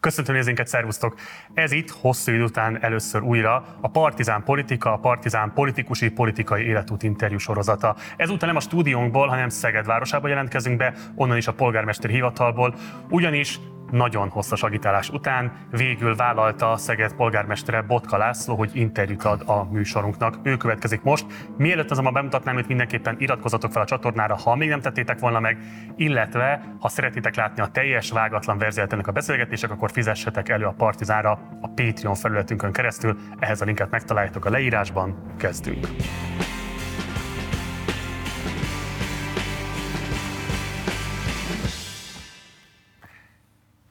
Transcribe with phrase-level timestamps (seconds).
[0.00, 1.14] Köszöntöm nézőinket, szervusztok!
[1.54, 7.02] Ez itt hosszú idő után először újra a Partizán Politika, a Partizán politikusi politikai életút
[7.02, 7.96] interjú sorozata.
[8.16, 12.74] Ezúttal nem a stúdiónkból, hanem Szeged városába jelentkezünk be, onnan is a polgármester hivatalból,
[13.08, 19.64] ugyanis nagyon hosszas agitálás után végül vállalta Szeged polgármestere Botka László, hogy interjút ad a
[19.70, 20.38] műsorunknak.
[20.42, 21.26] Ő következik most.
[21.56, 25.58] Mielőtt azonban bemutatnám hogy mindenképpen iratkozatok fel a csatornára, ha még nem tettétek volna meg,
[25.96, 30.74] illetve ha szeretitek látni a teljes vágatlan verziót ennek a beszélgetések, akkor fizessetek elő a
[30.76, 31.30] Partizánra
[31.60, 33.16] a Patreon felületünkön keresztül.
[33.38, 35.34] Ehhez a linket megtaláljátok a leírásban.
[35.38, 35.86] Kezdünk!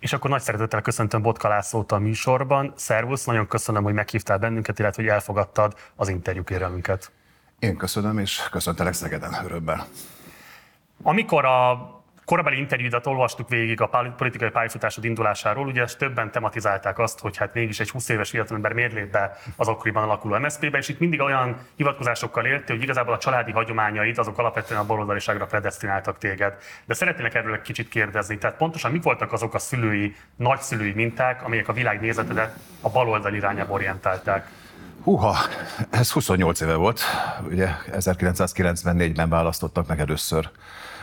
[0.07, 2.73] És akkor nagy szeretettel köszöntöm Botka Lászlót a műsorban.
[2.75, 7.11] Szervusz, nagyon köszönöm, hogy meghívtál bennünket, illetve hogy elfogadtad az interjú kérelmünket.
[7.59, 9.87] Én köszönöm, és köszöntelek Szegeden örömmel.
[11.03, 11.89] Amikor a
[12.27, 17.79] korabeli interjúdat olvastuk végig a politikai pályafutásod indulásáról, ugye többen tematizálták azt, hogy hát mégis
[17.79, 21.57] egy 20 éves fiatalember miért lép be az akkoriban alakuló MSZP-be, és itt mindig olyan
[21.75, 26.53] hivatkozásokkal éltél, hogy igazából a családi hagyományait azok alapvetően a baloldaliságra predestináltak téged.
[26.85, 28.37] De szeretnék erről egy kicsit kérdezni.
[28.37, 33.73] Tehát pontosan mi voltak azok a szülői, nagyszülői minták, amelyek a világnézetedet a baloldal irányába
[33.73, 34.47] orientálták?
[35.03, 35.35] Húha,
[35.89, 37.01] ez 28 éve volt.
[37.49, 40.49] Ugye 1994-ben választottak meg először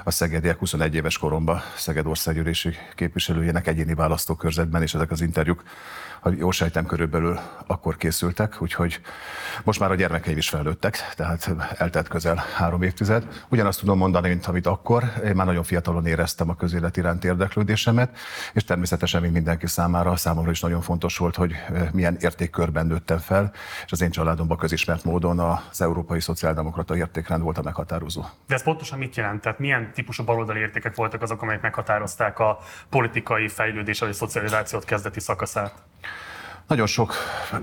[0.05, 5.62] a szegediek 21 éves koromban Szeged országgyűlési képviselőjének egyéni választókörzetben, és ezek az interjúk
[6.25, 9.00] ha jól sejtem, körülbelül akkor készültek, úgyhogy
[9.64, 13.44] most már a gyermekeim is felnőttek, tehát eltelt közel három évtized.
[13.48, 15.05] Ugyanazt tudom mondani, mint amit akkor.
[15.25, 18.19] Én már nagyon fiatalon éreztem a közélet iránt érdeklődésemet,
[18.53, 21.55] és természetesen, mint mindenki számára, számomra is nagyon fontos volt, hogy
[21.92, 23.53] milyen értékkörben nőttem fel,
[23.84, 28.22] és az én családomban közismert módon az Európai Szociáldemokrata értékrend volt a meghatározó.
[28.47, 29.41] De ez pontosan mit jelent?
[29.41, 35.20] Tehát milyen típusú baloldali értékek voltak azok, amelyek meghatározták a politikai fejlődés vagy szocializációt kezdeti
[35.20, 35.75] szakaszát?
[36.66, 37.14] Nagyon sok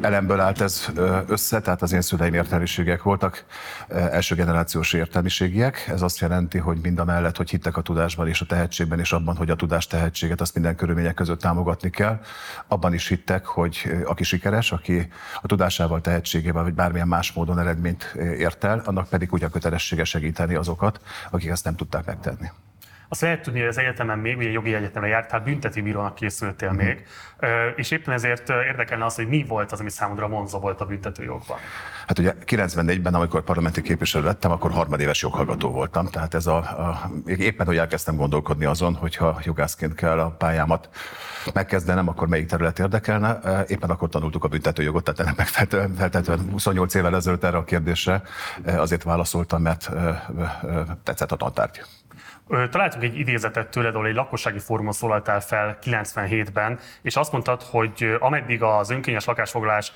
[0.01, 0.91] elemből állt ez
[1.27, 3.45] össze, tehát az én szüleim értelmiségek voltak,
[3.87, 5.87] első generációs értelmiségiek.
[5.87, 9.11] Ez azt jelenti, hogy mind a mellett, hogy hittek a tudásban és a tehetségben, és
[9.11, 12.19] abban, hogy a tudás tehetséget azt minden körülmények között támogatni kell,
[12.67, 15.07] abban is hittek, hogy aki sikeres, aki
[15.41, 18.03] a tudásával, tehetségével, vagy bármilyen más módon eredményt
[18.37, 21.01] ért el, annak pedig ugye a kötelessége segíteni azokat,
[21.31, 22.49] akik ezt nem tudták megtenni.
[23.11, 26.71] Azt lehet tudni, hogy az egyetemen még, ugye jogi egyetemre járt, tehát bünteti bírónak készültél
[26.71, 27.03] még,
[27.75, 31.57] és éppen ezért érdekelne az, hogy mi volt az, ami számodra vonzó volt a büntetőjogban.
[32.07, 37.11] Hát ugye 94-ben, amikor parlamenti képviselő lettem, akkor harmadéves joghallgató voltam, tehát ez a, a,
[37.25, 40.89] éppen, hogy elkezdtem gondolkodni azon, hogyha jogászként kell a pályámat
[41.53, 43.39] megkezdenem, akkor melyik terület érdekelne.
[43.67, 45.47] Éppen akkor tanultuk a büntetőjogot, tehát ennek
[45.97, 48.21] feltétlenül 28 évvel ezelőtt erre a kérdésre
[48.65, 49.91] azért válaszoltam, mert
[51.03, 51.81] tetszett a tantárgy.
[52.69, 58.15] Találtunk egy idézetet tőled, ahol egy lakossági fórumon szólaltál fel 97-ben, és azt mondtad, hogy
[58.19, 59.91] ameddig az önkényes lakásfoglalás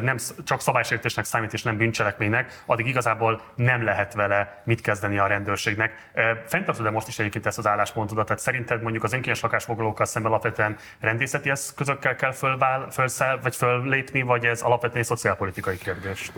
[0.00, 5.26] nem csak szabálysértésnek számít és nem bűncselekménynek, addig igazából nem lehet vele mit kezdeni a
[5.26, 6.10] rendőrségnek.
[6.46, 8.26] Fenntartod-e most is egyébként ezt az álláspontodat?
[8.26, 14.22] Tehát szerinted mondjuk az önkényes lakásfoglalókkal szemben alapvetően rendészeti eszközökkel kell fölvál, fölszel, vagy föllépni,
[14.22, 16.32] vagy ez alapvetően egy szociálpolitikai kérdés?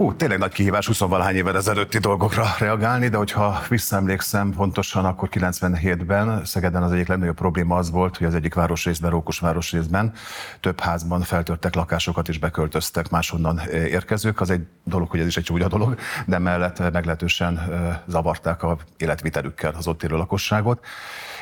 [0.00, 5.28] Hú, tényleg nagy kihívás 20 valahány évvel ezelőtti dolgokra reagálni, de hogyha visszaemlékszem pontosan, akkor
[5.32, 10.12] 97-ben Szegeden az egyik legnagyobb probléma az volt, hogy az egyik városrészben, Rókus városrészben
[10.60, 14.40] több házban feltörtek lakásokat és beköltöztek máshonnan érkezők.
[14.40, 17.60] Az egy dolog, hogy ez is egy csúnya dolog, de mellett meglehetősen
[18.06, 20.84] zavarták a életvitelükkel az ott élő lakosságot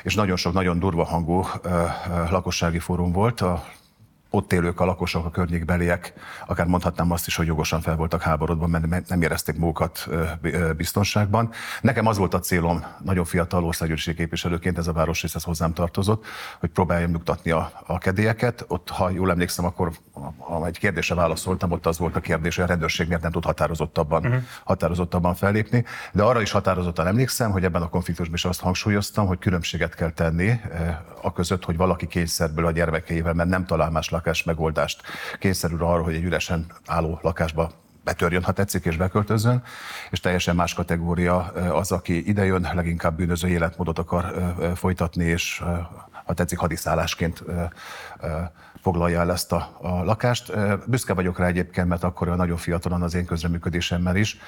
[0.02, 1.46] és nagyon sok nagyon durva hangú
[2.30, 3.40] lakossági fórum volt.
[3.40, 3.64] A
[4.30, 6.12] ott élők, a lakosok, a környékbeliek,
[6.46, 10.08] akár mondhatnám azt is, hogy jogosan fel voltak háborodva, mert nem érezték magukat
[10.76, 11.50] biztonságban.
[11.80, 16.26] Nekem az volt a célom, nagyon fiatal országgyűlési képviselőként, ez a városrész ez hozzám tartozott,
[16.60, 18.64] hogy próbáljam nyugtatni a, a kedélyeket.
[18.68, 19.92] Ott, ha jól emlékszem, akkor
[20.38, 23.44] ha egy kérdésre válaszoltam, ott az volt a kérdés, hogy a rendőrség miért nem tud
[23.44, 24.42] határozottabban, uh-huh.
[24.64, 25.84] határozottabban fellépni.
[26.12, 30.10] De arra is határozottan emlékszem, hogy ebben a konfliktusban is azt hangsúlyoztam, hogy különbséget kell
[30.10, 30.60] tenni
[31.22, 35.02] a között, hogy valaki kényszerből a gyermekeivel, mert nem talál más lakás megoldást,
[35.38, 37.70] kényszerül arra, hogy egy üresen álló lakásba
[38.04, 39.62] betörjön, ha tetszik, és beköltözön,
[40.10, 41.38] és teljesen más kategória
[41.72, 45.62] az, aki idejön, leginkább bűnöző életmódot akar folytatni, és
[46.24, 47.44] ha tetszik, hadiszállásként
[48.80, 50.52] foglalja el ezt a, a lakást.
[50.86, 54.38] Büszke vagyok rá egyébként, mert akkor nagyon fiatalon az én közreműködésemmel is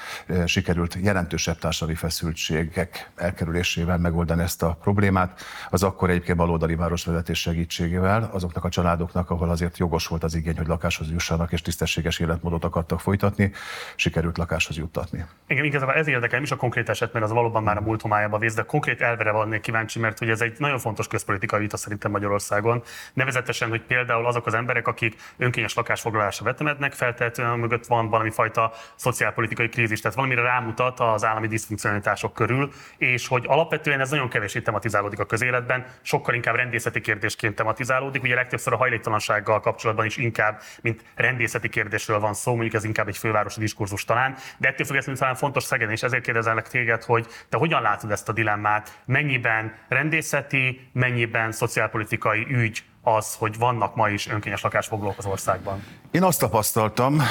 [0.44, 5.41] sikerült jelentősebb társadalmi feszültségek elkerülésével megoldani ezt a problémát.
[5.71, 10.56] Az akkor egyébként baloldali városvezetés segítségével azoknak a családoknak, ahol azért jogos volt az igény,
[10.56, 13.53] hogy lakáshoz jussanak és tisztességes életmódot akartak folytatni,
[13.97, 15.25] sikerült lakáshoz juttatni.
[15.47, 18.38] Igen, igazából ez érdekel is a konkrét eset, mert az valóban már a múlt homályába
[18.38, 22.11] vész, de konkrét elvere vannék kíváncsi, mert hogy ez egy nagyon fontos közpolitikai vita szerintem
[22.11, 22.83] Magyarországon.
[23.12, 28.73] Nevezetesen, hogy például azok az emberek, akik önkényes lakásfoglalásra vetemednek, feltétlenül mögött van valami fajta
[28.95, 34.61] szociálpolitikai krízis, tehát valamire rámutat az állami diszfunkcionalitások körül, és hogy alapvetően ez nagyon kevésé
[34.61, 38.23] tematizálódik a közéletben, sokkal inkább rendészeti kérdésként tematizálódik.
[38.23, 43.09] Ugye legtöbbször a hajléktalansággal kapcsolatban is inkább, mint rendészeti kérdésről van szó, mondjuk ez inkább
[43.09, 47.27] egy fővárosi diskurzus talán, de ettől függetlenül talán fontos Szegeden, és ezért kérdezelek téged, hogy
[47.49, 54.08] te hogyan látod ezt a dilemmát, mennyiben rendészeti, mennyiben szociálpolitikai ügy az, hogy vannak ma
[54.08, 55.85] is önkényes lakásfoglalók az országban?
[56.11, 57.23] Én azt tapasztaltam,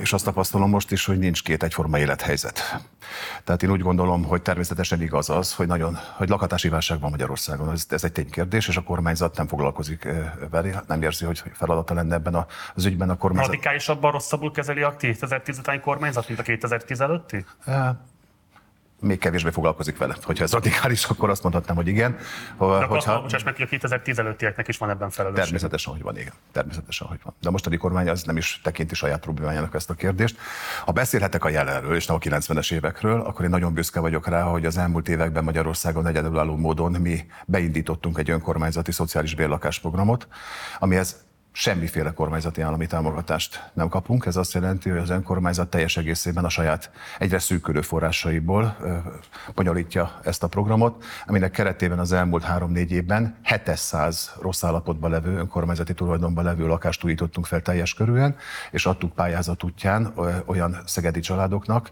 [0.00, 2.80] és azt tapasztalom most is, hogy nincs két egyforma élethelyzet.
[3.44, 7.70] Tehát én úgy gondolom, hogy természetesen igaz az, hogy nagyon, hogy lakhatási válság van Magyarországon.
[7.70, 10.08] Ez, ez egy ténykérdés, és a kormányzat nem foglalkozik
[10.50, 13.52] vele, nem érzi, hogy feladata lenne ebben az ügyben a kormányzat.
[13.52, 17.44] Radikálisabban rosszabbul kezeli a 2010 utáni kormányzat, mint a 2015-i?
[19.00, 20.16] Még kevésbé foglalkozik vele.
[20.22, 22.16] Hogyha ez radikális, akkor azt mondhatnám, hogy igen.
[22.58, 23.12] De hogyha...
[23.12, 25.44] akkor bocsáss meg, hogy a 2015-ieknek is van ebben felelősség.
[25.44, 26.32] Természetesen, hogy van, igen.
[26.52, 27.34] Természetesen, hogy van.
[27.40, 30.36] De a mostani kormány az nem is tekinti saját problémájának ezt a kérdést.
[30.84, 34.42] Ha beszélhetek a jelenről, és nem a 90-es évekről, akkor én nagyon büszke vagyok rá,
[34.42, 40.28] hogy az elmúlt években Magyarországon egyedülálló módon mi beindítottunk egy önkormányzati szociális bérlakásprogramot,
[40.78, 44.26] amihez semmiféle kormányzati állami támogatást nem kapunk.
[44.26, 48.76] Ez azt jelenti, hogy az önkormányzat teljes egészében a saját egyre szűkülő forrásaiból
[49.54, 55.94] bonyolítja ezt a programot, aminek keretében az elmúlt három-négy évben 700 rossz állapotban levő, önkormányzati
[55.94, 58.36] tulajdonban levő lakást újítottunk fel teljes körülön,
[58.70, 60.12] és adtuk pályázat útján
[60.46, 61.90] olyan szegedi családoknak,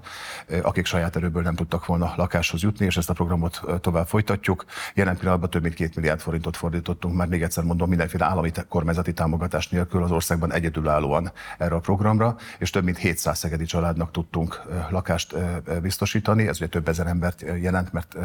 [0.63, 4.65] akik saját erőből nem tudtak volna lakáshoz jutni, és ezt a programot tovább folytatjuk.
[4.95, 9.13] Jelen pillanatban több mint két milliárd forintot fordítottunk, már még egyszer mondom, mindenféle állami kormányzati
[9.13, 14.11] támogatást támogatás nélkül az országban egyedülállóan erre a programra, és több mint 700 szegedi családnak
[14.11, 15.35] tudtunk lakást
[15.83, 16.49] biztosítani.
[16.49, 18.17] Ez ugye több ezer embert jelent, mert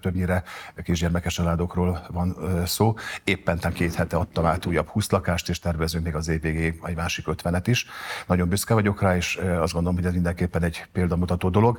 [0.00, 0.42] többnyire
[0.82, 2.36] kisgyermekes családokról van
[2.66, 2.94] szó.
[3.24, 6.96] Éppen két hete adtam át újabb 20 lakást, és tervezünk még az év végéig egy
[6.96, 7.86] másik 50-et is.
[8.26, 11.78] Nagyon büszke vagyok rá, és azt gondolom, hogy ez mindenképpen egy példamutató dolog.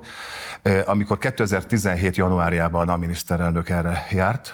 [0.85, 2.15] Amikor 2017.
[2.15, 4.53] januárjában a miniszterelnök erre járt,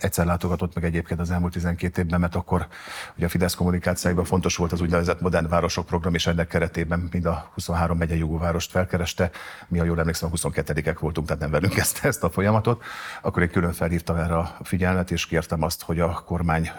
[0.00, 2.66] egyszer látogatott meg egyébként az elmúlt 12 évben, mert akkor
[3.16, 7.24] ugye a Fidesz kommunikációkban fontos volt az úgynevezett modern városok program, és ennek keretében mind
[7.24, 9.30] a 23 megyei jogóvárost felkereste.
[9.68, 12.84] Mi, ha jól emlékszem, a 22-ek voltunk, tehát nem velünk ezt, ezt a folyamatot.
[13.22, 16.70] Akkor én külön felhívtam erre a figyelmet, és kértem azt, hogy a kormány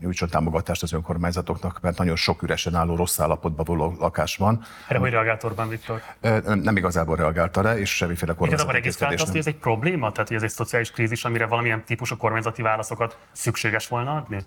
[0.00, 4.64] nyújtson támogatást az önkormányzatoknak, mert nagyon sok üresen álló rossz állapotban való lakás van.
[4.88, 6.02] Erre hogy reagált Orbán Viktor?
[6.20, 10.12] Nem, nem igazából reagált rá, és semmiféle kormányzati regisztrált azt, hogy ez egy probléma?
[10.12, 14.46] Tehát, hogy ez egy szociális krízis, amire valamilyen típusú kormányzati válaszokat szükséges volna adni?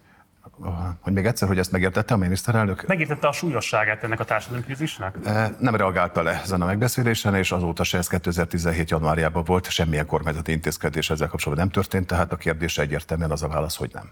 [1.00, 2.88] Hogy még egyszer, hogy ezt megértette a miniszterelnök?
[2.88, 5.18] Megértette a súlyosságát ennek a társadalmi krízisnek?
[5.60, 8.90] Nem reagálta le ezen a megbeszélésen, és azóta se ez 2017.
[8.90, 13.48] januárjában volt, semmilyen kormányzati intézkedés ezzel kapcsolatban nem történt, tehát a kérdés egyértelműen az a
[13.48, 14.10] válasz, hogy nem.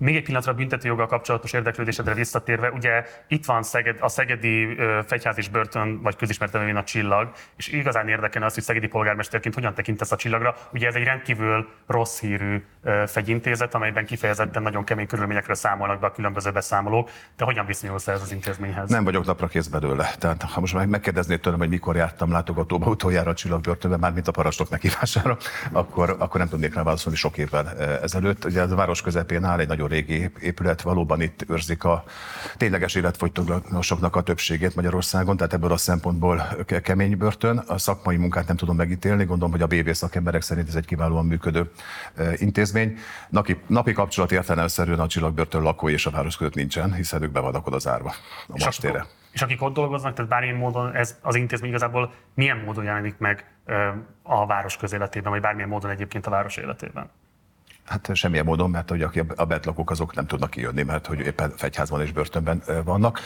[0.00, 4.76] Még egy pillanatra büntetőjoggal kapcsolatos érdeklődésedre visszatérve, ugye itt van Szeged, a Szegedi
[5.06, 9.74] Fegyház és Börtön, vagy közismert a csillag, és igazán érdekelne az, hogy Szegedi polgármesterként hogyan
[9.74, 10.54] tekintesz a csillagra.
[10.72, 12.64] Ugye ez egy rendkívül rossz hírű
[13.06, 17.10] fegyintézet, amelyben kifejezetten nagyon kemény körülményekről számolnak be a különböző beszámolók.
[17.36, 18.90] Te hogyan viszonyulsz ez az intézményhez?
[18.90, 20.10] Nem vagyok napra kész belőle.
[20.18, 24.32] Tehát ha most megkérdeznéd tőlem, hogy mikor jártam látogatóba utoljára a csillagbörtönbe, már mint a
[24.32, 25.36] parancsnok meghívására,
[25.72, 28.44] akkor, akkor nem tudnék rá válaszolni sok évvel ezelőtt.
[28.44, 32.04] Ugye a város közepén áll egy nagyon régi épület, valóban itt őrzik a
[32.56, 36.42] tényleges életfogytoglásoknak a többségét Magyarországon, tehát ebből a szempontból
[36.82, 37.58] kemény börtön.
[37.58, 41.26] A szakmai munkát nem tudom megítélni, gondolom, hogy a BB szakemberek szerint ez egy kiválóan
[41.26, 41.70] működő
[42.36, 42.98] intézmény.
[43.28, 47.40] Napi, napi kapcsolat értelemszerűen a csillagbörtön lakói és a város között nincsen, hiszen ők be
[47.40, 48.12] vannak oda zárva
[48.46, 48.98] a és mastére.
[48.98, 53.18] Akkor, és akik ott dolgoznak, tehát bármilyen módon ez az intézmény igazából milyen módon jelenik
[53.18, 53.44] meg
[54.22, 57.10] a város közéletében, vagy bármilyen módon egyébként a város életében?
[57.90, 59.06] Hát semmilyen módon, mert hogy
[59.36, 63.20] a betlakók azok nem tudnak kijönni, mert hogy éppen fegyházban és börtönben vannak.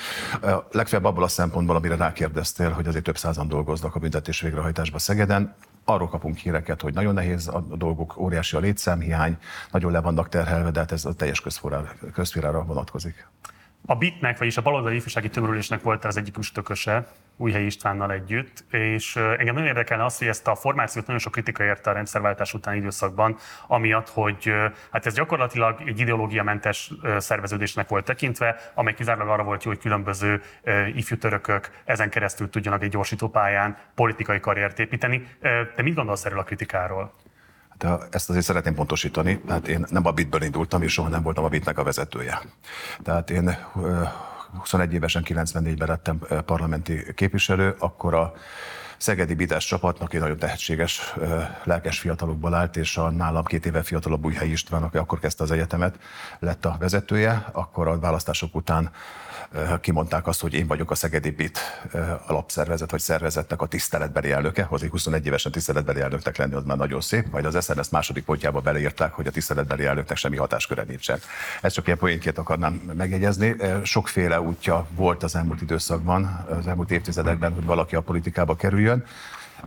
[0.70, 5.54] Legfeljebb abból a szempontból, amire rákérdeztél, hogy azért több százan dolgoznak a büntetés végrehajtásban Szegeden,
[5.84, 9.38] arról kapunk híreket, hogy nagyon nehéz a dolgok, óriási a létszámhiány,
[9.70, 11.42] nagyon le vannak terhelve, de hát ez a teljes
[12.12, 13.26] közférára vonatkozik.
[13.86, 19.16] A BIT-nek, vagyis a baloldali ifjúsági tömörülésnek volt az egyik üstököse, Újhely Istvánnal együtt, és
[19.16, 22.76] engem nagyon érdekelne az, hogy ezt a formációt nagyon sok kritika érte a rendszerváltás utáni
[22.76, 23.36] időszakban,
[23.66, 24.52] amiatt, hogy
[24.92, 30.42] hát ez gyakorlatilag egy ideológiamentes szerveződésnek volt tekintve, amely kizárólag arra volt jó, hogy különböző
[30.94, 35.28] ifjú törökök ezen keresztül tudjanak egy gyorsító pályán politikai karriert építeni.
[35.76, 37.12] Te mit gondolsz erről a kritikáról?
[37.84, 41.44] De ezt azért szeretném pontosítani, tehát én nem a bitből indultam, és soha nem voltam
[41.44, 42.42] a bitnek a vezetője.
[43.02, 43.56] Tehát én
[44.58, 48.32] 21 évesen 94-ben lettem parlamenti képviselő, akkor a
[49.04, 51.14] szegedi Bidás csapatnak egy nagyon tehetséges,
[51.64, 55.50] lelkes fiatalokból állt, és a nálam két éve fiatalabb Újhely István, aki akkor kezdte az
[55.50, 55.98] egyetemet,
[56.38, 58.90] lett a vezetője, akkor a választások után
[59.80, 61.58] kimondták azt, hogy én vagyok a Szegedi Bit
[62.26, 67.00] alapszervezet vagy szervezetnek a tiszteletbeli elnöke, hozzá 21 évesen tiszteletbeli elnöknek lenni, az már nagyon
[67.00, 71.18] szép, majd az SNS második pontjába beleírták, hogy a tiszteletbeli elnöknek semmi hatásköre nincsen.
[71.60, 73.56] Ezt csak ilyen poénként akarnám megjegyezni.
[73.82, 78.93] Sokféle útja volt az elmúlt időszakban, az elmúlt évtizedekben, hogy valaki a politikába kerüljön.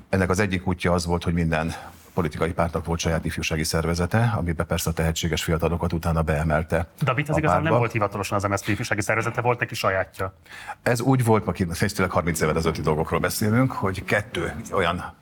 [0.10, 1.74] Ennek az egyik útja az volt, hogy minden
[2.14, 6.88] politikai pártnak volt saját ifjúsági szervezete, amiben persze a tehetséges fiatalokat utána beemelte.
[7.02, 10.34] David az igazán nem volt hivatalosan az MSZP ifjúsági szervezete, volt neki sajátja.
[10.84, 15.14] Ez úgy volt, aki tényleg 30 éve ezelőtti dolgokról beszélünk, hogy kettő olyan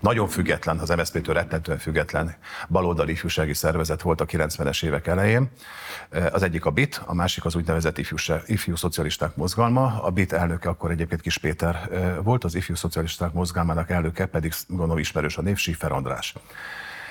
[0.00, 2.36] nagyon független, az MSZP-től rettentően független
[2.68, 5.50] baloldali ifjúsági szervezet volt a 90-es évek elején.
[6.32, 8.16] Az egyik a BIT, a másik az úgynevezett ifjú,
[8.46, 10.02] ifjú szocialisták mozgalma.
[10.02, 11.88] A BIT elnöke akkor egyébként Kis Péter
[12.22, 16.34] volt, az ifjú szocialisták mozgalmának elnöke pedig gondolom ismerős a név Sifer András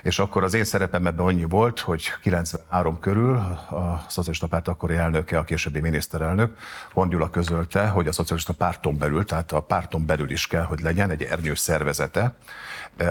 [0.05, 3.35] és akkor az én szerepem ebben annyi volt, hogy 93 körül
[3.69, 6.57] a Szocialista Párt akkori elnöke, a későbbi miniszterelnök,
[6.93, 10.79] Von Gyula közölte, hogy a Szocialista Párton belül, tehát a párton belül is kell, hogy
[10.79, 12.35] legyen egy ernyős szervezete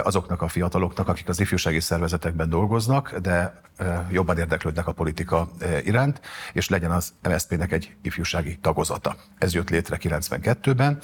[0.03, 5.85] azoknak a fiataloknak, akik az ifjúsági szervezetekben dolgoznak, de eh, jobban érdeklődnek a politika eh,
[5.85, 6.21] iránt,
[6.53, 9.15] és legyen az MSZP-nek egy ifjúsági tagozata.
[9.37, 10.99] Ez jött létre 92-ben.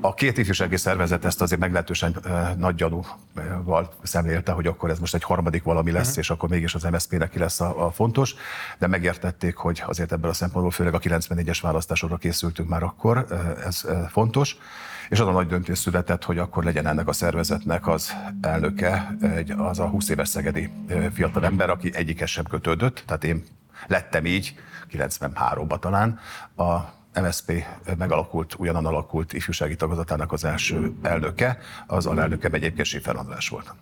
[0.00, 2.16] A két ifjúsági szervezet ezt azért meglehetősen
[2.56, 6.18] nagy gyanúval szemlélte, hogy akkor akkor ez most egy harmadik valami lesz, uh-huh.
[6.22, 8.34] és akkor mégis az MSZP-nek ki lesz a, a fontos,
[8.78, 13.26] de megértették, hogy azért ebből a szempontból, főleg a 94-es választásokra készültünk már akkor,
[13.64, 14.56] ez fontos,
[15.08, 19.50] és az a nagy döntés született, hogy akkor legyen ennek a szervezetnek az elnöke, egy,
[19.50, 20.70] az a 20 éves szegedi
[21.12, 23.44] fiatal ember, aki egyikes sem kötődött, tehát én
[23.86, 24.54] lettem így,
[24.92, 26.18] 93-ban talán,
[26.56, 26.76] a
[27.20, 27.64] MSP
[27.98, 33.74] megalakult, ugyanan alakult ifjúsági tagozatának az első elnöke, az alelnöke egyébként Sifer András volt.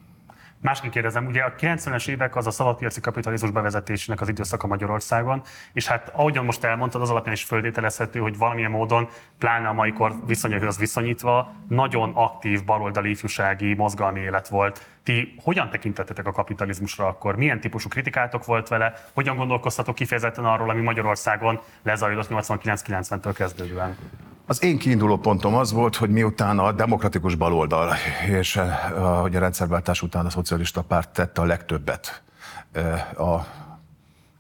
[0.64, 5.42] Másként kérdezem, ugye a 90-es évek az a szabadpiaci kapitalizmus bevezetésének az időszaka Magyarországon,
[5.72, 9.92] és hát ahogyan most elmondtad, az alapján is földételezhető, hogy valamilyen módon, pláne a mai
[9.92, 14.86] kor viszonyaihoz viszonyítva, nagyon aktív baloldali ifjúsági mozgalmi élet volt.
[15.04, 17.36] Ti hogyan tekintettetek a kapitalizmusra akkor?
[17.36, 18.94] Milyen típusú kritikátok volt vele?
[19.12, 23.96] Hogyan gondolkoztatok kifejezetten arról, ami Magyarországon lezajlott 89-90-től kezdődően?
[24.46, 27.92] Az én kiinduló pontom az volt, hogy miután a demokratikus baloldal
[28.28, 28.78] és eh,
[29.20, 32.22] hogy a rendszerváltás után a szocialista párt tette a legtöbbet
[32.72, 33.46] eh, a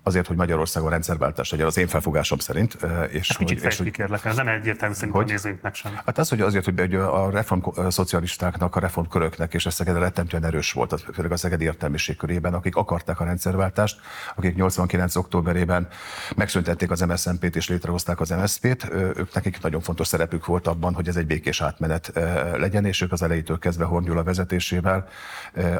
[0.06, 2.76] azért, hogy Magyarországon rendszerváltás legyen, az én felfogásom szerint.
[3.10, 6.00] És hát kicsit és, kérlek, ez nem egyértelmű szerintem hogy, a nézőinknek sem.
[6.06, 10.72] Hát az, hogy azért, hogy a reform szocialistáknak, a reformköröknek és a Szeged rettentően erős
[10.72, 14.00] volt, főleg a Szegedi értelmiség körében, akik akarták a rendszerváltást,
[14.34, 15.16] akik 89.
[15.16, 15.88] októberében
[16.36, 21.08] megszüntették az MSZNP-t és létrehozták az MSZP-t, ők nekik nagyon fontos szerepük volt abban, hogy
[21.08, 22.12] ez egy békés átmenet
[22.56, 25.08] legyen, és ők az elejétől kezdve Hornyula vezetésével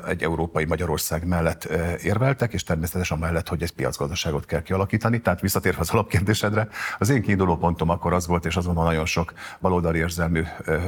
[0.08, 1.64] egy európai Magyarország mellett
[2.02, 5.20] érveltek, és természetesen mellett, hogy egy piacgazdaság gazdaságot kell kialakítani.
[5.20, 6.68] Tehát visszatérve az alapkérdésedre,
[6.98, 10.42] az én kiinduló pontom akkor az volt, és azon a nagyon sok baloldali érzelmű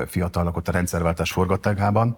[0.06, 2.16] fiatalnak ott a rendszerváltás forgatágában,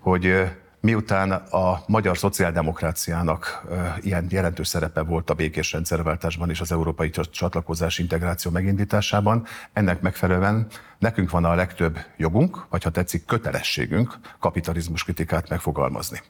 [0.00, 3.64] hogy miután a magyar szociáldemokráciának
[4.00, 10.66] ilyen jelentős szerepe volt a békés rendszerváltásban és az európai csatlakozás integráció megindításában, ennek megfelelően
[10.98, 16.20] nekünk van a legtöbb jogunk, vagy ha tetszik, kötelességünk kapitalizmus kritikát megfogalmazni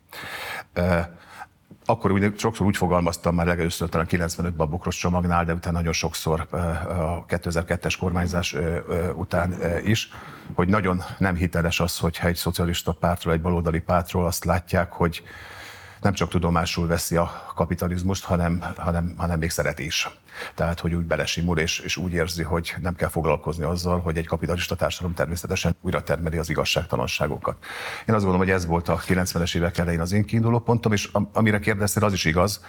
[1.86, 5.92] akkor úgy, sokszor úgy fogalmaztam már legelőször talán 95-ben a Bokros csomagnál, de utána nagyon
[5.92, 8.56] sokszor a 2002-es kormányzás
[9.14, 10.08] után is,
[10.54, 15.22] hogy nagyon nem hiteles az, hogyha egy szocialista pártról, egy baloldali pártról azt látják, hogy
[16.00, 20.08] nem csak tudomásul veszi a kapitalizmust, hanem, hanem, hanem még szereti is.
[20.54, 24.26] Tehát, hogy úgy belesimul, és, és úgy érzi, hogy nem kell foglalkozni azzal, hogy egy
[24.26, 27.56] kapitalista társadalom természetesen újra termeli az igazságtalanságokat.
[28.06, 31.10] Én azt gondolom, hogy ez volt a 90-es évek elején az én kiinduló pontom, és
[31.32, 32.60] amire kérdeztél, az is igaz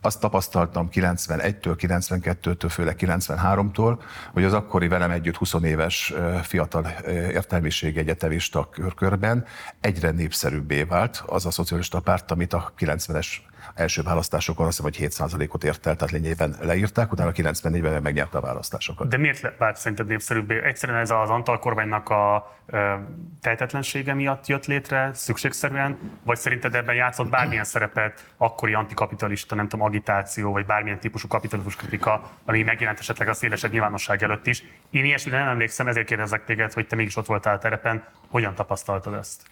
[0.00, 3.98] azt tapasztaltam 91-től, 92-től, főleg 93-tól,
[4.32, 6.86] hogy az akkori velem együtt 20 éves fiatal
[7.30, 9.44] értelmiségi egyetemista körkörben
[9.80, 13.26] egyre népszerűbbé vált az a szocialista párt, amit a 90-es
[13.78, 18.40] első választásokon azt hiszem, hogy 7%-ot ért el, tehát lényében leírták, utána 94-ben megnyerte a
[18.40, 19.08] választásokat.
[19.08, 20.62] De miért vált szerinted népszerűbbé?
[20.62, 22.94] Egyszerűen ez az Antal kormánynak a ö,
[23.40, 29.86] tehetetlensége miatt jött létre szükségszerűen, vagy szerinted ebben játszott bármilyen szerepet akkori antikapitalista, nem tudom,
[29.86, 34.64] agitáció, vagy bármilyen típusú kapitalizmus kritika, ami megjelent esetleg a szélesebb nyilvánosság előtt is.
[34.90, 38.54] Én ilyesmire nem emlékszem, ezért kérdezek téged, hogy te mégis ott voltál a terepen, hogyan
[38.54, 39.42] tapasztaltad ezt?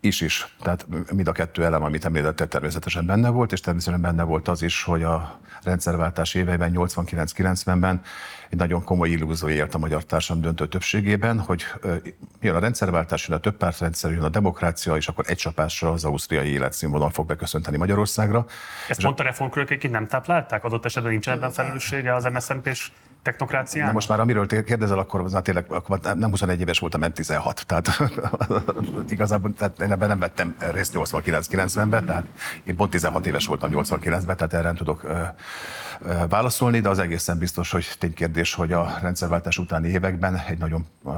[0.00, 0.56] Is is.
[0.62, 4.62] Tehát mind a kettő elem, amit említettek, természetesen benne volt, és természetesen benne volt az
[4.62, 8.00] is, hogy a rendszerváltás éveiben, 89-90-ben
[8.50, 11.64] egy nagyon komoly illúzió élt a magyar társadalom döntő többségében, hogy
[12.40, 16.48] jön a rendszerváltás, jön a többpártrendszer, jön a demokrácia, és akkor egy csapásra az ausztriai
[16.48, 18.46] életszínvonal fog beköszönteni Magyarországra.
[18.88, 20.64] Ezt pont a reformkörök nem táplálták?
[20.64, 22.90] Adott esetben nincs ebben felelőssége az MSZNP és
[23.22, 23.86] technokrácián?
[23.86, 27.66] Na most már amiről kérdezel, akkor már tényleg akkor nem 21 éves voltam, nem 16.
[27.66, 27.98] Tehát
[29.08, 32.24] igazából tehát én ebben nem vettem részt 89-90-ben, tehát
[32.64, 35.22] én pont 16 éves voltam 89-ben, tehát erre nem tudok ö,
[36.00, 40.86] ö, válaszolni, de az egészen biztos, hogy ténykérdés, hogy a rendszerváltás utáni években egy nagyon
[41.06, 41.10] ö,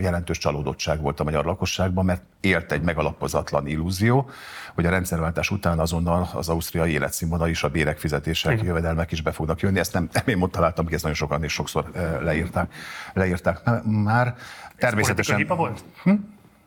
[0.00, 4.30] jelentős csalódottság volt a magyar lakosságban, mert élt egy megalapozatlan illúzió,
[4.74, 8.64] hogy a rendszerváltás után azonnal az ausztriai életszínvonal is a bérek, fizetések, Igen.
[8.64, 9.78] jövedelmek is be fognak jönni.
[9.78, 11.90] Ezt nem, nem én mondtam, találtam ki, ezt nagyon sokan és sokszor
[12.20, 12.72] leírták,
[13.12, 14.34] leírták már.
[14.76, 15.40] Természetesen...
[15.40, 15.84] Ez politikai hiba volt?
[16.02, 16.14] Hm?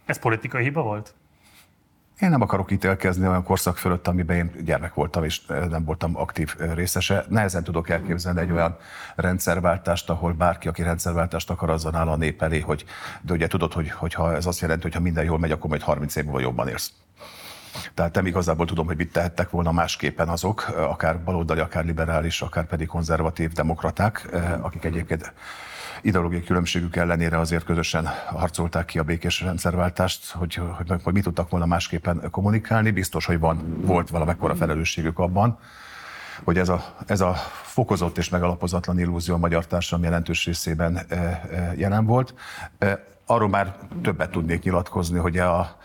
[0.06, 1.14] Ez politikai hiba volt?
[2.20, 6.56] Én nem akarok ítélkezni olyan korszak fölött, amiben én gyermek voltam, és nem voltam aktív
[6.58, 7.26] részese.
[7.30, 8.78] Nehezen tudok elképzelni egy olyan
[9.16, 12.86] rendszerváltást, ahol bárki, aki rendszerváltást akar, azzal áll a nép elé, hogy,
[13.22, 15.70] de ugye tudod, hogy, hogy ha ez azt jelenti, hogy ha minden jól megy, akkor
[15.70, 16.92] majd 30 év múlva jobban érsz.
[17.94, 22.66] Tehát nem igazából tudom, hogy mit tehettek volna másképpen azok, akár baloldali, akár liberális, akár
[22.66, 24.30] pedig konzervatív demokraták,
[24.62, 25.34] akik egyébként
[26.02, 31.50] ideológiai különbségük ellenére azért közösen harcolták ki a békés rendszerváltást, hogy, hogy, hogy mit tudtak
[31.50, 32.92] volna másképpen kommunikálni.
[32.92, 35.60] Biztos, hogy van, volt valamekkora felelősségük abban,
[36.44, 41.00] hogy ez a, ez a fokozott és megalapozatlan illúzió a magyar társadalom jelentős részében
[41.76, 42.34] jelen volt.
[43.26, 45.78] Arról már többet tudnék nyilatkozni, hogy a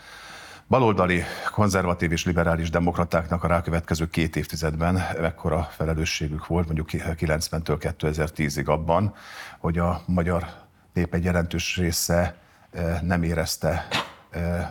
[0.67, 8.65] baloldali, konzervatív és liberális demokratáknak a rákövetkező két évtizedben mekkora felelősségük volt, mondjuk 90-től 2010-ig
[8.65, 9.13] abban,
[9.59, 10.47] hogy a magyar
[10.93, 12.35] nép egy jelentős része
[12.71, 13.87] eh, nem érezte,
[14.29, 14.67] eh,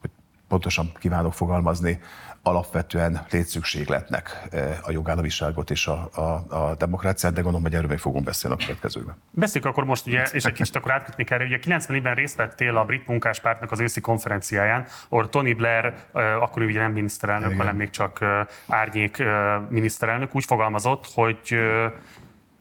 [0.00, 0.10] hogy
[0.48, 2.00] pontosan kívánok fogalmazni,
[2.46, 7.98] alapvetően létszükségletnek eh, a jogállamiságot és a, a, a demokráciát, de gondolom, hogy erről még
[7.98, 9.16] fogunk beszélni a következőben.
[9.30, 12.84] Beszéljük akkor most, ugye, és egy kicsit akkor átkötni kell, ugye 90-ben részt vettél a
[12.84, 17.58] brit munkáspártnak az őszi konferenciáján, ahol Tony Blair, eh, akkor ugye nem miniszterelnök, Igen.
[17.58, 19.22] hanem még csak eh, árnyék
[19.68, 21.56] miniszterelnök, úgy fogalmazott, hogy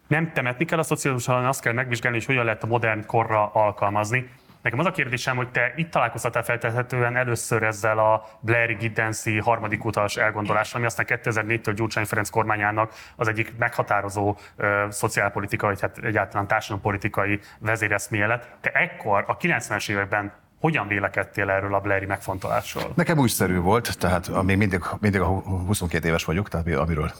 [0.07, 3.51] nem temetni kell a szocializmus, hanem azt kell megvizsgálni, hogy hogyan lehet a modern korra
[3.53, 4.29] alkalmazni.
[4.63, 9.85] Nekem az a kérdésem, hogy te itt találkoztál feltehetően először ezzel a Blair Giddensi harmadik
[9.85, 15.97] utas elgondolással, ami aztán 2004-től Gyurcsány Ferenc kormányának az egyik meghatározó ö, szociálpolitikai, vagy hát
[15.97, 18.47] egyáltalán társadalompolitikai vezéreszméje lett.
[18.61, 22.91] Te ekkor, a 90-es években hogyan vélekedtél erről a Blairi megfontolásról?
[22.95, 27.11] Nekem újszerű volt, tehát ami mindig, mindig a 22 éves vagyok, tehát amiről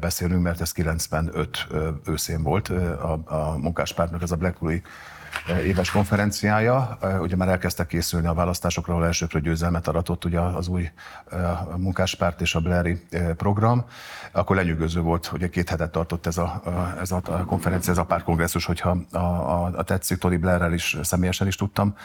[0.00, 1.66] beszélünk, mert ez 95
[2.06, 4.72] őszén volt a, a munkáspártnak, ez a Blackpool
[5.64, 6.98] éves konferenciája.
[7.20, 10.90] Ugye már elkezdtek készülni a választásokra, ahol elsőkről győzelmet aratott ugye az új
[11.76, 13.84] munkáspárt és a Blairi program.
[14.32, 16.62] Akkor lenyűgöző volt, hogy két hetet tartott ez a,
[17.00, 21.46] ez a konferencia, ez a pártkongresszus, hogyha a, a, a tetszik, Tony Blairrel is személyesen
[21.46, 21.96] is tudtam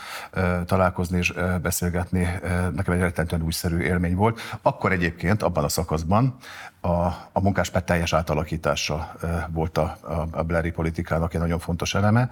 [0.66, 2.28] találkozni és beszélgetni.
[2.76, 4.42] Nekem egy rettentően újszerű élmény volt.
[4.62, 6.36] Akkor egyébként abban a szakaszban
[6.82, 9.12] a, a munkáspárt teljes átalakítása
[9.52, 9.98] volt a,
[10.32, 12.30] a, Blairi politikának egy nagyon fontos eleme.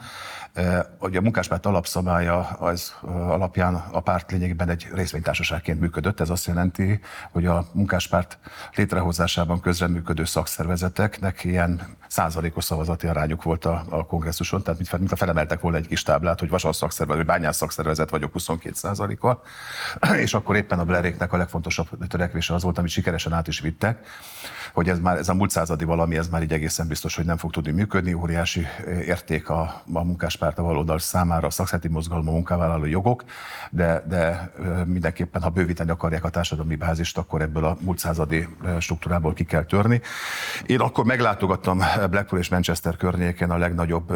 [0.99, 6.19] Hogy a munkáspárt alapszabálya az alapján a párt lényegében egy részvénytársaságként működött.
[6.19, 6.99] Ez azt jelenti,
[7.31, 8.39] hogy a munkáspárt
[8.75, 15.15] létrehozásában közreműködő szakszervezeteknek ilyen százalékos szavazati arányuk volt a, a kongresszuson, tehát mint, mint a
[15.15, 19.41] felemeltek volna egy kis táblát, hogy vasas szakszervezet, vagy bányász szakszervezet vagyok 22 százalékkal,
[20.25, 24.07] és akkor éppen a Blairéknek a legfontosabb törekvése az volt, amit sikeresen át is vittek,
[24.77, 27.37] hogy ez már ez a múlt századi valami, ez már így egészen biztos, hogy nem
[27.37, 28.13] fog tudni működni.
[28.13, 28.65] Óriási
[29.05, 29.61] érték a,
[29.93, 33.23] a munkáspárt a számára, a szakszereti mozgalom, a munkavállaló jogok,
[33.69, 34.51] de, de
[34.85, 38.47] mindenképpen, ha bővíteni akarják a társadalmi bázist, akkor ebből a múlt századi
[38.79, 40.01] struktúrából ki kell törni.
[40.65, 41.77] Én akkor meglátogattam
[42.09, 44.13] Blackpool és Manchester környéken a legnagyobb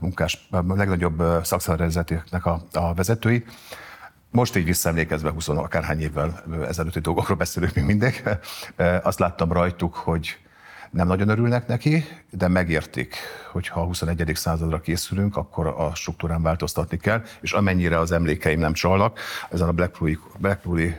[0.00, 3.52] munkás, a legnagyobb szakszervezeteknek a, a vezetőit,
[4.30, 8.22] most így visszaemlékezve 20 akárhány évvel ezelőtti dolgokról beszélünk még mindig,
[9.02, 10.38] azt láttam rajtuk, hogy
[10.90, 13.16] nem nagyon örülnek neki, de megértik,
[13.52, 14.30] hogy ha a 21.
[14.34, 19.18] századra készülünk, akkor a struktúrán változtatni kell, és amennyire az emlékeim nem csalnak,
[19.50, 20.96] ezen a Blackpool-i, Blackpool-i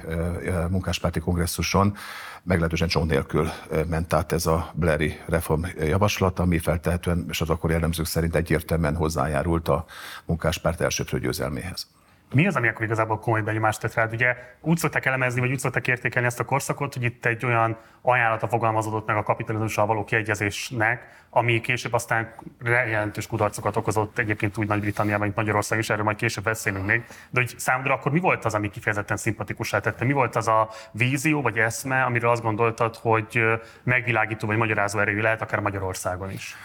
[0.69, 1.95] munkáspárti kongresszuson
[2.43, 3.49] meglehetősen csont nélkül
[3.89, 8.95] ment át ez a Blairi reform javaslat, ami feltehetően, és az akkor jellemzők szerint egyértelműen
[8.95, 9.85] hozzájárult a
[10.25, 11.87] munkáspárt elsőprő győzelméhez.
[12.33, 14.13] Mi az, ami akkor igazából komoly benyomást tett rád?
[14.13, 17.77] Ugye úgy szokták elemezni, vagy úgy szokták értékelni ezt a korszakot, hogy itt egy olyan
[18.01, 24.67] ajánlata fogalmazódott meg a kapitalizmussal való kiegyezésnek, ami később aztán jelentős kudarcokat okozott egyébként úgy
[24.67, 27.03] Nagy-Britanniában, mint Magyarország is, erről majd később beszélünk még.
[27.29, 30.05] De hogy számodra akkor mi volt az, ami kifejezetten szimpatikusá tette?
[30.05, 33.43] Mi volt az a vízió vagy eszme, amiről azt gondoltad, hogy
[33.83, 36.55] megvilágító vagy magyarázó erejű lehet akár Magyarországon is?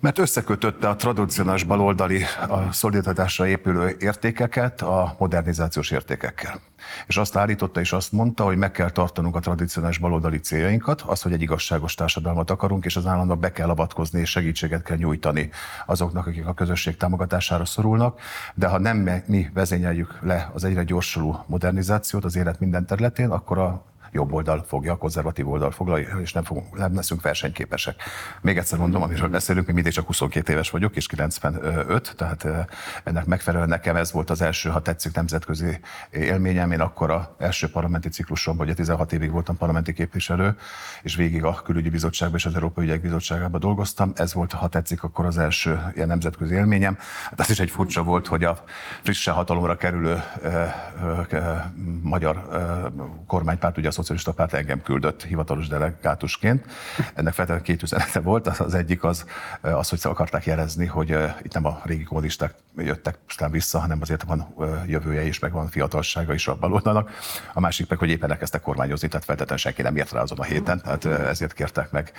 [0.00, 6.60] Mert összekötötte a tradicionális baloldali, a szolidaritásra épülő értékeket a modernizációs értékekkel.
[7.06, 11.22] És azt állította és azt mondta, hogy meg kell tartanunk a tradicionális baloldali céljainkat, az,
[11.22, 15.50] hogy egy igazságos társadalmat akarunk, és az államnak be kell avatkozni és segítséget kell nyújtani
[15.86, 18.20] azoknak, akik a közösség támogatására szorulnak.
[18.54, 23.58] De ha nem mi vezényeljük le az egyre gyorsuló modernizációt az élet minden területén, akkor
[23.58, 28.02] a jobb oldal fogja, a konzervatív oldal foglalja, és nem, fogunk, nem leszünk versenyképesek.
[28.40, 32.46] Még egyszer mondom, amiről beszélünk, hogy mindig csak 22 éves vagyok, és 95, tehát
[33.04, 36.72] ennek megfelelően nekem ez volt az első, ha tetszik, nemzetközi élményem.
[36.72, 40.56] Én akkor a első parlamenti ciklusom, vagy 16 évig voltam parlamenti képviselő,
[41.02, 44.12] és végig a külügyi bizottságban és az Európai Ügyek Bizottságában dolgoztam.
[44.16, 46.98] Ez volt, ha tetszik, akkor az első ilyen nemzetközi élményem.
[47.24, 48.64] Hát az is egy furcsa volt, hogy a
[49.02, 50.64] frissen hatalomra kerülő ö,
[51.02, 51.54] ö, ö,
[52.02, 52.48] magyar
[53.26, 56.66] kormánypárt, ugye a szocialista párt engem küldött hivatalos delegátusként.
[57.14, 58.46] Ennek feltétlenül két üzenete volt.
[58.46, 59.24] Az egyik az,
[59.60, 64.22] az hogy akarták jelezni, hogy itt nem a régi kommunisták jöttek aztán vissza, hanem azért
[64.22, 64.54] van
[64.86, 67.10] jövője is, meg van fiatalsága is a baloldalnak.
[67.52, 70.42] A másik meg, hogy éppen elkezdtek kormányozni, tehát feltétlenül senki nem ért rá azon a
[70.42, 72.12] héten, tehát ezért kértek meg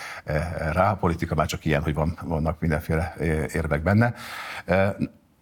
[0.71, 0.91] rá.
[0.91, 3.15] A politika már csak ilyen, hogy van, vannak mindenféle
[3.53, 4.13] érvek benne.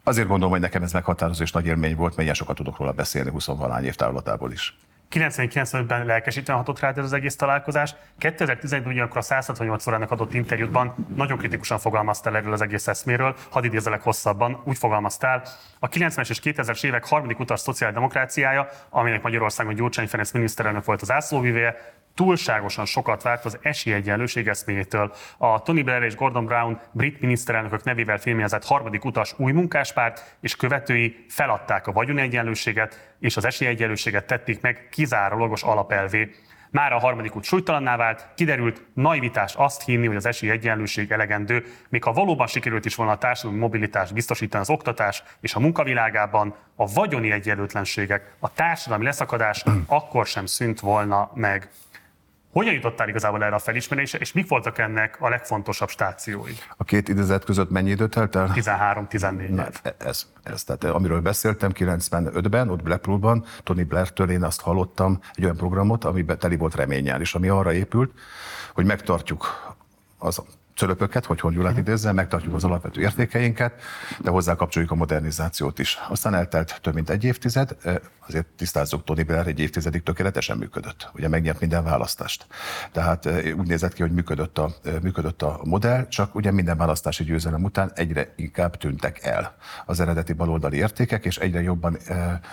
[0.04, 2.91] Azért gondolom, hogy nekem ez meghatározó és nagy élmény volt, mert ilyen sokat tudok róla
[2.91, 4.77] beszélni 20 valány év távlatából is.
[5.12, 7.95] 90-95-ben lelkesítően hatott rád ez az egész találkozás.
[8.19, 13.63] 2011-ben ugyanakkor a 168 órának adott interjútban nagyon kritikusan fogalmaztál erről az egész eszméről, hadd
[13.63, 15.43] idézelek hosszabban, úgy fogalmaztál,
[15.80, 21.12] a 90-es és 2000-es évek harmadik utas szociáldemokráciája, aminek Magyarországon Gyurcsány Ferenc miniszterelnök volt az
[21.12, 21.76] ászlóvivője,
[22.21, 25.13] túlságosan sokat várt az esélyegyenlőség eszméjétől.
[25.38, 30.55] A Tony Blair és Gordon Brown brit miniszterelnökök nevével filmjelzett harmadik utas új munkáspárt és
[30.55, 36.36] követői feladták a vagyonegyenlőséget és az esélyegyenlőséget tették meg kizárólagos alapelvé.
[36.71, 42.03] Már a harmadik út súlytalanná vált, kiderült naivitás azt hinni, hogy az esélyegyenlőség elegendő, még
[42.03, 46.86] ha valóban sikerült is volna a társadalmi mobilitást biztosítani az oktatás és a munkavilágában, a
[46.93, 51.69] vagyoni egyenlőtlenségek, a társadalmi leszakadás akkor sem szűnt volna meg.
[52.52, 56.52] Hogyan jutottál igazából erre a felismerésre, és mik voltak ennek a legfontosabb stációi?
[56.78, 58.52] A két idézet között mennyi időt telt el?
[58.56, 65.44] 13-14 Ez, ez, tehát amiről beszéltem 95-ben, ott Blackpoolban, Tony Blair-től én azt hallottam, egy
[65.44, 68.12] olyan programot, amiben teli volt reménnyel, és ami arra épült,
[68.74, 69.74] hogy megtartjuk
[70.18, 70.42] az
[70.76, 73.82] cölöpöket, hogy hogy Gyulát idézzel, megtartjuk az alapvető értékeinket,
[74.20, 76.00] de hozzá kapcsoljuk a modernizációt is.
[76.10, 77.76] Aztán eltelt több mint egy évtized,
[78.32, 81.10] azért tisztázzuk, Tony Blair egy évtizedig tökéletesen működött.
[81.13, 82.48] Ugye megnyert minden választást.
[82.91, 83.26] Tehát
[83.58, 87.91] úgy nézett ki, hogy működött a, működött a modell, csak ugye minden választási győzelem után
[87.96, 91.98] egyre inkább tűntek el az eredeti baloldali értékek, és egyre jobban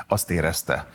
[0.06, 0.86] azt érezte,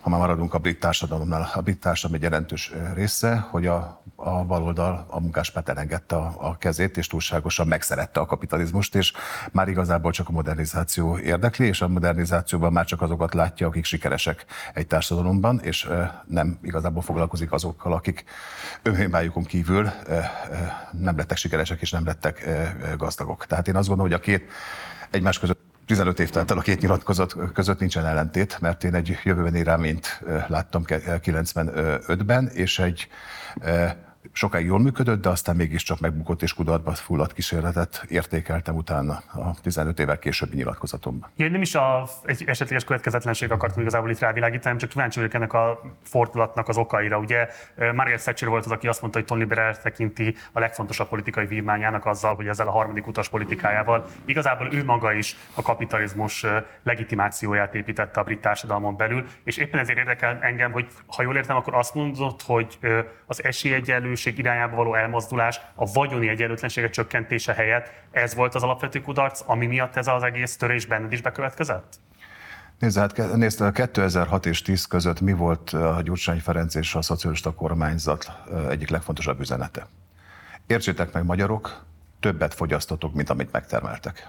[0.00, 4.44] ha már maradunk a brit társadalomnál, a brit társadalom egy jelentős része, hogy a, a
[4.44, 9.12] baloldal, a munkáspárt elengedte a, a kezét, és túlságosan megszerette a kapitalizmust, és
[9.52, 14.44] már igazából csak a modernizáció érdekli, és a modernizációban már csak azokat látja, akik sikeresek
[14.74, 15.88] egy társadalomban, és
[16.26, 18.24] nem igazából foglalkozik azokkal, akik
[18.82, 19.90] önhibájukon kívül
[20.90, 22.48] nem lettek sikeresek, és nem lettek
[22.96, 23.46] gazdagok.
[23.46, 24.50] Tehát én azt gondolom, hogy a két
[25.10, 29.18] egymás között 15 év telt el a két nyilatkozat között nincsen ellentét, mert én egy
[29.24, 33.08] jövőbeni reményt láttam 95-ben, és egy
[34.32, 39.98] sokáig jól működött, de aztán mégiscsak megbukott és kudarcba fulladt kísérletet értékeltem utána a 15
[39.98, 41.30] évvel későbbi nyilatkozatomban.
[41.36, 45.52] Ja, nem is a, egy esetleges következetlenség akartam igazából itt rávilágítani, csak kíváncsi vagyok ennek
[45.52, 47.18] a fordulatnak az okaira.
[47.18, 51.46] Ugye Margaret Thatcher volt az, aki azt mondta, hogy Tony Blair tekinti a legfontosabb politikai
[51.46, 56.46] vívmányának azzal, hogy ezzel a harmadik utas politikájával igazából ő maga is a kapitalizmus
[56.82, 61.56] legitimációját építette a brit társadalmon belül, és éppen ezért érdekel engem, hogy ha jól értem,
[61.56, 62.78] akkor azt mondod, hogy
[63.26, 69.00] az esélyegyenlőség egyenlőség irányába való elmozdulás, a vagyoni egyenlőtlenségek csökkentése helyett ez volt az alapvető
[69.00, 71.98] kudarc, ami miatt ez az egész törés benned is bekövetkezett?
[72.78, 77.02] Nézd, hát nézd, a 2006 és 10 között mi volt a Gyurcsány Ferenc és a
[77.02, 78.32] szocialista kormányzat
[78.68, 79.86] egyik legfontosabb üzenete?
[80.66, 81.84] Értsétek meg magyarok,
[82.20, 84.28] többet fogyasztotok, mint amit megtermeltek.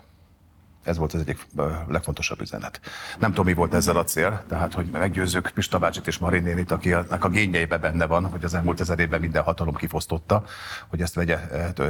[0.87, 1.47] Ez volt az egyik
[1.87, 2.79] legfontosabb üzenet.
[3.19, 7.23] Nem tudom, mi volt ezzel a cél, tehát hogy meggyőzzük Pista bácsit és Marinénit, akinek
[7.23, 10.43] a génjeibe benne van, hogy az elmúlt ezer évben minden hatalom kifosztotta,
[10.87, 11.39] hogy ezt vegye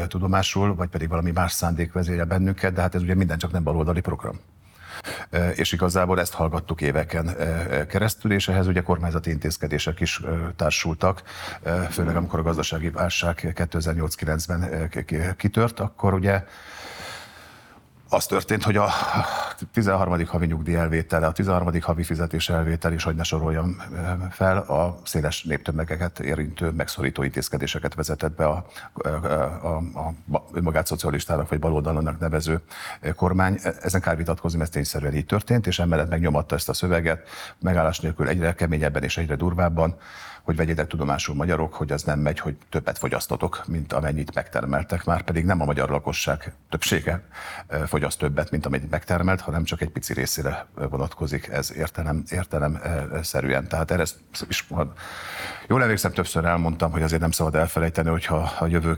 [0.07, 3.63] tudomásul, vagy pedig valami más szándék vezérje bennünket, de hát ez ugye minden csak nem
[3.63, 4.39] baloldali program.
[5.55, 7.35] és igazából ezt hallgattuk éveken
[7.87, 10.21] keresztül, és ehhez ugye kormányzati intézkedések is
[10.55, 11.21] társultak,
[11.89, 14.89] főleg amikor a gazdasági válság 2008-9-ben
[15.37, 16.43] kitört, akkor ugye
[18.09, 18.89] az történt, hogy a
[19.73, 20.25] 13.
[20.25, 21.81] havi nyugdíj elvétele, a 13.
[21.81, 23.81] havi fizetés elvétel is, hogy ne soroljam
[24.31, 29.07] fel, a széles néptömegeket érintő megszorító intézkedéseket vezetett be a, a,
[29.67, 29.77] a,
[30.53, 32.61] a magát szocialistának vagy baloldalonnak nevező
[33.15, 33.59] kormány.
[33.81, 37.27] Ezen kár vitatkozni, mert tényszerűen így történt, és emellett megnyomatta ezt a szöveget,
[37.59, 39.97] megállás nélkül egyre keményebben és egyre durvábban
[40.47, 45.21] hogy vegyétek tudomásul magyarok, hogy az nem megy, hogy többet fogyasztotok, mint amennyit megtermeltek, már
[45.21, 47.23] pedig nem a magyar lakosság többsége
[47.85, 52.81] fogyaszt többet, mint amennyit megtermelt, hanem csak egy pici részére vonatkozik ez értelem, értelem
[53.21, 53.67] szerűen.
[53.67, 54.03] Tehát erre
[54.47, 54.67] is,
[55.67, 58.97] jól emlékszem, többször elmondtam, hogy azért nem szabad elfelejteni, hogyha a jövő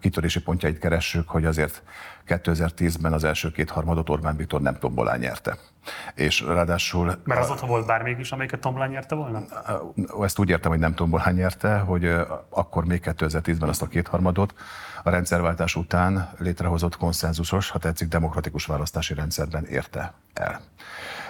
[0.00, 1.82] kitörési pontjait keressük, hogy azért
[2.26, 5.56] 2010-ben az első két harmadot Orbán Viktor nem tombolán nyerte.
[6.14, 7.20] És ráadásul...
[7.24, 9.42] Mert az ott volt bármelyik is, amelyiket tombolán nyerte volna?
[10.20, 12.14] Ezt úgy értem, hogy nem tombolán nyerte, hogy
[12.48, 14.54] akkor még 2010-ben azt a kétharmadot
[15.02, 20.60] a rendszerváltás után létrehozott konszenzusos, ha tetszik, demokratikus választási rendszerben érte el.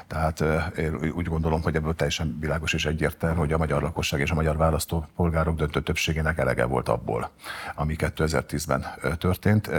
[0.07, 0.41] Tehát
[0.77, 4.35] én úgy gondolom, hogy ebből teljesen világos és egyértelmű, hogy a magyar lakosság és a
[4.35, 7.31] magyar választópolgárok döntő többségének elege volt abból,
[7.75, 8.87] ami 2010-ben
[9.19, 9.71] történt.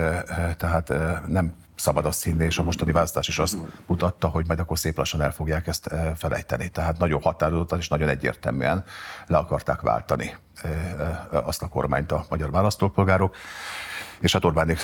[0.58, 0.94] Tehát
[1.28, 4.98] nem szabad azt hinni, és a mostani választás is azt mutatta, hogy majd akkor szép
[4.98, 6.70] lassan el fogják ezt felejteni.
[6.70, 8.84] Tehát nagyon határozottan és nagyon egyértelműen
[9.28, 10.36] le akarták váltani
[11.30, 13.36] azt a kormányt a magyar választópolgárok.
[14.20, 14.80] És hát Orbánik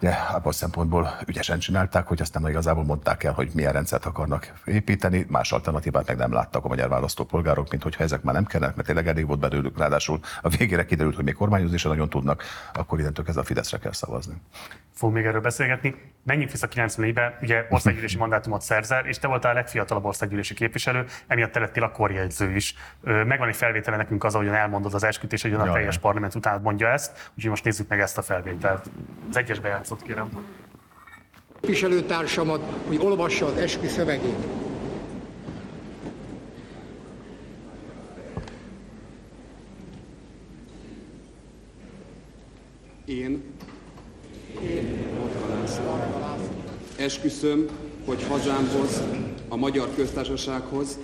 [0.00, 4.52] ugye abban a szempontból ügyesen csinálták, hogy aztán igazából mondták el, hogy milyen rendszert akarnak
[4.64, 8.72] építeni, más alternatívát meg nem láttak a magyar választópolgárok, mint hogyha ezek már nem kellene,
[8.76, 12.42] mert tényleg elég volt belőlük, ráadásul a végére kiderült, hogy még kormányozni is nagyon tudnak,
[12.72, 14.34] akkor innentől kezdve a Fideszre kell szavazni.
[14.94, 15.94] Fogunk még erről beszélgetni.
[16.24, 21.52] Menjünk vissza 94-be, ugye országgyűlési mandátumot szerzel, és te voltál a legfiatalabb országgyűlési képviselő, emiatt
[21.52, 22.74] te lettél a korjegyző is.
[23.00, 26.88] Megvan egy felvétele nekünk az, ahogyan elmondod az eskütés, hogy a teljes parlament után mondja
[26.88, 28.71] ezt, úgyhogy most nézzük meg ezt a felvételt.
[29.28, 30.46] Az egyes bejátszott, kérem.
[31.60, 34.46] Képviselőtársamat, hogy olvassa az eskü szövegét.
[43.04, 43.42] Én,
[44.60, 45.02] Én
[46.96, 47.66] esküszöm,
[48.04, 49.02] hogy hazámhoz,
[49.48, 50.98] a Magyar Köztársasághoz,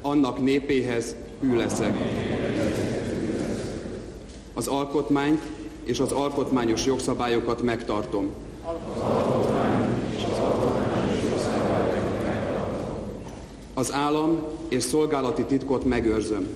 [0.00, 1.96] annak népéhez hű leszek
[4.56, 5.42] az alkotmányt
[5.84, 8.28] és az alkotmányos jogszabályokat megtartom.
[13.74, 14.38] Az állam
[14.68, 16.48] és szolgálati titkot megőrzöm.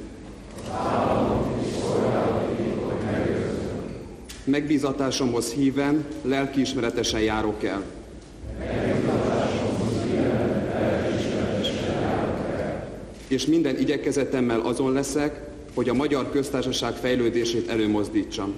[4.44, 7.82] Megbízatásomhoz híven, lelkiismeretesen járok el.
[13.28, 18.54] És minden igyekezetemmel azon leszek, hogy a magyar köztársaság fejlődését előmozdítsam.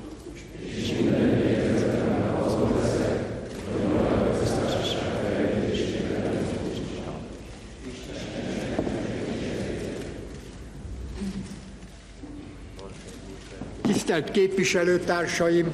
[13.83, 15.70] Tisztelt képviselőtársaim,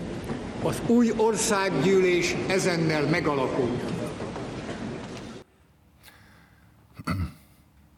[0.62, 3.97] az új országgyűlés ezennel megalakul.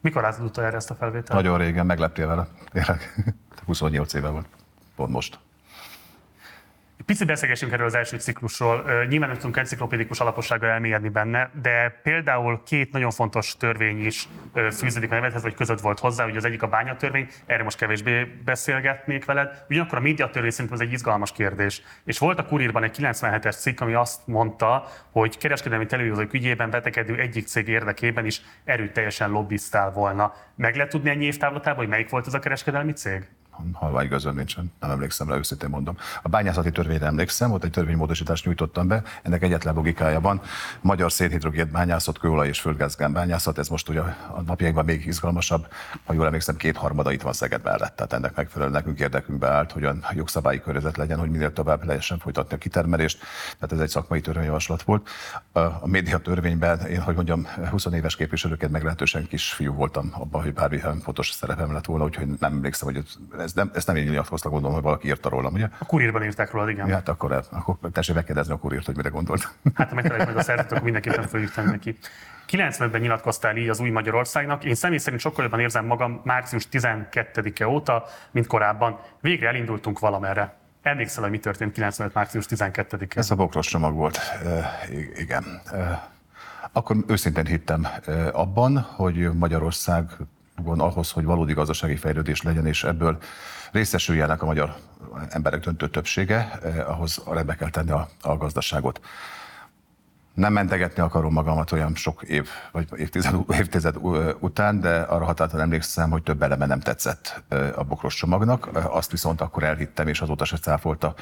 [0.00, 1.42] Mikor láttad utoljára ezt a felvételt?
[1.42, 2.48] Nagyon régen, megleptél vele.
[2.72, 3.14] Tényleg.
[3.66, 4.46] 28 éve volt.
[4.96, 5.38] Pont most.
[7.10, 8.84] Picit beszélgessünk erről az első ciklusról.
[9.08, 14.28] Nyilván nem tudunk enciklopédikus alapossággal elmélyedni benne, de például két nagyon fontos törvény is
[14.72, 16.26] fűződik a nevedhez, vagy között volt hozzá.
[16.26, 19.64] Ugye az egyik a bányatörvény, erre most kevésbé beszélgetnék veled.
[19.68, 21.82] Ugyanakkor a médiatörvény szerintem ez egy izgalmas kérdés.
[22.04, 27.18] És volt a Kurírban egy 97-es cikk, ami azt mondta, hogy kereskedelmi televíziók ügyében betegedő
[27.18, 30.34] egyik cég érdekében is erőteljesen lobbiztál volna.
[30.56, 33.28] Meg lehet tudni ennyi évtávlatában, hogy melyik volt ez a kereskedelmi cég?
[33.72, 35.96] Halvány igazán nincsen, nem emlékszem rá, őszintén mondom.
[36.22, 40.40] A bányászati törvényre emlékszem, ott egy törvénymódosítást nyújtottam be, ennek egyetlen logikája van.
[40.80, 45.66] Magyar szénhidrogén bányászat, kőolaj és földgázgán bányászat, ez most ugye a napjainkban még izgalmasabb,
[46.04, 49.72] ha jól emlékszem, két harmada itt van Szeged mellett, tehát ennek megfelelően nekünk érdekünkbe állt,
[49.72, 53.18] hogy olyan jogszabályi környezet legyen, hogy minél tovább lehessen folytatni a kitermelést,
[53.54, 55.08] tehát ez egy szakmai törvényjavaslat volt.
[55.52, 61.00] A média törvényben én, hogy mondjam, 20 éves képviselőként meglehetősen kisfiú voltam abban, hogy bármilyen
[61.00, 63.04] fontos szerepem lett volna, úgyhogy nem emlékszem, hogy
[63.38, 65.68] ez nem, ezt nem én nyilatkoztam, gondolom, hogy valaki írta rólam, ugye?
[65.78, 66.86] A kurírban írták róla, igen.
[66.86, 69.48] Ja, hát akkor, akkor tessék megkérdezni a kurírt, hogy mire gondolt.
[69.74, 71.98] Hát ha megtaláljuk meg a szerzőt, akkor mindenképpen tenni neki.
[72.50, 74.64] 95-ben nyilatkoztál így az új Magyarországnak.
[74.64, 78.98] Én személy szerint sokkal jobban érzem magam március 12-e óta, mint korábban.
[79.20, 80.54] Végre elindultunk valamerre.
[80.82, 82.14] Emlékszel, hogy mi történt 95.
[82.14, 83.18] március 12-e?
[83.18, 84.16] Ez a bokros csomag volt.
[84.44, 84.70] E,
[85.16, 85.44] igen.
[85.72, 86.08] E,
[86.72, 87.86] akkor őszintén hittem
[88.32, 90.04] abban, hogy Magyarország
[90.64, 93.18] ahhoz, hogy valódi gazdasági fejlődés legyen, és ebből
[93.72, 94.74] részesüljenek a magyar
[95.28, 99.00] emberek döntő többsége, ahhoz rendbe kell tenni a, a gazdaságot
[100.34, 103.96] nem mentegetni akarom magamat olyan sok év, vagy évtized, évtized
[104.38, 107.42] után, de arra határozottan emlékszem, hogy több eleme nem tetszett
[107.74, 108.68] a bokros csomagnak.
[108.90, 111.14] Azt viszont akkor elhittem, és azóta se cáfolta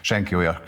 [0.00, 0.58] senki olyan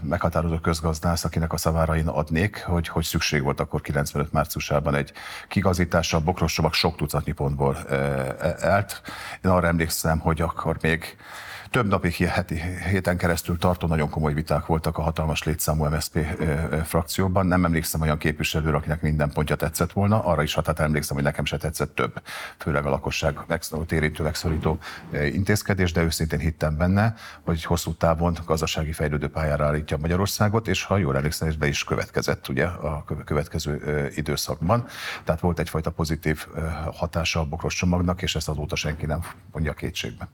[0.00, 5.12] meghatározó közgazdász, akinek a szavára én adnék, hogy, hogy szükség volt akkor 95 márciusában egy
[5.48, 6.18] kigazításra.
[6.18, 7.76] A bokros csomag sok tucatnyi pontból
[8.60, 9.02] elt.
[9.44, 11.16] Én arra emlékszem, hogy akkor még
[11.72, 16.18] több napig heti, héten keresztül tartó nagyon komoly viták voltak a hatalmas létszámú MSZP
[16.84, 17.46] frakcióban.
[17.46, 20.24] Nem emlékszem olyan képviselőre, akinek minden pontja tetszett volna.
[20.24, 22.22] Arra is hatát emlékszem, hogy nekem se tetszett több,
[22.58, 23.38] főleg a lakosság
[23.86, 24.78] térítő, megszorító
[25.12, 30.96] intézkedés, de őszintén hittem benne, hogy hosszú távon gazdasági fejlődő pályára állítja Magyarországot, és ha
[30.96, 34.86] jól emlékszem, ez be is következett ugye a következő időszakban.
[35.24, 36.46] Tehát volt egyfajta pozitív
[36.92, 39.20] hatása a bokros csomagnak, és ezt azóta senki nem
[39.52, 40.28] mondja kétségbe.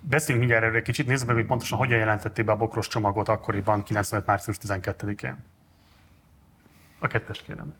[0.00, 3.82] Beszéljünk mindjárt erről kicsit, nézzük meg, hogy pontosan hogyan jelentették be a bokros csomagot akkoriban,
[3.82, 4.26] 95.
[4.26, 5.36] március 12-én.
[6.98, 7.74] A kettest kérem.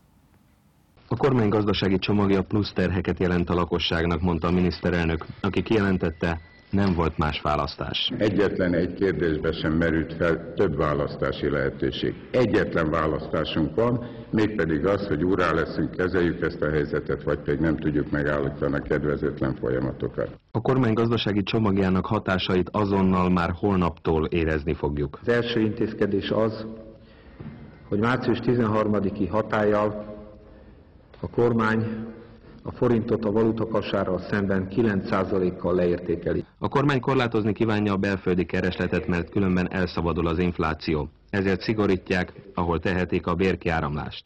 [1.08, 6.40] A kormány gazdasági csomagja plusz terheket jelent a lakosságnak, mondta a miniszterelnök, aki kijelentette,
[6.74, 8.12] nem volt más választás.
[8.18, 12.14] Egyetlen egy kérdésbe sem merült fel több választási lehetőség.
[12.30, 17.76] Egyetlen választásunk van, mégpedig az, hogy úrá leszünk, kezeljük ezt a helyzetet, vagy pedig nem
[17.76, 20.38] tudjuk megállítani a kedvezőtlen folyamatokat.
[20.50, 25.18] A kormány gazdasági csomagjának hatásait azonnal már holnaptól érezni fogjuk.
[25.20, 26.66] Az első intézkedés az,
[27.88, 30.12] hogy március 13-i hatállyal
[31.20, 32.12] a kormány
[32.66, 36.44] a forintot a valutakasárral szemben 9%-kal leértékeli.
[36.58, 41.08] A kormány korlátozni kívánja a belföldi keresletet, mert különben elszabadul az infláció.
[41.30, 44.24] Ezért szigorítják, ahol tehetik a bérkiáramlást.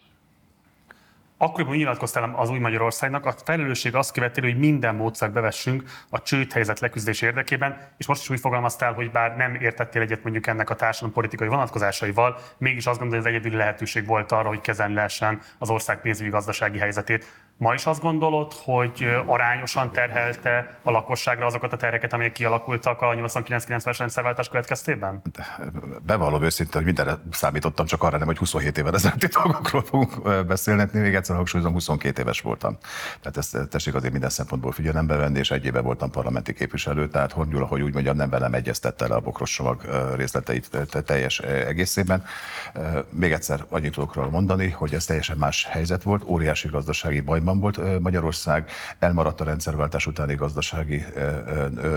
[1.41, 6.81] Akkoriban nyilatkoztál az új Magyarországnak, a felelősség azt követeli, hogy minden módszert bevessünk a csődhelyzet
[6.81, 10.75] leküzdés érdekében, és most is úgy fogalmaztál, hogy bár nem értettél egyet mondjuk ennek a
[10.75, 15.41] társadalom politikai vonatkozásaival, mégis azt gondolod, hogy ez egyedüli lehetőség volt arra, hogy kezelni lehessen
[15.59, 17.27] az ország pénzügyi gazdasági helyzetét.
[17.59, 23.07] Ma is azt gondolod, hogy arányosan terhelte a lakosságra azokat a terheket, amelyek kialakultak a
[23.07, 25.23] 89-90-es rendszerváltás következtében?
[26.07, 30.85] Bevallom őszintén, hogy mindenre számítottam, csak arra nem, hogy 27 évvel ezelőtti dolgokról fogunk beszélni.
[30.93, 32.79] Még egyszer hangsúlyozom, 22 éves voltam.
[33.21, 37.33] Tehát ezt tessék azért minden szempontból figyelembe venni, és egy éve voltam parlamenti képviselő, tehát
[37.33, 39.83] Horn hogy úgy mondjam, nem velem egyeztette le a bokros csomag
[40.17, 42.25] részleteit teljes egészében.
[43.11, 47.61] Még egyszer annyit tudok mondani, hogy ez teljesen más helyzet volt, óriási gazdasági baj bajban
[47.61, 51.05] volt Magyarország, elmaradt a rendszerváltás utáni gazdasági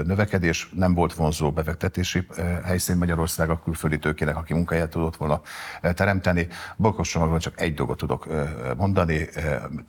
[0.06, 2.28] növekedés, nem volt vonzó befektetési
[2.64, 5.42] helyszín Magyarország a külföldi tőkének, aki munkáját tudott volna
[5.82, 6.48] teremteni.
[7.02, 8.28] Csomagban csak egy dolgot tudok
[8.78, 9.28] mondani,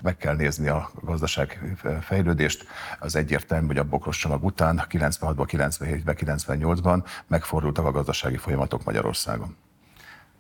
[0.03, 2.67] meg kell nézni a gazdaság fejlődést.
[3.01, 9.57] Az egyértelmű, hogy a bokros csomag után 96-ban, 97-ben, 98-ban megfordultak a gazdasági folyamatok Magyarországon.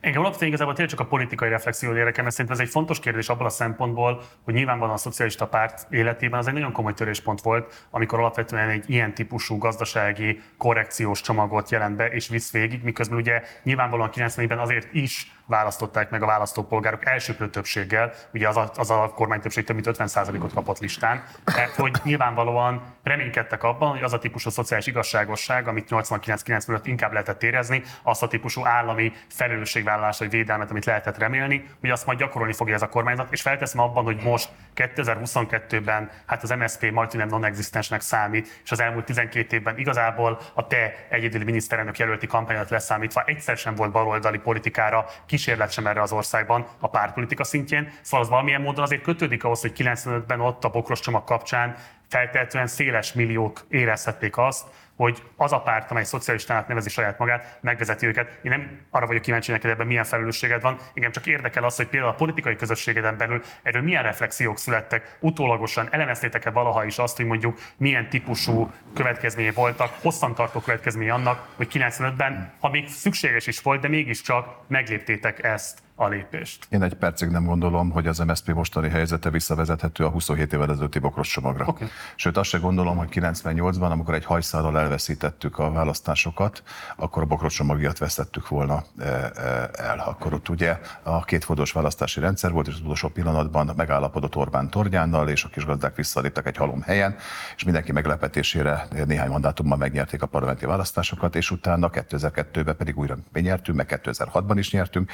[0.03, 3.29] Engem alapvetően igazából tényleg csak a politikai reflexió érdekel, mert szerintem ez egy fontos kérdés
[3.29, 7.87] abban a szempontból, hogy nyilvánvalóan a szocialista párt életében az egy nagyon komoly töréspont volt,
[7.91, 13.43] amikor alapvetően egy ilyen típusú gazdasági korrekciós csomagot jelent be és visz végig, miközben ugye
[13.63, 19.13] nyilvánvalóan 90-ben azért is választották meg a választópolgárok elsőprő többséggel, ugye az a, az a
[19.15, 24.19] kormány többség több mint 50%-ot kapott listán, mert hogy nyilvánvalóan reménykedtek abban, hogy az a
[24.19, 30.71] típusú szociális igazságosság, amit 89-95 inkább lehetett érezni, azt a típusú állami felelősségvállalás vagy védelmet,
[30.71, 34.21] amit lehetett remélni, hogy azt majd gyakorolni fogja ez a kormányzat, és felteszem abban, hogy
[34.23, 40.67] most 2022-ben hát az MSZP majdnem non-existensnek számít, és az elmúlt 12 évben igazából a
[40.67, 45.07] te egyedüli miniszterelnök jelölti kampányot leszámítva egyszer sem volt baloldali politikára
[45.43, 47.93] kísérlet sem erre az országban a pártpolitika szintjén.
[48.01, 51.77] Szóval az valamilyen módon azért kötődik ahhoz, hogy 95-ben ott a bokros csomag kapcsán
[52.09, 54.65] feltehetően széles milliók érezhették azt,
[54.97, 58.39] hogy az a párt, amely szocialistának nevezi saját magát, megvezeti őket.
[58.43, 60.79] Én nem arra vagyok kíváncsi neked, ebben milyen felelősséged van.
[60.95, 65.89] Igen, csak érdekel az, hogy például a politikai közösségeden belül erről milyen reflexiók születtek, utólagosan
[65.91, 72.53] elemeztétek-e valaha is azt, hogy mondjuk milyen típusú következményei voltak, hosszantartó következményei annak, hogy 95-ben,
[72.61, 76.67] ha még szükséges is volt, de mégiscsak megléptétek ezt a lépést.
[76.69, 80.99] Én egy percig nem gondolom, hogy az MSZP mostani helyzete visszavezethető a 27 évvel ezelőtti
[80.99, 81.65] bokros csomagra.
[81.67, 81.89] Okay.
[82.17, 86.63] Sőt, azt se gondolom, hogy 98-ban, amikor egy hajszálral elveszítettük a választásokat,
[86.97, 89.99] akkor a bokros csomagját vesztettük volna e, e, el.
[90.07, 95.29] Akkor ott ugye a kétfordulós választási rendszer volt, és az utolsó pillanatban megállapodott Orbán Torgyánnal,
[95.29, 97.17] és a kis gazdák visszaléptek egy halom helyen,
[97.57, 103.41] és mindenki meglepetésére néhány mandátumban megnyerték a parlamenti választásokat, és utána 2002-ben pedig újra mi
[103.41, 105.11] nyertünk, meg 2006-ban is nyertünk.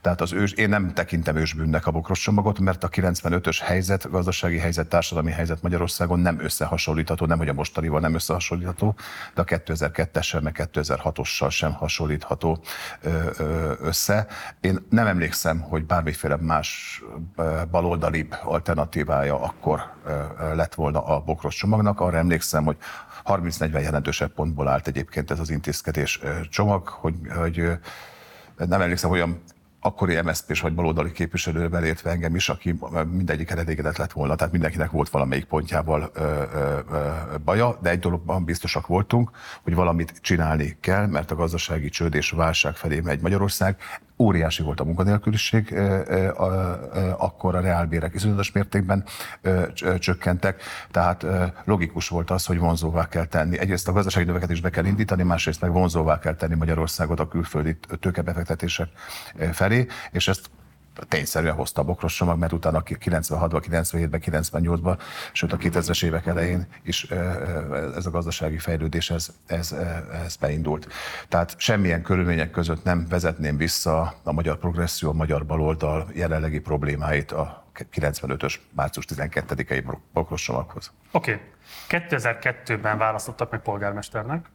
[0.00, 4.10] Tehát az az ős, én nem tekintem ősbűnnek a bokros csomagot, mert a 95-ös helyzet,
[4.10, 8.94] gazdasági helyzet, társadalmi helyzet Magyarországon nem összehasonlítható, nem hogy a mostanival nem összehasonlítható,
[9.34, 12.62] de a 2002-essel, meg 2006-ossal sem hasonlítható
[13.80, 14.26] össze.
[14.60, 17.02] Én nem emlékszem, hogy bármiféle más
[17.70, 19.80] baloldalibb alternatívája akkor
[20.54, 22.00] lett volna a bokros csomagnak.
[22.00, 22.76] Arra emlékszem, hogy
[23.24, 26.20] 30-40 jelentősebb pontból állt egyébként ez az intézkedés
[26.50, 27.78] csomag, hogy, hogy
[28.56, 29.42] nem emlékszem, olyan
[29.84, 32.78] akkori MSZP-s vagy baloldali képviselő belértve engem is, aki
[33.10, 36.42] mindegyik elégedett lett volna, tehát mindenkinek volt valamelyik pontjával ö,
[36.92, 37.08] ö,
[37.44, 39.30] baja, de egy dologban biztosak voltunk,
[39.62, 43.76] hogy valamit csinálni kell, mert a gazdasági csőd és válság felé megy Magyarország.
[44.22, 45.74] Óriási volt a munkanélküliség,
[47.18, 49.04] akkor a reálbérek iszonyatos mértékben
[49.98, 51.26] csökkentek, tehát
[51.64, 53.58] logikus volt az, hogy vonzóvá kell tenni.
[53.58, 57.76] Egyrészt a gazdasági növekedést be kell indítani, másrészt meg vonzóvá kell tenni Magyarországot a külföldi
[58.00, 58.88] tőkebefektetések
[59.52, 60.50] felé, és ezt
[61.08, 64.98] tényszerűen hozta a bokros csomag, mert utána 96-ban, 97-ben, 98-ban,
[65.32, 67.06] sőt a 2000-es évek elején is
[67.96, 69.72] ez a gazdasági fejlődés, ez, ez,
[70.24, 70.92] ez beindult.
[71.28, 77.32] Tehát semmilyen körülmények között nem vezetném vissza a magyar progresszió, a magyar baloldal jelenlegi problémáit
[77.32, 80.48] a 95-ös március 12-i bokros.
[80.48, 80.90] Oké.
[81.12, 81.40] Okay.
[81.88, 84.46] 2002-ben választottak meg polgármesternek,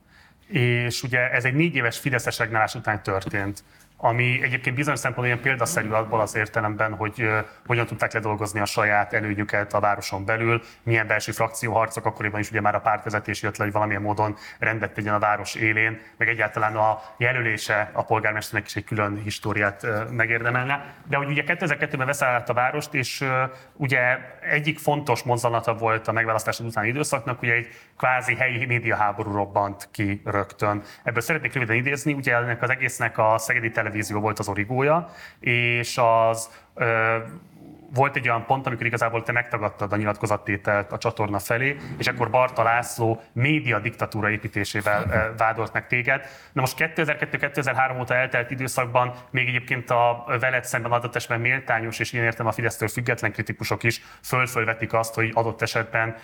[0.48, 3.64] és ugye ez egy négy éves Fideszes regnálás után történt
[3.98, 7.30] ami egyébként bizonyos szempontból ilyen példaszerű abból az értelemben, hogy
[7.66, 12.62] hogyan tudták ledolgozni a saját előnyüket a városon belül, milyen belső frakcióharcok, akkoriban is ugye
[12.62, 16.76] már a pártvezetés jött le, hogy valamilyen módon rendet tegyen a város élén, meg egyáltalán
[16.76, 20.94] a jelölése a polgármesternek is egy külön históriát uh, megérdemelne.
[21.08, 23.24] De hogy ugye 2002-ben veszállt a várost, és
[23.74, 27.68] ugye egyik fontos mozzanata volt a megválasztás utáni időszaknak, ugye egy
[27.98, 30.82] kvázi helyi médiaháború robbant ki rögtön.
[31.04, 35.98] Ebből szeretnék röviden idézni, ugye ennek az egésznek a szegedi televízió volt az origója, és
[35.98, 36.50] az
[37.94, 42.30] volt egy olyan pont, amikor igazából te megtagadtad a nyilatkozattételt a csatorna felé, és akkor
[42.30, 46.26] Barta László média diktatúra építésével vádolt meg téged.
[46.52, 52.14] Na most 2002-2003 óta eltelt időszakban még egyébként a veled szemben adott esetben méltányos, és
[52.14, 56.16] én értem a Fidesztől független kritikusok is fölfölvetik azt, hogy adott esetben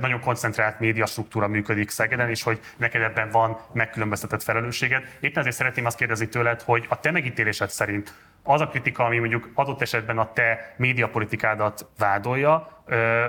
[0.00, 5.02] nagyon koncentrált média struktúra működik Szegeden, és hogy neked ebben van megkülönböztetett felelősséged.
[5.20, 9.18] Éppen ezért szeretném azt kérdezni tőled, hogy a te megítélésed szerint az a kritika, ami
[9.18, 12.82] mondjuk adott esetben a te médiapolitikádat vádolja,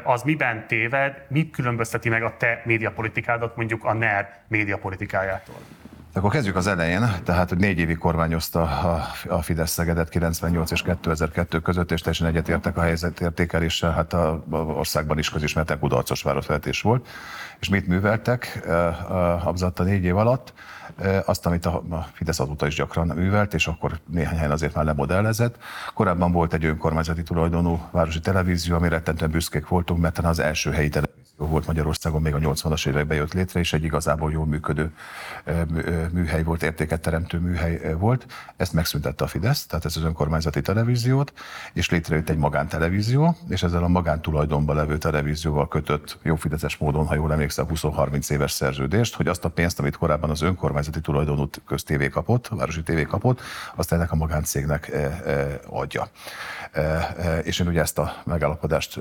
[0.04, 5.56] az miben téved, mit különbözteti meg a te médiapolitikádat mondjuk a NER médiapolitikájától?
[6.16, 8.62] Akkor kezdjük az elején, tehát hogy négy évig kormányozta
[9.28, 14.44] a, Fidesz Szegedet 98 és 2002 között, és teljesen egyetértek a helyzet értékeléssel, hát a,
[14.50, 17.08] a országban is közismerten kudarcos városvezetés volt.
[17.60, 18.68] És mit műveltek
[19.44, 20.54] abzatt a négy év alatt?
[21.26, 25.58] Azt, amit a Fidesz azóta is gyakran művelt, és akkor néhány helyen azért már lemodellezett.
[25.94, 30.90] Korábban volt egy önkormányzati tulajdonú városi televízió, amire rettentően büszkék voltunk, mert az első helyi
[30.90, 34.94] televízió volt Magyarországon, még a 80-as években jött létre, és egy igazából jól működő
[36.12, 38.26] műhely volt, értéket teremtő műhely volt.
[38.58, 41.34] Ezt megszüntette a Fidesz, tehát ez az önkormányzati televíziót,
[41.74, 47.16] és létrejött egy magántelevízió, és ezzel a magántulajdonban levő televízióval kötött jó fideszes módon, ha
[47.16, 52.08] jól emlékszem, 20-30 éves szerződést, hogy azt a pénzt, amit korábban az önkormányzati tulajdonú köztévé
[52.08, 53.42] kapott, a városi tévé kapott,
[53.76, 54.92] azt ennek a magáncégnek
[55.68, 56.08] adja.
[57.44, 59.00] És én ugye ezt a megállapodást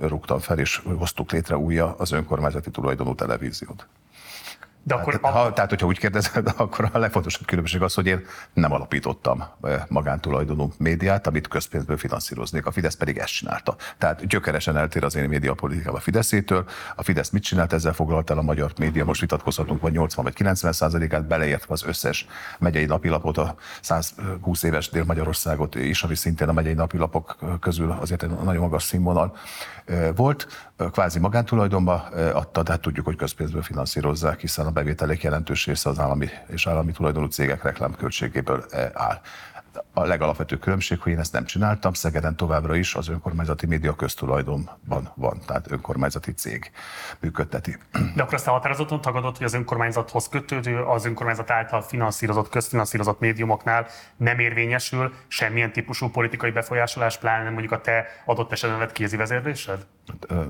[0.00, 3.86] rúgtam fel, és hoztuk létre újja az önkormányzati tulajdonú televíziót.
[4.88, 5.38] De akkor tehát, a...
[5.38, 9.44] ha, tehát, hogyha úgy kérdezed, akkor a legfontosabb különbség az, hogy én nem alapítottam
[9.88, 12.66] magántulajdonú médiát, amit közpénzből finanszíroznék.
[12.66, 13.76] A Fidesz pedig ezt csinálta.
[13.98, 16.64] Tehát gyökeresen eltér az én médiapolitikám a Fideszétől.
[16.96, 20.34] A Fidesz mit csinált, ezzel foglalt el a magyar média, most vitatkozhatunk, vagy 80 vagy
[20.34, 22.26] 90 százalékát, beleértve az összes
[22.58, 28.30] megyei napilapot, a 120 éves Dél-Magyarországot is, ami szintén a megyei napilapok közül azért egy
[28.30, 29.36] nagyon magas színvonal
[30.16, 30.46] volt.
[30.90, 31.94] Kvázi magántulajdonba
[32.32, 36.66] adta, de hát tudjuk, hogy közpénzből finanszírozzák, hiszen a bevételek jelentős része az állami és
[36.66, 39.20] állami tulajdonú cégek reklámköltségéből áll.
[39.92, 45.12] A legalapvetőbb különbség, hogy én ezt nem csináltam, Szegeden továbbra is az önkormányzati média köztulajdonban
[45.14, 46.70] van, tehát önkormányzati cég
[47.20, 47.78] működteti.
[48.14, 53.20] De akkor ezt a határozottan tagadott, hogy az önkormányzathoz kötődő, az önkormányzat által finanszírozott, közfinanszírozott
[53.20, 59.16] médiumoknál nem érvényesül semmilyen típusú politikai befolyásolás, pláne mondjuk a te adott esetben vett kézi
[59.16, 59.86] vezérlésed?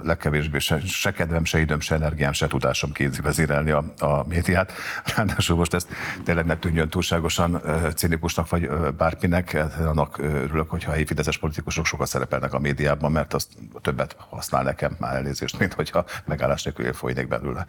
[0.02, 4.72] Legkevésbé se, se kedvem, se időm, se energiám, se tudásom kézi vezérelni a, a médiát.
[5.16, 5.88] Ráadásul most ezt
[6.24, 7.62] tényleg ne tűnjön túlságosan
[7.94, 13.48] cinikusnak vagy bárkinek, annak örülök, hogyha helyi fideszes politikusok sokat szerepelnek a médiában, mert azt
[13.80, 17.66] többet használ nekem már elnézést, mint hogyha megállás nélkül folynék belőle.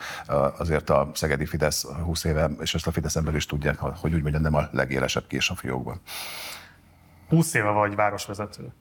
[0.58, 4.22] Azért a szegedi Fidesz 20 éve, és ezt a Fidesz ember is tudják, hogy úgy
[4.22, 6.02] mondjam, nem a legélesebb kés a fiókban.
[7.30, 8.74] 20 éve vagy városvezető.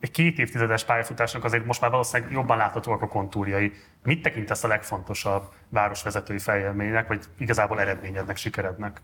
[0.00, 3.72] Egy két évtizedes pályafutásnak azért most már valószínűleg jobban láthatóak a kontúrjai.
[4.02, 9.00] Mit tekintesz a legfontosabb városvezetői fejélménynek, vagy igazából eredményednek, sikerednek?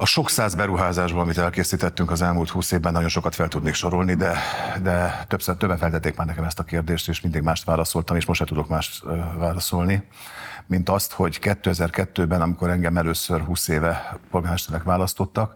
[0.00, 4.14] A sok száz beruházásból, amit elkészítettünk az elmúlt húsz évben, nagyon sokat fel tudnék sorolni,
[4.14, 4.38] de,
[4.82, 8.40] de többször többen feltették már nekem ezt a kérdést, és mindig mást válaszoltam, és most
[8.40, 9.04] se tudok mást
[9.36, 10.08] válaszolni,
[10.66, 15.54] mint azt, hogy 2002-ben, amikor engem először 20 éve polgármesternek választottak,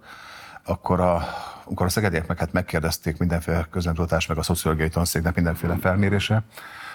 [0.65, 1.23] akkor a,
[1.65, 6.43] amikor a szegediek hát megkérdezték mindenféle közöntudatás, meg a szociológiai tanszéknek mindenféle felmérése,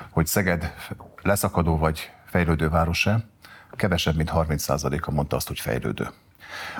[0.09, 0.74] hogy Szeged
[1.22, 3.20] leszakadó vagy fejlődő város-e,
[3.72, 6.09] kevesebb, mint 30%-a mondta azt, hogy fejlődő.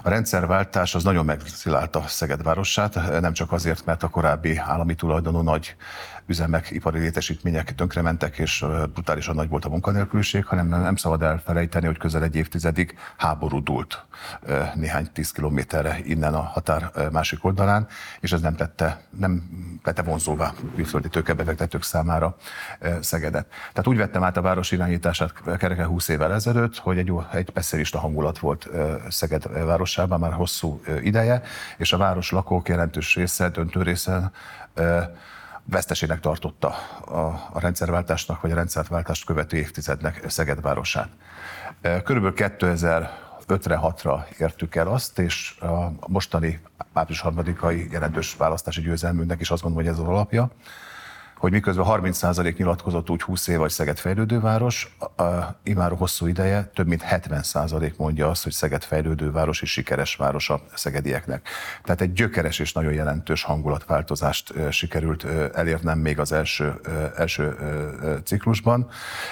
[0.02, 5.42] A rendszerváltás az nagyon megszilálta Szeged városát, nem csak azért, mert a korábbi állami tulajdonú
[5.42, 5.76] nagy
[6.28, 11.98] üzemek, ipari létesítmények tönkrementek, és brutálisan nagy volt a munkanélküliség, hanem nem szabad elfelejteni, hogy
[11.98, 14.06] közel egy évtizedig háború dúlt
[14.76, 17.88] néhány tíz kilométerre innen a határ másik oldalán,
[18.20, 19.44] és ez nem tette, nem
[19.84, 22.36] tette vonzóvá külföldi tőkebefektetők számára
[23.02, 23.48] Szegedet.
[23.48, 28.00] Tehát úgy vettem át a város irányítását kereke 20 évvel ezelőtt, hogy egy, egy pessimista
[28.00, 28.70] hangulat volt
[29.10, 31.42] Szeged városában már hosszú ideje,
[31.78, 34.32] és a város lakók jelentős része, döntő része
[35.70, 36.68] vesztesének tartotta
[37.06, 41.10] a, a rendszerváltásnak, vagy a rendszerváltást követő évtizednek Szeged városát.
[41.82, 46.62] Körülbelül 2005-re, 6-ra értük el azt, és a mostani
[46.94, 47.42] április 3
[47.92, 50.52] jelentős választási győzelmünknek is azt gondolom, hogy ez az alapja,
[51.40, 54.98] hogy miközben 30% nyilatkozott úgy 20 év, vagy Szeged fejlődőváros,
[55.64, 60.62] imáro hosszú ideje több mint 70% mondja azt, hogy Szeged fejlődőváros és sikeres város a
[60.74, 61.48] szegedieknek.
[61.84, 66.80] Tehát egy gyökeres és nagyon jelentős hangulatváltozást sikerült elérnem még az első,
[67.18, 67.56] első
[68.24, 68.88] ciklusban,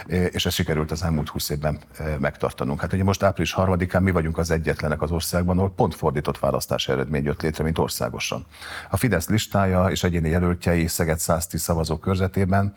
[0.08, 1.80] és ez sikerült az elmúlt 20 évben
[2.20, 2.82] megtartanunk.
[2.82, 6.92] Hát ugye most április 3-án mi vagyunk az egyetlenek az országban, ahol pont fordított választási
[6.92, 8.46] eredmény jött létre, mint országosan.
[8.90, 12.74] A Fidesz listája és egyéni jelöltjei Szeged 110 szavazó szavazók körzetében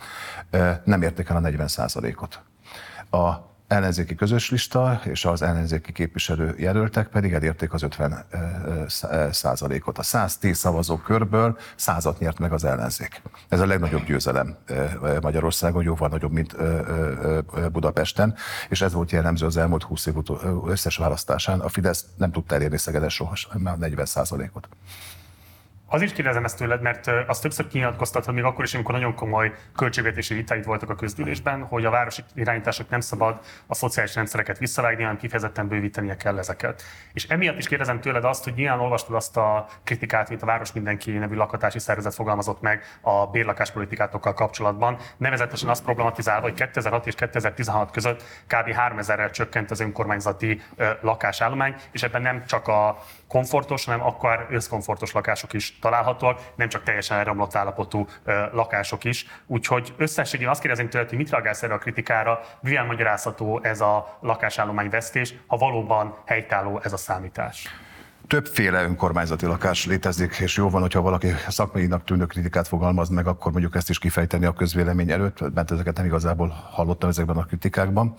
[0.84, 1.68] nem érték el a 40
[2.16, 2.40] ot
[3.10, 8.24] A ellenzéki közös lista és az ellenzéki képviselő jelöltek pedig elérték az 50
[9.30, 9.98] százalékot.
[9.98, 13.22] A 110 szavazó körből százat nyert meg az ellenzék.
[13.48, 14.56] Ez a legnagyobb győzelem
[15.20, 16.56] Magyarországon, jóval nagyobb, mint
[17.72, 18.34] Budapesten,
[18.68, 20.14] és ez volt jellemző az elmúlt 20 év
[20.66, 21.60] összes választásán.
[21.60, 24.68] A Fidesz nem tudta elérni Szegedes sohasem, már 40 százalékot.
[25.90, 29.52] Az is kérdezem ezt tőled, mert azt többször kinyilatkoztatod, még akkor is, amikor nagyon komoly
[29.76, 35.02] költségvetési vitáid voltak a közgyűlésben, hogy a városi irányítások nem szabad a szociális rendszereket visszavágni,
[35.02, 36.82] hanem kifejezetten bővítenie kell ezeket.
[37.12, 40.72] És emiatt is kérdezem tőled azt, hogy nyilván olvastad azt a kritikát, amit a Város
[40.72, 47.14] Mindenki nevű lakatási szervezet fogalmazott meg a bérlakáspolitikátokkal kapcsolatban, nevezetesen azt problematizálva, hogy 2006 és
[47.14, 48.74] 2016 között kb.
[48.88, 50.62] 3000-rel csökkent az önkormányzati
[51.00, 56.82] lakásállomány, és ebben nem csak a komfortos, hanem akár összkomfortos lakások is találhatóak, nem csak
[56.82, 58.06] teljesen elromlott állapotú
[58.52, 59.26] lakások is.
[59.46, 64.18] Úgyhogy összességében azt kérdezem tőled, hogy mit reagálsz erre a kritikára, mivel magyarázható ez a
[64.20, 67.68] lakásállomány vesztés, ha valóban helytálló ez a számítás?
[68.28, 73.52] Többféle önkormányzati lakás létezik, és jó van, hogyha valaki szakmainak tűnő kritikát fogalmaz meg, akkor
[73.52, 78.14] mondjuk ezt is kifejteni a közvélemény előtt, mert ezeket nem igazából hallottam ezekben a kritikákban.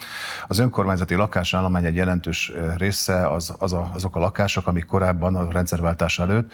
[0.48, 5.52] Az önkormányzati lakásállomány egy jelentős része az, az a, azok a lakások, amik korábban a
[5.52, 6.54] rendszerváltás előtt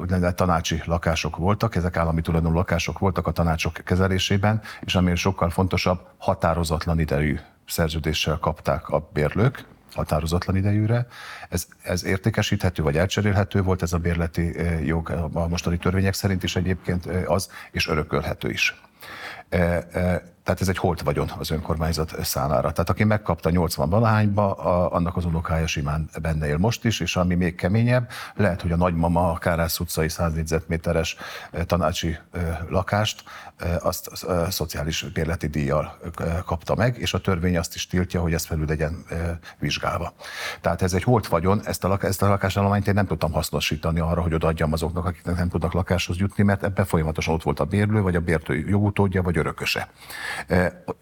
[0.00, 5.50] úgynevezett tanácsi lakások voltak, ezek állami tulajdonú lakások voltak a tanácsok kezelésében, és ami sokkal
[5.50, 9.64] fontosabb, határozatlan idejű szerződéssel kapták a bérlők,
[9.94, 11.06] határozatlan idejűre.
[11.48, 16.42] Ez, ez értékesíthető vagy elcserélhető volt, ez a bérleti eh, jog a mostani törvények szerint
[16.42, 18.80] is egyébként eh, az, és örökölhető is.
[20.42, 22.72] Eh, tehát ez egy holt vagyon az önkormányzat számára.
[22.72, 24.54] Tehát aki megkapta 80 valahányba,
[24.88, 28.76] annak az unokája simán benne él most is, és ami még keményebb, lehet, hogy a
[28.76, 31.16] nagymama a Kárász utcai 100 négyzetméteres
[31.66, 32.18] tanácsi
[32.68, 33.24] lakást
[33.80, 35.98] azt a szociális bérleti díjjal
[36.46, 39.04] kapta meg, és a törvény azt is tiltja, hogy ez felül legyen
[39.58, 40.12] vizsgálva.
[40.60, 44.22] Tehát ez egy holt vagyon, ezt a, ezt a lakásállományt én nem tudtam hasznosítani arra,
[44.22, 48.00] hogy odaadjam azoknak, akiknek nem tudnak lakáshoz jutni, mert ebben folyamatosan ott volt a bérlő,
[48.00, 49.88] vagy a bértő jogutódja, vagy örököse.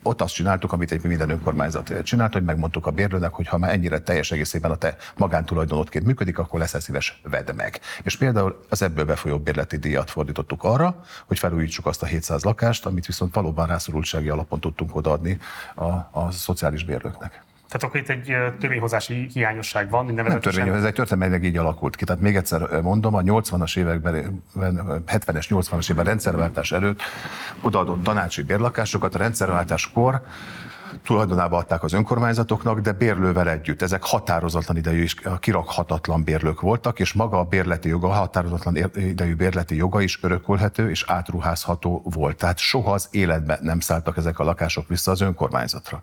[0.03, 3.73] Ott azt csináltuk, amit egy minden önkormányzat csinált, hogy megmondtuk a bérlőnek, hogy ha már
[3.73, 7.81] ennyire teljes egészében a te magántulajdonodként működik, akkor leszel szíves, vedd meg.
[8.03, 12.87] És például az ebből befolyó bérleti díjat fordítottuk arra, hogy felújítsuk azt a 700 lakást,
[12.87, 15.39] amit viszont valóban rászorultsági alapon tudtunk odaadni
[15.75, 17.43] a, a szociális bérlőknek.
[17.71, 20.07] Tehát akkor itt egy törvényhozási hiányosság van.
[20.07, 22.05] Nem törvény, ez egy történelmileg így alakult ki.
[22.05, 24.43] Tehát még egyszer mondom, a 80-as években,
[25.07, 27.01] 70-es, 80-as években rendszerváltás előtt
[27.61, 30.23] odaadott tanácsi bérlakásokat, a rendszerváltáskor
[31.05, 33.83] tulajdonába adták az önkormányzatoknak, de bérlővel együtt.
[33.83, 39.35] Ezek határozatlan idejű és kirakhatatlan bérlők voltak, és maga a bérleti joga, a határozatlan idejű
[39.35, 42.37] bérleti joga is örökölhető és átruházható volt.
[42.37, 46.01] Tehát soha az életben nem szálltak ezek a lakások vissza az önkormányzatra.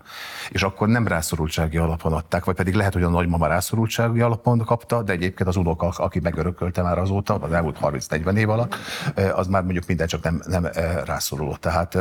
[0.50, 5.04] És akkor nem rászorultsági alapon adták, vagy pedig lehet, hogy a nagymama rászorultsági alapon kapta,
[5.04, 8.76] de egyébként az unoka, aki megörökölte már azóta, az elmúlt 30-40 év alatt,
[9.34, 10.68] az már mondjuk minden csak nem, nem
[11.06, 11.56] rászoruló.
[11.56, 11.98] Tehát,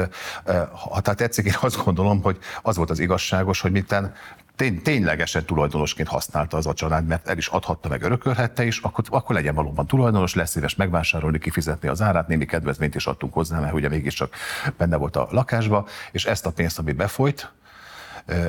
[0.90, 4.14] ha tehát tetszik, én azt gondolom, hogy az volt az igazságos, hogy mitten
[4.56, 9.04] tény, ténylegesen tulajdonosként használta az a család, mert el is adhatta, meg örökölhette is, akkor,
[9.08, 13.60] akkor legyen valóban tulajdonos, lesz szíves megvásárolni, kifizetni az árát, némi kedvezményt is adtunk hozzá,
[13.60, 14.34] mert ugye mégiscsak
[14.76, 17.52] benne volt a lakásba, és ezt a pénzt, ami befolyt,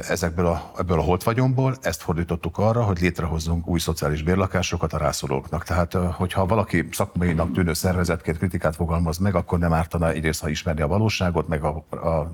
[0.08, 5.64] ezekből a, ebből a holtvagyomból, ezt fordítottuk arra, hogy létrehozzunk új szociális bérlakásokat a rászorulóknak.
[5.64, 10.82] Tehát, hogyha valaki szakmainak tűnő szervezetként kritikát fogalmaz meg, akkor nem ártana egyrészt, ha ismerni
[10.82, 12.32] a valóságot, meg a, a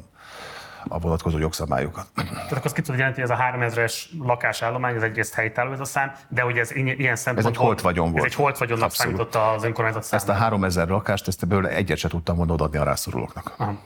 [0.87, 2.05] a vonatkozó jogszabályokat.
[2.15, 5.79] Tehát akkor azt ki tudod jelenti, hogy ez a 3000-es lakásállomány, ez egyrészt helytálló ez
[5.79, 7.51] a szám, de hogy ez ilyen szempontból...
[7.51, 8.25] Ez egy holtvagyon volt.
[8.25, 10.31] Ez egy holtvagyonnak számított az önkormányzat számára.
[10.31, 13.53] Ezt a 3000 lakást, ezt belőle egyet se tudtam volna odaadni a rászorulóknak.
[13.57, 13.77] Aha.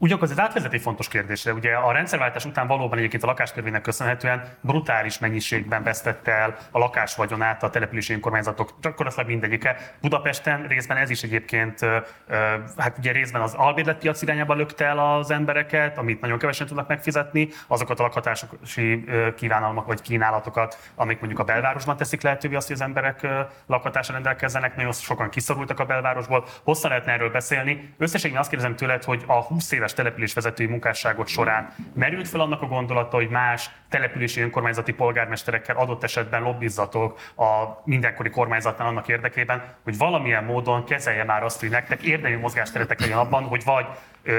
[0.00, 1.52] Ugyanakkor ez átvezet egy fontos kérdésre.
[1.52, 7.62] Ugye a rendszerváltás után valóban egyébként a lakástörvénynek köszönhetően brutális mennyiségben vesztette el a lakásvagyonát
[7.62, 9.76] a települési önkormányzatok, gyakorlatilag mindegyike.
[10.00, 11.78] Budapesten részben ez is egyébként,
[12.76, 17.48] hát ugye részben az albérletpiac irányába lökte el az embereket, amit nagyon kevesen tudnak megfizetni,
[17.66, 19.04] azokat a lakhatási
[19.36, 23.26] kívánalmak vagy kínálatokat, amik mondjuk a belvárosban teszik lehetővé azt, hogy az emberek
[23.66, 26.44] lakhatásra rendelkezzenek, nagyon sokan kiszorultak a belvárosból.
[26.62, 27.94] Hosszan lehetne erről beszélni.
[27.98, 31.74] Összességében azt kérdezem tőled, hogy a 20 éves éves településvezetői munkásságot során.
[31.94, 38.30] Merült fel annak a gondolata, hogy más települési önkormányzati polgármesterekkel adott esetben lobbizzatok a mindenkori
[38.30, 43.42] kormányzatnál annak érdekében, hogy valamilyen módon kezelje már azt, hogy nektek érdemi mozgásteretek legyen abban,
[43.42, 43.86] hogy vagy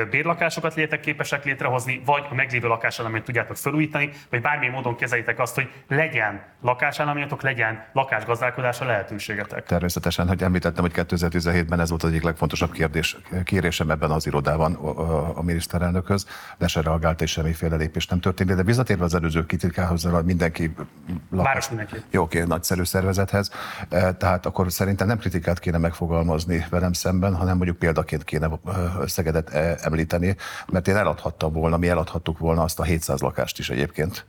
[0.10, 5.56] bérlakásokat létek képesek létrehozni, vagy a meglévő lakásállományt tudjátok felújítani, vagy bármilyen módon kezeljétek azt,
[5.56, 9.66] hogy legyen lakásállományotok, legyen lakásgazdálkodásra lehetőségetek.
[9.66, 14.74] Természetesen, hogy említettem, hogy 2017-ben ez volt az egyik legfontosabb kérdés, kérésem ebben az irodában
[14.74, 16.28] a, a miniszterelnökhöz,
[16.58, 18.56] de se reagált és semmiféle lépés nem történt.
[18.56, 20.74] De visszatérve az előző kritikához, mindenki
[21.32, 21.46] lakás...
[21.46, 21.96] Város mindenki.
[22.12, 23.52] Jó, oké, nagyszerű szervezethez.
[24.18, 28.50] Tehát akkor szerintem nem kritikát kéne megfogalmazni velem szemben, hanem mondjuk példaként kéne
[29.06, 29.50] Szegedet
[29.82, 30.36] említeni,
[30.68, 34.26] mert én eladhattam volna, mi eladhattuk volna azt a 700 lakást is egyébként,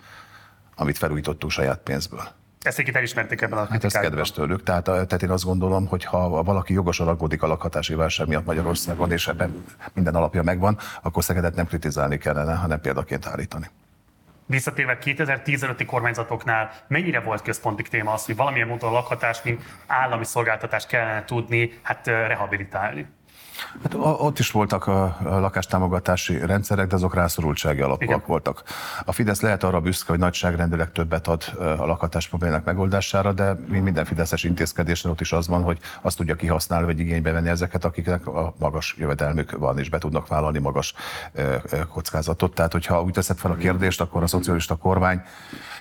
[0.75, 2.23] amit felújítottunk saját pénzből.
[2.61, 4.63] Ezt egyébként elismerték ebben a Hát ez kedves tőlük.
[4.63, 9.13] Tehát, tehát én azt gondolom, hogy ha valaki jogosan aggódik a lakhatási válság miatt Magyarországon,
[9.13, 13.71] és ebben minden alapja megvan, akkor Szegedet nem kritizálni kellene, hanem példaként állítani
[14.51, 20.25] visszatérve 2015-i kormányzatoknál mennyire volt központi téma az, hogy valamilyen módon a lakhatást, mint állami
[20.25, 23.07] szolgáltatást kellene tudni hát rehabilitálni?
[23.83, 28.23] Hát ott is voltak a lakástámogatási rendszerek, de azok rászorultsági alapúak Igen.
[28.27, 28.63] voltak.
[29.05, 34.05] A Fidesz lehet arra büszke, hogy nagyságrendileg többet ad a lakhatás problémának megoldására, de minden
[34.05, 38.27] fideszes intézkedésnél ott is az van, hogy azt tudja kihasználni, vagy igénybe venni ezeket, akiknek
[38.27, 40.95] a magas jövedelmük van, és be tudnak vállalni magas
[41.89, 42.55] kockázatot.
[42.55, 45.23] Tehát, hogyha úgy teszed fel a kérdést, akkor a szocialista kormány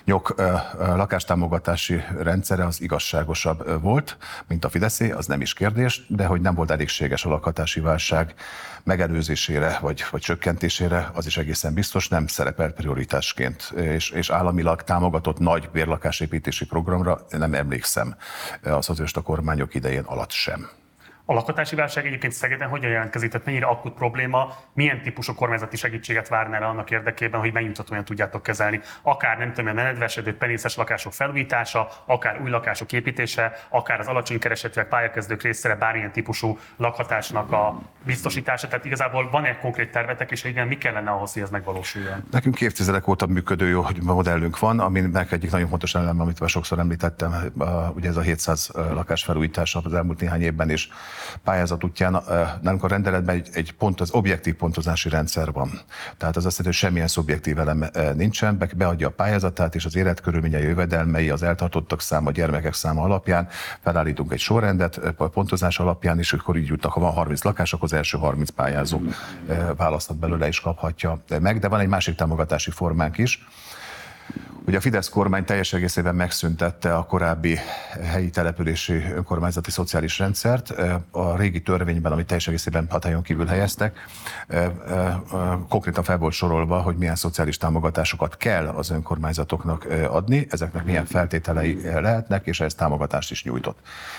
[0.04, 0.34] nyok
[0.78, 6.54] lakástámogatási rendszere az igazságosabb volt, mint a Fideszé, az nem is kérdés, de hogy nem
[6.54, 8.34] volt elégséges a lakhatási válság
[8.82, 15.38] megelőzésére vagy, vagy csökkentésére, az is egészen biztos nem szerepel prioritásként, és, és államilag támogatott
[15.38, 18.16] nagy bérlakásépítési programra nem emlékszem
[18.62, 20.79] a szocialista kormányok idején alatt sem.
[21.30, 23.30] A lakhatási válság egyébként Szegeden hogyan jelentkezik?
[23.30, 28.80] Tehát mennyire akut probléma, milyen típusú kormányzati segítséget várnál annak érdekében, hogy megnyugtatóan tudjátok kezelni?
[29.02, 34.38] Akár nem tudom, a menedvesedő penészes lakások felújítása, akár új lakások építése, akár az alacsony
[34.38, 38.68] keresetűek pályakezdők részére bármilyen típusú lakhatásnak a biztosítása.
[38.68, 42.24] Tehát igazából van egy konkrét tervetek, és igen, mi kellene ahhoz, hogy ez megvalósuljon?
[42.30, 47.34] Nekünk évtizedek óta működő jó modellünk van, aminek egyik nagyon fontos elem, amit sokszor említettem,
[47.94, 50.88] ugye ez a 700 lakás felújítása az elmúlt néhány évben is
[51.44, 52.22] pályázat útján
[52.60, 55.70] nálunk a rendeletben egy, egy pont, az objektív pontozási rendszer van.
[56.16, 59.96] Tehát az azt jelenti, hogy semmilyen szubjektív elem nincsen, be, beadja a pályázatát, és az
[59.96, 63.48] életkörülményei, jövedelmei, az eltartottak száma, a gyermekek száma alapján
[63.80, 67.92] felállítunk egy sorrendet, pontozás alapján, és akkor így jutnak, ha van 30 lakás, akkor az
[67.92, 69.00] első 30 pályázó
[69.76, 73.46] választhat belőle és kaphatja meg, de van egy másik támogatási formánk is,
[74.64, 77.58] hogy a Fidesz kormány teljes egészében megszüntette a korábbi
[78.02, 80.74] helyi települési önkormányzati szociális rendszert.
[81.10, 83.98] A régi törvényben, amit teljes egészében hatályon kívül helyeztek,
[85.68, 91.80] konkrétan fel volt sorolva, hogy milyen szociális támogatásokat kell az önkormányzatoknak adni, ezeknek milyen feltételei
[91.82, 93.78] lehetnek, és ez támogatást is nyújtott.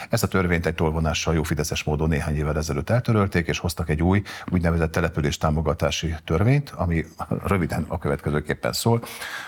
[0.09, 4.01] Ezt a törvényt egy tolvonással jó fideszes módon néhány évvel ezelőtt eltörölték, és hoztak egy
[4.01, 4.21] új
[4.51, 7.05] úgynevezett település támogatási törvényt, ami
[7.43, 9.03] röviden a következőképpen szól.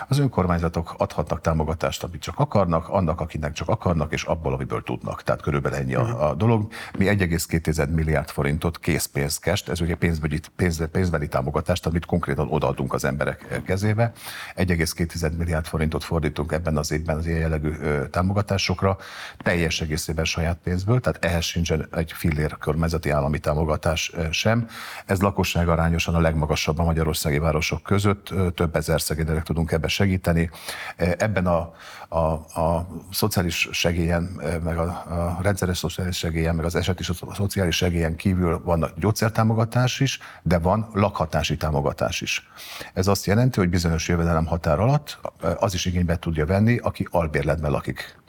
[0.08, 5.22] Az önkormányzatok adhatnak támogatást, amit csak akarnak, annak, akinek csak akarnak, és abból, amiből tudnak.
[5.22, 6.72] Tehát körülbelül ennyi a, a dolog.
[6.98, 13.04] Mi 1,2 milliárd forintot készpénzkest, ez ugye pénzbeli, pénz, pénzbeli támogatást, amit konkrétan odaadunk az
[13.04, 14.12] emberek kezébe.
[14.56, 17.72] 1,2 milliárd forintot fordítunk ebben az évben az ilyen jellegű
[18.10, 18.96] támogatásokra,
[19.38, 24.68] teljes egészében saját pénzből, tehát ehhez sincsen egy fillér kormányzati állami támogatás sem.
[25.06, 30.50] Ez lakosság arányosan a legmagasabb a magyarországi városok között, több ezer szegénynek tudunk ebbe segíteni.
[30.96, 31.72] Ebben a,
[32.08, 32.18] a,
[32.60, 34.22] a szociális segélyen,
[34.64, 37.02] meg a, a rendszeres szociális segélyen, meg az eseti
[37.34, 42.50] szociális segélyen kívül van a gyógyszertámogatás is, de van lakhatási támogatás is.
[42.94, 45.18] Ez azt jelenti, hogy bizonyos jövedelem határ alatt
[45.58, 48.22] az is igénybe tudja venni, aki albérletben lakik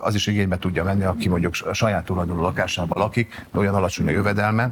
[0.00, 4.10] az is igénybe tudja venni, aki mondjuk saját tulajdonú lakásában lakik, de olyan alacsony a
[4.10, 4.70] jövedelme,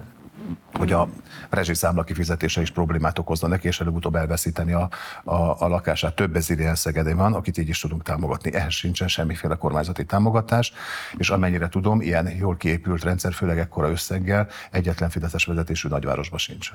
[0.72, 1.08] hogy a
[1.50, 4.88] rezsiszámla kifizetése is problémát okozna neki, és előbb-utóbb elveszíteni a,
[5.24, 6.14] a, a lakását.
[6.14, 8.54] Több ezer ilyen szegedé van, akit így is tudunk támogatni.
[8.54, 10.72] Ehhez sincsen semmiféle kormányzati támogatás,
[11.16, 16.72] és amennyire tudom, ilyen jól kiépült rendszer, főleg ekkora összeggel, egyetlen fideszes vezetésű nagyvárosban sincs.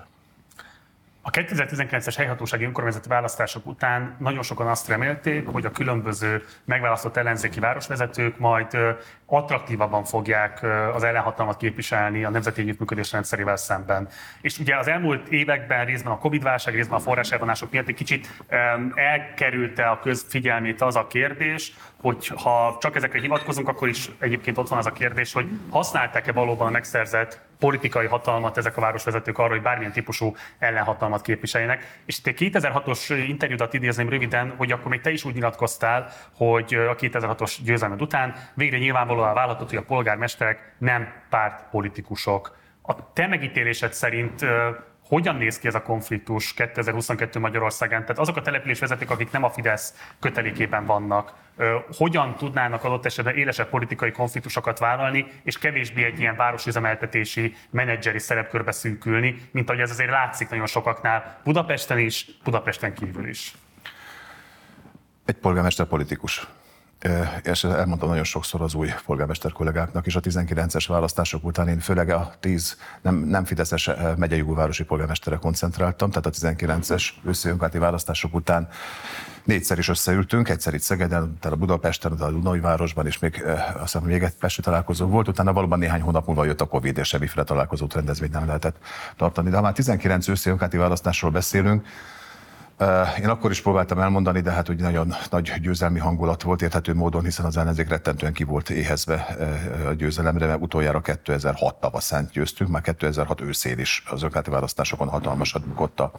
[1.26, 7.60] A 2019-es helyhatósági önkormányzati választások után nagyon sokan azt remélték, hogy a különböző megválasztott ellenzéki
[7.60, 8.78] városvezetők majd
[9.26, 10.64] attraktívabban fogják
[10.94, 14.08] az ellenhatalmat képviselni a nemzeti együttműködés rendszerével szemben.
[14.42, 18.44] És ugye az elmúlt években részben a Covid-válság, részben a forráselvonások miatt egy kicsit
[18.96, 21.74] elkerülte a közfigyelmét az a kérdés,
[22.04, 26.32] hogy ha csak ezekre hivatkozunk, akkor is egyébként ott van az a kérdés, hogy használták-e
[26.32, 32.02] valóban a megszerzett politikai hatalmat ezek a városvezetők arra, hogy bármilyen típusú ellenhatalmat képviseljenek.
[32.06, 36.74] És itt egy 2006-os interjúdat idézném röviden, hogy akkor még te is úgy nyilatkoztál, hogy
[36.74, 42.56] a 2006-os győzelmed után végre nyilvánvalóan válhatott, hogy a polgármesterek nem pártpolitikusok.
[42.82, 44.46] A te megítélésed szerint
[45.14, 48.02] hogyan néz ki ez a konfliktus 2022 Magyarországán?
[48.02, 51.34] Tehát azok a településvezetők, akik nem a Fidesz kötelékében vannak,
[51.98, 58.72] hogyan tudnának adott esetben élesebb politikai konfliktusokat vállalni, és kevésbé egy ilyen városüzemeltetési menedzseri szerepkörbe
[58.72, 63.54] szűkülni, mint ahogy ez azért látszik nagyon sokaknál Budapesten is, Budapesten kívül is.
[65.26, 66.48] Egy polgármester politikus
[67.44, 72.10] és elmondtam nagyon sokszor az új polgármester kollégáknak is a 19-es választások után én főleg
[72.10, 78.68] a 10 nem, nem Fideszes megyei városi polgármestere koncentráltam, tehát a 19-es őszi választások után
[79.44, 83.44] négyszer is összeültünk, egyszer itt Szegeden, tehát a Budapesten, a Dunai városban, és még
[83.74, 86.98] azt hiszem, még egy pesti találkozó volt, utána valóban néhány hónap múlva jött a Covid,
[86.98, 88.78] és semmiféle találkozót rendezvényt nem lehetett
[89.18, 89.50] tartani.
[89.50, 91.88] De ha már 19 őszi önkormányzati választásról beszélünk,
[93.20, 97.24] én akkor is próbáltam elmondani, de hát ugye nagyon nagy győzelmi hangulat volt érthető módon,
[97.24, 99.38] hiszen az ellenzék rettentően ki volt éhezve
[99.88, 105.68] a győzelemre, mert utoljára 2006 tavaszán győztünk, már 2006 őszén is az önkormányzati választásokon hatalmasat
[105.68, 106.12] bukott a,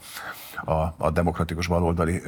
[0.64, 2.22] a, a demokratikus baloldali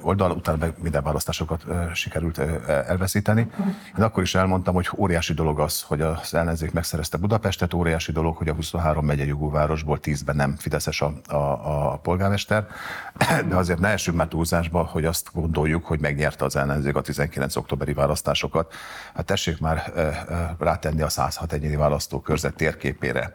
[0.00, 1.64] oldal, utána meg minden választásokat
[1.94, 3.50] sikerült elveszíteni.
[3.98, 8.36] Én akkor is elmondtam, hogy óriási dolog az, hogy az ellenzék megszerezte Budapestet, óriási dolog,
[8.36, 11.34] hogy a 23 megyei jogú városból 10-ben nem Fideszes a, a,
[11.92, 12.66] a polgármester,
[13.48, 17.56] de azért ne essünk már túlzásba, hogy azt gondoljuk, hogy megnyerte az ellenzék a 19.
[17.56, 18.72] októberi választásokat.
[19.14, 19.92] Hát tessék már
[20.58, 23.34] rátenni a 106 egyéni választókörzet térképére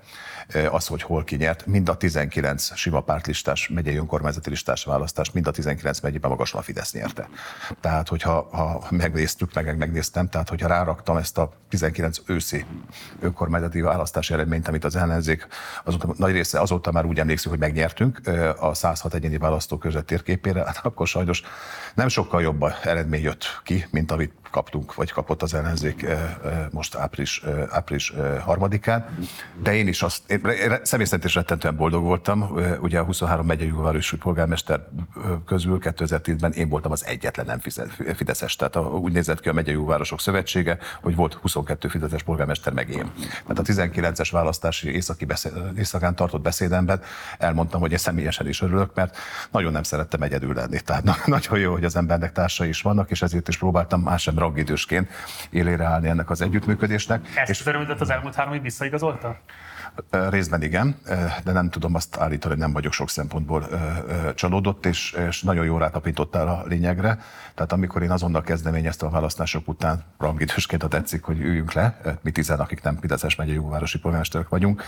[0.71, 5.51] az, hogy hol kinyert, mind a 19 sima pártlistás megyei önkormányzati listás választást, mind a
[5.51, 7.29] 19 megyében magasan a Fidesz nyerte.
[7.81, 12.65] Tehát, hogyha ha megnéztük, meg megnéztem, tehát hogyha ráraktam ezt a 19 őszi
[13.19, 15.47] önkormányzati választási eredményt, amit az ellenzék,
[15.83, 18.21] azóta, nagy része azóta már úgy emlékszik, hogy megnyertünk
[18.59, 21.43] a 106 egyéni választókörzet térképére, hát akkor sajnos
[21.95, 26.05] nem sokkal jobb eredmény jött ki, mint amit kaptunk, vagy kapott az ellenzék
[26.71, 29.17] most április, április harmadikán.
[29.63, 30.41] De én is azt, én
[30.83, 32.57] személy szerint is rettentően boldog voltam.
[32.81, 34.87] Ugye a 23 megyei városi polgármester
[35.45, 37.59] közül 2010-ben én voltam az egyetlen nem
[38.15, 38.55] Fideszes.
[38.55, 43.11] Tehát úgy nézett ki a megyei városok szövetsége, hogy volt 22 Fideszes polgármester, meg én.
[43.47, 47.01] Tehát a 19-es választási északi beszéd, éjszakán tartott beszédemben
[47.37, 49.17] elmondtam, hogy én személyesen is örülök, mert
[49.51, 50.79] nagyon nem szerettem egyedül lenni.
[50.79, 55.09] Tehát nagyon jó, hogy az embernek társai is vannak, és ezért is próbáltam más rangidősként
[55.49, 57.27] élére állni ennek az együttműködésnek.
[57.35, 59.37] Ezt és az örömödet az elmúlt három év visszaigazolta?
[60.09, 60.95] Részben igen,
[61.43, 63.67] de nem tudom azt állítani, hogy nem vagyok sok szempontból
[64.35, 67.19] csalódott, és, és nagyon jól rátapintottál a lényegre.
[67.53, 72.31] Tehát amikor én azonnal kezdeményeztem a választások után, rangidősként, ha tetszik, hogy üljünk le, mi
[72.31, 74.83] tizen, akik nem Fideszes megyei jóvárosi polgármesterek vagyunk,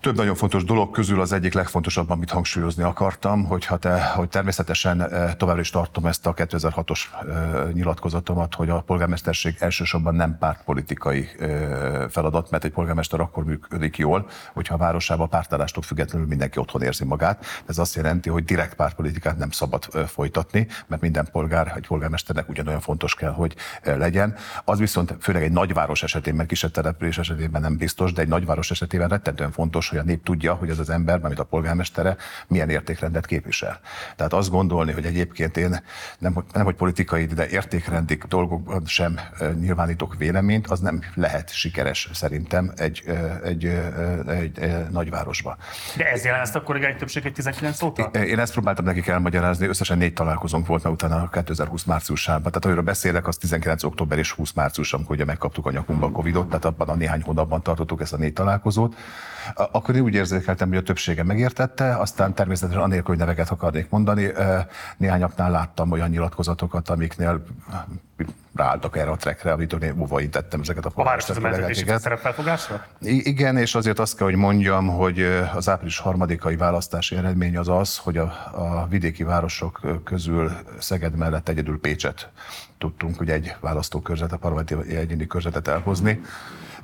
[0.00, 4.28] több nagyon fontos dolog közül az egyik legfontosabb, amit hangsúlyozni akartam, hogy, ha te, hogy
[4.28, 10.36] természetesen eh, továbbra is tartom ezt a 2006-os eh, nyilatkozatomat, hogy a polgármesterség elsősorban nem
[10.38, 16.58] pártpolitikai eh, feladat, mert egy polgármester akkor működik jól, hogyha a városában pártállástól függetlenül mindenki
[16.58, 17.44] otthon érzi magát.
[17.66, 22.80] Ez azt jelenti, hogy direkt pártpolitikát nem szabad folytatni, mert minden polgár, egy polgármesternek ugyanolyan
[22.80, 24.34] fontos kell, hogy legyen.
[24.64, 28.70] Az viszont főleg egy nagyváros esetén, mert kisebb település esetében nem biztos, de egy nagyváros
[28.70, 32.16] esetében rettentően fontos, fontos, hogy a nép tudja, hogy az az ember, mint a polgármestere,
[32.48, 33.80] milyen értékrendet képvisel.
[34.16, 35.82] Tehát azt gondolni, hogy egyébként én
[36.18, 39.20] nem, nem hogy politikai, de értékrendi dolgokban sem
[39.60, 43.02] nyilvánítok véleményt, az nem lehet sikeres szerintem egy,
[43.44, 43.64] egy,
[44.26, 45.56] egy, egy nagyvárosba.
[45.96, 48.02] De ez jelent akkor egy többség egy 19 óta?
[48.02, 52.42] Én ezt próbáltam nekik elmagyarázni, összesen négy találkozónk volt, mert utána a 2020 márciusában.
[52.42, 56.10] Tehát amiről beszélek, az 19 október és 20 március, amikor ugye megkaptuk a nyakunkba a
[56.10, 58.96] Covid-ot, tehát abban a néhány hónapban tartottuk ezt a négy találkozót
[59.78, 64.32] akkor én úgy érzékeltem, hogy a többsége megértette, aztán természetesen anélkül, hogy neveket akarnék mondani,
[64.96, 67.44] néhányaknál láttam olyan nyilatkozatokat, amiknél
[68.54, 72.00] ráálltak erre a trekre, amitől én óva tettem ezeket a polgármestereket.
[72.00, 72.86] szerepfelfogásra?
[73.00, 75.20] Igen, és azért azt kell, hogy mondjam, hogy
[75.54, 81.48] az április harmadikai választási eredmény az az, hogy a, a vidéki városok közül Szeged mellett
[81.48, 82.28] egyedül Pécset
[82.78, 86.20] tudtunk ugye egy választókörzet, a parlamenti egyéni körzetet elhozni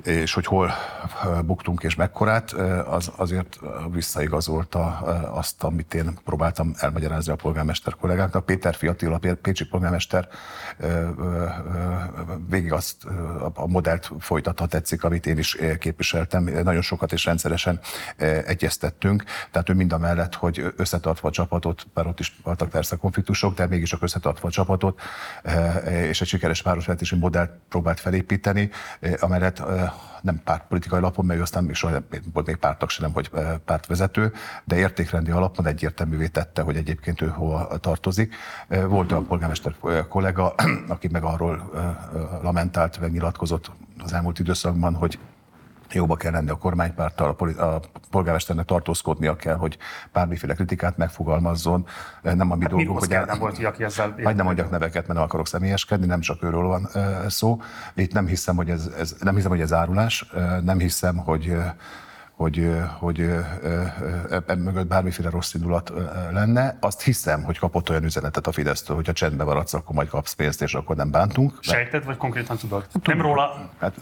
[0.05, 0.71] és hogy hol
[1.45, 2.51] buktunk és mekkorát,
[2.87, 3.59] az azért
[3.91, 4.85] visszaigazolta
[5.31, 8.45] azt, amit én próbáltam elmagyarázni a polgármester kollégáknak.
[8.45, 10.27] Péter Fiatila, Pécsi polgármester
[12.49, 13.05] végig azt
[13.53, 16.43] a modellt folytatha tetszik, amit én is képviseltem.
[16.43, 17.79] Nagyon sokat és rendszeresen
[18.45, 22.95] egyeztettünk, tehát ő mind a mellett, hogy összetartva a csapatot, bár ott is voltak persze
[22.95, 25.01] konfliktusok, de mégis csak összetartva a csapatot,
[25.85, 28.69] és egy sikeres városvezetési modellt próbált felépíteni,
[29.19, 29.63] amellett
[30.21, 33.29] nem pártpolitikai alapon, mert ő aztán még soha nem volt még pártak sem, hogy
[33.65, 34.33] pártvezető,
[34.63, 38.35] de értékrendi alapon egyértelművé tette, hogy egyébként ő hova tartozik.
[38.87, 39.75] Volt a polgármester
[40.09, 40.55] kollega,
[40.87, 41.71] aki meg arról
[42.41, 43.71] lamentált, meg nyilatkozott
[44.03, 45.19] az elmúlt időszakban, hogy
[45.91, 47.79] jóba kell lenni a kormánypárttal, a
[48.09, 49.77] polgármesternek tartózkodnia kell, hogy
[50.11, 51.85] bármiféle kritikát megfogalmazzon.
[52.21, 53.11] Nem a mi hát dolgunk, hogy...
[53.11, 53.25] El...
[53.25, 54.15] Nem volt, aki ezzel...
[54.23, 56.89] Majd nem mondjak neveket, mert nem akarok személyeskedni, nem csak őről van
[57.27, 57.61] szó.
[57.95, 60.25] Itt nem hiszem, hogy ez, ez, nem hiszem, hogy ez árulás,
[60.63, 61.57] nem hiszem, hogy
[62.35, 63.29] hogy, hogy
[64.29, 65.93] ebben mögött bármiféle rossz indulat
[66.31, 66.77] lenne.
[66.79, 70.33] Azt hiszem, hogy kapott olyan üzenetet a Fidesztől, hogy ha csendbe maradsz, akkor majd kapsz
[70.33, 71.57] pénzt, és akkor nem bántunk.
[71.59, 72.87] Sejted, vagy konkrétan tudod?
[73.03, 73.69] Nem róla?
[73.79, 73.93] Hát,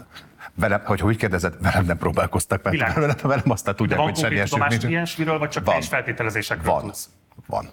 [0.56, 2.78] velem, hogy úgy kérdezed, velem nem próbálkoztak meg.
[2.94, 4.84] Velem, velem aztán tudják, hogy semmi esélyük nincs.
[4.84, 7.08] ilyesmiről, vagy csak van, feltételezésekről van, tudsz?
[7.46, 7.70] Van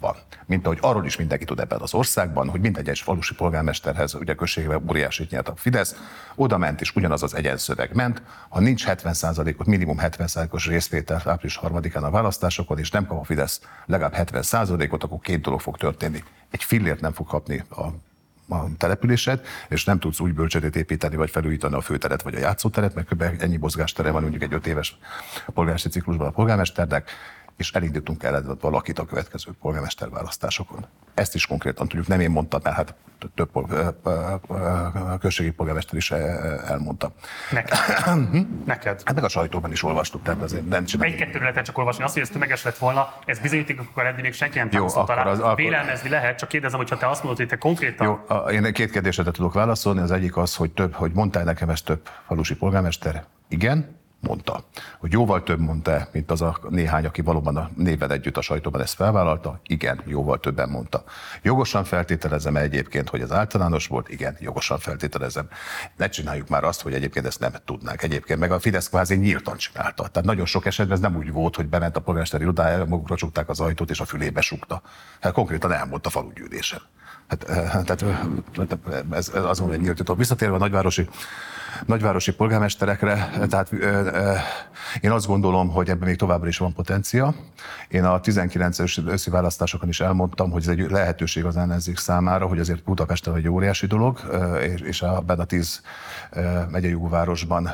[0.00, 0.16] van.
[0.46, 4.34] Mint ahogy arról is mindenki tud ebben az országban, hogy minden egyes falusi polgármesterhez, ugye
[4.34, 5.96] községben óriásit nyert a Fidesz,
[6.34, 8.22] oda ment és ugyanaz az egyenszöveg ment.
[8.48, 13.60] Ha nincs 70%-ot, minimum 70%-os részvétel április harmadikán a választásokon, és nem kap a Fidesz
[13.86, 16.22] legalább 70%-ot, akkor két dolog fog történni.
[16.50, 17.86] Egy fillért nem fog kapni a
[18.48, 22.94] a településed, és nem tudsz úgy bölcsödét építeni, vagy felújítani a főteret, vagy a játszóteret,
[22.94, 23.22] mert kb.
[23.38, 24.98] ennyi mozgástere van mondjuk egy öt éves
[25.46, 27.10] polgármesteri ciklusban a polgármesternek,
[27.56, 30.86] és elindítunk el valakit a következő polgármester választásokon.
[31.14, 32.94] Ezt is konkrétan tudjuk, nem én mondtam, mert hát
[33.34, 33.50] több
[35.20, 37.12] községi polgármester is elmondta.
[37.50, 37.78] Neked?
[38.64, 39.02] Neked?
[39.04, 41.20] Hát meg a sajtóban is olvastuk, tehát azért nem csináljuk.
[41.20, 44.32] Egy-kettő lehet csak olvasni, azt, hogy ez tömeges lett volna, ez bizonyíték, akkor eddig még
[44.32, 45.22] senki nem támasztott alá.
[45.24, 45.56] Az, akkor...
[45.56, 48.06] Vélelmezni lehet, csak kérdezem, hogy ha te azt mondod, hogy te konkrétan...
[48.06, 50.00] Jó, én két kérdésre tudok válaszolni.
[50.00, 53.24] Az egyik az, hogy több, hogy mondtál nekem ezt több falusi polgármester.
[53.48, 54.64] Igen, mondta.
[54.98, 58.80] Hogy jóval több mondta, mint az a néhány, aki valóban a névvel együtt a sajtóban
[58.80, 59.60] ezt felvállalta?
[59.66, 61.04] Igen, jóval többen mondta.
[61.42, 64.08] Jogosan feltételezem egyébként, hogy ez általános volt?
[64.08, 65.48] Igen, jogosan feltételezem.
[65.96, 68.02] Ne csináljuk már azt, hogy egyébként ezt nem tudnánk.
[68.02, 70.08] Egyébként meg a Fidesz kvázi nyíltan csinálta.
[70.08, 73.48] Tehát nagyon sok esetben ez nem úgy volt, hogy bement a polgármesteri irodájára, magukra csukták
[73.48, 74.82] az ajtót és a fülébe sukta.
[75.20, 76.80] Hát konkrétan elmondta falugyűlésen.
[77.26, 78.04] Hát, eh, tehát
[79.10, 81.08] ez, ez azon egy nyílt Visszatérve a nagyvárosi
[81.86, 83.72] nagyvárosi polgármesterekre, tehát
[85.00, 87.34] én azt gondolom, hogy ebben még továbbra is van potencia.
[87.88, 92.58] Én a 19-es őszi választásokon is elmondtam, hogy ez egy lehetőség az ellenzék számára, hogy
[92.58, 94.20] azért Budapesten egy óriási dolog,
[94.84, 95.80] és a a 10
[96.70, 97.70] megyei városban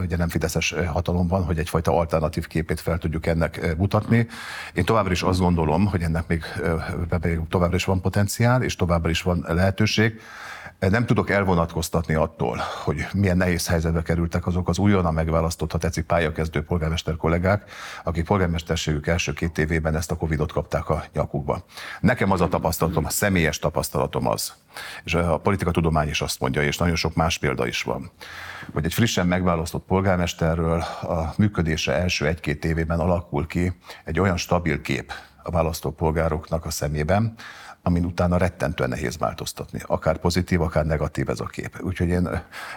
[0.00, 4.26] ugye nem Fideszes hatalom van, hogy egyfajta alternatív képét fel tudjuk ennek mutatni.
[4.72, 6.44] Én továbbra is azt gondolom, hogy ennek még
[7.48, 10.20] továbbra is van potenciál, és továbbra is van lehetőség.
[10.90, 16.04] Nem tudok elvonatkoztatni attól, hogy milyen nehéz helyzetbe kerültek azok az újonnan megválasztott, ha tetszik,
[16.04, 17.70] pályakezdő polgármester kollégák,
[18.04, 21.64] akik polgármesterségük első két évében ezt a Covid-ot kapták a nyakukba.
[22.00, 24.52] Nekem az a tapasztalatom, a személyes tapasztalatom az,
[25.04, 28.10] és a politikatudomány is azt mondja, és nagyon sok más példa is van,
[28.72, 33.72] hogy egy frissen megválasztott polgármesterről a működése első egy-két évében alakul ki
[34.04, 35.12] egy olyan stabil kép
[35.42, 37.34] a választópolgároknak a szemében,
[37.82, 39.80] amin utána rettentően nehéz változtatni.
[39.86, 41.78] Akár pozitív, akár negatív ez a kép.
[41.80, 42.28] Úgyhogy én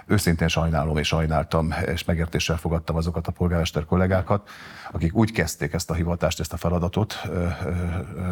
[0.05, 4.49] őszintén sajnálom és sajnáltam, és megértéssel fogadtam azokat a polgármester kollégákat,
[4.91, 7.21] akik úgy kezdték ezt a hivatást, ezt a feladatot,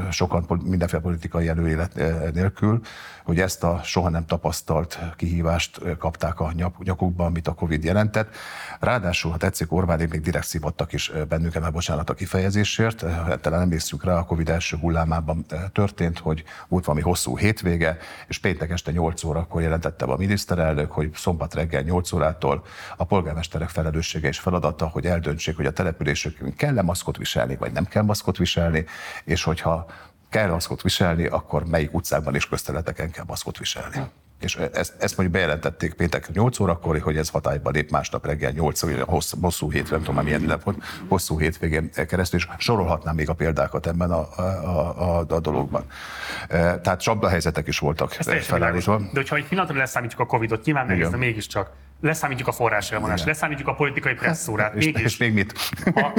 [0.10, 1.94] sokan mindenféle politikai előélet
[2.34, 2.82] nélkül,
[3.24, 6.52] hogy ezt a soha nem tapasztalt kihívást kapták a
[6.84, 8.36] nyakukba, amit a Covid jelentett.
[8.80, 13.02] Ráadásul, ha tetszik, Orbánék még direkt szívottak is bennünket, mert bocsánat a kifejezésért.
[13.02, 17.98] Hát talán emlékszünk rá, a Covid első hullámában történt, hogy volt valami hosszú hétvége,
[18.28, 22.66] és péntek este 8 órakor jelentette a miniszterelnök, hogy szombat reggel 8 órától
[22.98, 27.86] a polgármesterek felelőssége és feladata, hogy eldöntsék, hogy a településükön kell-e maszkot viselni, vagy nem
[27.86, 28.86] kell maszkot viselni,
[29.24, 29.86] és hogyha
[30.30, 33.98] kell maszkot viselni, akkor melyik utcákban és közteleteken kell maszkot viselni.
[34.44, 38.84] És ezt, ezt mondjuk bejelentették péntek 8 órakor, hogy ez hatályba lép másnap reggel 8
[38.84, 43.30] óra, hosszú, hosszú hétvégén, nem tudom milyen minden volt, hosszú hétvégén keresztül, és sorolhatnám még
[43.30, 45.86] a példákat ebben a, a, a, a dologban.
[46.48, 48.98] E, tehát csapdahelyzetek is voltak felállítva.
[48.98, 51.72] De hogyha egy pillanatra leszámítjuk a Covid-ot, nyilván nehéz, de mégiscsak
[52.02, 54.76] leszámítjuk a forráselvonást, leszámítjuk a politikai presszórát.
[54.76, 55.54] És, mégis, és még mit?
[55.94, 56.14] Ha,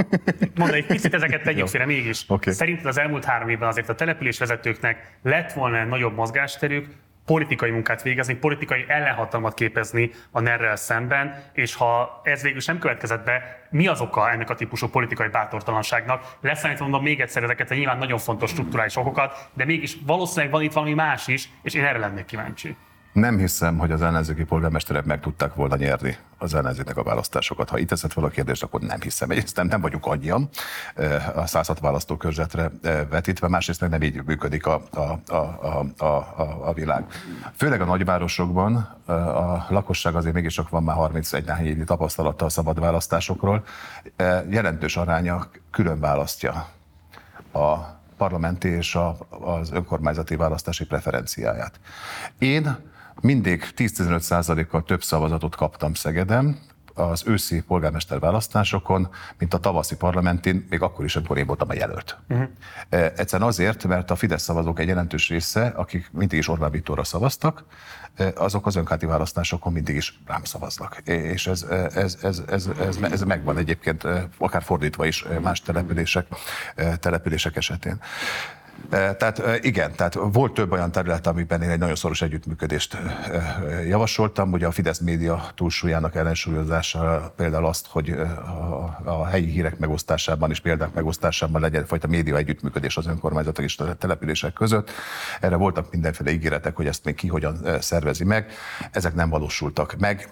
[0.54, 2.24] mondani, egy picit ezeket tegyük félre mégis.
[2.28, 2.52] Okay.
[2.52, 6.86] Szerinted az elmúlt három évben azért a településvezetőknek lett volna nagyobb mozgásterük,
[7.26, 13.24] politikai munkát végezni, politikai ellenhatalmat képezni a ner szemben, és ha ez végül sem következett
[13.24, 16.36] be, mi az oka ennek a típusú politikai bátortalanságnak?
[16.40, 20.62] Leszámítva mondom még egyszer ezeket a nyilván nagyon fontos strukturális okokat, de mégis valószínűleg van
[20.62, 22.76] itt valami más is, és én erre lennék kíváncsi.
[23.14, 27.68] Nem hiszem, hogy az ellenzéki polgármesterek meg tudták volna nyerni az ellenzéknek a választásokat.
[27.68, 29.30] Ha itt teszed fel a kérdést, akkor nem hiszem.
[29.30, 30.48] Egyrészt nem, nem vagyunk annyian
[30.94, 35.34] eh, a 106 választókörzetre eh, vetítve, másrészt meg nem így működik a, a, a,
[35.98, 37.04] a, a, a világ.
[37.56, 42.80] Főleg a nagyvárosokban eh, a lakosság azért mégiscsak van már 31 évi tapasztalata a szabad
[42.80, 43.64] választásokról.
[44.48, 46.68] Jelentős aránya külön választja
[47.52, 47.76] a
[48.16, 51.80] parlamenti és a, az önkormányzati választási preferenciáját.
[52.38, 56.58] Én mindig 10-15 százalékkal több szavazatot kaptam Szegeden,
[56.94, 59.08] az őszi polgármester választásokon,
[59.38, 62.18] mint a tavaszi parlamentin, még akkor is, amikor én voltam a jelölt.
[62.28, 62.48] Uh-huh.
[62.88, 67.64] Egyszerűen azért, mert a Fidesz szavazók egy jelentős része, akik mindig is Orbán Viktorra szavaztak,
[68.16, 70.96] e, azok az önkáti választásokon mindig is rám szavaznak.
[71.04, 74.06] És ez, ez, ez, ez, ez, ez megvan egyébként,
[74.38, 76.26] akár fordítva is más települések,
[77.00, 78.00] települések esetén.
[78.94, 82.96] Tehát igen, tehát volt több olyan terület, amiben én egy nagyon szoros együttműködést
[83.86, 84.52] javasoltam.
[84.52, 88.10] Ugye a Fidesz média túlsúlyának ellensúlyozása például azt, hogy
[89.04, 93.94] a, helyi hírek megosztásában és példák megosztásában legyen egyfajta média együttműködés az önkormányzatok és a
[93.94, 94.90] települések között.
[95.40, 98.52] Erre voltak mindenféle ígéretek, hogy ezt még ki hogyan szervezi meg.
[98.90, 100.28] Ezek nem valósultak meg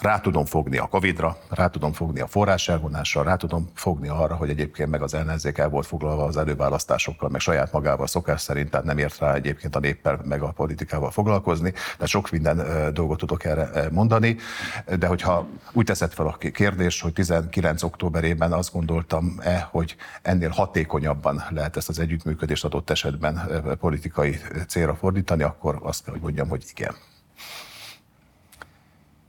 [0.00, 4.34] rá tudom fogni a Covid-ra, rá tudom fogni a forrás elvonásra, rá tudom fogni arra,
[4.34, 8.70] hogy egyébként meg az ellenzék el volt foglalva az előválasztásokkal, meg saját magával szokás szerint,
[8.70, 13.18] tehát nem ért rá egyébként a néppel, meg a politikával foglalkozni, de sok minden dolgot
[13.18, 14.36] tudok erre mondani,
[14.98, 21.44] de hogyha úgy teszed fel a kérdést, hogy 19 októberében azt gondoltam-e, hogy ennél hatékonyabban
[21.50, 24.38] lehet ezt az együttműködést adott esetben politikai
[24.68, 26.94] célra fordítani, akkor azt kell, hogy mondjam, hogy igen.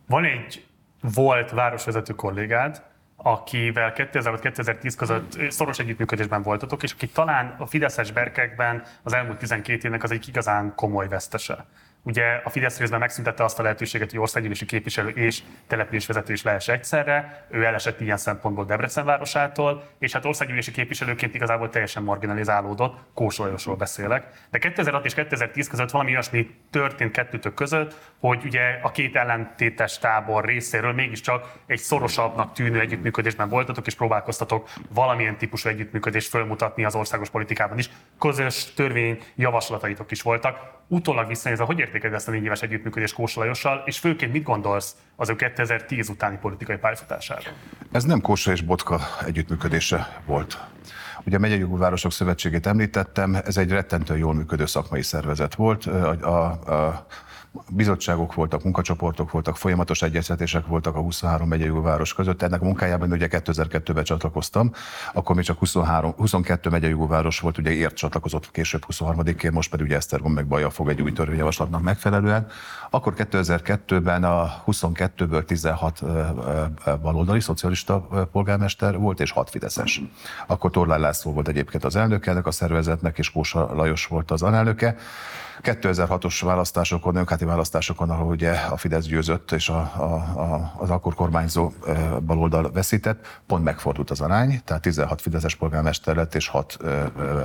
[0.07, 0.65] Van egy
[1.01, 2.81] volt városvezető kollégád,
[3.15, 9.85] akivel 2000-2010 között szoros együttműködésben voltatok, és aki talán a Fideszes berkekben az elmúlt 12
[9.85, 11.65] évnek az egy igazán komoly vesztese.
[12.07, 16.67] Ugye a Fidesz részben megszüntette azt a lehetőséget, hogy országgyűlési képviselő és településvezető is lehes
[16.67, 17.45] egyszerre.
[17.49, 24.27] Ő elesett ilyen szempontból Debrecen városától, és hát országgyűlési képviselőként igazából teljesen marginalizálódott, Kósolajosról beszélek.
[24.49, 29.99] De 2006 és 2010 között valami olyasmi történt kettőtök között, hogy ugye a két ellentétes
[29.99, 36.95] tábor részéről mégiscsak egy szorosabbnak tűnő együttműködésben voltatok, és próbálkoztatok valamilyen típusú együttműködést fölmutatni az
[36.95, 37.89] országos politikában is.
[38.19, 40.76] Közös törvény javaslataitok is voltak.
[40.87, 44.95] Utólag visszanézve, hogy értékeled ezt a négy éves együttműködést Kósa Lajossal, és főként mit gondolsz
[45.15, 47.53] az ő 2010 utáni politikai pályafutásáról?
[47.91, 50.59] Ez nem Kósa és Botka együttműködése volt.
[51.25, 55.85] Ugye a Megyei Városok Szövetségét említettem, ez egy rettentően jól működő szakmai szervezet volt.
[55.85, 57.05] A, a, a
[57.69, 62.41] bizottságok voltak, munkacsoportok voltak, folyamatos egyeztetések voltak a 23 megyei város között.
[62.41, 64.71] Ennek a munkájában ugye 2002-ben csatlakoztam,
[65.13, 69.85] akkor még csak 23, 22 megyei város volt, ugye ért csatlakozott később 23-ként, most pedig
[69.85, 72.47] ugye Esztergom meg Baja fog egy új törvényjavaslatnak megfelelően.
[72.89, 76.01] Akkor 2002-ben a 22-ből 16
[77.01, 77.99] baloldali szocialista
[78.31, 80.01] polgármester volt, és 6 fideszes.
[80.47, 84.41] Akkor Torlán László volt egyébként az elnöke ennek a szervezetnek, és Kósa Lajos volt az
[84.41, 84.95] alelnöke.
[85.63, 90.03] 2006-os választásokon, önkáti választásokon, ahol ugye a Fidesz győzött, és a, a,
[90.39, 91.71] a, az akkor kormányzó
[92.25, 96.77] baloldal veszített, pont megfordult az arány, tehát 16 Fideszes polgármester lett, és 6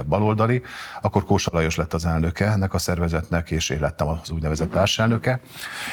[0.07, 0.63] baloldali.
[1.01, 5.32] Akkor Kósa Lajos lett az elnöke ennek a szervezetnek, és én lettem az úgynevezett társelnöke,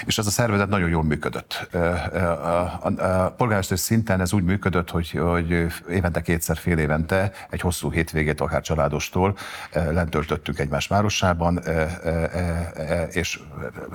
[0.05, 1.69] és ez a szervezet nagyon jól működött.
[2.93, 8.41] A polgármester szinten ez úgy működött, hogy, hogy évente kétszer, fél évente egy hosszú hétvégét,
[8.41, 9.37] akár családostól
[9.73, 11.59] lentöltöttünk egymás városában,
[13.09, 13.39] és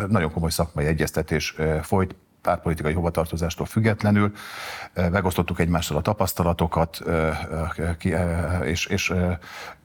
[0.09, 2.15] nagyon komoly szakmai egyeztetés folyt,
[2.45, 4.33] pártpolitikai hovatartozástól függetlenül.
[4.95, 7.03] Megosztottuk egymással a tapasztalatokat,
[8.65, 9.13] és, és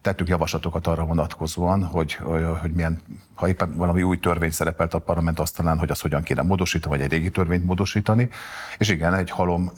[0.01, 2.13] tettük javaslatokat arra vonatkozóan, hogy,
[2.61, 3.01] hogy milyen,
[3.35, 7.05] ha éppen valami új törvény szerepelt a parlament asztalán, hogy azt hogyan kéne módosítani, vagy
[7.05, 8.29] egy régi törvényt módosítani.
[8.77, 9.71] És igen, egy halom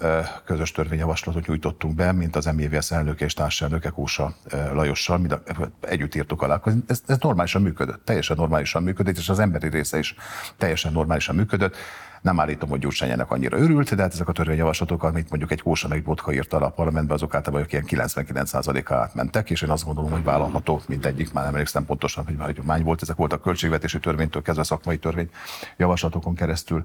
[0.45, 4.33] közös törvényjavaslatot nyújtottunk be, mint az MJVS elnöke és társelnöke Kósa
[4.73, 5.41] Lajossal, mind a,
[5.81, 6.61] együtt írtuk alá.
[6.87, 10.15] Ez, ez normálisan működött, teljesen normálisan működött, és az emberi része is
[10.57, 11.75] teljesen normálisan működött.
[12.21, 15.61] Nem állítom, hogy Gyurcsány ennek annyira örült, de hát ezek a törvényjavaslatok, amit mondjuk egy
[15.61, 20.11] Kósa meg Botka írta a parlamentbe, azok általában ilyen 99%-a átmentek, és én azt gondolom,
[20.11, 24.41] hogy vállalható, mint egyik, már nem emlékszem pontosan, hogy hagyomány volt, ezek voltak költségvetési törvénytől
[24.41, 25.29] kezdve szakmai törvény
[25.77, 26.83] javaslatokon keresztül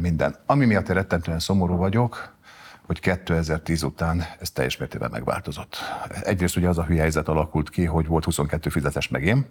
[0.00, 0.36] minden.
[0.46, 2.38] Ami miatt én rettentően szomorú vagyok,
[2.90, 5.76] hogy 2010 után ez teljes mértékben megváltozott.
[6.22, 9.46] Egyrészt ugye az a hülye helyzet alakult ki, hogy volt 22 fizetes meg én,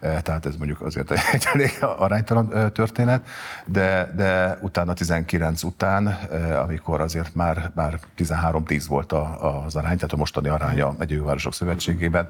[0.00, 3.26] e, tehát ez mondjuk azért egy elég aránytalan e, történet,
[3.64, 10.12] de, de utána 19 után, e, amikor azért már, már 13-10 volt az arány, tehát
[10.12, 12.28] a mostani aránya a Városok Szövetségében,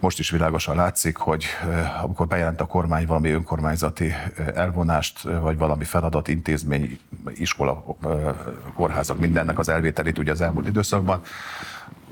[0.00, 1.44] most is világosan látszik, hogy
[2.02, 4.12] amikor bejelent a kormány valami önkormányzati
[4.54, 6.98] elvonást, vagy valami feladat, intézmény,
[7.34, 7.84] iskola,
[8.74, 11.22] kórházak, mindennek az elvételét ugye az elmúlt időszakban.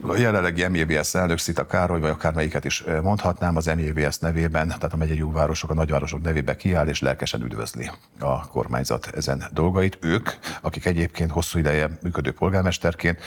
[0.00, 4.96] A jelenlegi MJBS elnök Szita Károly, vagy akármelyiket is mondhatnám, az MJBS nevében, tehát a
[4.96, 9.98] megyei városok, a nagyvárosok nevébe kiáll, és lelkesen üdvözli a kormányzat ezen dolgait.
[10.00, 13.18] Ők, akik egyébként hosszú ideje működő polgármesterként,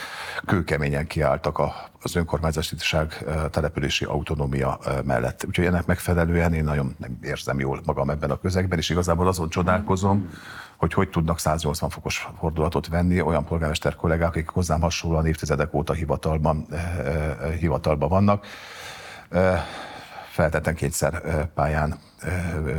[0.46, 1.60] kőkeményen kiálltak
[2.02, 5.44] az önkormányzatiság települési autonómia mellett.
[5.46, 9.48] Úgyhogy ennek megfelelően én nagyon nem érzem jól magam ebben a közegben, és igazából azon
[9.48, 10.30] csodálkozom,
[10.76, 15.92] hogy hogy tudnak 180 fokos fordulatot venni olyan polgármester kollégák, akik hozzám hasonlóan évtizedek óta
[15.92, 18.46] hivatalban, eh, eh, hivatalban vannak.
[19.30, 19.62] Eh,
[20.30, 21.98] feltetten kétszer pályán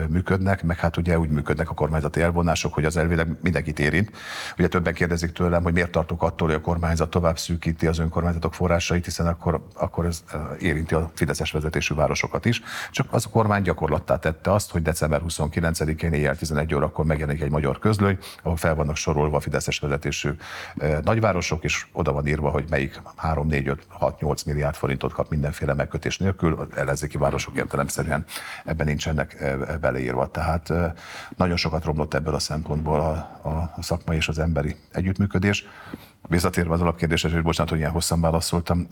[0.10, 4.12] működnek, meg hát ugye úgy működnek a kormányzati elvonások, hogy az elvileg mindenkit érint.
[4.58, 8.54] Ugye többen kérdezik tőlem, hogy miért tartok attól, hogy a kormányzat tovább szűkíti az önkormányzatok
[8.54, 10.24] forrásait, hiszen akkor, akkor ez
[10.60, 12.62] érinti a Fideszes vezetésű városokat is.
[12.92, 17.52] Csak az a kormány gyakorlattá tette azt, hogy december 29-én éjjel 11 órakor megjelenik egy
[17.52, 20.30] magyar közlöny, ahol fel vannak sorolva a Fideszes vezetésű
[21.04, 25.30] nagyvárosok, és oda van írva, hogy melyik 3, 4, 5, 6, 8 milliárd forintot kap
[25.30, 26.68] mindenféle megkötés nélkül.
[26.76, 28.26] Ellenzéki városok értelemszerűen
[28.66, 29.27] ebben nincsenek
[29.82, 30.28] beleírva.
[30.28, 30.74] Tehát
[31.38, 35.66] nagyon sokat romlott ebből a szempontból a, a szakmai és az emberi együttműködés.
[36.28, 38.88] Visszatérve az alapkérdésre, hogy bocsánat, hogy ilyen hosszan válaszoltam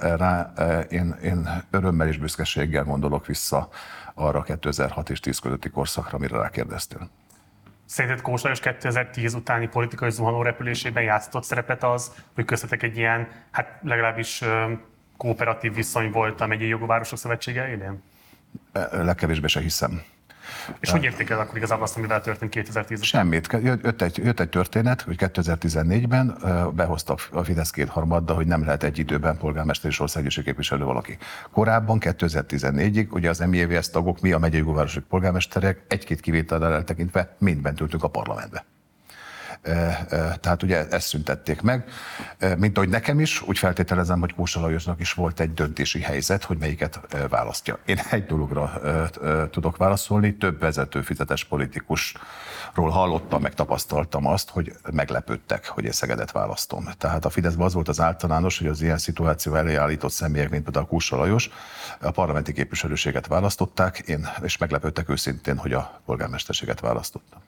[0.00, 0.52] rá,
[0.88, 3.68] én, én örömmel és büszkeséggel gondolok vissza
[4.14, 7.08] arra 2006 és 10 közötti korszakra, amire rákérdeztél.
[7.84, 13.28] Szerinted Kós Lajos 2010 utáni politikai zuhanó repülésében játszott szerepet az, hogy köztetek egy ilyen,
[13.50, 14.42] hát legalábbis
[15.16, 18.02] kooperatív viszony volt a megyei jogvárosok szövetsége élén?
[18.90, 20.02] Legkevésbé se hiszem.
[20.80, 23.52] És hogy értékel akkor igazából azt, amivel történt 2010 Semmit.
[23.62, 26.38] Jött egy, jött egy történet, hogy 2014-ben
[26.74, 31.18] behozta a Fidesz kétharmadda, hogy nem lehet egy időben polgármester és országgyűlési képviselő valaki.
[31.50, 34.64] Korábban 2014-ig ugye az MJVS tagok, mi a megyei
[35.08, 38.64] polgármesterek egy-két kivétellel eltekintve mind bent ültünk a parlamentbe.
[40.40, 41.84] Tehát ugye ezt szüntették meg.
[42.56, 46.58] Mint ahogy nekem is, úgy feltételezem, hogy Kósa Lajosnak is volt egy döntési helyzet, hogy
[46.58, 47.78] melyiket választja.
[47.84, 48.80] Én egy dologra
[49.50, 56.30] tudok válaszolni, több vezető fizetes politikusról hallottam, meg tapasztaltam azt, hogy meglepődtek, hogy én Szegedet
[56.30, 56.88] választom.
[56.98, 60.62] Tehát a Fideszben az volt az általános, hogy az ilyen szituáció elé állított személyek, mint
[60.62, 61.50] például Kósa Lajos,
[62.00, 67.40] a parlamenti képviselőséget választották, én, és meglepődtek őszintén, hogy a polgármesterséget választottam.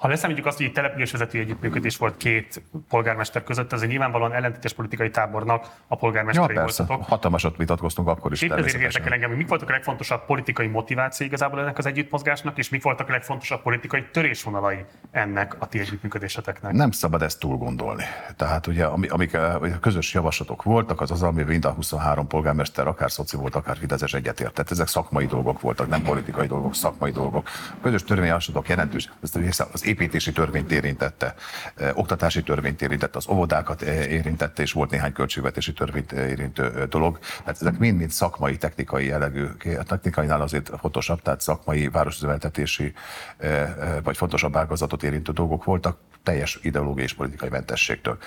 [0.00, 4.72] Ha leszámítjuk azt, hogy egy településvezető együttműködés volt két polgármester között, az egy nyilvánvalóan ellentétes
[4.72, 6.84] politikai tábornak a polgármesterei ja, persze.
[6.84, 7.08] voltatok.
[7.08, 8.42] Hatalmasat vitatkoztunk akkor is.
[8.42, 12.58] Épp ezért érdekel engem, hogy mik voltak a legfontosabb politikai motiváció igazából ennek az együttmozgásnak,
[12.58, 16.72] és mik voltak a legfontosabb politikai törésvonalai ennek a ti együttműködéseteknek?
[16.72, 18.04] Nem szabad ezt túl gondolni.
[18.36, 23.10] Tehát ugye, amik a közös javaslatok voltak, az az, ami mind a 23 polgármester, akár
[23.10, 24.70] szoci volt, akár Fideszes egyetértett.
[24.70, 27.48] Ezek szakmai dolgok voltak, nem politikai dolgok, szakmai dolgok.
[27.72, 29.10] A közös törvényjavaslatok jelentős,
[29.72, 31.34] az építési törvényt érintette,
[31.94, 37.18] oktatási törvényt érintette, az óvodákat érintette, és volt néhány költségvetési törvényt érintő dolog.
[37.38, 39.46] Tehát ezek mind-mind szakmai, technikai jellegű,
[39.78, 42.92] a technikainál azért fontosabb, tehát szakmai városüzemeltetési
[44.02, 48.18] vagy fontosabb ágazatot érintő dolgok voltak, teljes ideológiai és politikai mentességtől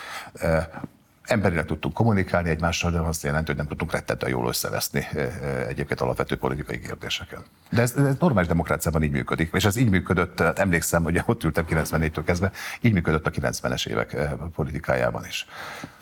[1.23, 5.67] emberileg tudtunk kommunikálni egymással, de azt jelenti, hogy nem tudtunk rettettel jól összeveszni eh, eh,
[5.67, 7.43] egyébként alapvető politikai kérdéseken.
[7.69, 11.43] De ez, ez normális demokráciában így működik, és ez így működött, hát emlékszem, hogy ott
[11.43, 12.51] ültem 94-től kezdve,
[12.81, 15.45] így működött a 90-es évek eh, politikájában is.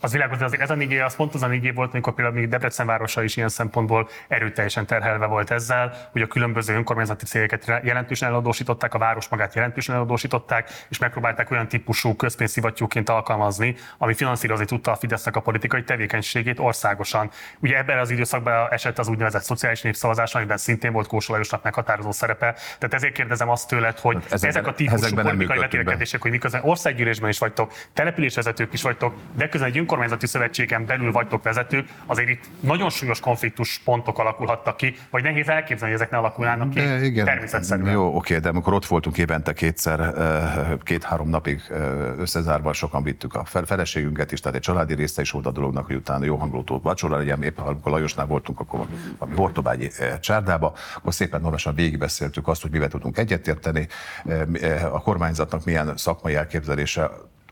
[0.04, 2.36] Az világos, de azért ez a nigé, az pont az a nigé volt, amikor például
[2.36, 7.66] még Debrecen városa is ilyen szempontból erőteljesen terhelve volt ezzel, hogy a különböző önkormányzati cégeket
[7.84, 14.66] jelentősen eladósították, a város magát jelentősen eladósították, és megpróbálták olyan típusú közpénzszivattyúként alkalmazni, ami finanszírozni
[14.66, 17.30] tudta a Fidesznek a politikai tevékenységét országosan.
[17.60, 22.12] Ugye ebben az időszakban esett az úgynevezett szociális népszavazás, amiben szintén volt Kósa Lajosnak meghatározó
[22.12, 22.54] szerepe.
[22.54, 26.62] Tehát ezért kérdezem azt tőled, hogy hát ezekben, ezek a típusú politikai vetélkedések, hogy miközben
[26.64, 32.30] országgyűlésben is vagytok, településvezetők is vagytok, de közben egy önkormányzati szövetségen belül vagytok vezetők, azért
[32.30, 36.80] itt nagyon súlyos konfliktus pontok alakulhattak ki, vagy nehéz elképzelni, hogy ezek ne alakulnának ki.
[36.80, 37.92] De igen, természetszerűen.
[37.92, 41.80] Jó, oké, de amikor ott voltunk évente kétszer, eh, két-három napig eh,
[42.20, 45.96] összezárva, sokan vittük a feleségünket is, tehát egy családi része is volt a dolognak, hogy
[45.96, 48.88] utána jó hangulatú vacsora legyen, épp amikor Lajosnál voltunk, akkor
[49.18, 53.88] a Hortobágyi eh, csárdába, akkor szépen normálisan végigbeszéltük azt, hogy mivel tudunk egyetérteni,
[54.26, 57.12] eh, eh, a kormányzatnak milyen szakmai elképzelése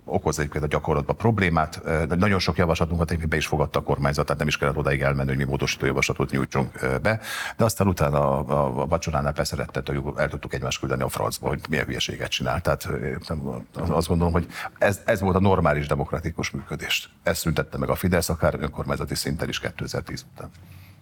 [0.09, 1.81] okoz egyébként a gyakorlatban problémát.
[2.07, 5.37] Nagyon sok javaslatunkat be is fogadta a kormányzat, tehát nem is kellett odaig elmenni, hogy
[5.37, 7.19] mi módosító javaslatot nyújtsunk be.
[7.57, 11.59] De aztán utána a, a vacsoránál beszerettet, hogy el tudtuk egymást küldeni a francba, hogy
[11.69, 12.61] milyen hülyeséget csinál.
[12.61, 12.89] Tehát
[13.89, 17.09] azt gondolom, hogy ez, ez volt a normális demokratikus működés.
[17.23, 20.49] Ez szüntette meg a Fidesz, akár önkormányzati szinten is 2010 után.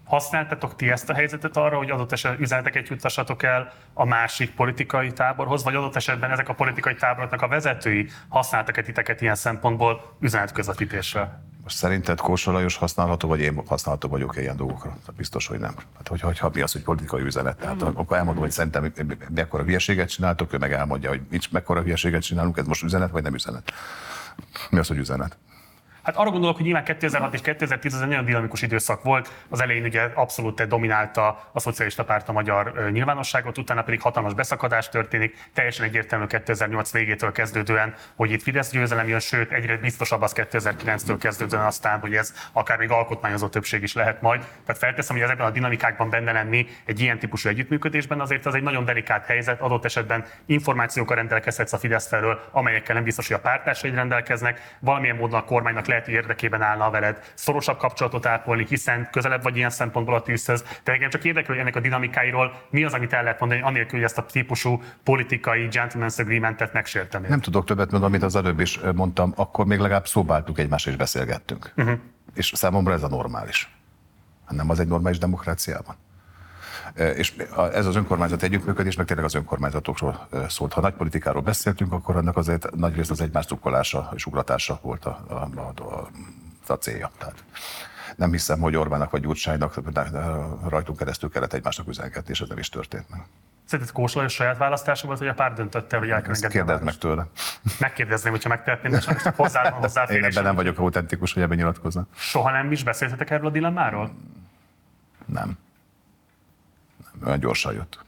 [0.07, 5.13] Használtatok ti ezt a helyzetet arra, hogy adott esetben üzeneteket juttassatok el a másik politikai
[5.13, 11.39] táborhoz, vagy adott esetben ezek a politikai táboroknak a vezetői használtak-e titeket ilyen szempontból üzenetközvetítésre?
[11.63, 14.97] Most szerinted Kósa Lajos használható, vagy én használható vagyok ilyen dolgokra?
[15.17, 15.73] Biztos, hogy nem.
[15.97, 17.91] Hát, hogyha, hogyha mi az, hogy politikai üzenet, tehát hmm.
[17.95, 18.93] akkor elmondom, hogy szerintem
[19.35, 23.23] mekkora hülyeséget csináltok, ő meg elmondja, hogy nincs mekkora hülyeséget csinálunk, ez most üzenet, vagy
[23.23, 23.73] nem üzenet.
[24.69, 25.37] Mi az, hogy üzenet?
[26.07, 29.31] Hát arra gondolok, hogy nyilván 2006 és 2010 az egy nagyon dinamikus időszak volt.
[29.49, 34.89] Az elején ugye abszolút dominálta a szocialista párt a magyar nyilvánosságot, utána pedig hatalmas beszakadás
[34.89, 35.49] történik.
[35.53, 41.15] Teljesen egyértelmű 2008 végétől kezdődően, hogy itt Fidesz győzelem jön, sőt egyre biztosabb az 2009-től
[41.19, 44.39] kezdődően aztán, hogy ez akár még alkotmányozó többség is lehet majd.
[44.65, 48.63] Tehát felteszem, hogy ezekben a dinamikákban benne lenni egy ilyen típusú együttműködésben azért az egy
[48.63, 49.61] nagyon delikát helyzet.
[49.61, 54.75] Adott esetben információkkal rendelkezhetsz a Fidesz felől, amelyekkel nem biztos, hogy a pártársaid rendelkeznek.
[54.79, 59.57] Valamilyen módon a kormánynak lehet, hogy érdekében állna veled szorosabb kapcsolatot ápolni, hiszen közelebb vagy
[59.57, 60.63] ilyen szempontból a tűzhöz.
[60.83, 63.99] De engem csak érdekel, hogy ennek a dinamikáiról mi az, amit el lehet mondani, anélkül,
[63.99, 67.27] hogy ezt a típusú politikai gentleman's agreementet megsérteni.
[67.27, 70.95] Nem tudok többet mondani, amit az előbb is mondtam, akkor még legalább szóbáltuk egymást és
[70.95, 71.73] beszélgettünk.
[71.75, 71.99] Uh-huh.
[72.33, 73.69] És számomra ez a normális.
[74.49, 75.95] Nem az egy normális demokráciában.
[76.97, 77.33] És
[77.73, 80.73] ez az önkormányzat együttműködés, meg tényleg az önkormányzatokról szólt.
[80.73, 85.05] Ha nagy politikáról beszéltünk, akkor annak azért nagy részt az egymás cukkolása és ugratása volt
[85.05, 85.33] a, a,
[85.71, 86.09] a,
[86.67, 87.11] a célja.
[87.17, 87.43] Tehát
[88.15, 89.81] nem hiszem, hogy Orbának vagy Gyurcsánynak
[90.69, 93.21] rajtunk keresztül kellett egymásnak üzengetni, és ez nem is történt meg.
[93.65, 96.97] Szerinted Kósa a saját választása volt, hogy a párt döntötte, hogy el kell Kérdezd meg
[96.97, 97.27] tőle.
[97.79, 102.07] Megkérdezném, hogyha megtehetném, de csak hozzá, hozzá Én ebben nem vagyok autentikus, hogy ebben nyilatkoznak.
[102.15, 104.11] Soha nem is beszéltetek erről a dilemmáról?
[105.25, 105.57] Nem
[107.25, 107.99] olyan gyorsan jött.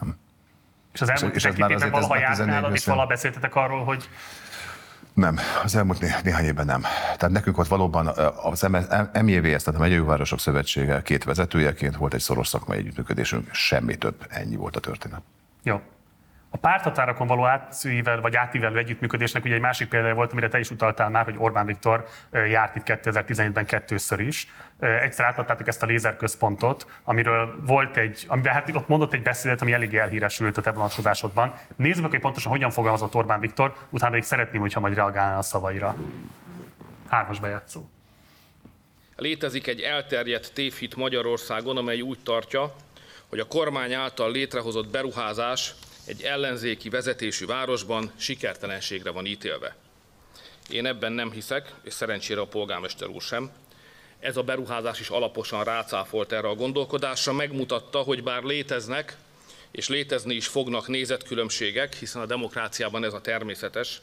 [0.00, 0.16] Nem.
[0.92, 4.08] És az elmúlt és, és évben valaha járt nálad, és valaha beszéltetek arról, hogy
[5.14, 6.80] nem, az elmúlt né- néhány évben nem.
[7.16, 8.06] Tehát nekünk ott valóban
[8.42, 8.62] az
[9.22, 14.26] MJVS, tehát a Megyei Városok Szövetsége két vezetőjeként volt egy szoros szakmai együttműködésünk, semmi több,
[14.28, 15.20] ennyi volt a történet.
[15.62, 15.80] Jó.
[16.54, 20.70] A párthatárokon való átível, vagy átívelő együttműködésnek ugye egy másik példája volt, amire te is
[20.70, 24.48] utaltál már, hogy Orbán Viktor járt itt 2017-ben kettőször is.
[24.78, 29.72] Egyszer átadtátok ezt a lézerközpontot, amiről volt egy, amiben hát ott mondott egy beszédet, ami
[29.72, 31.54] elég elhíresült a te vonatkozásodban.
[31.76, 35.42] Nézzük meg, hogy pontosan hogyan fogalmazott Orbán Viktor, utána még szeretném, hogyha majd reagálna a
[35.42, 35.96] szavaira.
[37.08, 37.88] Hármas bejátszó.
[39.16, 42.74] Létezik egy elterjedt tévhit Magyarországon, amely úgy tartja,
[43.28, 45.74] hogy a kormány által létrehozott beruházás
[46.06, 49.76] egy ellenzéki vezetésű városban sikertelenségre van ítélve.
[50.68, 53.50] Én ebben nem hiszek, és szerencsére a polgármester úr sem.
[54.20, 59.16] Ez a beruházás is alaposan rácáfolt erre a gondolkodásra, megmutatta, hogy bár léteznek,
[59.70, 64.00] és létezni is fognak nézetkülönbségek, hiszen a demokráciában ez a természetes,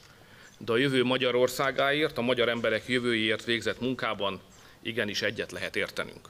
[0.57, 4.41] de a jövő Magyarországáért, a magyar emberek jövőjéért végzett munkában
[4.82, 6.30] igenis egyet lehet értenünk.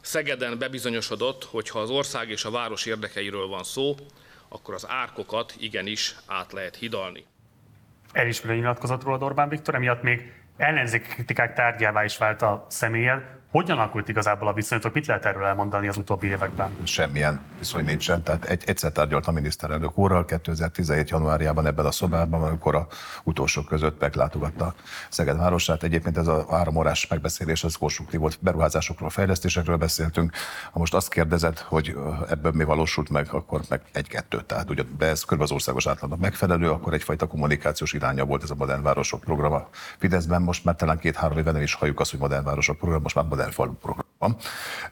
[0.00, 3.96] Szegeden bebizonyosodott, hogy ha az ország és a város érdekeiről van szó,
[4.48, 7.24] akkor az árkokat igenis át lehet hidalni.
[8.12, 13.22] Elismerő nyilatkozatról Orbán Viktor, emiatt még ellenzéki kritikák tárgyává is vált a személyed.
[13.54, 14.94] Hogyan alakult igazából a viszonyatok?
[14.94, 16.70] Mit lehet erről elmondani az utóbbi években?
[16.82, 18.22] Semmilyen viszony nincsen.
[18.22, 21.10] Tehát egy, egyszer tárgyalt a miniszterelnök úrral 2017.
[21.10, 22.86] januárjában ebben a szobában, amikor a
[23.24, 24.74] utolsó között meglátogatta
[25.08, 25.82] Szeged városát.
[25.82, 28.38] Egyébként ez a három órás megbeszélés az konstruktív volt.
[28.40, 30.32] Beruházásokról, fejlesztésekről beszéltünk.
[30.72, 31.96] Ha most azt kérdezed, hogy
[32.28, 34.40] ebből mi valósult meg, akkor meg egy-kettő.
[34.40, 35.40] Tehát ugye be ez kb.
[35.40, 39.68] az országos átlagnak megfelelő, akkor egyfajta kommunikációs iránya volt ez a Modern Városok programa.
[39.98, 43.14] Fideszben most már talán két-három éve nem is halljuk azt, hogy Modern Városok program, most
[43.14, 44.36] már Modern falu program.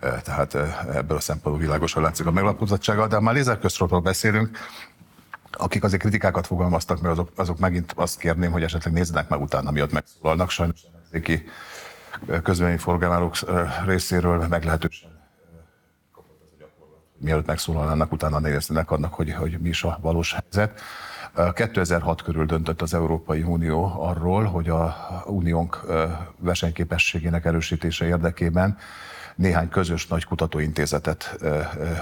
[0.01, 0.55] Tehát
[0.95, 4.59] ebből a szempontból világosan látszik a meglapozottsága, de ha már lézerközpontról beszélünk,
[5.53, 9.71] akik azért kritikákat fogalmaztak, mert azok, azok megint azt kérném, hogy esetleg nézzenek meg utána,
[9.71, 10.51] miatt megszólalnak.
[10.51, 11.45] Sajnos ellenzéki
[12.43, 13.35] közvényforgalmálók
[13.85, 15.13] részéről meglehetősen
[17.23, 20.81] mielőtt megszólalnának, utána néznek annak, hogy, hogy mi is a valós helyzet.
[21.55, 24.97] 2006 körül döntött az Európai Unió arról, hogy a
[25.27, 25.81] uniónk
[26.39, 28.79] versenyképességének erősítése érdekében
[29.37, 31.39] néhány közös nagy kutatóintézetet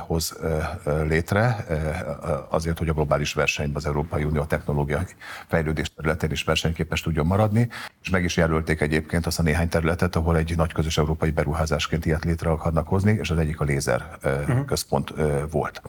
[0.06, 0.36] hoz
[0.84, 1.66] létre,
[2.48, 5.04] azért, hogy a globális versenyben az Európai Unió a technológiai
[5.48, 7.68] fejlődés területén is versenyképes tudjon maradni,
[8.02, 12.06] és meg is jelölték egyébként azt a néhány területet, ahol egy nagy közös európai beruházásként
[12.06, 14.64] ilyet létre akarnak hozni, és az egyik a lézer uh-huh.
[14.64, 15.12] központ
[15.50, 15.82] volt.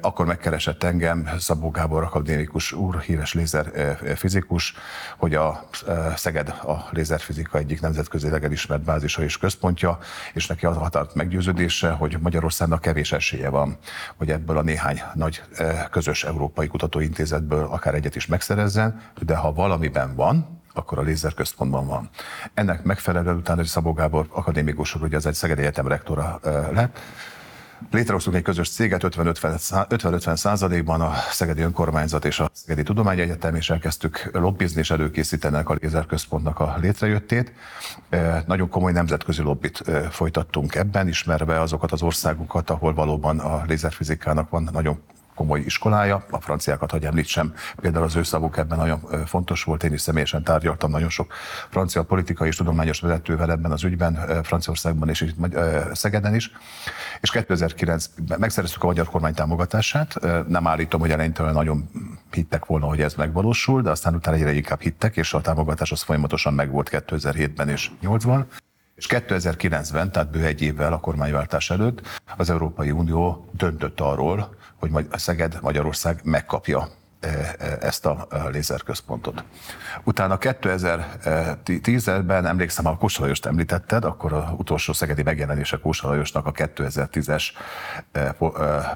[0.00, 4.74] Akkor megkeresett engem Szabó Gábor akadémikus úr, híres lézer fizikus,
[5.16, 5.68] hogy a
[6.16, 9.98] Szeged a lézerfizika egyik nemzetközileg elismert bázisa és központja,
[10.34, 13.76] és neki az határt meggyőződése, hogy Magyarországnak kevés esélye van,
[14.16, 19.52] hogy ebből a néhány nagy eh, közös európai kutatóintézetből akár egyet is megszerezzen, de ha
[19.52, 22.10] valamiben van, akkor a lézerközpontban van.
[22.54, 26.68] Ennek megfelelően utána, hogy Szabó Gábor akadémikus úr, ugye az egy Szegedi Egyetem rektora eh,
[26.72, 26.98] lett,
[27.90, 34.30] Létrehoztunk egy közös céget 50-50 százalékban a Szegedi Önkormányzat és a Szegedi Tudományegyetem, és elkezdtük
[34.32, 37.52] lobbizni és előkészíteni a lézerközpontnak a létrejöttét.
[38.08, 43.62] E, nagyon komoly nemzetközi lobbit e, folytattunk ebben, ismerve azokat az országokat, ahol valóban a
[43.66, 45.00] lézerfizikának van nagyon
[45.40, 49.92] komoly iskolája, a franciákat, hogy említsem, például az ő szavuk ebben nagyon fontos volt, én
[49.92, 51.32] is személyesen tárgyaltam nagyon sok
[51.70, 55.24] francia politikai és tudományos vezetővel ebben az ügyben, Franciaországban és
[55.92, 56.50] Szegeden is,
[57.20, 60.18] és 2009-ben megszereztük a magyar kormány támogatását,
[60.48, 61.90] nem állítom, hogy eleinte nagyon
[62.30, 66.02] hittek volna, hogy ez megvalósul, de aztán utána egyre inkább hittek, és a támogatás az
[66.02, 68.44] folyamatosan megvolt 2007-ben és 2008-ban.
[68.94, 75.06] És 2009-ben, tehát bő egy évvel a kormányváltás előtt az Európai Unió döntött arról, hogy
[75.12, 76.88] Szeged Magyarország megkapja
[77.20, 79.44] e, e, ezt a lézerközpontot.
[80.04, 86.52] Utána 2010-ben, emlékszem, ha Kósa Lajost említetted, akkor az utolsó szegedi megjelenése Kósa Lajosnak a
[86.52, 87.44] 2010-es
[88.12, 88.36] e,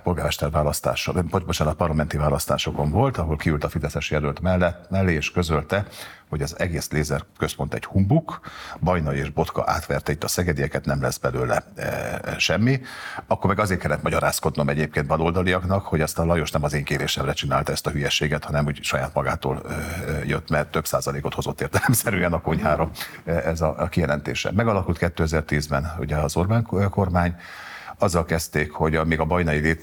[0.02, 5.86] polgármester választása, bocsánat, parlamenti választásokon volt, ahol kiült a Fideszes jelölt mellett, mellé és közölte,
[6.35, 8.40] hogy az egész lézer központ egy humbuk,
[8.81, 12.81] Bajna és Botka átverte itt a szegedieket, nem lesz belőle e, semmi.
[13.27, 17.32] Akkor meg azért kellett magyarázkodnom egyébként baloldaliaknak, hogy ezt a Lajos nem az én kérésemre
[17.32, 19.74] csinálta ezt a hülyeséget, hanem úgy saját magától e,
[20.24, 22.90] jött, mert több százalékot hozott értelemszerűen a konyhára
[23.24, 24.51] e, ez a, a kijelentése.
[24.52, 27.36] Megalakult 2010-ben ugye az Orbán kormány,
[28.05, 29.76] azzal kezdték, hogy még a Bajnai,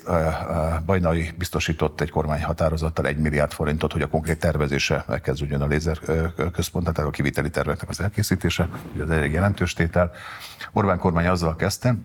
[0.86, 6.00] Bajnai biztosított egy kormányhatározattal egy milliárd forintot, hogy a konkrét tervezése megkezdődjön a lézer
[6.52, 10.12] központ, tehát a kiviteli terveknek az elkészítése, ugye az egy jelentős tétel.
[10.72, 11.96] Orbán kormány azzal kezdte,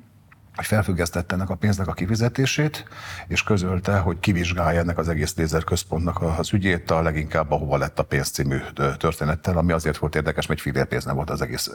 [0.56, 2.84] hogy felfüggesztette ennek a pénznek a kifizetését,
[3.26, 8.02] és közölte, hogy kivizsgálja ennek az egész lézerközpontnak az ügyét, a leginkább ahova lett a
[8.02, 8.58] pénz című
[8.98, 11.70] történettel, ami azért volt érdekes, mert egy pénz nem volt az egész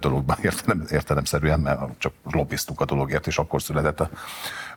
[0.00, 4.10] dologban értelem, értelemszerűen, mert csak lobbiztunk a dologért, és akkor született a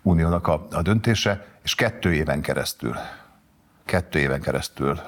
[0.01, 2.95] uniónak a, a döntése, és kettő éven keresztül
[3.85, 4.99] kettő éven keresztül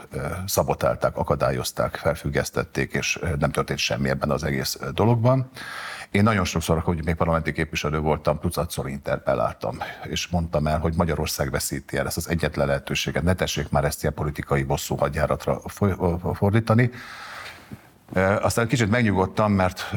[0.45, 5.49] szabotálták, akadályozták, felfüggesztették, és nem történt semmi ebben az egész dologban.
[6.15, 11.51] Én nagyon sokszor, hogy még parlamenti képviselő voltam, tucatszor interpelláltam, és mondtam el, hogy Magyarország
[11.51, 15.61] veszíti el ezt az egyetlen lehetőséget, ne tessék már ezt ilyen politikai bosszú hadjáratra
[16.33, 16.89] fordítani.
[18.41, 19.95] Aztán kicsit megnyugodtam, mert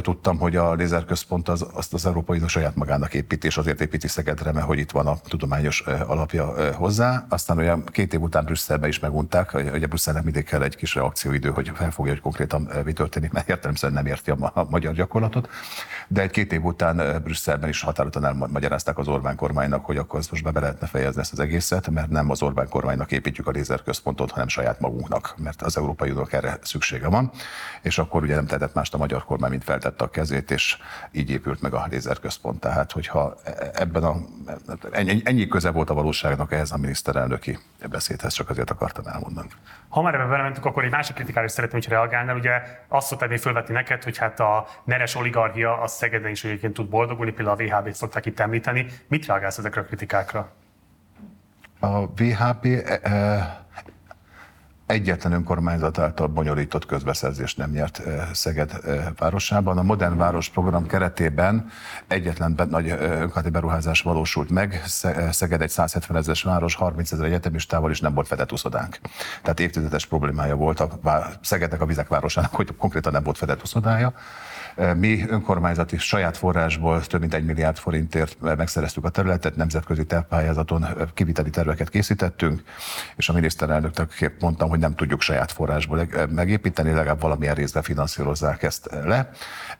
[0.00, 4.08] tudtam, hogy a lézerközpont az, azt az Európai Unió saját magának építi, és azért építi
[4.08, 7.26] Szegedre, mert hogy itt van a tudományos alapja hozzá.
[7.28, 11.50] Aztán olyan két év után Brüsszelbe is megunták, a Brüsszelnek mindig kell egy kis reakcióidő,
[11.50, 15.48] hogy felfogja, hogy konkrétan mi történik, mert értelemszerűen nem érti a, a magyar gyakorlatot.
[16.08, 20.52] De egy két év után Brüsszelben is határozottan elmagyarázták az Orbán kormánynak, hogy akkor most
[20.52, 24.48] be lehetne fejezni ezt az egészet, mert nem az Orbán kormánynak építjük a lézerközpontot, hanem
[24.48, 27.32] saját magunknak, mert az Európai Uniónak erre szüksége van
[27.82, 30.76] és akkor ugye nem tehetett mást a magyar kormány, mint feltette a kezét, és
[31.12, 32.60] így épült meg a lézerközpont.
[32.60, 33.34] Tehát, hogyha
[33.74, 34.16] ebben a,
[34.92, 37.58] ennyi, ennyi köze volt a valóságnak ehhez a miniszterelnöki
[37.90, 39.48] beszédhez, csak azért akartam elmondani.
[39.88, 42.36] Ha már ebben belementünk, akkor egy másik kritikára is szeretném, hogy reagálnál.
[42.36, 46.74] Ugye azt szokták még fölvetni neked, hogy hát a neres oligarchia az Szegeden is egyébként
[46.74, 48.86] tud boldogulni, például a VHB-t szokták itt említeni.
[49.08, 50.52] Mit reagálsz ezekre a kritikákra?
[51.80, 53.63] A VHB e, e,
[54.86, 59.78] egyetlen önkormányzat által bonyolított közbeszerzést nem nyert eh, Szeged eh, városában.
[59.78, 61.70] A Modern Város program keretében
[62.06, 64.82] egyetlen nagy eh, önkormányzati beruházás valósult meg.
[65.30, 68.98] Szeged egy 170 ezeres város, 30 ezer egyetemistával is nem volt fedett úszodánk.
[69.42, 70.98] Tehát évtizedes problémája volt a
[71.40, 74.12] Szegednek a vizek városának, hogy konkrétan nem volt fedett úszodája.
[74.96, 81.50] Mi önkormányzati saját forrásból több mint egy milliárd forintért megszereztük a területet, nemzetközi tervpályázaton kiviteli
[81.50, 82.62] terveket készítettünk,
[83.16, 88.88] és a miniszterelnöknek mondtam, hogy nem tudjuk saját forrásból megépíteni, legalább valamilyen részben finanszírozzák ezt
[89.04, 89.30] le.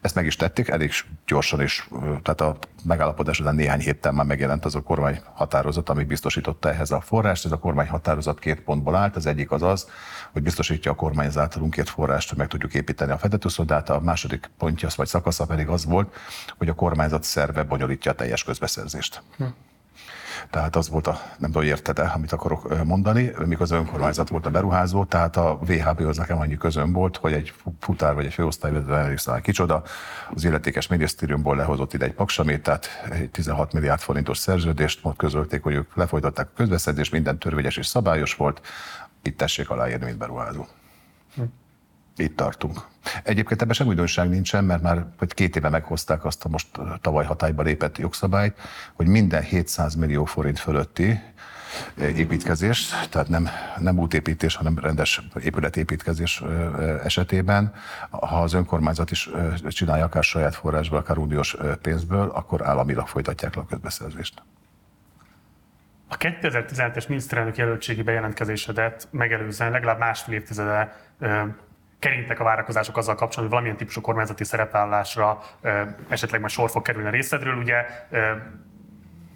[0.00, 0.92] Ezt meg is tették, elég
[1.26, 6.04] gyorsan is, tehát a megállapodás után néhány héttel már megjelent az a kormány határozat, ami
[6.04, 7.44] biztosította ehhez a forrást.
[7.44, 9.16] Ez a kormány határozat két pontból állt.
[9.16, 9.88] Az egyik az az,
[10.34, 13.90] hogy biztosítja a kormány az általunk két forrást, hogy meg tudjuk építeni a fedetőszodát.
[13.90, 16.14] A második pontja vagy szakasza pedig az volt,
[16.58, 19.22] hogy a kormányzat szerve bonyolítja a teljes közbeszerzést.
[19.36, 19.44] Hm.
[20.50, 24.46] Tehát az volt a, nem tudom, érted -e, amit akarok mondani, mikor az önkormányzat volt
[24.46, 28.94] a beruházó, tehát a VHB-hoz nekem annyi közön volt, hogy egy futár vagy egy főosztályvezető
[28.94, 29.82] elég kicsoda,
[30.34, 35.62] az illetékes minisztériumból lehozott ide egy paksamét, tehát egy 16 milliárd forintos szerződést, most közölték,
[35.62, 38.60] hogy ők lefolytatták a közbeszerzést, minden törvényes és szabályos volt,
[39.26, 40.66] itt tessék aláírni, mint beruházó.
[41.34, 41.42] Hm.
[42.16, 42.86] Itt tartunk.
[43.22, 46.68] Egyébként ebben sem újdonság nincsen, mert már hogy két éve meghozták azt a most
[47.00, 48.58] tavaly hatályba lépett jogszabályt,
[48.92, 51.20] hogy minden 700 millió forint fölötti
[51.96, 53.48] építkezés, tehát nem,
[53.78, 56.42] nem útépítés, hanem rendes épületépítkezés
[57.04, 57.74] esetében,
[58.10, 59.30] ha az önkormányzat is
[59.68, 64.42] csinálja akár saját forrásból, akár uniós pénzből, akkor államilag folytatják le a közbeszerzést.
[66.14, 70.96] A 2017-es miniszterelnök jelöltségi bejelentkezésedet megelőzően legalább másfél évtizede
[71.98, 75.42] kerintek a várakozások azzal kapcsolatban, hogy valamilyen típusú kormányzati szerepállásra
[76.08, 77.56] esetleg majd sor fog kerülni a részedről.
[77.56, 77.84] Ugye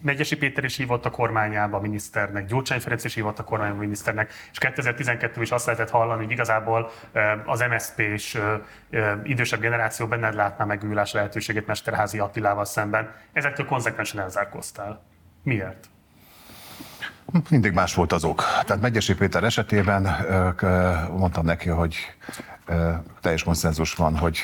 [0.02, 3.80] Megyesi Péter is hívott a kormányába a miniszternek, Gyurcsány Ferenc is hívott a kormányába a
[3.80, 6.90] miniszternek, és 2012 is azt lehetett hallani, hogy igazából
[7.44, 8.40] az MSZP és
[9.22, 13.14] idősebb generáció benned látná megújulás lehetőségét Mesterházi Attilával szemben.
[13.32, 15.02] Ezektől konzekvensen elzárkoztál.
[15.42, 15.88] Miért?
[17.50, 18.44] Mindig más volt az ok.
[18.66, 20.02] Tehát Megyesi Péter esetében
[21.16, 21.96] mondtam neki, hogy
[23.20, 24.38] teljes konszenzus van, hogy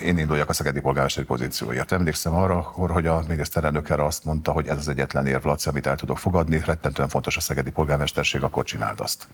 [0.00, 1.92] én induljak a szegedi polgármesteri pozícióért.
[1.92, 5.86] Emlékszem arra, hogy a miniszterelnök erre azt mondta, hogy ez az egyetlen érv, Laci, amit
[5.86, 9.26] el tudok fogadni, rettentően fontos a szegedi polgármesterség, akkor csináld azt.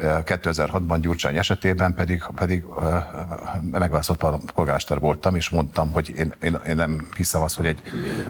[0.00, 2.64] 2006-ban Gyurcsány esetében pedig, pedig
[3.70, 7.82] megválasztott polgármester voltam, és mondtam, hogy én, én, én nem hiszem azt, hogy egy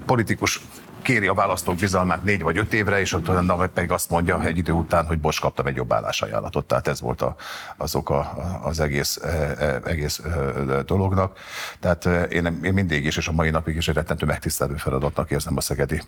[0.07, 0.61] politikus
[1.03, 4.73] kéri a választók bizalmát négy vagy öt évre, és utána pedig azt mondja egy idő
[4.73, 6.65] után, hogy most kaptam egy jobb állásajánlatot.
[6.65, 7.37] Tehát ez volt a,
[7.77, 8.19] az oka
[8.63, 11.39] az egész, e, e, egész e, dolognak.
[11.81, 15.57] Tehát én, én mindig is, és a mai napig is egy rettentő megtisztelő feladatnak érzem
[15.57, 16.03] a szegedi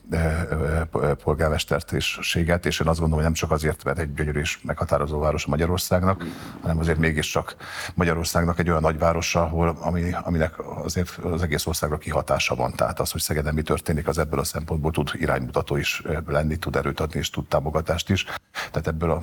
[1.24, 4.58] polgármestert és séget, és én azt gondolom, hogy nem csak azért, mert egy gyönyörű és
[4.62, 6.24] meghatározó város a Magyarországnak,
[6.62, 7.56] hanem azért mégiscsak
[7.94, 10.54] Magyarországnak egy olyan nagyvárosa, ahol, ami, aminek
[10.84, 12.72] azért az egész országra kihatása van.
[12.72, 16.56] Tehát az, hogy Szegeden mi történik, az ebből a szempontból szempontból tud iránymutató is lenni,
[16.56, 18.24] tud erőt adni és tud támogatást is.
[18.70, 19.22] Tehát ebből a,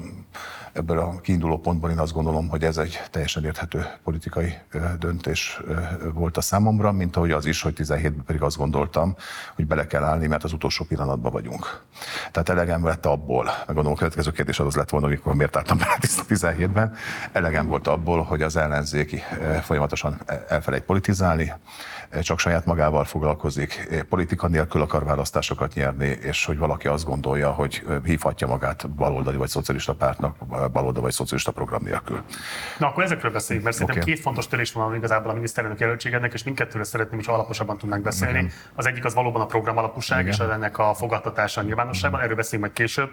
[0.73, 4.53] ebből a kiinduló pontból én azt gondolom, hogy ez egy teljesen érthető politikai
[4.99, 5.61] döntés
[6.13, 9.15] volt a számomra, mint ahogy az is, hogy 17-ben pedig azt gondoltam,
[9.55, 11.81] hogy bele kell állni, mert az utolsó pillanatban vagyunk.
[12.31, 15.77] Tehát elegem lett abból, meg gondolom a következő kérdés az lett volna, amikor miért álltam
[15.77, 16.93] bele 17-ben,
[17.31, 19.21] elegem volt abból, hogy az ellenzéki
[19.61, 21.53] folyamatosan elfelejt politizálni,
[22.21, 27.51] csak saját magával foglalkozik, politika nélkül akar választás választásokat nyerni, és hogy valaki azt gondolja,
[27.51, 32.21] hogy hívhatja magát baloldali vagy szocialista pártnak, baloldali vagy szocialista program nélkül.
[32.77, 34.13] Na akkor ezekről beszéljünk, mert szerintem Oké.
[34.13, 38.51] két fontos törés van igazából a miniszterelnök jelöltségednek, és mindkettőről szeretném, hogy alaposabban tudnánk beszélni.
[38.75, 42.35] Az egyik az valóban a program alapúság, és az ennek a fogadtatása a nyilvánosságban, erről
[42.35, 43.09] beszélünk majd később.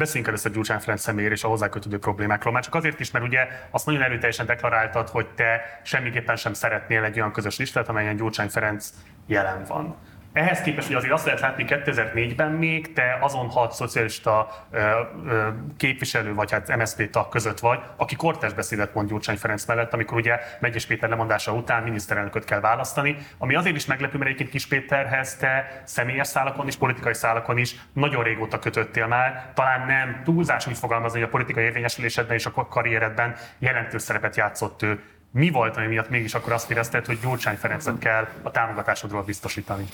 [0.00, 2.52] Beszéljünk először Gyurcsány Ferenc személyéről és a hozzá kötődő problémákról.
[2.52, 7.04] Már csak azért is, mert ugye azt nagyon erőteljesen deklaráltad, hogy te semmiképpen sem szeretnél
[7.04, 8.90] egy olyan közös listát, amelyen Gyurcsány Ferenc
[9.26, 9.96] jelen van.
[10.32, 14.90] Ehhez képest hogy azért azt lehet látni, 2004-ben még te azon hat szocialista ö,
[15.26, 19.92] ö, képviselő, vagy hát MSZP tag között vagy, aki kortás beszédet mond Gyurcsány Ferenc mellett,
[19.92, 24.50] amikor ugye Megyes Péter lemondása után miniszterelnököt kell választani, ami azért is meglepő, mert egyébként
[24.50, 30.20] Kis Péterhez te személyes szálakon is, politikai szálakon is nagyon régóta kötöttél már, talán nem
[30.24, 35.00] túlzás úgy fogalmazni, hogy a politikai érvényesülésedben és a karrieredben jelentős szerepet játszott ő.
[35.32, 39.88] Mi volt, ami miatt mégis akkor azt érezted, hogy Gyurcsány Ferencet kell a támogatásodról biztosítani?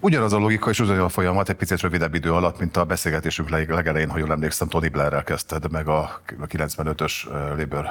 [0.00, 3.48] Ugyanaz a logika és ugyanaz a folyamat egy picit rövidebb idő alatt, mint a beszélgetésünk
[3.48, 7.86] leg- legelején, ha jól emlékszem, Tony Blairrel kezdted meg a a 95-ös ö, Labour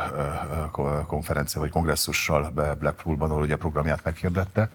[1.08, 4.70] konferencia vagy kongresszussal Blackpoolban, ahol ugye a programját meghirdette.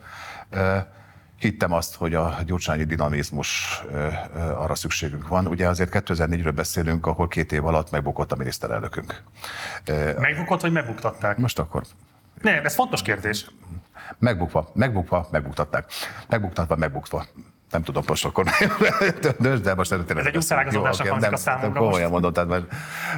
[1.39, 3.81] Hittem azt, hogy a gyurcsányi dinamizmus
[4.35, 5.47] arra szükségünk van.
[5.47, 9.23] Ugye azért 2004-ről beszélünk, ahol két év alatt megbukott a miniszterelnökünk.
[10.19, 11.37] Megbukott, vagy megbuktatták?
[11.37, 11.83] Most akkor
[12.41, 13.47] Nem, ez fontos kérdés.
[14.19, 15.91] Megbukva, megbukva, megbuktatták.
[16.29, 17.27] Megbuktatva, megbukva.
[17.71, 18.45] Nem tudom most akkor,
[19.39, 22.65] Dösd, de most tényleg Ez egy oké, hangzik a számomra Komolyan mondom, tehát, mert,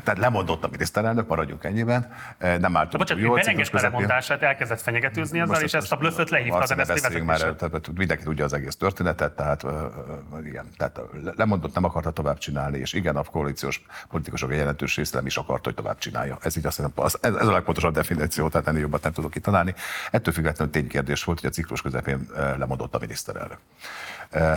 [0.04, 2.12] tehát lemondott a miniszterelnök, maradjunk ennyiben.
[2.38, 3.80] Eh, Nem álltunk Bocsánat, jól, közepén.
[3.80, 8.24] lemondását, elkezdett fenyegetőzni ezzel, Most és ezt a blöfföt lehívta az MSZP már, tehát mindenki
[8.24, 9.66] tudja az egész történetet, tehát,
[10.44, 14.96] igen, tehát le- lemondott, nem akarta tovább csinálni, és igen, a koalíciós politikusok egy jelentős
[14.96, 16.38] része nem is akarta, hogy tovább csinálja.
[16.42, 19.30] Ez így azt hiszem, az, ez, ez a legpontosabb definíció, tehát ennél jobbat nem tudok
[19.30, 19.74] kitalálni.
[20.10, 22.26] Ettől függetlenül ténykérdés volt, hogy a ciklus közepén
[22.58, 23.58] lemondott a miniszterelnök.
[24.32, 24.52] Ö,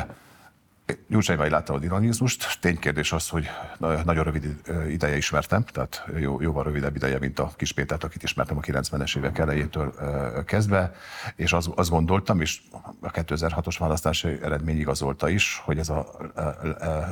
[1.07, 2.57] Gyurcsányban láttam a dinamizmust.
[2.61, 7.39] Ténykérdés az, hogy na- nagyon rövid ö, ideje ismertem, tehát jó, jóval rövidebb ideje, mint
[7.39, 10.91] a kis Pétert, akit ismertem a 90-es évek elejétől ö, kezdve,
[11.35, 12.61] és az, azt gondoltam, és
[13.01, 16.07] a 2006-os választási eredmény igazolta is, hogy ez a,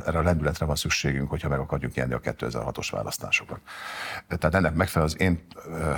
[0.06, 3.60] erre a lendületre van szükségünk, hogyha meg akarjuk nyerni a 2006-os választásokat.
[4.28, 5.46] Tehát ennek megfelelően az én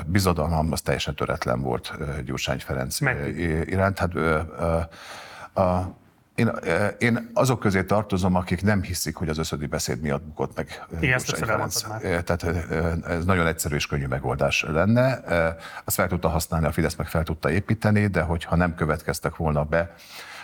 [0.07, 1.95] bizodalmam az teljesen töretlen volt
[2.25, 3.39] Gyurcsány Ferenc Meg-
[3.69, 3.99] iránt.
[3.99, 4.41] Hát, ö,
[5.55, 5.97] a,
[6.37, 6.51] én,
[6.99, 11.15] én azok közé tartozom, akik nem hiszik, hogy az összödi beszéd miatt bukott meg Igen,
[11.15, 11.83] ezt Ferenc.
[11.83, 15.21] Eh, Tehát eh, ez nagyon egyszerű és könnyű megoldás lenne.
[15.85, 19.65] Azt fel tudta használni, a Fidesz meg fel tudta építeni, de hogyha nem következtek volna
[19.65, 19.95] be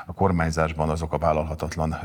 [0.06, 1.96] a kormányzásban azok a vállalhatatlan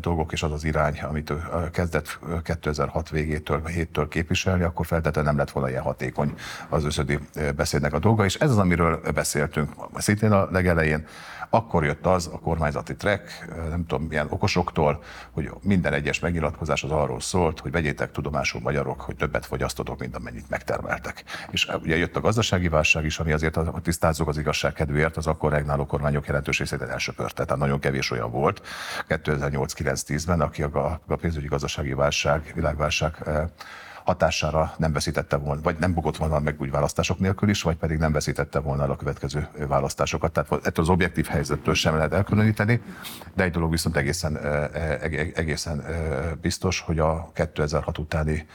[0.00, 1.42] dolgok és az az irány, amit ő
[1.72, 6.34] kezdett ö, 2006 végétől, 7-től képviselni, akkor feltétlenül nem lett volna ilyen hatékony
[6.68, 7.18] az összödi
[7.56, 11.06] beszédnek a dolga, és ez az, amiről beszéltünk szintén a legelején.
[11.50, 16.84] Akkor jött az a kormányzati track, ö, nem tudom milyen okosoktól, hogy minden egyes megnyilatkozás
[16.84, 21.24] az arról szólt, hogy vegyétek tudomásul magyarok, hogy többet fogyasztotok, mint amennyit megtermeltek.
[21.50, 25.26] És ugye jött a gazdasági válság is, ami azért, ha tisztázzuk az igazság kedvéért, az
[25.26, 27.44] akkor regnáló kormányok jelentős részét elsöpörte.
[27.44, 28.62] Tehát nagyon kevés olyan volt
[29.08, 33.28] 2008-9-10-ben, aki a, pénzügyi gazdasági válság, világválság
[34.08, 37.98] hatására nem veszítette volna, vagy nem bukott volna meg úgy választások nélkül is, vagy pedig
[37.98, 40.32] nem veszítette volna el a következő választásokat.
[40.32, 42.82] Tehát ettől az objektív helyzettől sem lehet elkülöníteni,
[43.34, 44.68] de egy dolog viszont egészen, eh,
[45.02, 45.84] eg- egészen
[46.40, 48.46] biztos, hogy a 2006 utáni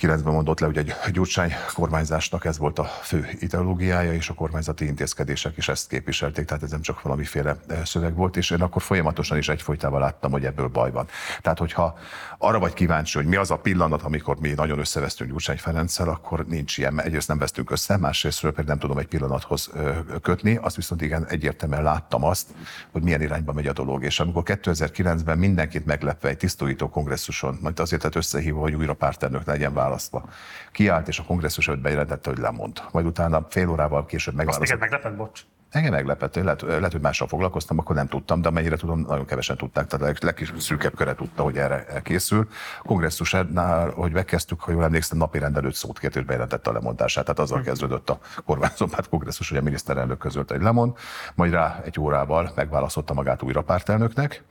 [0.00, 4.86] 9-ben mondott le, hogy egy Gyurcsány kormányzásnak ez volt a fő ideológiája, és a kormányzati
[4.86, 8.82] intézkedések is ezt képviselték, tehát ez nem csak valamiféle eh, szöveg volt, és én akkor
[8.82, 11.06] folyamatosan is egyfolytában láttam, hogy ebből baj van.
[11.40, 11.98] Tehát, hogyha
[12.38, 16.46] arra vagy kíváncsi, hogy mi az a pillanat, amikor mi nagyon összevesztünk Gyurcsány Ferenccel, akkor
[16.46, 19.90] nincs ilyen, mert egyrészt nem vesztünk össze, másrésztről pedig nem tudom egy pillanathoz ö,
[20.22, 22.48] kötni, azt viszont igen, egyértelműen láttam azt,
[22.92, 24.04] hogy milyen irányba megy a dolog.
[24.04, 29.44] És amikor 2009-ben mindenkit meglepve egy tisztújító kongresszuson, majd azért lett összehívva, hogy újra pártelnök
[29.44, 30.24] legyen választva,
[30.72, 32.82] kiállt és a kongresszus előtt bejelentette, hogy lemond.
[32.92, 34.80] Majd utána fél órával később Azt megválaszolt.
[34.80, 35.40] téged meglepett, bocs.
[35.70, 39.56] Engem meglepett, lehet, lehet, hogy mással foglalkoztam, akkor nem tudtam, de amennyire tudom, nagyon kevesen
[39.56, 42.48] tudták, tehát a leg- legszűkebb köre tudta, hogy erre készül.
[42.82, 47.24] A kongresszusnál, hogy megkezdtük, ha jól emlékszem, napi rendelőtt szót kért, és bejelentette a lemondását.
[47.24, 50.96] Tehát azzal kezdődött a kormányzó párt kongresszus, hogy a miniszterelnök közölte, hogy lemond,
[51.34, 54.44] majd rá egy órával megválasztotta magát újra pártelnöknek,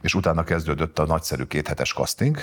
[0.00, 2.38] és és utána kezdődött a nagyszerű kéthetes casting,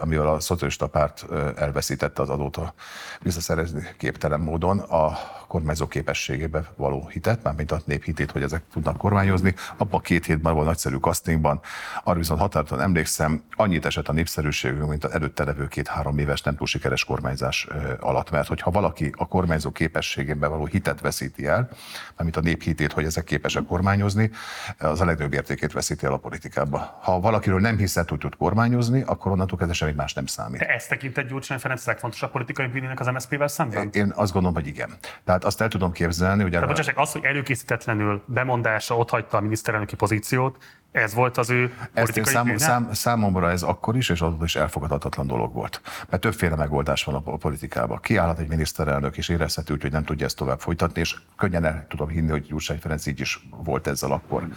[0.00, 1.26] amivel a szocialista párt
[1.56, 2.74] elveszítette az adót a
[3.20, 5.18] visszaszerezni képtelen módon a
[5.54, 9.54] kormányzó képességébe való hitet, mármint a nép hitét, hogy ezek tudnak kormányozni.
[9.76, 11.60] Abban a két hétben volt nagyszerű castingban,
[12.04, 16.56] arra viszont határozottan emlékszem, annyit esett a népszerűségünk, mint az előtte levő két-három éves nem
[16.56, 17.68] túl sikeres kormányzás
[18.00, 18.30] alatt.
[18.30, 21.68] Mert hogyha valaki a kormányzó képességében való hitet veszíti el,
[22.16, 24.30] mármint a nép hitét, hogy ezek képesek kormányozni,
[24.78, 26.98] az a legnagyobb értékét veszíti el a politikába.
[27.02, 30.58] Ha valakiről nem hiszed, hogy tud kormányozni, akkor onnantól kezdve semmi más nem számít.
[30.58, 33.90] De ezt tekintett Gyurcsány Ferenc legfontosabb politikai bűnének az MSZP-vel szemben?
[33.92, 34.90] Én azt gondolom, hogy igen.
[35.24, 36.50] Tehát azt el tudom képzelni, hogy...
[36.50, 40.56] De bocsássak, az, hogy előkészítetlenül bemondása ott hagyta a miniszterelnöki pozíciót,
[40.92, 44.56] ez volt az ő Ezt én szám, szám, számomra ez akkor is, és azóta is
[44.56, 45.80] elfogadhatatlan dolog volt.
[46.08, 47.98] Mert többféle megoldás van a politikában.
[48.00, 52.08] Kiállhat egy miniszterelnök, és érezhető hogy nem tudja ezt tovább folytatni, és könnyen el tudom
[52.08, 54.48] hinni, hogy Gyurcsány Ferenc így is volt ezzel akkor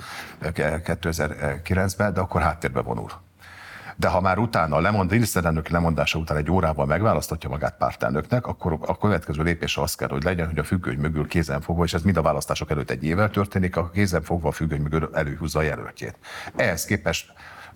[0.41, 3.11] 2009-ben, de akkor háttérbe vonul
[3.99, 8.97] de ha már utána lemond, miniszterelnök lemondása után egy órával megválasztatja magát pártelnöknek, akkor a
[8.97, 12.17] következő lépés az kell, hogy legyen, hogy a függöny mögül kézen fogva, és ez mind
[12.17, 16.17] a választások előtt egy évvel történik, a kézen fogva a függöny mögül előhúzza a jelöltjét.
[16.55, 17.33] Ehhez képest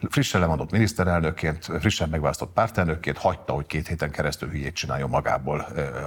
[0.09, 5.59] frissen lemondott miniszterelnökként, frissen megválasztott pártelnökként hagyta, hogy két héten keresztül hülyét csináljon magából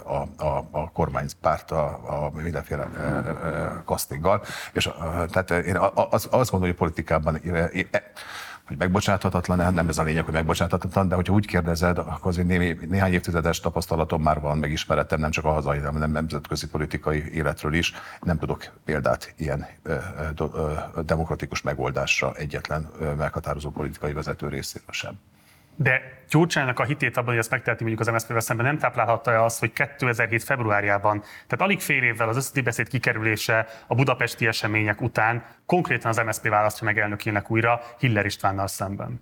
[0.04, 1.84] a, a, a kormánypárt a,
[2.24, 2.88] a mindenféle
[3.84, 4.42] castinggal.
[4.72, 4.90] És
[5.30, 5.76] tehát én
[6.10, 7.40] azt gondolom, hogy a politikában
[8.66, 12.76] hogy megbocsáthatatlan, nem ez a lényeg, hogy megbocsáthatatlan, de hogyha úgy kérdezed, akkor azért némi,
[12.88, 17.74] néhány évtizedes tapasztalatom már van, megismeretem nem csak a hazai, hanem nem nemzetközi politikai életről
[17.74, 17.92] is.
[18.20, 19.96] Nem tudok példát ilyen ö,
[20.36, 20.72] ö,
[21.04, 25.18] demokratikus megoldásra egyetlen meghatározó politikai vezető részéről sem.
[25.76, 29.60] De Gyurcsánynak a hitét abban, hogy ezt megteheti mondjuk az MSZP-vel szemben, nem táplálhatta azt,
[29.60, 30.42] hogy 2007.
[30.42, 36.22] februárjában, tehát alig fél évvel az összeti beszéd kikerülése a budapesti események után konkrétan az
[36.26, 39.20] MSZP választja meg elnökének újra Hiller Istvánnal szemben.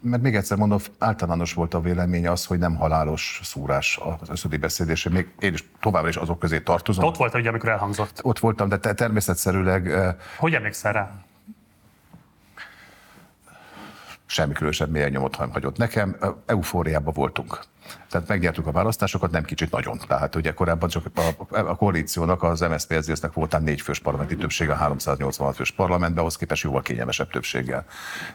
[0.00, 4.56] Mert még egyszer mondom, általános volt a vélemény az, hogy nem halálos szúrás az összödi
[4.56, 7.04] beszéd, és még én is továbbra is azok közé tartozom.
[7.04, 8.18] Ott volt, ugye, amikor elhangzott.
[8.22, 9.90] Ott voltam, de természetszerűleg...
[10.36, 11.10] Hogy emlékszel rá?
[14.36, 16.16] Semmi különösebb mélyen nyomot hagyott nekem.
[16.46, 17.58] Eufóriában voltunk.
[18.10, 19.98] Tehát megnyertük a választásokat, nem kicsit nagyon.
[20.08, 24.74] Tehát ugye korábban csak a, a koalíciónak, az MSZP SZDSZ-nek voltán négy fős parlamenti többsége,
[24.74, 27.84] 386 fős parlamentben, ahhoz képest jóval kényelmesebb többséggel,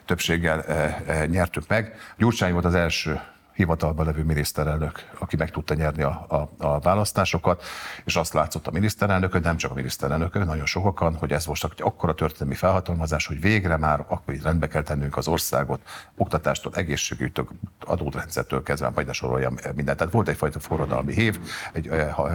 [0.05, 1.95] többséggel e, e, nyertük meg.
[2.17, 3.21] Gyurcsány volt az első
[3.53, 7.63] hivatalban levő miniszterelnök, aki meg tudta nyerni a, a, a választásokat,
[8.05, 11.81] és azt látszott a miniszterelnök, nem csak a miniszterelnök, nagyon sokan, hogy ez most egy
[11.81, 15.81] akkora történelmi felhatalmazás, hogy végre már akkor rendbe kell tennünk az országot,
[16.15, 17.47] oktatástól, egészségügytől,
[17.79, 19.97] adórendszertől kezdve, vagy ne soroljam mindent.
[19.97, 21.39] Tehát volt egyfajta forradalmi hív,
[21.73, 21.87] egy,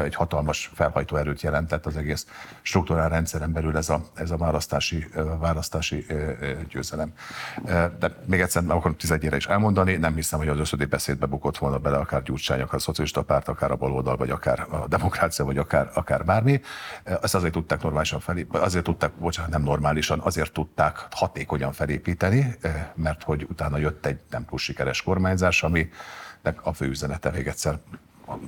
[0.05, 2.27] egy hatalmas felhajtó erőt jelentett az egész
[2.63, 5.07] struktúrál rendszeren belül ez a, ez a választási,
[5.39, 6.07] választási
[6.69, 7.13] győzelem.
[7.99, 10.85] De még egyszer meg akarom tizedjére is elmondani, nem hiszem, hogy az összödi
[11.17, 14.67] beszédbe bukott volna bele akár Gyurcsány, akár a szocialista párt, akár a baloldal, vagy akár
[14.71, 16.61] a demokrácia, vagy akár, akár bármi.
[17.05, 22.57] Ezt azért tudták normálisan felé, azért tudták, bocsánat, nem normálisan, azért tudták hatékonyan felépíteni,
[22.95, 25.89] mert hogy utána jött egy nem túl sikeres kormányzás, ami
[26.63, 27.79] a fő üzenete még egyszer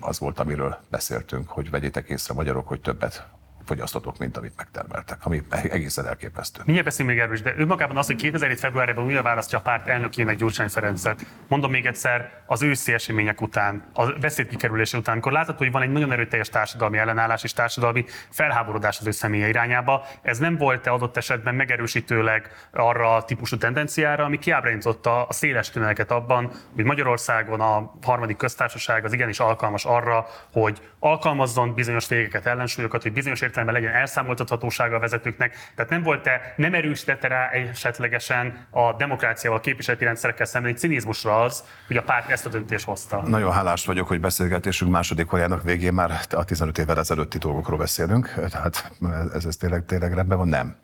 [0.00, 3.26] az volt, amiről beszéltünk, hogy vegyétek észre magyarok, hogy többet
[3.68, 6.60] fogyasztotok, mint amit megtermeltek, ami egészen elképesztő.
[6.64, 8.58] Mindjárt beszélünk még erről is, de önmagában az, hogy 2007.
[8.58, 11.26] februárjában újra választja a párt elnökének Gyurcsány Ferencet.
[11.48, 15.82] Mondom még egyszer, az őszi események után, a beszéd kikerülése után, amikor látható, hogy van
[15.82, 20.90] egy nagyon erőteljes társadalmi ellenállás és társadalmi felháborodás az ő személye irányába, ez nem volt-e
[20.90, 27.60] adott esetben megerősítőleg arra a típusú tendenciára, ami kiábrándította a széles tüneleket abban, hogy Magyarországon
[27.60, 33.57] a harmadik köztársaság az igenis alkalmas arra, hogy alkalmazzon bizonyos végeket, ellensúlyokat, hogy bizonyos értelemben
[33.66, 35.56] legyen elszámoltathatósága a vezetőknek.
[35.74, 41.42] Tehát nem volt-e, nem erősítette rá esetlegesen a demokráciával, a képviseleti rendszerekkel szemben egy cinizmusra
[41.42, 43.22] az, hogy a párt ezt a döntést hozta?
[43.26, 48.34] Nagyon hálás vagyok, hogy beszélgetésünk második órájának végén már a 15 évvel ezelőtti dolgokról beszélünk.
[48.50, 48.92] Tehát
[49.34, 50.48] ez, ez tényleg, tényleg rendben van?
[50.48, 50.76] Nem.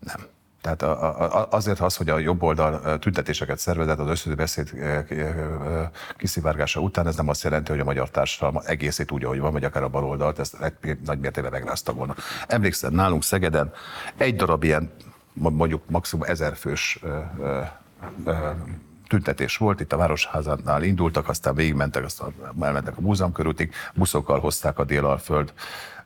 [0.00, 0.38] Nem.
[0.60, 0.82] Tehát
[1.52, 4.70] azért az, hogy a jobb oldal tüntetéseket szervezett az összes beszéd
[6.16, 9.64] kiszivárgása után, ez nem azt jelenti, hogy a magyar társadalom egészét úgy, ahogy van, vagy
[9.64, 10.56] akár a bal oldalt, ezt
[11.04, 12.14] nagy mértékben megrázta volna.
[12.46, 13.72] Emlékszem, nálunk Szegeden
[14.16, 14.92] egy darab ilyen,
[15.32, 17.00] mondjuk maximum ezer fős
[19.08, 24.78] tüntetés volt, itt a Városházánál indultak, aztán végigmentek, aztán elmentek a múzeum körútig, buszokkal hozták
[24.78, 25.52] a Délalföld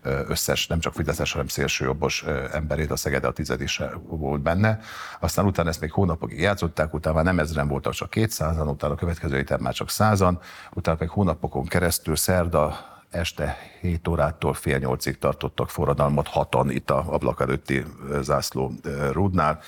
[0.05, 3.63] összes, nem csak Fideszes, hanem szélsőjobbos emberét, a Szegede a tized
[4.07, 4.79] volt benne.
[5.21, 8.97] Aztán utána ezt még hónapokig játszották, utána már nem ezeren voltak, csak 200-an, utána a
[8.97, 10.41] következő héten már csak százan,
[10.73, 17.05] utána még hónapokon keresztül szerda este 7 órától fél nyolcig tartottak forradalmat hatan itt a
[17.07, 17.85] ablak előtti
[18.21, 18.73] zászló
[19.13, 19.61] rúdnál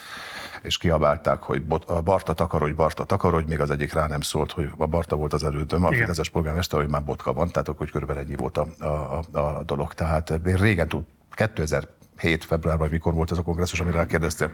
[0.67, 4.53] és kiabálták, hogy bot, a Barta takarodj, Barta takarodj, még az egyik rá nem szólt,
[4.53, 7.91] hogy a Barta volt az elődöm, a Fideszes polgármester, hogy már botka van, tehát akkor
[7.91, 8.87] körülbelül ennyi volt a, a,
[9.33, 9.95] a, a dolog.
[9.95, 11.89] Tehát én régen tud, 2000
[12.19, 14.51] 7 február, vagy mikor volt ez a kongresszus, amire rákérdeztél,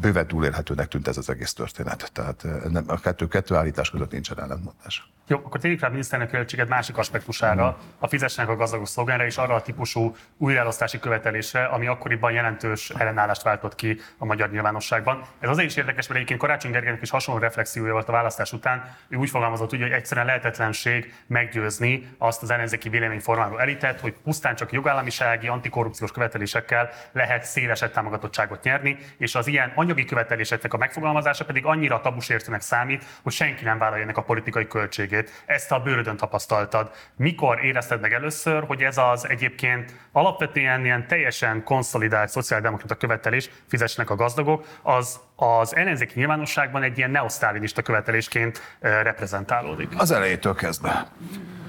[0.00, 2.10] bőven túlélhetőnek tűnt ez az egész történet.
[2.12, 5.10] Tehát nem, a kettő, kettő állítás között nincsen ellentmondás.
[5.30, 9.36] Jó, akkor térjük rá a miniszternek költséget másik aspektusára, a fizessenek a gazdagos szlogenre és
[9.36, 15.22] arra a típusú újraelosztási követelésre, ami akkoriban jelentős ellenállást váltott ki a magyar nyilvánosságban.
[15.38, 18.96] Ez azért is érdekes, mert egyébként Karácsony Gergelynek is hasonló reflexiója volt a választás után.
[19.08, 24.72] Ő úgy fogalmazott, hogy egyszerűen lehetetlenség meggyőzni azt az ellenzéki véleményformáló elitet, hogy pusztán csak
[24.72, 26.77] jogállamisági, antikorrupciós követelésekkel
[27.12, 33.04] lehet szélesebb támogatottságot nyerni, és az ilyen anyagi követeléseknek a megfogalmazása pedig annyira tabusértőnek számít,
[33.22, 35.42] hogy senki nem vállalja ennek a politikai költségét.
[35.46, 36.90] Ezt a bőrödön tapasztaltad.
[37.16, 44.10] Mikor érezted meg először, hogy ez az egyébként alapvetően ilyen teljesen konszolidált szociáldemokrata követelés, fizessenek
[44.10, 49.88] a gazdagok, az az ellenzéki nyilvánosságban egy ilyen neosztálinista követelésként reprezentálódik?
[49.96, 51.06] Az elejétől kezdve.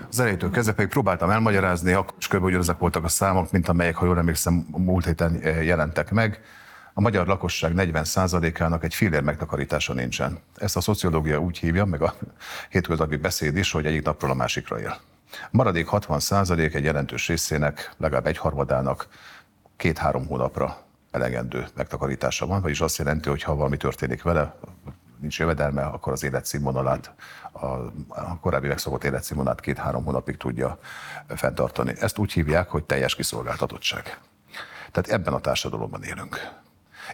[0.10, 2.44] Az elejétől kezdve pedig próbáltam elmagyarázni, akkor is kb.
[2.44, 6.42] ugyanazok voltak a számok, mint amelyek, ha jól emlékszem, múlt héten jelentek meg
[6.94, 10.40] a magyar lakosság 40%-ának egy fillér megtakarítása nincsen.
[10.56, 12.14] Ezt a szociológia úgy hívja, meg a
[12.70, 14.98] hétköznapi beszéd is, hogy egyik napról a másikra él.
[15.52, 19.08] Maradék 60% egy jelentős részének, legalább egy harmadának
[19.78, 20.78] két-három hónapra
[21.12, 24.56] elegendő megtakarítása van, vagyis azt jelenti, hogy ha valami történik vele,
[25.22, 27.14] nincs jövedelme, akkor az életszínvonalát,
[27.52, 27.66] a,
[28.08, 30.80] a korábbi megszokott életszínvonalát két-három hónapig tudja
[31.28, 31.94] fenntartani.
[32.00, 34.20] Ezt úgy hívják, hogy teljes kiszolgáltatottság.
[34.92, 36.58] Tehát ebben a társadalomban élünk.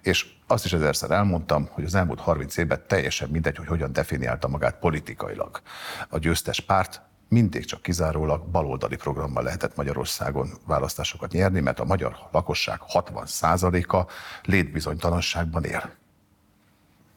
[0.01, 4.47] És azt is ezerszer elmondtam, hogy az elmúlt 30 évben teljesen mindegy, hogy hogyan definiálta
[4.47, 5.61] magát politikailag.
[6.09, 12.17] A győztes párt mindig csak kizárólag baloldali programmal lehetett Magyarországon választásokat nyerni, mert a magyar
[12.31, 14.11] lakosság 60%-a
[14.43, 15.91] létbizonytalanságban él.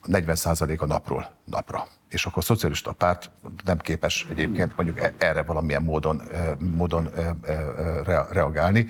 [0.07, 1.87] 40% a napról napra.
[2.09, 3.31] És akkor a szocialista párt
[3.65, 6.21] nem képes egyébként mondjuk e- erre valamilyen módon,
[6.59, 7.09] módon
[8.31, 8.87] reagálni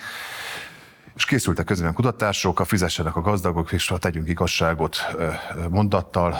[1.19, 4.97] és készültek közben kutatások, a fizessenek a gazdagok, és ha tegyünk igazságot
[5.69, 6.35] mondattal,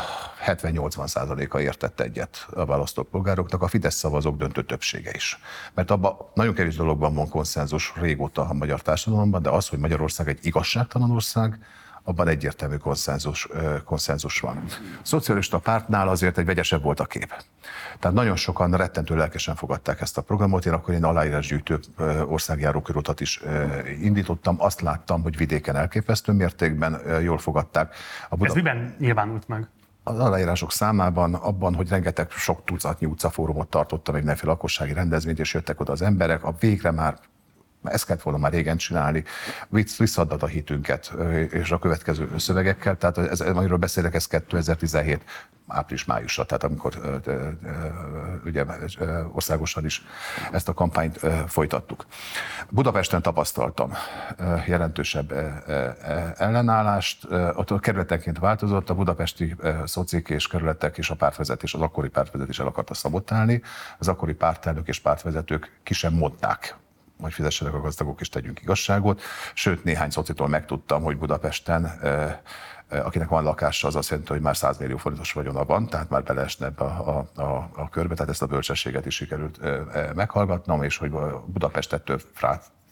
[0.46, 5.40] 70-80 százaléka értett egyet a választópolgároknak, a Fidesz szavazók döntő többsége is.
[5.74, 10.28] Mert abban nagyon kevés dologban van konszenzus régóta a magyar társadalomban, de az, hogy Magyarország
[10.28, 11.60] egy igazságtalan ország,
[12.10, 13.48] abban egyértelmű konszenzus,
[13.86, 14.64] konszenzus van.
[14.68, 17.34] A szocialista pártnál azért egy vegyesebb volt a kép.
[18.00, 20.66] Tehát nagyon sokan rettentő lelkesen fogadták ezt a programot.
[20.66, 21.80] Én akkor én aláírásgyűjtő
[22.26, 23.42] országjáró körútat is
[24.02, 24.56] indítottam.
[24.60, 27.96] Azt láttam, hogy vidéken elképesztő mértékben jól fogadták.
[28.30, 28.50] A Buda...
[28.50, 29.68] Ez miben nyilvánult meg?
[30.04, 35.54] az aláírások számában, abban, hogy rengeteg sok tucatnyi utcafórumot tartottam, egy mindenféle lakossági rendezvényt, és
[35.54, 37.18] jöttek oda az emberek, a végre már
[37.84, 39.24] ezt kellett volna már régen csinálni,
[39.98, 41.14] visszaadod a hitünket
[41.50, 45.24] és a következő szövegekkel, tehát ez, amiről beszélek, ez 2017
[45.68, 47.22] április-májusra, tehát amikor
[48.46, 48.66] ugye
[49.32, 50.06] országosan is
[50.52, 52.06] ezt a kampányt folytattuk.
[52.70, 53.94] Budapesten tapasztaltam
[54.68, 55.34] jelentősebb
[56.38, 62.10] ellenállást, ott a kerületenként változott, a budapesti szocik és kerületek és a pártvezetés, az akkori
[62.10, 63.62] pártvezetés el akarta szabotálni,
[63.98, 66.78] az akkori pártelnök és pártvezetők ki sem mondták
[67.20, 69.22] hogy fizessenek a gazdagok és tegyünk igazságot.
[69.54, 72.00] Sőt, néhány szocitól megtudtam, hogy Budapesten
[72.90, 76.24] akinek van lakása, az azt jelenti, hogy már 100 millió forintos vagyona van, tehát már
[76.24, 79.60] beleesne ebbe a, a, a, a körbe, tehát ezt a bölcsességet is sikerült
[80.16, 81.12] meghallgatnom, és hogy
[81.46, 82.20] Budapest ettől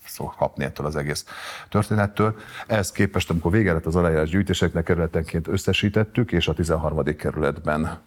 [0.08, 1.26] szok kapni ettől az egész
[1.70, 2.36] történettől.
[2.68, 7.16] Ehhez képest, amikor vége lett az aláírás gyűjtéseknek kerületenként összesítettük, és a 13.
[7.16, 8.00] kerületben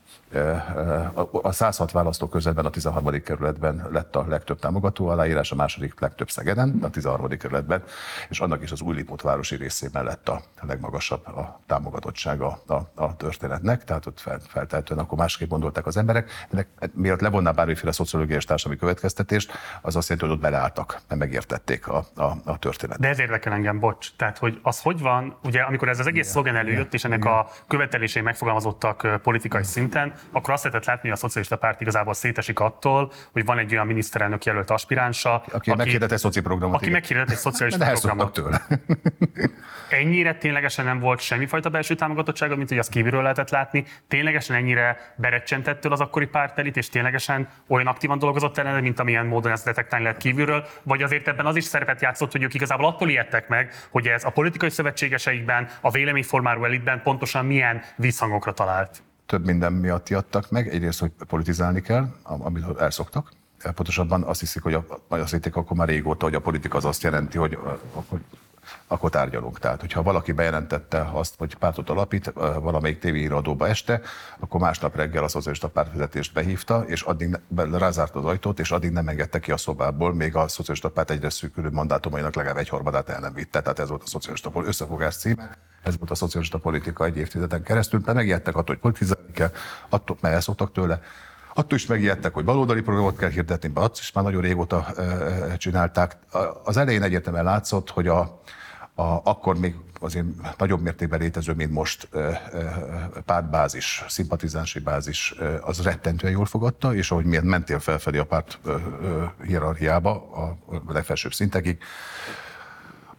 [1.42, 3.22] a 106 választókörzetben a 13.
[3.22, 7.28] kerületben lett a legtöbb támogató aláírás, a második legtöbb Szegeden, a 13.
[7.28, 7.82] kerületben,
[8.28, 13.84] és annak is az Újlipót városi részében lett a legmagasabb a támogatottsága a, a történetnek,
[13.84, 16.30] tehát ott fel, feltehetően akkor másképp gondolták az emberek.
[16.50, 19.52] Ennek, miatt levonná bármiféle szociológiai és társadalmi következtetést,
[19.82, 23.00] az azt jelenti, hogy ott beleálltak, nem megértették a, a, a történetet.
[23.00, 24.08] De ez érdekel engem, bocs.
[24.16, 27.48] Tehát, hogy az hogy van, ugye amikor ez az egész szlogen előjött, és ennek a
[27.68, 33.12] követelései megfogalmazottak politikai szinten, akkor azt lehetett látni, hogy a szocialista párt igazából szétesik attól,
[33.32, 36.76] hogy van egy olyan miniszterelnök jelölt aspiránsa, aki, aki meghirdett egy szoci programot.
[36.76, 38.32] Aki meghirdett egy szocialista programot.
[38.32, 38.66] tőle.
[39.92, 43.84] ennyire ténylegesen nem volt semmifajta belső támogatottsága, mint hogy azt kívülről lehetett látni.
[44.08, 49.52] Ténylegesen ennyire berecsentettől az akkori pártelit, és ténylegesen olyan aktívan dolgozott ellene, mint amilyen módon
[49.52, 53.08] ezt detektálni lehet kívülről, vagy azért ebben az is szerepet játszott, hogy ők igazából attól
[53.08, 59.44] ijedtek meg, hogy ez a politikai szövetségeseikben, a véleményformáló elitben pontosan milyen visszhangokra talált több
[59.44, 60.68] minden miatt jadtak meg.
[60.68, 63.30] Egyrészt, hogy politizálni kell, amit elszoktak.
[63.74, 67.02] Pontosabban azt hiszik, hogy a, azt hitték akkor már régóta, hogy a politika az azt
[67.02, 67.58] jelenti, hogy,
[68.08, 68.20] hogy
[68.86, 69.58] akkor tárgyalunk.
[69.58, 74.00] Tehát, hogyha valaki bejelentette azt, hogy pártot alapít valamelyik tévéiradóba este,
[74.38, 77.40] akkor másnap reggel a szocialista pártvezetést behívta, és addig
[77.72, 81.30] rázárt az ajtót, és addig nem engedte ki a szobából, még a szocialista párt egyre
[81.30, 83.60] szűkülő mandátumainak legalább egy harmadát el nem vitte.
[83.60, 88.00] Tehát ez volt a szocialista összefogás címe, ez volt a szocialista politika egy évtizeden keresztül,
[88.00, 89.50] de megijedtek attól, hogy politizálni kell,
[89.88, 91.00] attól, mert tőle,
[91.54, 94.86] Attól is megijedtek, hogy baloldali programot kell hirdetni, be azt is már nagyon régóta
[95.56, 96.16] csinálták.
[96.64, 98.20] Az elején egyetemen látszott, hogy a,
[98.94, 100.26] a, akkor még azért
[100.58, 102.08] nagyobb mértékben létező, mint most
[103.24, 108.58] pártbázis, szimpatizánsi bázis, az rettentően jól fogadta, és ahogy miért mentél felfelé a párt
[109.46, 111.78] hierarchiába, a legfelsőbb szintekig,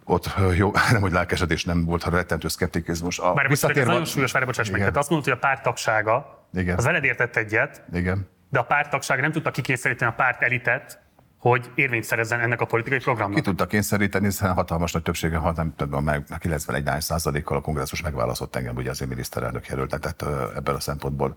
[0.03, 3.19] ott jó, nem hogy lelkesedés nem volt, hanem rettentő szkeptikizmus.
[3.19, 3.91] A Bár visszatérve...
[3.91, 4.79] Nagyon súlyos, várj, bocsáss meg.
[4.79, 6.77] Tehát azt mondod, hogy a párt tagsága, Igen.
[6.77, 8.27] az veled értett egyet, Igen.
[8.49, 10.99] de a párt tagság nem tudta kikényszeríteni a párt elitet,
[11.41, 13.35] hogy érvényt szerezzen ennek a politikai programnak.
[13.35, 18.01] Ki tudta kényszeríteni, hiszen hatalmas nagy többsége, ha nem tudom, meg 91 százalékkal a kongresszus
[18.01, 21.33] megválasztott engem, ugye azért miniszterelnök jelöltet, tehát ebből a szempontból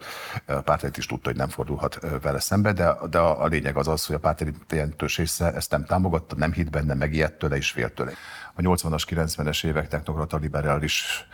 [0.47, 4.07] a párt is tudta, hogy nem fordulhat vele szembe, de, de a, lényeg az az,
[4.07, 7.93] hogy a párt jelentős része ezt nem támogatta, nem hitt benne, megijedt tőle és félt
[7.93, 8.13] tőle
[8.55, 11.27] a 80-as, 90-es évek technokrata liberális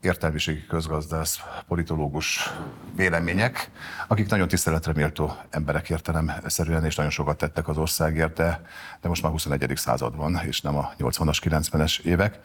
[0.00, 2.50] értelmiségi közgazdász, politológus
[2.96, 3.70] vélemények,
[4.08, 8.60] akik nagyon tiszteletre méltó emberek értelemszerűen, és nagyon sokat tettek az országért, de,
[9.00, 9.72] de most már 21.
[9.74, 12.40] század van, és nem a 80-as, 90-es évek.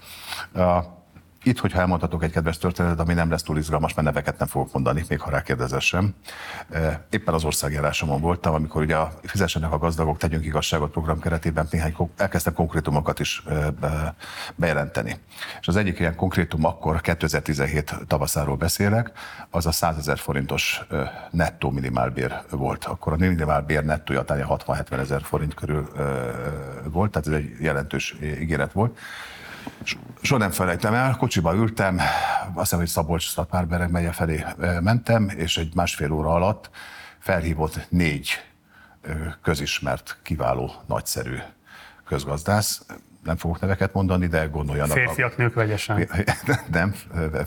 [1.45, 4.73] Itt, hogyha elmondhatok egy kedves történetet, ami nem lesz túl izgalmas, mert neveket nem fogok
[4.73, 6.15] mondani, még ha rákérdezel sem.
[7.09, 11.95] Éppen az országjárásomon voltam, amikor ugye a Fizessenek a gazdagok, tegyünk igazságot program keretében néhány
[12.17, 13.43] elkezdtem konkrétumokat is
[14.55, 15.15] bejelenteni.
[15.59, 19.11] És az egyik ilyen konkrétum akkor, 2017 tavaszáról beszélek,
[19.49, 20.87] az a 100 ezer forintos
[21.31, 22.85] nettó minimálbér volt.
[22.85, 25.89] Akkor a minimálbér nettója 60-70 ezer forint körül
[26.91, 28.97] volt, tehát ez egy jelentős ígéret volt.
[30.21, 31.99] Soha nem felejtem el, kocsiba ültem,
[32.53, 34.45] azt hiszem, hogy Szabolcs Szatmárbereg megye felé
[34.81, 36.69] mentem, és egy másfél óra alatt
[37.19, 38.29] felhívott négy
[39.41, 41.35] közismert, kiváló, nagyszerű
[42.05, 42.85] közgazdász.
[43.23, 44.97] Nem fogok neveket mondani, de gondoljanak.
[44.97, 45.41] Férfiak, a...
[45.41, 46.09] nők vegyesen.
[46.71, 46.95] Nem,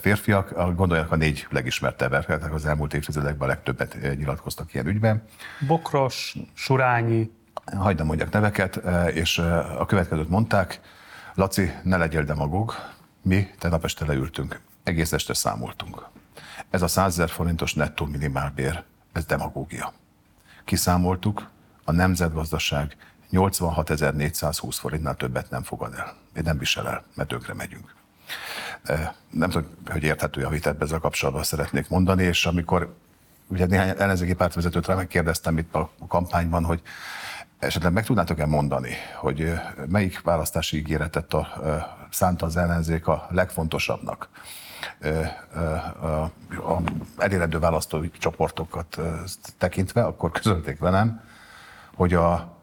[0.00, 5.22] férfiak, gondoljanak a négy legismertebb emberek, az elmúlt évtizedekben a legtöbbet nyilatkoztak ilyen ügyben.
[5.66, 7.30] Bokros, Surányi.
[7.76, 8.80] Hagyd mondjak neveket,
[9.12, 9.38] és
[9.78, 10.80] a következőt mondták,
[11.38, 12.74] Laci, ne legyél demagóg,
[13.22, 16.06] mi tegnap este leültünk, egész este számoltunk.
[16.70, 18.82] Ez a 100 ezer forintos nettó minimálbér,
[19.12, 19.92] ez demagógia.
[20.64, 21.50] Kiszámoltuk,
[21.84, 22.96] a nemzetgazdaság
[23.32, 26.16] 86.420 forintnál többet nem fogad el.
[26.36, 27.94] Én nem visel el, mert tönkre megyünk.
[29.30, 32.94] Nem tudom, hogy érthető a vitát ezzel kapcsolatban szeretnék mondani, és amikor
[33.46, 36.82] ugye néhány ellenzéki pártvezetőt megkérdeztem itt a kampányban, hogy
[37.58, 39.52] Esetleg meg tudnátok-e mondani, hogy
[39.88, 41.48] melyik választási ígéretet a,
[42.10, 44.28] szánta az ellenzék a legfontosabbnak?
[46.50, 46.76] A
[47.16, 48.98] elérendő választói csoportokat
[49.58, 51.20] tekintve, akkor közölték velem,
[51.94, 52.56] hogy a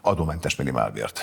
[0.00, 1.20] adómentes minimálbért.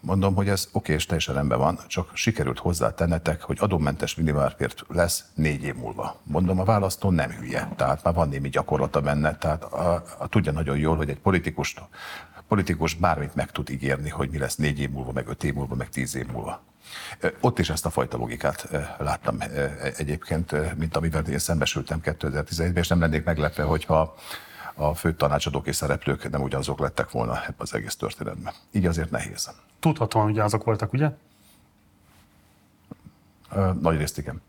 [0.00, 5.24] Mondom, hogy ez oké, és teljesen rendben van, csak sikerült hozzátennetek, hogy adómentes minimálbért lesz
[5.34, 6.20] négy év múlva.
[6.22, 10.52] Mondom, a választó nem hülye, tehát már van némi gyakorlata benne, tehát a, a, tudja
[10.52, 11.80] nagyon jól, hogy egy politikust
[12.54, 15.74] politikus bármit meg tud ígérni, hogy mi lesz négy év múlva, meg öt év múlva,
[15.74, 16.62] meg tíz év múlva.
[17.40, 18.68] Ott is ezt a fajta logikát
[18.98, 19.38] láttam
[19.96, 24.14] egyébként, mint amivel én szembesültem 2017-ben, és nem lennék meglepve, hogyha
[24.74, 28.52] a fő tanácsadók és szereplők nem ugyanazok lettek volna ebben az egész történetben.
[28.72, 29.50] Így azért nehéz.
[29.80, 31.10] Tudhatóan ugyanazok voltak, ugye?
[33.80, 34.42] Nagy részt igen.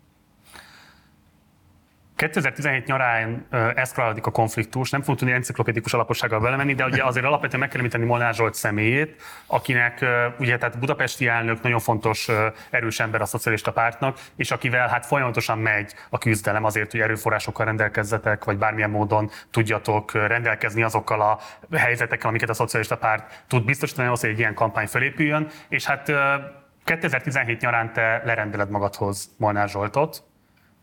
[2.15, 7.59] 2017 nyarán eszkalálódik a konfliktus, nem fogunk tudni enciklopédikus alapossággal belemenni, de ugye azért alapvetően
[7.59, 10.05] meg kell említeni Molnár Zsolt személyét, akinek
[10.39, 12.29] ugye tehát budapesti elnök nagyon fontos
[12.69, 17.65] erős ember a szocialista pártnak, és akivel hát folyamatosan megy a küzdelem azért, hogy erőforrásokkal
[17.65, 21.39] rendelkezzetek, vagy bármilyen módon tudjatok rendelkezni azokkal a
[21.77, 26.11] helyzetekkel, amiket a szocialista párt tud biztosítani ahhoz, hogy egy ilyen kampány felépüljön, és hát
[26.83, 30.23] 2017 nyarán te lerendeled magadhoz Molnár Zsoltot,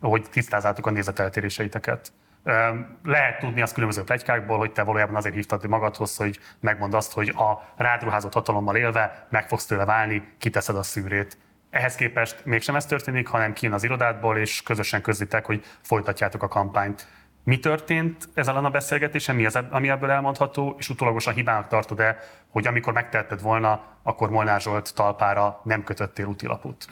[0.08, 2.12] hogy tisztázzátok a nézeteltéréseiteket.
[3.04, 7.28] Lehet tudni azt különböző plegykákból, hogy te valójában azért hívtad magadhoz, hogy megmond azt, hogy
[7.28, 11.38] a rádruházott hatalommal élve meg fogsz tőle válni, kiteszed a szűrét.
[11.70, 16.48] Ehhez képest mégsem ez történik, hanem kijön az irodádból, és közösen közlitek, hogy folytatjátok a
[16.48, 17.06] kampányt.
[17.44, 22.18] Mi történt ezzel a beszélgetésen, mi az, ami ebből elmondható, és utólagosan hibának tartod-e,
[22.48, 26.86] hogy amikor megtetted volna, akkor Molnár Zsolt talpára nem kötöttél útilapot?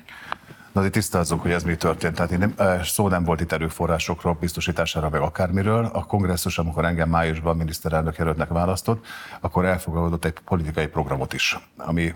[0.73, 2.15] Na, azért tisztázzuk, hogy ez mi történt.
[2.15, 5.91] Tehát nem, szó nem volt itt erőforrásokról, biztosítására, meg akármiről.
[5.93, 9.07] A kongresszus, amikor engem májusban miniszterelnök jelöltnek választott,
[9.41, 12.15] akkor elfogadott egy politikai programot is, ami,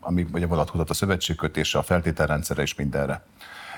[0.00, 3.22] ami ugye vonatkozott a szövetségkötésre, a feltételrendszerre és mindenre.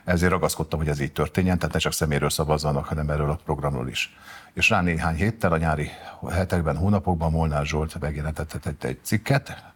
[0.04, 3.88] Ezért ragaszkodtam, hogy ez így történjen, tehát ne csak szeméről szavazzanak, hanem erről a programról
[3.88, 4.16] is.
[4.52, 5.90] És rá néhány héttel, a nyári
[6.30, 9.74] hetekben, hónapokban Molnár Zsolt megjelentett egy, egy cikket,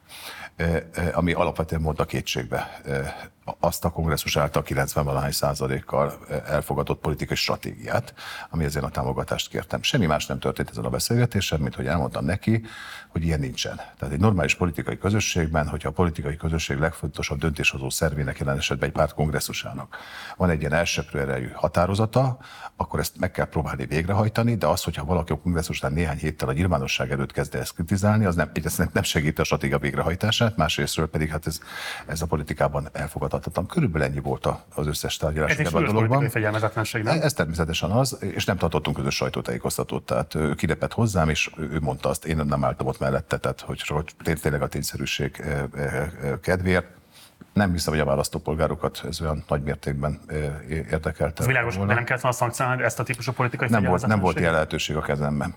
[1.12, 2.80] ami alapvetően mondta kétségbe
[3.60, 8.14] azt a kongresszus által 90 valahány százalékkal elfogadott politikai stratégiát,
[8.50, 9.82] ami ezért a támogatást kértem.
[9.82, 12.64] Semmi más nem történt ezen a beszélgetésen, mint hogy elmondtam neki,
[13.08, 13.76] hogy ilyen nincsen.
[13.76, 18.94] Tehát egy normális politikai közösségben, hogyha a politikai közösség legfontosabb döntéshozó szervének jelen esetben egy
[18.94, 19.96] párt kongresszusának
[20.36, 22.38] van egy ilyen elsőprő erejű határozata,
[22.76, 26.52] akkor ezt meg kell próbálni végrehajtani, de az, hogyha valaki a kongresszusnál néhány héttel a
[26.52, 31.30] nyilvánosság előtt kezd ezt kritizálni, az nem, egyrészt nem segíti a stratégia végrehajtását, másrésztről pedig
[31.30, 31.60] hát ez,
[32.06, 32.88] ez a politikában
[33.30, 33.66] elfogadhatatlan.
[33.66, 36.28] Körülbelül ennyi volt az összes tárgyalás ez a dologban.
[36.28, 37.20] Fegyelmezetlenség, nem?
[37.22, 42.08] Ez természetesen az, és nem tartottunk közös sajtótájékoztatót, tehát ő kilépett hozzám, és ő mondta
[42.08, 45.42] azt, én nem álltam ott mellette, tehát hogy, hogy tényleg a tényszerűség
[46.42, 46.86] kedvéért
[47.52, 50.20] nem hiszem, hogy a választópolgárokat ez olyan nagy mértékben
[50.68, 51.40] érdekelte.
[51.40, 51.88] Ez világos, volna.
[51.88, 54.96] de nem kellett volna szankcionálni ezt a típusú politikai Nem volt, nem volt ilyen lehetőség
[54.96, 55.54] a kezemben.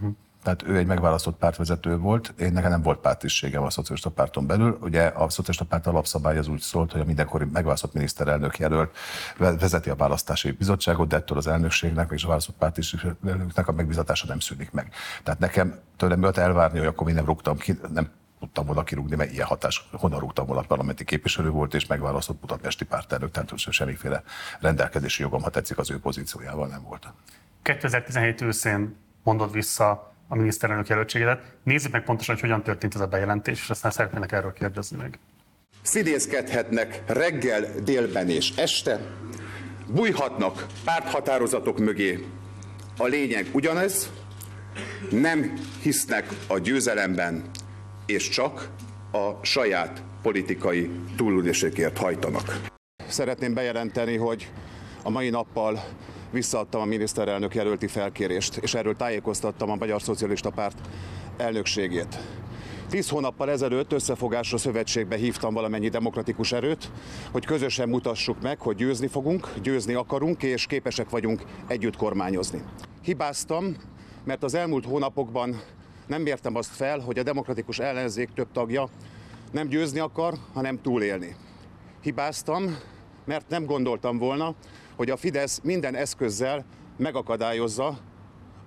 [0.00, 0.06] Hm.
[0.46, 4.78] Tehát ő egy megválasztott pártvezető volt, én nekem nem volt pártiségem a szocialista párton belül.
[4.80, 8.96] Ugye a szocialista párt alapszabály az úgy szólt, hogy a mindenkori megválasztott miniszterelnök jelölt
[9.38, 14.40] vezeti a választási bizottságot, de ettől az elnökségnek és a választott pártiségnek a megbizatása nem
[14.40, 14.92] szűnik meg.
[15.22, 18.10] Tehát nekem tőlem jött elvárni, hogy akkor én nem rúgtam ki, nem
[18.40, 22.84] tudtam volna kirúgni, mert ilyen hatás, honnan rúgtam volna parlamenti képviselő volt, és megválasztott budapesti
[22.84, 24.22] pártelnök, tehát semmiféle
[24.60, 27.08] rendelkezési jogom, ha tetszik, az ő pozíciójával nem volt.
[27.62, 31.42] 2017 őszén mondod vissza a miniszterelnök jelöltségedet.
[31.62, 35.18] Nézzük meg pontosan, hogy hogyan történt ez a bejelentés, és aztán szeretnének erről kérdezni meg.
[35.82, 39.00] Szidészkedhetnek reggel, délben és este,
[39.86, 42.24] bújhatnak párthatározatok mögé.
[42.96, 44.10] A lényeg ugyanez,
[45.10, 47.50] nem hisznek a győzelemben,
[48.06, 48.68] és csak
[49.12, 52.60] a saját politikai túlülésekért hajtanak.
[53.08, 54.50] Szeretném bejelenteni, hogy
[55.02, 55.84] a mai nappal
[56.30, 60.78] visszaadtam a miniszterelnök jelölti felkérést, és erről tájékoztattam a Magyar Szocialista Párt
[61.36, 62.18] elnökségét.
[62.90, 66.90] Tíz hónappal ezelőtt összefogásra szövetségbe hívtam valamennyi demokratikus erőt,
[67.30, 72.62] hogy közösen mutassuk meg, hogy győzni fogunk, győzni akarunk, és képesek vagyunk együtt kormányozni.
[73.02, 73.76] Hibáztam,
[74.24, 75.60] mert az elmúlt hónapokban
[76.06, 78.88] nem mértem azt fel, hogy a demokratikus ellenzék több tagja
[79.52, 81.36] nem győzni akar, hanem túlélni.
[82.02, 82.76] Hibáztam,
[83.24, 84.54] mert nem gondoltam volna,
[84.96, 86.64] hogy a Fidesz minden eszközzel
[86.96, 87.98] megakadályozza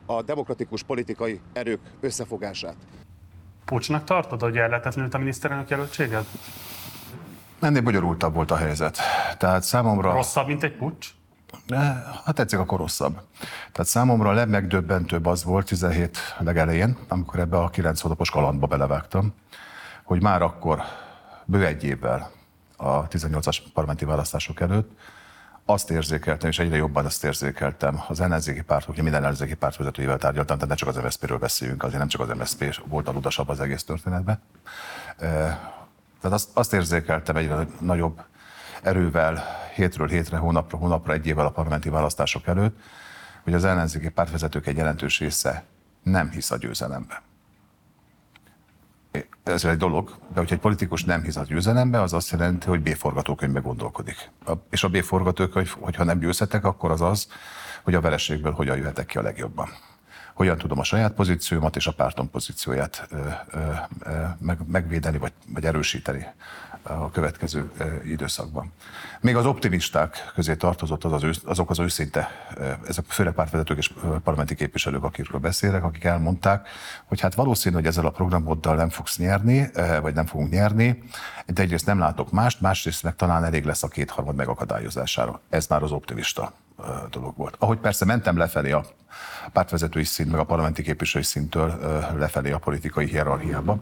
[0.05, 2.75] a demokratikus politikai erők összefogását.
[3.65, 6.25] Pucsnak tartod, hogy ellehetetlenült a miniszterelnök jelöltséged?
[7.59, 8.97] Ennél bonyolultabb volt a helyzet.
[9.37, 10.11] Tehát számomra...
[10.11, 11.07] Rosszabb, mint egy pucs?
[12.25, 13.13] Hát tetszik, akkor rosszabb.
[13.71, 19.33] Tehát számomra a legmegdöbbentőbb az volt 17 legelején, amikor ebbe a 9 hónapos kalandba belevágtam,
[20.03, 20.81] hogy már akkor
[21.45, 22.31] bő egy évvel
[22.77, 24.91] a 18-as parlamenti választások előtt
[25.69, 30.17] azt érzékeltem, és egyre jobban azt érzékeltem, az ellenzéki pártok, hogy minden ellenzéki párt vezetőjével
[30.17, 33.49] tárgyaltam, tehát ne csak az MSZP-ről beszéljünk, azért nem csak az MSZP volt a ludasabb
[33.49, 34.41] az egész történetben.
[35.17, 35.51] Tehát
[36.21, 38.21] azt, azt érzékeltem egyre nagyobb
[38.81, 39.43] erővel
[39.75, 42.79] hétről hétre, hónapra, hónapra, egy évvel a parlamenti választások előtt,
[43.43, 45.63] hogy az ellenzéki pártvezetők egy jelentős része
[46.03, 47.21] nem hisz a győzelembe.
[49.49, 52.81] Ez egy dolog, de hogyha egy politikus nem hisz a győzelembe, az azt jelenti, hogy
[52.81, 54.31] B-forgatókönyvbe gondolkodik.
[54.69, 57.27] És a B-forgatókönyv, hogyha nem győzhetek, akkor az az,
[57.83, 59.69] hogy a vereségből hogyan jöhetek ki a legjobban
[60.39, 63.17] hogyan tudom a saját pozíciómat és a pártom pozícióját ö,
[63.51, 63.59] ö,
[63.99, 66.25] ö, meg, megvédeni vagy, vagy erősíteni
[66.83, 67.71] a következő
[68.05, 68.71] időszakban.
[69.21, 72.29] Még az optimisták közé tartozott az az azok az őszinte,
[72.87, 73.93] ezek főleg pártvezetők és
[74.23, 76.67] parlamenti képviselők, akikről beszélek, akik elmondták,
[77.05, 79.69] hogy hát valószínű, hogy ezzel a programoddal nem fogsz nyerni,
[80.01, 81.03] vagy nem fogunk nyerni,
[81.45, 85.41] de egyrészt nem látok mást, másrészt meg talán elég lesz a kétharmad megakadályozására.
[85.49, 86.53] Ez már az optimista
[87.09, 87.55] dolog volt.
[87.59, 88.85] Ahogy persze mentem lefelé a
[89.53, 91.79] pártvezetői szint, meg a parlamenti képviselői szintől
[92.17, 93.77] lefelé a politikai hierarchiába,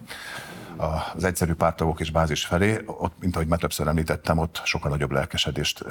[0.77, 5.11] az egyszerű pártagok és bázis felé, ott, mint ahogy már többször említettem, ott sokkal nagyobb
[5.11, 5.85] lelkesedést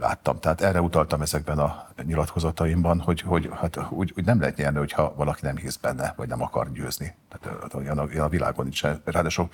[0.00, 0.40] láttam.
[0.40, 5.14] Tehát erre utaltam ezekben a nyilatkozataimban, hogy, hogy hát úgy, úgy nem lehet nyerni, hogyha
[5.16, 7.14] valaki nem hisz benne, vagy nem akar győzni.
[7.28, 8.82] Tehát olyan a, olyan a világon nincs.
[9.04, 9.48] Ráadásul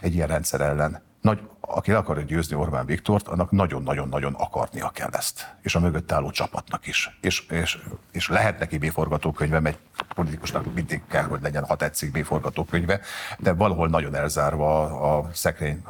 [0.00, 5.10] egy ilyen rendszer ellen nagy, aki le akarja győzni Orbán Viktort, annak nagyon-nagyon-nagyon akarnia kell
[5.12, 5.56] ezt.
[5.62, 7.18] És a mögött álló csapatnak is.
[7.20, 7.78] És, és,
[8.12, 9.78] és lehet neki B-forgatókönyve, mert
[10.14, 13.00] politikusnak mindig kell, hogy legyen, ha tetszik B-forgatókönyve,
[13.38, 14.82] de valahol nagyon elzárva
[15.16, 15.82] a, szekrény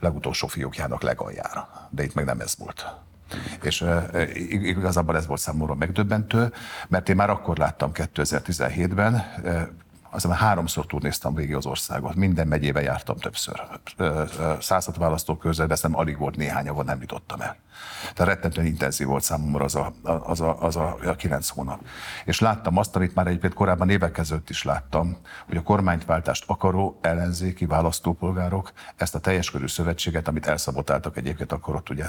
[0.00, 1.88] legutolsó fiókjának legaljára.
[1.90, 2.86] De itt meg nem ez volt.
[3.62, 4.02] És uh,
[4.50, 6.52] igazából ez volt számomra megdöbbentő,
[6.88, 9.62] mert én már akkor láttam 2017-ben, uh,
[10.10, 13.62] aztán háromszor turnéztam végig az országot, minden megyébe jártam többször.
[14.60, 17.56] Százat választókörzetben, nem alig volt néhány, ahol nem jutottam el.
[18.14, 21.80] Tehát rettentően intenzív volt számomra az a, az a, az a, a kilenc hónap.
[22.24, 25.16] És láttam azt, amit már egyébként korábban évek ezelőtt is láttam,
[25.46, 31.74] hogy a kormányváltást akaró ellenzéki választópolgárok ezt a teljes körű szövetséget, amit elszabotáltak egyébként akkor
[31.74, 32.04] ott ugye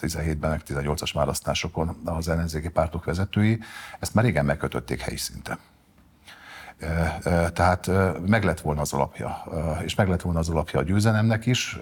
[0.00, 3.58] 17-ben, meg 18-as választásokon az ellenzéki pártok vezetői,
[3.98, 5.58] ezt már régen megkötötték helyi szinten.
[7.52, 7.90] Tehát
[8.26, 9.44] meg lett volna az alapja,
[9.82, 11.78] és meg lett volna az alapja a győzelemnek is,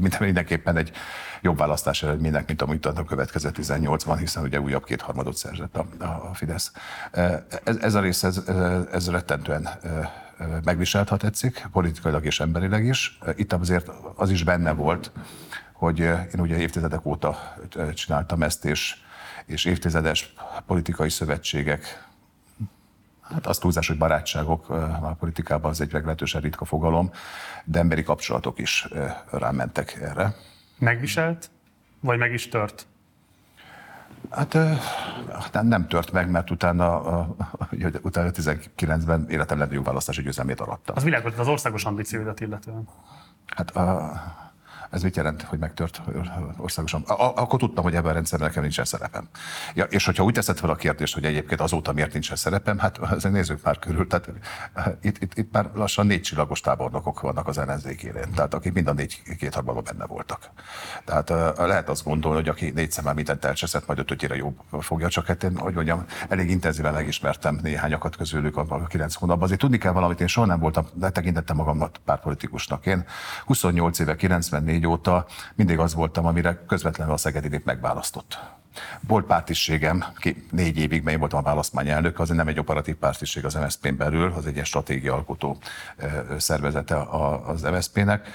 [0.00, 0.92] mint mindenképpen egy
[1.40, 6.30] jobb választás eredménynek, mint amit a következő 18-ban, hiszen ugye újabb kétharmadot szerzett a, a
[6.34, 6.72] Fidesz.
[7.64, 8.42] Ez, ez a rész, ez,
[8.92, 9.68] ez rettentően
[10.64, 13.18] megviselt, ha tetszik, politikailag és emberileg is.
[13.36, 15.12] Itt azért az is benne volt,
[15.72, 17.54] hogy én ugye évtizedek óta
[17.94, 18.96] csináltam ezt, és,
[19.46, 20.34] és évtizedes
[20.66, 22.04] politikai szövetségek,
[23.32, 27.10] Hát az túlzás, hogy barátságok a politikában az egy meglehetősen ritka fogalom,
[27.64, 28.88] de emberi kapcsolatok is
[29.30, 30.34] rámentek erre.
[30.78, 31.50] Megviselt,
[32.00, 32.86] vagy meg is tört?
[34.30, 34.52] Hát
[35.52, 37.00] nem, nem tört meg, mert utána,
[38.02, 40.96] utána 19-ben életem legnagyobb választási győzelmét arattam.
[40.96, 42.88] Az világos, az országos ambícióidat illetően.
[43.46, 44.12] Hát a,
[44.94, 46.00] ez mit jelent, hogy megtört
[46.56, 47.02] országosan?
[47.02, 49.28] A- akkor tudtam, hogy ebben a rendszerben nekem nincsen szerepem.
[49.74, 52.98] Ja, és hogyha úgy teszed fel a kérdést, hogy egyébként azóta miért nincsen szerepem, hát
[53.16, 54.06] azért nézzük már körül.
[54.06, 54.28] Tehát
[54.72, 58.72] eh, itt, itt, itt már lassan négy csillagos tábornokok vannak az ellenzék élén, tehát akik
[58.72, 60.50] mind a négy két harmadban benne voltak.
[61.04, 65.08] Tehát eh, lehet azt gondolni, hogy aki négy szemmel mindent elcseszett, majd ötötjére jobb fogja,
[65.08, 69.44] csak hát én, hogy mondjam, elég intenzíven megismertem néhányakat közülük a kilenc hónapban.
[69.44, 72.86] Azért tudni kell valamit, én soha nem voltam, de tekintettem magamat pártpolitikusnak.
[72.86, 73.04] Én
[73.44, 78.38] 28 éve, 94 2004 óta mindig az voltam, amire közvetlenül a Szegedi nép megválasztott.
[79.00, 80.04] Volt pártiségem,
[80.50, 83.96] négy évig, mert én voltam a választmány elnök, az nem egy operatív pártiség az MSZP-n
[83.96, 85.58] belül, az egy ilyen stratégiaalkotó
[86.38, 86.96] szervezete
[87.46, 88.28] az MSZP-nek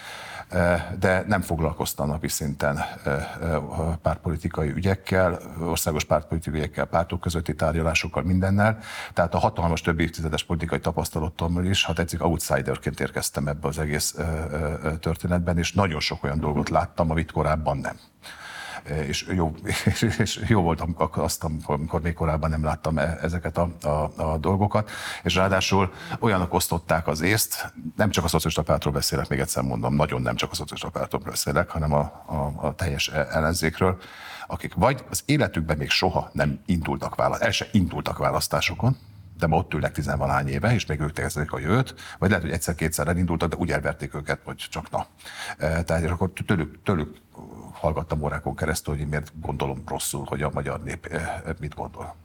[1.00, 2.80] de nem foglalkoztam napi szinten
[4.02, 8.78] pártpolitikai ügyekkel, országos pártpolitikai ügyekkel, pártok közötti tárgyalásokkal, mindennel.
[9.14, 14.16] Tehát a hatalmas több évtizedes politikai tapasztalatommal is, ha tetszik, outsiderként érkeztem ebbe az egész
[15.00, 18.00] történetben, és nagyon sok olyan dolgot láttam, amit korábban nem
[18.90, 19.56] és jó,
[20.18, 24.90] és jó voltam azt, amikor még korábban nem láttam e, ezeket a, a, a dolgokat,
[25.24, 29.96] és ráadásul olyanok osztották az észt, nem csak a szocialista pártról beszélek, még egyszer mondom,
[29.96, 33.98] nagyon nem csak a szocialista pártról beszélek, hanem a, a, a teljes ellenzékről,
[34.48, 38.98] akik vagy az életükben még soha nem indultak választásokon, el se indultak választásokon,
[39.40, 42.54] de ma ott ülnek tizenvalány éve, és még ők kezdenek a jövőt, vagy lehet, hogy
[42.54, 45.08] egyszer-kétszer elindultak, de úgy elverték őket, hogy csak na.
[45.58, 47.18] E, tehát akkor tőlük, tőlük
[47.80, 52.16] hallgattam órákon keresztül, hogy miért gondolom rosszul, hogy a magyar nép e, mit gondol.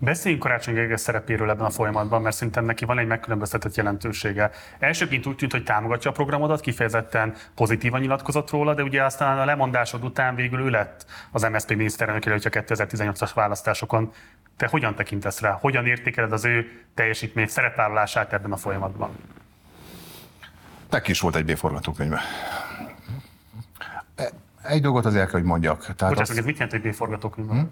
[0.00, 4.50] Beszéljünk Karácsony Gergely szerepéről ebben a folyamatban, mert szerintem neki van egy megkülönböztetett jelentősége.
[4.78, 9.44] Elsőként úgy tűnt, hogy támogatja a programodat, kifejezetten pozitívan nyilatkozott róla, de ugye aztán a
[9.44, 14.12] lemondásod után végül ő lett az MSZP miniszterelnök jelöltje 2018-as választásokon.
[14.56, 15.58] Te hogyan tekintesz rá?
[15.60, 19.10] Hogyan értékeled az ő teljesítményt, szerepvállalását ebben a folyamatban?
[20.90, 22.20] Neki is volt egy B-forgatókönyve.
[24.68, 25.78] Egy dolgot azért kell, hogy mondjak.
[25.78, 26.38] Tehát Bocsánat, azt...
[26.38, 27.66] ez mit jelent, hogy B-forgatókönyve hm?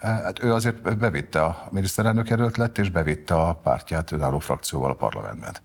[0.00, 4.94] Hát ő azért bevitte a miniszterelnök jelölt lett, és bevitte a pártját önálló frakcióval a
[4.94, 5.56] parlamentben.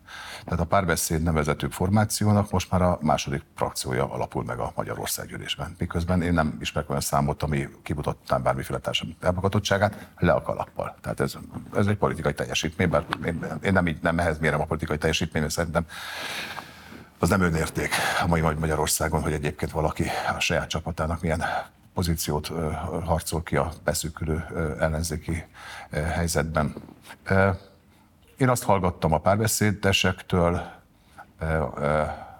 [0.44, 5.76] Tehát a párbeszéd nevezető formációnak most már a második frakciója alapul meg a Magyarország gyűlésben.
[5.78, 10.96] Miközben én nem ismerek olyan számot, ami kimutatta bármiféle társadalmi elmagatottságát, le a kalappal.
[11.02, 11.34] Tehát ez,
[11.76, 15.50] ez egy politikai teljesítmény, bár én, én nem, így, nem ehhez mérem a politikai teljesítményt,
[15.50, 15.86] szerintem
[17.24, 17.90] az nem önérték
[18.24, 20.06] a mai Magyarországon, hogy egyébként valaki
[20.36, 21.44] a saját csapatának milyen
[21.94, 22.52] pozíciót
[23.06, 24.46] harcol ki a beszűkülő
[24.80, 25.44] ellenzéki
[25.92, 26.74] helyzetben.
[28.38, 30.62] Én azt hallgattam a párbeszédesektől,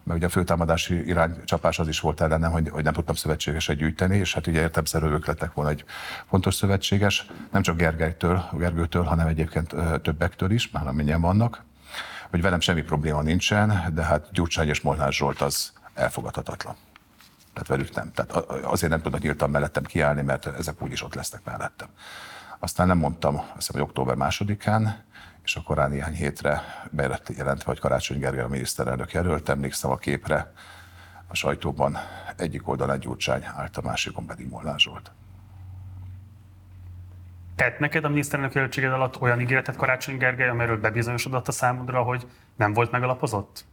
[0.04, 4.18] mert ugye a főtámadási iránycsapás az is volt ellenem, hogy, hogy nem tudtam szövetségeset gyűjteni,
[4.18, 5.86] és hát ugye értemszerű ők lettek volna egy
[6.30, 11.64] fontos szövetséges, nem csak Gergelytől, Gergőtől, hanem egyébként többektől is, már amennyien vannak,
[12.34, 16.76] hogy velem semmi probléma nincsen, de hát Gyurcsány és Molnár Zsolt az elfogadhatatlan.
[17.54, 18.12] Tehát velük nem.
[18.12, 18.32] Tehát
[18.64, 21.88] azért nem tudnak nyíltan mellettem kiállni, mert ezek úgyis ott lesznek mellettem.
[22.60, 25.04] Aztán nem mondtam, azt hiszem, hogy október másodikán,
[25.44, 26.62] és akkor rá néhány hétre
[26.92, 30.54] belett jelentve, hogy Karácsony Gergely a miniszterelnök jelölt, emlékszem a képre
[31.28, 31.98] a sajtóban
[32.36, 35.12] egyik oldalán Gyurcsány állt, a másikon pedig Molnár Zsolt.
[37.56, 42.28] Tett neked a miniszterelnök jelöltséged alatt olyan ígéretet Karácsony Gergely, amiről bebizonyosodott a számodra, hogy
[42.56, 43.66] nem volt megalapozott?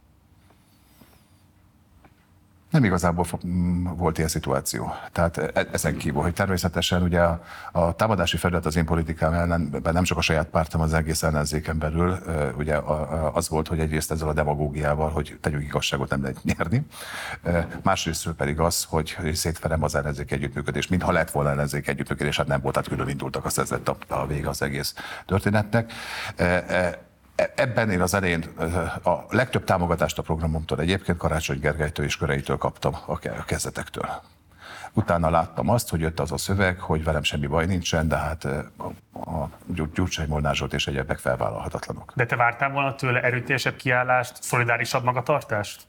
[2.71, 4.93] Nem igazából mm, volt ilyen szituáció.
[5.11, 7.41] Tehát e- ezen kívül, hogy természetesen ugye a,
[7.71, 11.77] a támadási felület az én politikám ellenben nem csak a saját pártom, az egész ellenzéken
[11.77, 12.17] belül,
[12.57, 12.77] ugye
[13.33, 16.85] az volt, hogy egyrészt ezzel a demagógiával, hogy tegyük igazságot nem lehet nyerni,
[17.83, 22.61] másrésztről pedig az, hogy szétverem az ellenzék együttműködés, mintha lett volna ellenzék együttműködés, hát nem
[22.61, 24.95] volt, tehát külön indultak, azt ez lett a, a vége az egész
[25.25, 25.93] történetnek
[27.35, 28.43] ebben én az elején
[29.03, 34.09] a legtöbb támogatást a programomtól egyébként Karácsony Gergelytől és köreitől kaptam a kezdetektől.
[34.93, 38.43] Utána láttam azt, hogy jött az a szöveg, hogy velem semmi baj nincsen, de hát
[39.13, 39.49] a
[39.93, 42.13] Gyurcsány Molnár Zsolt és egyebek felvállalhatatlanok.
[42.15, 45.81] De te vártál volna tőle erőteljesebb kiállást, szolidárisabb magatartást?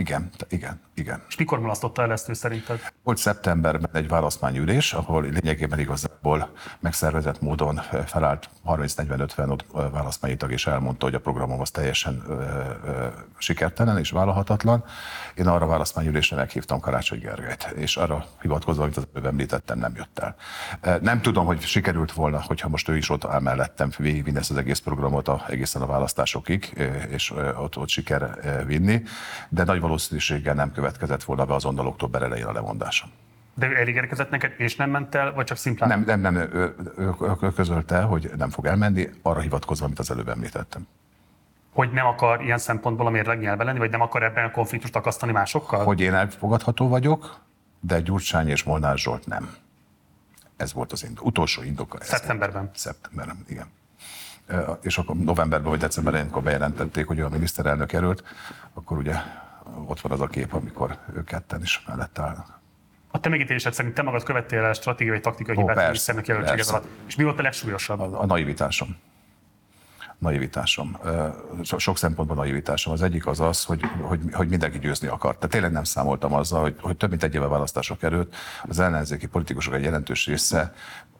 [0.00, 1.22] Igen, igen, igen.
[1.28, 2.80] És mikor mulasztotta el ezt ő szerinted?
[3.02, 9.58] Volt szeptemberben egy választmányülés, ahol lényegében igazából megszervezett módon felállt 30-40-50
[9.92, 12.32] választmányi tag, és elmondta, hogy a programom az teljesen ö,
[12.84, 13.06] ö,
[13.38, 14.84] sikertelen és vállalhatatlan.
[15.34, 20.18] Én arra választmányülésre meghívtam Karácsony Gergelyt, és arra hivatkozva, amit az előbb említettem, nem jött
[20.18, 20.34] el.
[21.00, 24.56] Nem tudom, hogy sikerült volna, hogyha most ő is ott áll mellettem végigvinni ezt az
[24.56, 29.02] egész programot a, egészen a választásokig, és ott, ott siker vinni,
[29.48, 33.10] de nagy valószínűséggel nem következett volna be azonnal október elején a lemondásom.
[33.54, 35.88] De ő elígérkezett neked, és nem ment el, vagy csak szimplán?
[35.88, 40.10] Nem, nem, nem, ő, ő, ő közölte, hogy nem fog elmenni, arra hivatkozva, amit az
[40.10, 40.86] előbb említettem.
[41.72, 44.96] Hogy nem akar ilyen szempontból a mérleg nyelve lenni, vagy nem akar ebben a konfliktust
[44.96, 45.84] akasztani másokkal?
[45.84, 47.40] Hogy én elfogadható vagyok,
[47.80, 49.54] de Gyurcsány és Molnár Zsolt nem.
[50.56, 51.24] Ez volt az indok.
[51.24, 51.98] utolsó indoka.
[52.00, 52.70] Szeptemberben.
[52.74, 53.66] Szeptemberben, igen
[54.80, 58.22] és akkor novemberben vagy decemberben, amikor bejelentették, hogy a miniszterelnök erőlt,
[58.74, 59.14] akkor ugye
[59.86, 62.60] ott van az a kép, amikor ők ketten is mellett állnak.
[63.10, 66.86] A te megítélésed szerint te magad követtél el stratégiai, taktikai hibát a miniszternek jelöltséged alatt.
[67.06, 68.00] És mi volt a legsúlyosabb?
[68.00, 68.96] A, a naivitásom.
[70.18, 70.98] Naivitásom.
[71.62, 72.92] Sok szempontból naivitásom.
[72.92, 75.34] Az egyik az az, hogy, hogy, hogy mindenki győzni akar.
[75.34, 79.26] Tehát tényleg nem számoltam azzal, hogy, hogy több mint egy éve választások került, az ellenzéki
[79.26, 80.74] politikusok egy jelentős része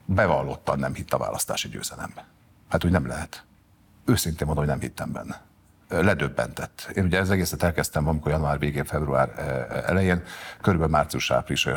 [0.05, 2.25] bevallottan nem hitt a választási győzelembe.
[2.69, 3.45] Hát úgy nem lehet.
[4.05, 5.41] Őszintén mondom, hogy nem hittem benne
[5.91, 6.91] ledöbbentett.
[6.93, 9.29] Én ugye ez egészet elkezdtem amikor január végén, február
[9.85, 10.23] elején,
[10.61, 11.67] körülbelül március-április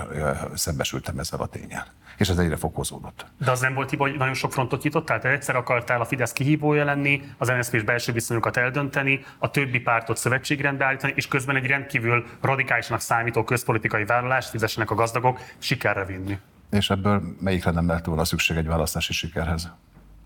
[0.55, 1.87] szembesültem ezzel a tényel.
[2.17, 3.27] És ez egyre fokozódott.
[3.39, 5.21] De az nem volt hiba, hogy nagyon sok frontot nyitottál?
[5.21, 9.81] Tehát egyszer akartál a Fidesz kihívója lenni, az NSZP és belső viszonyokat eldönteni, a többi
[9.81, 16.05] pártot szövetségrendbe állítani, és közben egy rendkívül radikálisnak számító közpolitikai vállalást fizessenek a gazdagok sikerre
[16.05, 16.39] vinni.
[16.71, 19.69] És ebből melyikre nem lett volna szükség egy választási sikerhez?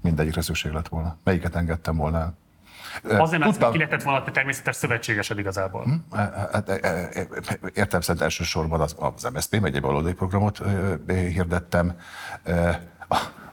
[0.02, 1.16] Mindegyikre szükség lett volna.
[1.24, 2.36] Melyiket engedtem volna el?
[3.02, 3.72] Azért, mert Tudtam...
[3.72, 5.82] ki lehetett volna természetes szövetségesed igazából.
[5.82, 6.16] Hm?
[6.52, 6.80] Hát,
[7.74, 10.62] értem szerint elsősorban az, az MSZP, egy baloldali programot
[11.06, 11.96] hirdettem.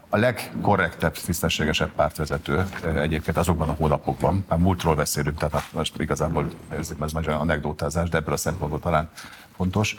[0.09, 6.47] A legkorrektebb, tisztességesebb pártvezető egyébként azokban a hónapokban, már múltról beszélünk, tehát hát most igazából
[6.69, 9.09] ez, ez már anekdotázás, de ebből a szempontból talán
[9.55, 9.97] fontos.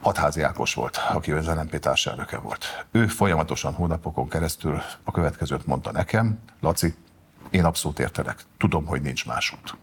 [0.00, 2.86] Hatházi Ákos volt, aki az LNP társelnöke volt.
[2.90, 6.94] Ő folyamatosan hónapokon keresztül a következőt mondta nekem, Laci,
[7.54, 8.38] én abszolút értelek.
[8.58, 9.76] Tudom, hogy nincs más út.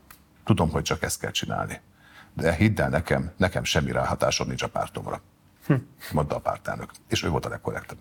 [0.44, 1.82] Tudom, hogy csak ezt kell csinálni.
[2.34, 5.22] De hidd el nekem, nekem semmi ráhatásom nincs a pártomra.
[5.66, 5.74] Hm.
[6.12, 6.92] Mondta a pártelnök.
[7.08, 7.98] És ő volt a legkorrektebb.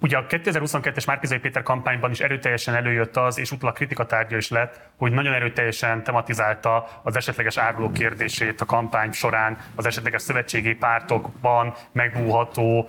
[0.00, 4.80] Ugye a 2022-es Márkizai Péter kampányban is erőteljesen előjött az, és utólag kritikatárgya is lett,
[4.96, 11.74] hogy nagyon erőteljesen tematizálta az esetleges áruló kérdését a kampány során, az esetleges szövetségi pártokban
[11.92, 12.88] megbúható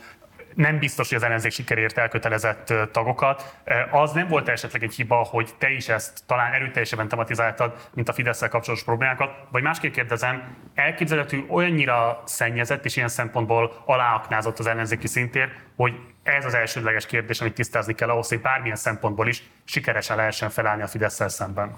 [0.58, 3.58] nem biztos, hogy az ellenzék sikerért elkötelezett tagokat.
[3.92, 8.14] Az nem volt esetleg egy hiba, hogy te is ezt talán erőteljesebben tematizáltad, mint a
[8.14, 9.30] fidesz kapcsolatos problémákat?
[9.52, 15.94] Vagy másképp kérdezem, elképzelhető olyannyira szennyezett és ilyen szempontból aláaknázott az ellenzéki szintér, hogy
[16.24, 20.82] ez az elsődleges kérdés, amit tisztázni kell ahhoz, hogy bármilyen szempontból is sikeresen lehessen felállni
[20.82, 21.76] a fidesz szemben.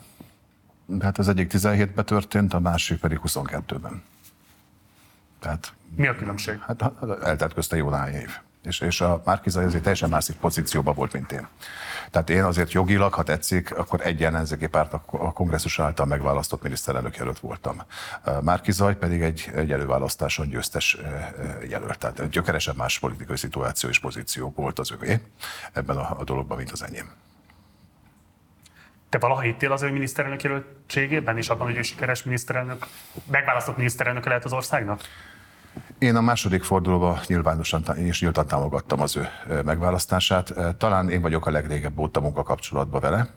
[1.02, 4.04] Hát az egyik 17-ben történt, a másik pedig 22-ben.
[5.40, 6.60] Tehát, Mi a különbség?
[6.60, 6.92] Hát
[7.24, 8.40] eltelt közte jó néhány év
[8.70, 11.48] és, és a Márkizai azért teljesen másik pozícióban volt, mint én.
[12.12, 17.16] Tehát én azért jogilag, ha tetszik, akkor egy ellenzéki párt a kongresszus által megválasztott miniszterelnök
[17.16, 17.82] jelölt voltam.
[18.42, 20.98] Márkizaj pedig egy, egy előválasztáson győztes
[21.70, 21.98] jelölt.
[21.98, 25.22] Tehát gyökeresen más politikai szituáció és pozíció volt az övé
[25.74, 27.10] ebben a, a dologban, mint az enyém.
[29.10, 32.86] Te valaha hittél az ő miniszterelnök jelöltségében, és abban, hogy ő sikeres miniszterelnök,
[33.32, 35.02] megválasztott miniszterelnök lehet az országnak?
[36.00, 39.28] Én a második fordulóban nyilvánosan és nyíltan támogattam az ő
[39.64, 40.54] megválasztását.
[40.78, 43.28] Talán én vagyok a legrégebb óta munkakapcsolatban vele,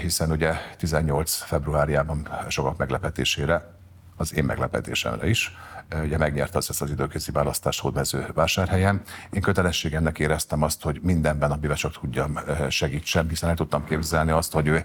[0.00, 3.78] hiszen ugye 18 februárjában sokak meglepetésére
[4.16, 5.56] az én meglepetésemre is.
[6.02, 9.02] Ugye megnyerte az ezt az időközi választást Hódmező vásárhelyen.
[9.30, 12.38] Én kötelességemnek éreztem azt, hogy mindenben, amivel csak tudjam,
[12.68, 14.84] segítsem, hiszen el tudtam képzelni azt, hogy ő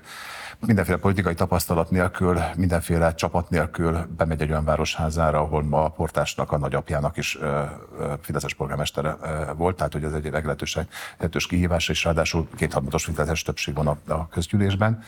[0.59, 6.51] mindenféle politikai tapasztalat nélkül, mindenféle csapat nélkül bemegy egy olyan városházára, ahol ma a portásnak,
[6.51, 7.37] a nagyapjának is
[8.21, 9.17] Fideszes polgármestere
[9.55, 10.87] volt, tehát hogy ez egy meglehetősen
[11.17, 15.03] lehetős kihívás, és ráadásul kétharmados Fideszes többség van a, a közgyűlésben.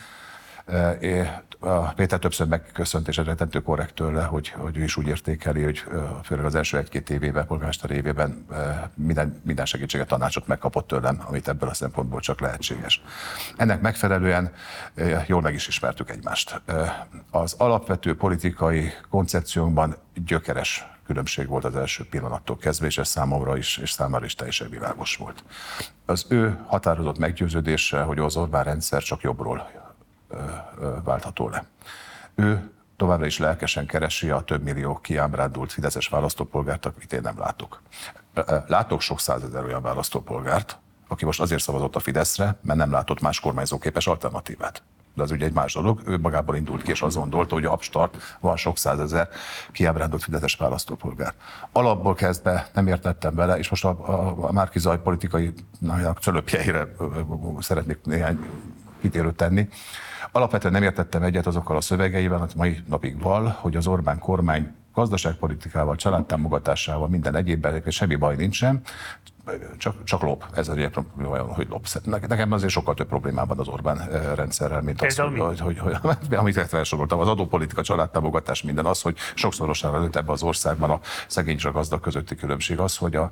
[1.94, 5.84] Péter többször megköszönt, és rettentő korrekt tőle, hogy, hogy ő is úgy értékeli, hogy
[6.22, 8.46] főleg az első egy-két évében, polgármester évében
[8.94, 13.02] minden, minden segítséget, tanácsot megkapott tőlem, amit ebből a szempontból csak lehetséges.
[13.56, 14.52] Ennek megfelelően
[15.26, 16.62] jól meg is ismertük egymást.
[17.30, 23.76] Az alapvető politikai koncepciónkban gyökeres különbség volt az első pillanattól kezdve, és ez számomra is,
[23.76, 25.44] és számára is teljesen világos volt.
[26.06, 29.70] Az ő határozott meggyőződése, hogy az Orbán rendszer csak jobbról
[31.04, 31.64] váltható le.
[32.34, 37.82] Ő továbbra is lelkesen keresi a több millió kiábrándult fideszes választópolgárt, akit én nem látok.
[38.66, 40.78] Látok sok százezer olyan választópolgárt,
[41.08, 44.82] aki most azért szavazott a Fideszre, mert nem látott más kormányzóképes alternatívát.
[45.14, 46.02] De az ugye egy más dolog.
[46.06, 49.28] Ő magából indult ki, és azt gondolta, hogy Abstart van sok százezer
[49.72, 51.34] kiábrándult fideszes választópolgár.
[51.72, 55.52] Alapból kezdve nem értettem vele, és most a, a, a Márki Zaj politikai
[56.20, 56.88] cölöpjeire
[57.58, 58.38] szeretnék néhány
[59.00, 59.68] kitérőt tenni.
[60.32, 64.74] Alapvetően nem értettem egyet azokkal a szövegeivel, amit mai napig val, hogy az Orbán kormány
[64.94, 68.80] gazdaságpolitikával, családtámogatásával, minden egyébben semmi baj nincsen,
[69.76, 70.44] csak, csak lop.
[70.54, 70.90] Ez egy
[71.28, 71.86] olyan, hogy lop.
[72.04, 76.34] Nekem azért sokkal több problémám van az Orbán rendszerrel, mint az, hogy, hogy, hogy, hogy,
[76.36, 77.18] amit felsoroltam.
[77.18, 81.72] Az adópolitika, családtámogatás, minden az, hogy sokszorosan nőtt ebbe az országban a szegény és a
[81.72, 83.30] gazdag közötti különbség az, hogy a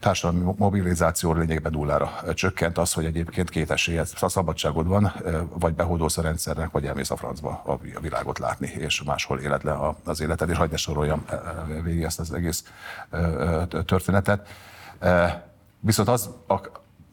[0.00, 5.12] társadalmi mobilizáció lényegben nullára csökkent, az, hogy egyébként két esélye, a szabadságod van,
[5.58, 9.94] vagy behódolsz a rendszernek, vagy elmész a francba a világot látni, és máshol éled le
[10.04, 11.24] az életed, és hagyd ne soroljam
[11.82, 12.64] végig ezt az egész
[13.84, 14.48] történetet.
[15.80, 16.30] Viszont az,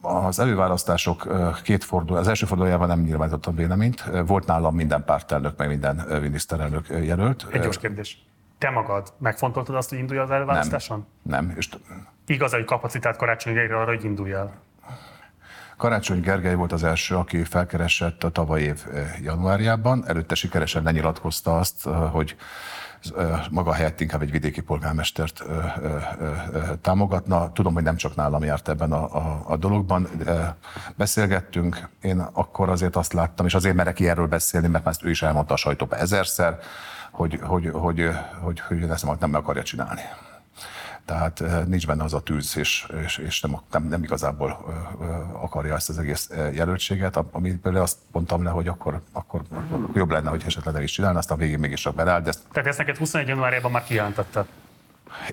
[0.02, 1.28] az előválasztások
[1.64, 4.04] két forduló, az első fordulójában nem nyilvánítottam véleményt.
[4.26, 7.48] Volt nálam minden pártelnök, meg minden miniszterelnök jelölt.
[7.52, 8.26] Egy gyors kérdés.
[8.58, 11.06] Te magad megfontoltad azt, hogy indulj az előválasztáson?
[11.22, 11.46] Nem.
[11.46, 11.56] nem.
[11.58, 11.70] És
[12.28, 14.54] Igaz, hogy kapacitát Karácsony Gergely arra, hogy indulj el?
[15.78, 18.86] Karácsony Gergely volt az első, aki felkeresett a tavaly év
[19.22, 20.04] januárjában.
[20.08, 22.36] Előtte sikeresen lenyilatkozta azt, hogy
[23.49, 25.44] maga helyett inkább egy vidéki polgármestert
[26.82, 27.52] támogatna.
[27.52, 30.07] Tudom, hogy nem csak nálam járt ebben a, a, a dologban.
[30.95, 35.22] Beszélgettünk, én akkor azért azt láttam, és azért merek erről beszélni, mert már ő is
[35.22, 36.60] elmondta a sajtóba ezerszer,
[37.11, 38.10] hogy, hogy, hogy,
[38.41, 40.02] hogy, hogy ezt nem akarja csinálni.
[41.06, 44.49] Tehát nincs benne az a tűz, és, és, és nem, nem, nem igazából
[45.41, 49.41] akarja ezt az egész jelöltséget, ami például azt mondtam le, hogy akkor, akkor
[49.94, 52.22] jobb lenne, hogy esetleg nem is csinálna, aztán végén mégis csak beleáll.
[52.22, 52.40] De ezt...
[52.52, 54.45] Tehát ezt neked 21 januárjában már kijelentette?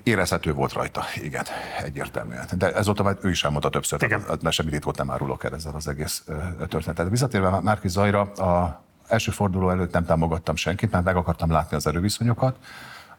[0.03, 1.45] Érezhető volt rajta, igen,
[1.83, 2.45] egyértelműen.
[2.57, 4.23] De ezóta már ő is elmondta többször, igen.
[4.41, 6.23] mert semmi titkot nem árulok el ezzel az egész
[6.69, 7.09] történetet.
[7.09, 11.87] Visszatérve Márki Zajra, a első forduló előtt nem támogattam senkit, mert meg akartam látni az
[11.87, 12.57] erőviszonyokat.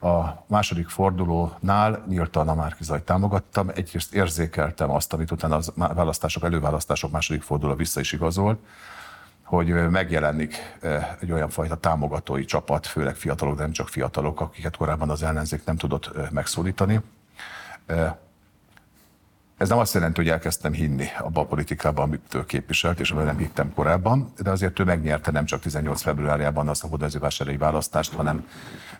[0.04, 3.68] A második fordulónál nyíltan a Márkizajt támogattam.
[3.74, 8.58] Egyrészt érzékeltem azt, amit utána a választások, előválasztások második forduló vissza is igazolt,
[9.42, 10.78] hogy megjelenik
[11.20, 15.64] egy olyan fajta támogatói csapat, főleg fiatalok, de nem csak fiatalok, akiket korábban az ellenzék
[15.64, 17.00] nem tudott megszólítani.
[19.56, 23.26] Ez nem azt jelenti, hogy elkezdtem hinni abba a politikában, amit ő képviselt, és amiben
[23.34, 28.46] nem hittem korábban, de azért ő megnyerte nem csak 18 februárjában a hódmezővásárhelyi választást, hanem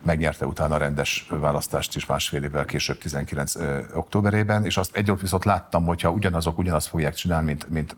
[0.01, 5.19] megnyerte utána a rendes választást is másfél évvel később, 19 ö, októberében, és azt egy
[5.19, 7.95] viszont láttam, hogyha ugyanazok ugyanazt fogják csinálni, mint, mint,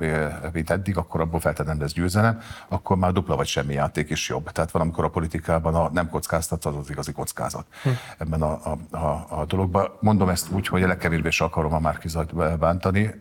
[0.54, 4.52] mint eddig, akkor abból feltétlenül lesz győzelem, akkor már dupla vagy semmi játék is jobb.
[4.52, 7.90] Tehát valamikor a politikában a nem kockáztat, az az igazi kockázat hm.
[8.18, 8.52] ebben a,
[8.92, 9.90] a, a, a dologban.
[10.00, 13.16] Mondom ezt úgy, hogy a legkevésbé se akarom a Márkizat bántani.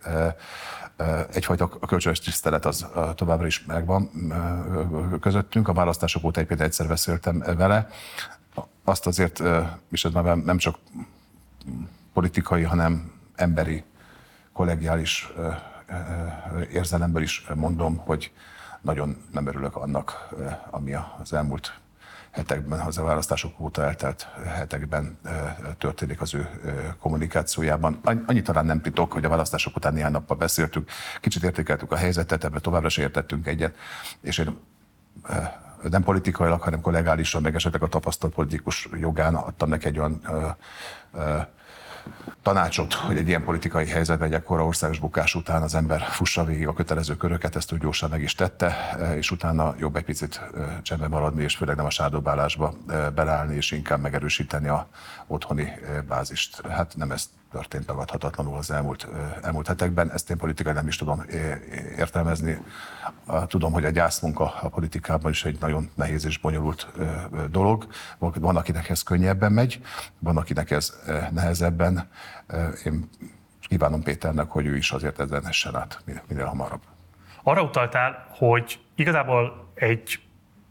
[1.32, 4.10] Egyfajta kölcsönös tisztelet az továbbra is megvan
[5.20, 5.68] közöttünk.
[5.68, 7.88] A választások óta egy egyszer beszéltem vele.
[8.84, 9.42] Azt azért,
[9.90, 10.78] és ez már nem csak
[12.12, 13.84] politikai, hanem emberi,
[14.52, 15.32] kollegiális
[16.72, 18.32] érzelemből is mondom, hogy
[18.80, 20.28] nagyon nem örülök annak,
[20.70, 21.80] ami az elmúlt
[22.36, 25.18] hetekben, az a választások óta eltelt hetekben
[25.78, 26.48] történik az ő
[27.00, 28.00] kommunikációjában.
[28.26, 30.90] Annyi talán nem titok, hogy a választások után néhány nappal beszéltük,
[31.20, 33.76] kicsit értékeltük a helyzetet, ebben továbbra se értettünk egyet,
[34.20, 34.58] és én
[35.90, 40.20] nem politikailag, hanem kollegálisan, meg esetleg a tapasztalt politikus jogán adtam neki egy olyan
[42.42, 46.66] tanácsot, hogy egy ilyen politikai helyzetben, egy ekkora országos bukás után az ember fussa végig
[46.66, 50.40] a kötelező köröket, ezt úgy gyorsan meg is tette, és utána jobb egy picit
[50.82, 52.74] csendben maradni, és főleg nem a sárdobálásba
[53.14, 54.88] beleállni, és inkább megerősíteni a
[55.26, 55.72] otthoni
[56.08, 56.66] bázist.
[56.66, 59.08] Hát nem ez történt tagadhatatlanul az elmúlt,
[59.42, 60.12] elmúlt hetekben.
[60.12, 61.22] Ezt én politikai nem is tudom
[61.96, 62.58] értelmezni.
[63.46, 66.92] Tudom, hogy a gyászmunka a politikában is egy nagyon nehéz és bonyolult
[67.50, 67.86] dolog.
[68.18, 69.80] Van, akinek ez könnyebben megy,
[70.18, 71.00] van, akinek ez
[71.30, 72.08] nehezebben.
[72.84, 73.08] Én
[73.60, 76.82] kívánom Péternek, hogy ő is azért ezen essen át minél hamarabb.
[77.42, 80.20] Arra utaltál, hogy igazából egy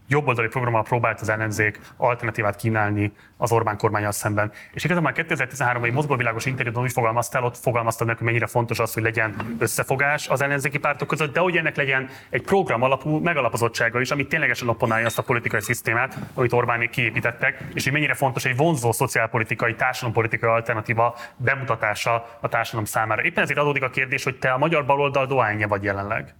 [0.08, 4.52] jobboldali programmal próbált az ellenzék alternatívát kínálni az Orbán kormányal szemben.
[4.72, 8.94] És igazából már 2013-ban egy mozgóvilágos interjúban úgy fogalmaztál, ott fogalmaztad hogy mennyire fontos az,
[8.94, 14.00] hogy legyen összefogás az ellenzéki pártok között, de hogy ennek legyen egy program alapú megalapozottsága
[14.00, 18.44] is, ami ténylegesen opponálja azt a politikai szisztémát, amit Orbánék kiépítettek, és hogy mennyire fontos
[18.44, 23.22] egy vonzó szociálpolitikai, társadalompolitikai alternatíva bemutatása a társadalom számára.
[23.22, 26.34] Éppen ezért adódik a kérdés, hogy te a magyar baloldal dohányja vagy jelenleg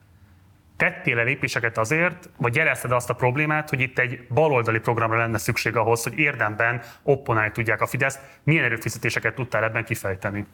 [0.77, 5.77] tettél-e lépéseket azért, vagy jelezted azt a problémát, hogy itt egy baloldali programra lenne szükség
[5.77, 8.19] ahhoz, hogy érdemben opponálni tudják a Fidesz?
[8.43, 10.47] Milyen erőfeszítéseket tudtál ebben kifejteni?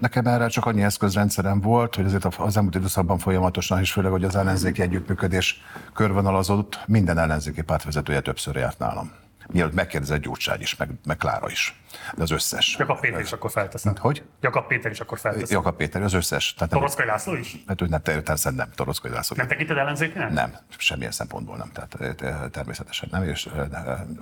[0.00, 4.24] Nekem erre csak annyi eszközrendszerem volt, hogy azért az elmúlt időszakban folyamatosan, és főleg, hogy
[4.24, 5.62] az ellenzéki együttműködés
[5.94, 9.12] körvonalazott, minden ellenzéki pártvezetője többször járt nálam
[9.48, 11.80] mielőtt megkérdezett Gyurcsány is, meg, meg Klára is.
[12.16, 12.76] De az összes.
[12.78, 13.94] Jakab Péter is akkor felteszem.
[13.96, 14.22] Hogy?
[14.40, 15.56] Jakab Péter is akkor felteszem.
[15.56, 16.54] Jakab Péter, az összes.
[16.54, 17.56] Tehát Toroszkai László is?
[17.66, 19.36] Hát, hogy nem, természetesen nem, Toroszkai László.
[19.36, 20.30] Nem tekinted ellenzéknek?
[20.30, 21.70] Nem, semmilyen szempontból nem.
[21.72, 23.22] Tehát természetesen nem.
[23.22, 23.48] És,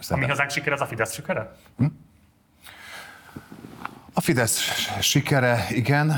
[0.09, 1.53] A mi hazánk sikere, az a Fidesz sikere?
[1.77, 1.87] Hm?
[4.21, 4.61] A Fidesz
[5.01, 6.11] sikere, igen,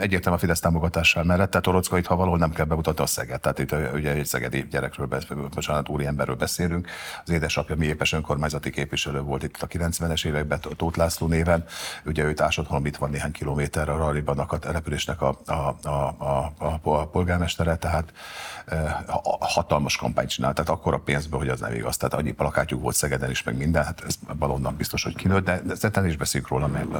[0.00, 3.40] egyértelműen a Fidesz támogatással mellett, tehát Orockait, ha valahol nem kell bemutatni, a Szeged.
[3.40, 5.08] Tehát itt ugye egy szegedi gyerekről,
[5.54, 6.88] bocsánat, úri emberről beszélünk.
[7.24, 11.64] Az édesapja mi épes önkormányzati képviselő volt itt a 90-es években, Tóth László néven.
[12.04, 15.88] Ugye ő társadalom itt van néhány kilométerre, arrébb a településnek a, a, a,
[16.18, 16.52] a,
[16.82, 18.12] a, polgármestere, tehát
[19.40, 21.96] hatalmas kampányt csinált, tehát akkor a pénzből, hogy az nem igaz.
[21.96, 25.62] Tehát annyi plakátjuk volt Szegeden is, meg minden, hát ez balonnan biztos, hogy kinőtt, de,
[25.90, 26.90] de is beszéljük róla, mert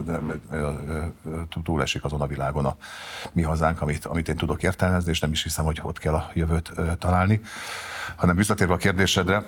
[1.62, 2.76] túlesik azon a világon a
[3.32, 6.30] mi hazánk, amit, amit én tudok értelmezni, és nem is hiszem, hogy ott kell a
[6.34, 7.40] jövőt találni.
[8.16, 9.44] Hanem visszatérve a kérdésedre,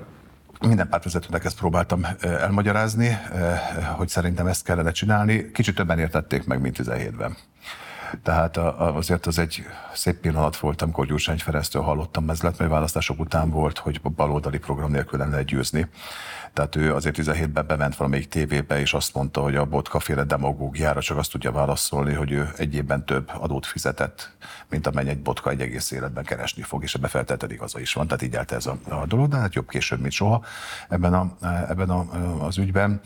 [0.60, 3.18] minden pártvezetőnek ezt próbáltam elmagyarázni,
[3.96, 5.50] hogy szerintem ezt kellene csinálni.
[5.50, 7.36] Kicsit többen értették meg, mint 17-ben.
[8.22, 13.20] Tehát azért az egy szép pillanat volt, amikor Gyurcsány Ferenctől hallottam, ez lett, mert választások
[13.20, 15.86] után volt, hogy baloldali program nélkül lenne győzni.
[16.52, 21.18] Tehát ő azért 17-ben bement valamelyik tévébe, és azt mondta, hogy a botkaféle demagógiára csak
[21.18, 24.30] azt tudja válaszolni, hogy ő egy évben több adót fizetett,
[24.68, 28.06] mint amennyi egy botka egy egész életben keresni fog, és ebbe feltetted igaza is van.
[28.06, 30.44] Tehát így állt ez a, a dolog, de hát jobb később, mint soha
[30.88, 31.36] ebben, a,
[31.68, 32.06] ebben a,
[32.46, 33.00] az ügyben.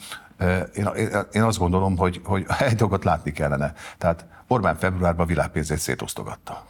[0.75, 0.89] Én,
[1.33, 3.73] én azt gondolom, hogy, hogy egy dolgot látni kellene.
[3.99, 6.67] Tehát Orbán februárban világpénzét szétosztogatta.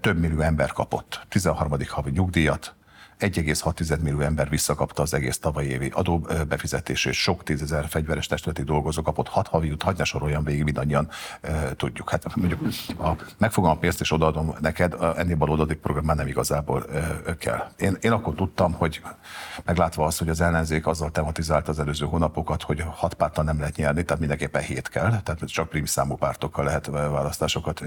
[0.00, 1.78] Több millió ember kapott 13.
[1.88, 2.74] havi nyugdíjat,
[3.20, 9.28] 1,6 millió ember visszakapta az egész tavalyi évi adóbefizetését, sok tízezer fegyveres testületi dolgozó kapott
[9.28, 11.08] hat havi jut, hagyd ne soroljam végig, mindannyian
[11.40, 12.10] e, tudjuk.
[12.10, 12.60] Hát mondjuk
[12.98, 16.84] a, megfogom a pénzt és odaadom neked, ennél baloldadik program már nem igazából
[17.26, 17.70] e, kell.
[17.76, 19.02] Én, én akkor tudtam, hogy
[19.64, 23.76] meglátva azt, hogy az ellenzék azzal tematizált az előző hónapokat, hogy hat pártal nem lehet
[23.76, 27.82] nyerni, tehát mindenképpen hét kell, tehát csak prim számú pártokkal lehet választásokat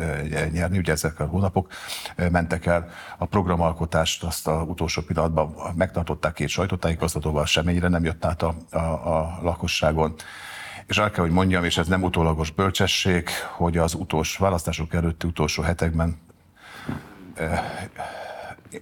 [0.51, 0.77] nyerni.
[0.77, 1.72] Ugye ezek a hónapok
[2.15, 2.89] mentek el.
[3.18, 8.55] A programalkotást azt a utolsó pillanatban pillanatban megtartották két sajtótájékoztatóval, semmelyire nem jött át a,
[8.71, 10.15] a, a lakosságon.
[10.85, 15.27] És el kell, hogy mondjam, és ez nem utólagos bölcsesség, hogy az utolsó választások előtti
[15.27, 16.17] utolsó hetekben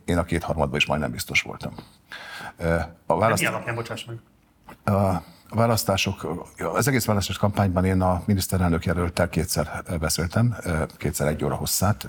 [0.05, 1.73] én a kétharmadban is majdnem biztos voltam.
[3.05, 3.41] A választ...
[3.41, 4.17] Mi alapján, bocsáss meg?
[4.95, 10.55] A választások, az egész választás kampányban én a miniszterelnök jelöltel kétszer beszéltem,
[10.97, 12.07] kétszer egy óra hosszát.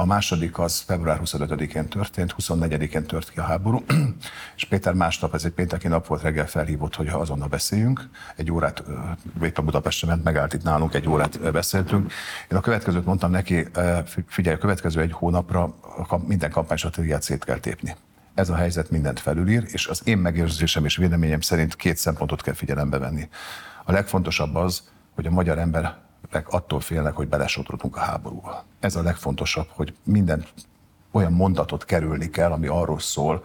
[0.00, 3.84] A második az február 25-én történt, 24-én tört ki a háború,
[4.56, 8.08] és Péter másnap, ez egy pénteki nap volt, reggel felhívott, hogy azonnal beszéljünk.
[8.36, 8.82] Egy órát,
[9.42, 12.12] épp a Budapestre ment, megállt itt nálunk, egy órát beszéltünk.
[12.50, 13.66] Én a következőt mondtam neki,
[14.26, 15.74] figyelj, a következő egy hónapra
[16.26, 17.96] minden kampánystratégiát szét kell tépni.
[18.34, 22.54] Ez a helyzet mindent felülír, és az én megérzésem és véleményem szerint két szempontot kell
[22.54, 23.28] figyelembe venni.
[23.84, 24.82] A legfontosabb az,
[25.14, 28.64] hogy a magyar ember meg attól félnek, hogy belesodrodunk a háborúba.
[28.80, 30.46] Ez a legfontosabb, hogy minden
[31.10, 33.44] olyan mondatot kerülni kell, ami arról szól,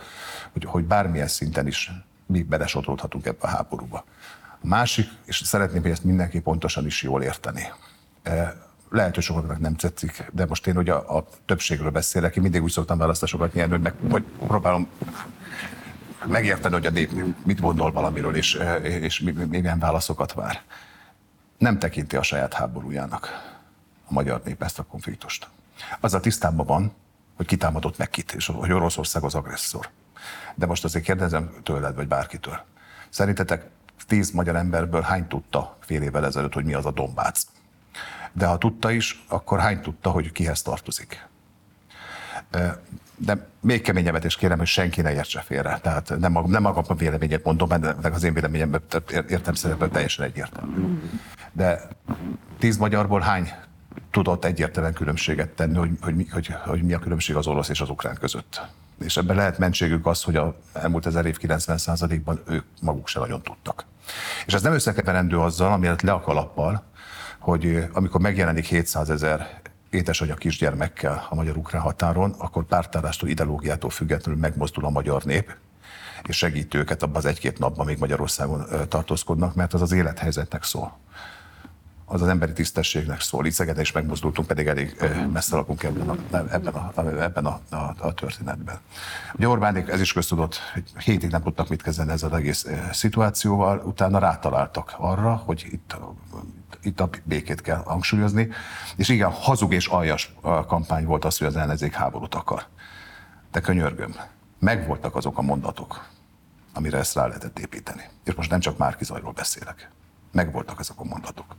[0.51, 1.91] hogy, hogy bármilyen szinten is
[2.25, 4.05] mi belesodródhatunk ebbe a háborúba.
[4.61, 7.71] A másik, és szeretném, hogy ezt mindenki pontosan is jól érteni.
[8.23, 8.55] E,
[8.89, 12.63] lehet, hogy sokaknak nem tetszik, de most én ugye a, a többségről beszélek, én mindig
[12.63, 14.87] úgy szoktam választásokat nyerni, hogy, meg, hogy próbálom
[16.25, 17.11] megérteni, hogy a nép
[17.45, 19.19] mit gondol valamiről, és, és
[19.49, 20.61] milyen válaszokat vár.
[21.57, 23.27] Nem tekinti a saját háborújának
[24.07, 25.47] a magyar nép ezt a konfliktust.
[25.99, 26.93] Az a tisztában van,
[27.35, 29.89] hogy kitámadott meg kit, és hogy Oroszország az agresszor.
[30.55, 32.63] De most azért kérdezem tőled, vagy bárkitől.
[33.09, 33.69] Szerintetek
[34.07, 37.45] tíz magyar emberből hány tudta fél évvel ezelőtt, hogy mi az a Dombác?
[38.31, 41.27] De ha tudta is, akkor hány tudta, hogy kihez tartozik?
[43.17, 45.79] De még keményebbet is kérem, hogy senki ne értse félre.
[45.81, 48.81] Tehát nem, magam, nem magam a véleményét mondom, mert az én véleményem
[49.29, 50.99] értem szerepel teljesen egyértelmű.
[51.51, 51.87] De
[52.59, 53.51] tíz magyarból hány
[54.11, 57.89] tudott egyértelműen különbséget tenni, hogy, hogy, hogy, hogy mi a különbség az orosz és az
[57.89, 58.61] ukrán között.
[58.99, 63.41] És ebben lehet mentségük az, hogy a elmúlt ezer év 90%-ban ők maguk se nagyon
[63.41, 63.85] tudtak.
[64.45, 66.83] És ez nem összekeverendő azzal, amiért le a kalappal,
[67.39, 69.61] hogy amikor megjelenik 700 ezer
[69.93, 75.55] édesanyag kisgyermekkel a magyar-ukrán határon, akkor pártállástól, ideológiától függetlenül megmozdul a magyar nép,
[76.27, 80.97] és segít őket abban az egy-két napban, még Magyarországon tartózkodnak, mert az az élethelyzetnek szól
[82.13, 83.45] az az emberi tisztességnek szól.
[83.45, 84.95] Itt Szegeden is megmozdultunk, pedig elég
[85.31, 86.15] messze lakunk ebben a,
[86.51, 86.91] ebben a,
[87.21, 88.77] ebben a, a, a történetben.
[89.33, 93.79] Ugye Orbánék, ez is köztudott, hogy hétig nem tudtak mit kezdeni ezzel az egész szituációval,
[93.85, 95.95] utána rátaláltak arra, hogy itt,
[96.81, 98.49] itt a békét kell hangsúlyozni,
[98.95, 100.35] és igen, hazug és aljas
[100.67, 102.65] kampány volt az, hogy az ellenzék háborút akar.
[103.51, 104.15] De könyörgöm,
[104.59, 106.07] megvoltak azok a mondatok,
[106.73, 108.09] amire ezt rá lehetett építeni.
[108.23, 109.91] És most nem csak Márki Zajról beszélek.
[110.33, 111.55] Megvoltak ezek a mondatok.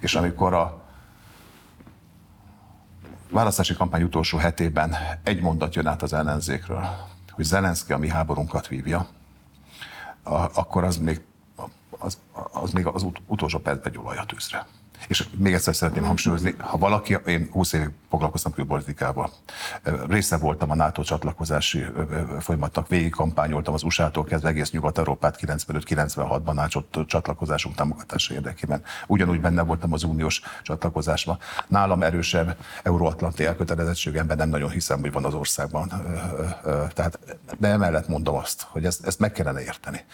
[0.00, 0.82] És amikor a
[3.30, 6.86] választási kampány utolsó hetében egy mondat jön át az ellenzékről,
[7.30, 9.06] hogy Zelenszky a mi háborunkat vívja,
[10.54, 11.20] akkor az még
[11.98, 12.18] az,
[12.52, 14.66] az még az ut- utolsó percben gyulaj a tűzre.
[15.08, 19.30] És még egyszer szeretném hangsúlyozni, ha valaki, én 20 évig foglalkoztam külpolitikával,
[20.08, 21.84] része voltam a NATO csatlakozási
[22.40, 28.82] folyamatnak, végig kampányoltam az USA-tól kezdve egész Nyugat-Európát 95-96-ban NATO csatlakozásunk támogatása érdekében.
[29.06, 31.38] Ugyanúgy benne voltam az uniós csatlakozásban.
[31.68, 35.92] Nálam erősebb euróatlanti elkötelezettségemben nem nagyon hiszem, hogy van az országban.
[36.94, 37.18] Tehát,
[37.58, 40.04] de emellett mondom azt, hogy ezt, ezt meg kellene érteni,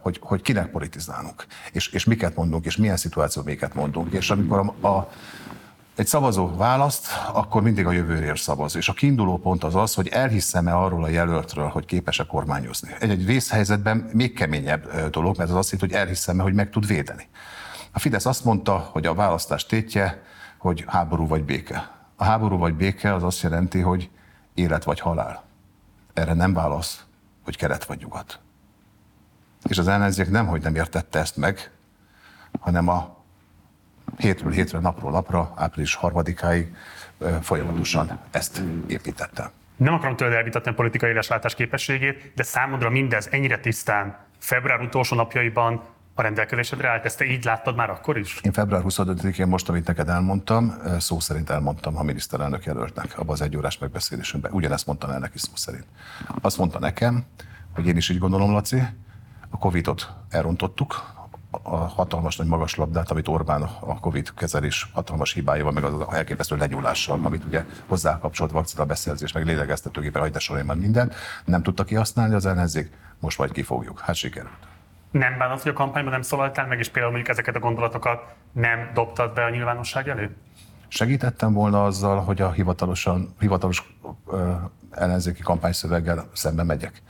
[0.00, 4.88] hogy, hogy kinek politizálunk, és, és miket mondunk, és milyen szituációt mondunk és amikor a,
[4.88, 5.10] a
[5.94, 8.76] egy szavazó választ, akkor mindig a jövőért szavaz.
[8.76, 12.94] És a kiinduló pont az az, hogy elhiszem-e arról a jelöltről, hogy képes-e kormányozni.
[12.98, 17.28] Egy-egy vészhelyzetben még keményebb dolog, mert az azt jelenti, hogy elhiszem-e, hogy meg tud védeni.
[17.92, 20.22] A Fidesz azt mondta, hogy a választás tétje,
[20.58, 21.90] hogy háború vagy béke.
[22.16, 24.10] A háború vagy béke az azt jelenti, hogy
[24.54, 25.44] élet vagy halál.
[26.12, 27.04] Erre nem válasz,
[27.44, 28.40] hogy kelet vagy nyugat.
[29.68, 31.70] És az ellenzék nem, hogy nem értette ezt meg,
[32.60, 33.21] hanem a
[34.16, 36.74] hétről hétre, napról napra, április harmadikáig
[37.40, 39.50] folyamatosan ezt építette.
[39.76, 45.16] Nem akarom tőle elvitatni a politikai éleslátás képességét, de számodra mindez ennyire tisztán február utolsó
[45.16, 45.82] napjaiban
[46.14, 48.40] a rendelkezésedre állt, ezt te így láttad már akkor is?
[48.42, 53.40] Én február 25-én most, amit neked elmondtam, szó szerint elmondtam a miniszterelnök jelöltnek abban az
[53.40, 54.52] egy órás megbeszélésünkben.
[54.52, 55.86] Ugyanezt mondtam el neki szó szerint.
[56.40, 57.24] Azt mondta nekem,
[57.74, 58.82] hogy én is így gondolom, Laci,
[59.50, 61.02] a Covid-ot elrontottuk,
[61.62, 66.56] a hatalmas nagy magas labdát, amit Orbán a Covid kezelés hatalmas hibájával, meg az elképesztő
[66.56, 71.12] lenyúlással, amit ugye hozzá kapcsolt vakcina beszerzés, meg lélegeztetőgépen, hagyd sorolja minden,
[71.44, 74.00] nem tudta kihasználni az ellenzék, most majd kifogjuk.
[74.00, 74.66] Hát sikerült.
[75.10, 78.22] Nem bánod, hogy a kampányban nem szólaltál meg, és például mondjuk ezeket a gondolatokat
[78.52, 80.30] nem dobtad be a nyilvánosság elé?
[80.88, 83.96] Segítettem volna azzal, hogy a hivatalosan, hivatalos
[84.26, 84.52] ö,
[84.90, 87.02] ellenzéki kampányszöveggel szembe megyek.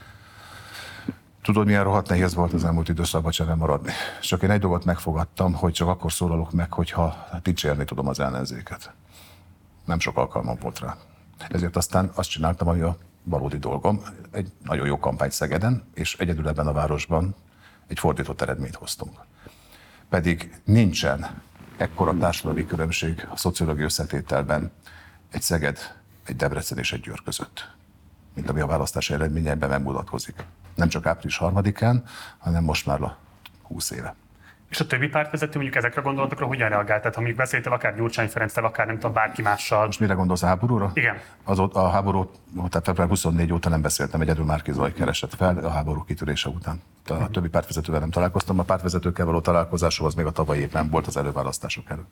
[1.43, 3.91] Tudod, milyen rohadt nehéz volt az elmúlt időszakban csere maradni.
[4.21, 8.93] Csak én egy dolgot megfogadtam, hogy csak akkor szólalok meg, hogyha dicsérni tudom az ellenzéket.
[9.85, 10.97] Nem sok alkalmam volt rá.
[11.49, 14.01] Ezért aztán azt csináltam, ami a valódi dolgom.
[14.31, 17.35] Egy nagyon jó kampány Szegeden, és egyedül ebben a városban
[17.87, 19.19] egy fordított eredményt hoztunk.
[20.09, 21.41] Pedig nincsen
[21.77, 24.71] ekkora társadalmi különbség a szociológiai összetételben
[25.31, 25.77] egy Szeged,
[26.25, 27.75] egy Debrecen és egy Győr között,
[28.33, 30.45] mint ami a választás eredményeiben megmutatkozik
[30.75, 32.03] nem csak április harmadikán,
[32.37, 33.17] hanem most már a
[33.63, 34.15] 20 éve.
[34.73, 37.01] És a többi pártvezető mondjuk ezekre a gondolatokra hogyan reagált?
[37.01, 39.85] Tehát ha még beszéltél akár Gyurcsány Ferenccel, akár nem tudom, bárki mással.
[39.85, 40.91] Most mire gondolsz a háborúra?
[40.93, 41.17] Igen.
[41.43, 45.69] Az, a háború, tehát február 24 óta nem beszéltem, egyedül Márki Zaj keresett fel a
[45.69, 46.81] háború kitörése után.
[47.07, 47.29] A uh-huh.
[47.29, 51.17] többi pártvezetővel nem találkoztam, a pártvezetőkkel való találkozásom az még a tavalyi évben volt az
[51.17, 52.09] előválasztások előtt.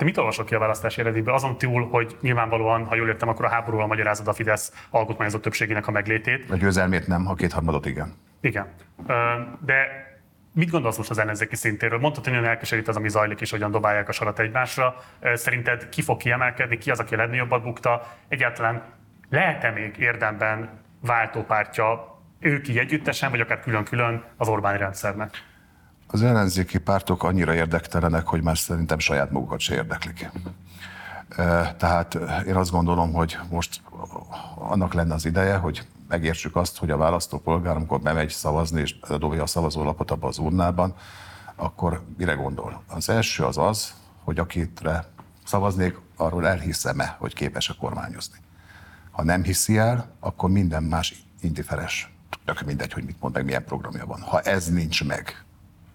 [0.00, 1.34] Te mit olvasok ki a választási eredményből?
[1.34, 5.86] Azon túl, hogy nyilvánvalóan, ha jól értem, akkor a háborúval magyarázod a Fidesz alkotmányozó többségének
[5.86, 6.50] a meglétét.
[6.50, 8.14] A győzelmét nem, a kétharmadot igen.
[8.40, 8.66] Igen.
[9.64, 9.86] De
[10.54, 11.98] mit gondolsz most az ellenzéki szintéről?
[11.98, 14.94] Mondtad, hogy nagyon elkeserít az, ami zajlik, és hogyan dobálják a sarat egymásra.
[15.34, 18.16] Szerinted ki fog kiemelkedni, ki az, aki a legnagyobbat bukta?
[18.28, 18.82] Egyáltalán
[19.30, 20.70] lehet-e még érdemben
[21.00, 25.30] váltópártja ők így együttesen, vagy akár külön-külön az Orbán rendszernek?
[26.12, 30.30] Az ellenzéki pártok annyira érdektelenek, hogy már szerintem saját magukat se érdeklik.
[31.76, 33.82] Tehát én azt gondolom, hogy most
[34.54, 39.42] annak lenne az ideje, hogy megértsük azt, hogy a választópolgár, amikor bemegy szavazni és dobja
[39.42, 40.94] a szavazólapot abba az urnában,
[41.56, 42.82] akkor mire gondol?
[42.88, 45.04] Az első az az, hogy akitre
[45.44, 48.38] szavaznék, arról elhiszem-e, hogy képes a kormányozni.
[49.10, 52.14] Ha nem hiszi el, akkor minden más indiferes.
[52.44, 54.20] Tök mindegy, hogy mit mond, meg milyen programja van.
[54.20, 55.44] Ha ez nincs meg,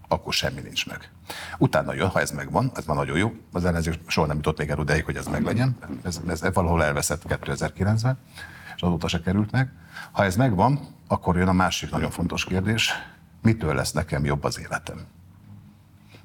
[0.07, 1.11] akkor semmi nincs meg.
[1.57, 4.69] Utána jön, ha ez megvan, ez már nagyon jó, az ellenzék soha nem jutott még
[4.69, 8.17] el odáig, hogy ez meglegyen, ez, ez valahol elveszett 2009-ben,
[8.75, 9.71] és azóta se került meg.
[10.11, 12.91] Ha ez megvan, akkor jön a másik nagyon fontos kérdés,
[13.41, 15.05] mitől lesz nekem jobb az életem?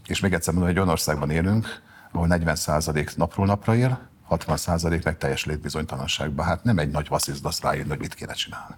[0.07, 1.83] És még egyszer mondom, hogy olyan országban élünk,
[2.13, 6.47] ahol 40% napról napra él, 60% meg teljes létbizonytalanságban.
[6.47, 8.75] Hát nem egy nagy vasszizdasz rájön, hogy mit kéne csinálni.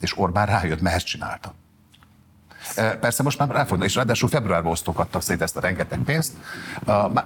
[0.00, 1.54] És Orbán rájött, mert ezt csinálta.
[2.74, 6.32] Persze most már elfordul, és ráadásul februárban osztogattak szét ezt a rengeteg pénzt.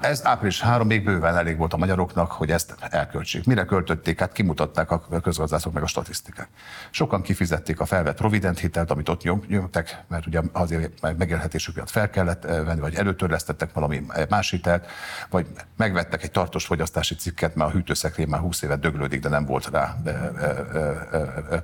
[0.01, 3.45] Ez április 3 még bőven elég volt a magyaroknak, hogy ezt elköltsék.
[3.45, 4.21] Mire költötték?
[4.21, 6.49] Hát kimutatták a közgazdászok meg a statisztikák.
[6.91, 12.11] Sokan kifizették a felvett provident hitelt, amit ott nyomtak, mert ugye azért megélhetésük miatt fel
[12.11, 14.87] kellett venni, vagy előtörlesztettek valami más hitelt,
[15.31, 15.47] vagy
[15.77, 19.71] megvettek egy tartós fogyasztási cikket, mert a hűtőszekrény már 20 évet döglődik, de nem volt
[19.71, 19.97] rá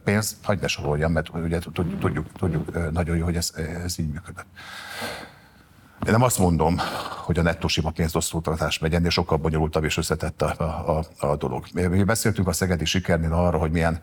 [0.05, 0.37] pénz.
[0.43, 4.47] Hagyd ne soroljam, mert ugye tudjuk, tudjuk nagyon jó, hogy ez ez így működött.
[6.07, 6.77] Én nem azt mondom,
[7.25, 11.65] hogy a nettó sima pénzosztótartás megy, ennél sokkal bonyolultabb és összetett a, a, a dolog.
[11.73, 14.01] Mi beszéltünk a Szegedi sikernél arra, hogy milyen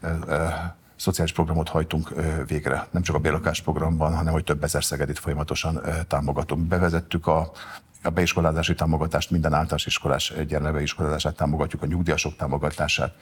[0.00, 2.12] e, e, szociális programot hajtunk
[2.46, 2.86] végre.
[2.90, 6.66] Nem csak a bérlakás programban, hanem hogy több ezer Szegedit folyamatosan támogatunk.
[6.66, 7.50] Bevezettük a
[8.06, 13.14] a beiskolázási támogatást, minden általános iskolás gyermeke iskolázását támogatjuk, a nyugdíjasok támogatását.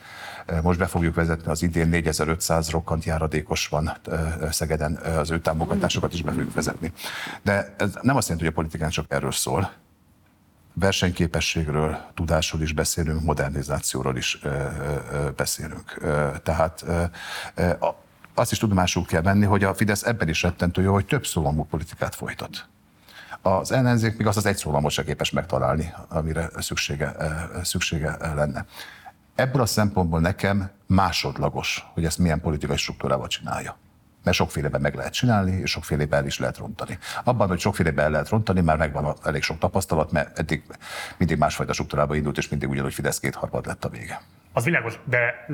[0.62, 3.97] Most be fogjuk vezetni az idén 4500 rokkant járadékos van
[4.51, 6.93] Szegeden, az ő támogatásokat is be fogjuk vezetni.
[7.43, 9.73] De ez nem azt jelenti, hogy a politikán csak erről szól.
[10.73, 14.39] Versenyképességről, tudásról is beszélünk, modernizációról is
[15.36, 16.01] beszélünk.
[16.43, 16.85] Tehát
[18.35, 21.65] azt is tudomásul kell venni, hogy a Fidesz ebben is rettentő jó, hogy több szólamú
[21.65, 22.69] politikát folytat
[23.47, 27.16] az ellenzék még azt az egy szólamot se képes megtalálni, amire szüksége,
[27.62, 28.65] szüksége lenne.
[29.35, 33.77] Ebből a szempontból nekem másodlagos, hogy ezt milyen politikai struktúrával csinálja.
[34.23, 36.99] Mert sokféleben meg lehet csinálni, és sokfélében el is lehet rontani.
[37.25, 40.62] Abban, hogy sokfélében el lehet rontani, már megvan elég sok tapasztalat, mert eddig
[41.16, 44.21] mindig másfajta struktúrába indult, és mindig ugyanúgy Fidesz kétharmad lett a vége.
[44.53, 45.45] Az világos, de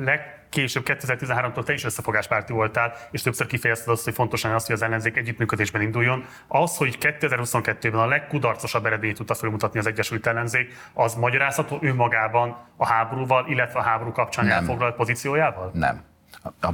[0.55, 4.75] legkésőbb 2013-tól te is összefogáspárti voltál, és többször kifejezted azt, hogy fontos lenne az, hogy
[4.75, 6.25] az ellenzék együttműködésben induljon.
[6.47, 12.85] Az, hogy 2022-ben a legkudarcosabb eredményt tudta felmutatni az Egyesült Ellenzék, az magyarázható önmagában a
[12.85, 14.57] háborúval, illetve a háború kapcsán Nem.
[14.57, 15.71] elfoglalt pozíciójával?
[15.73, 16.10] Nem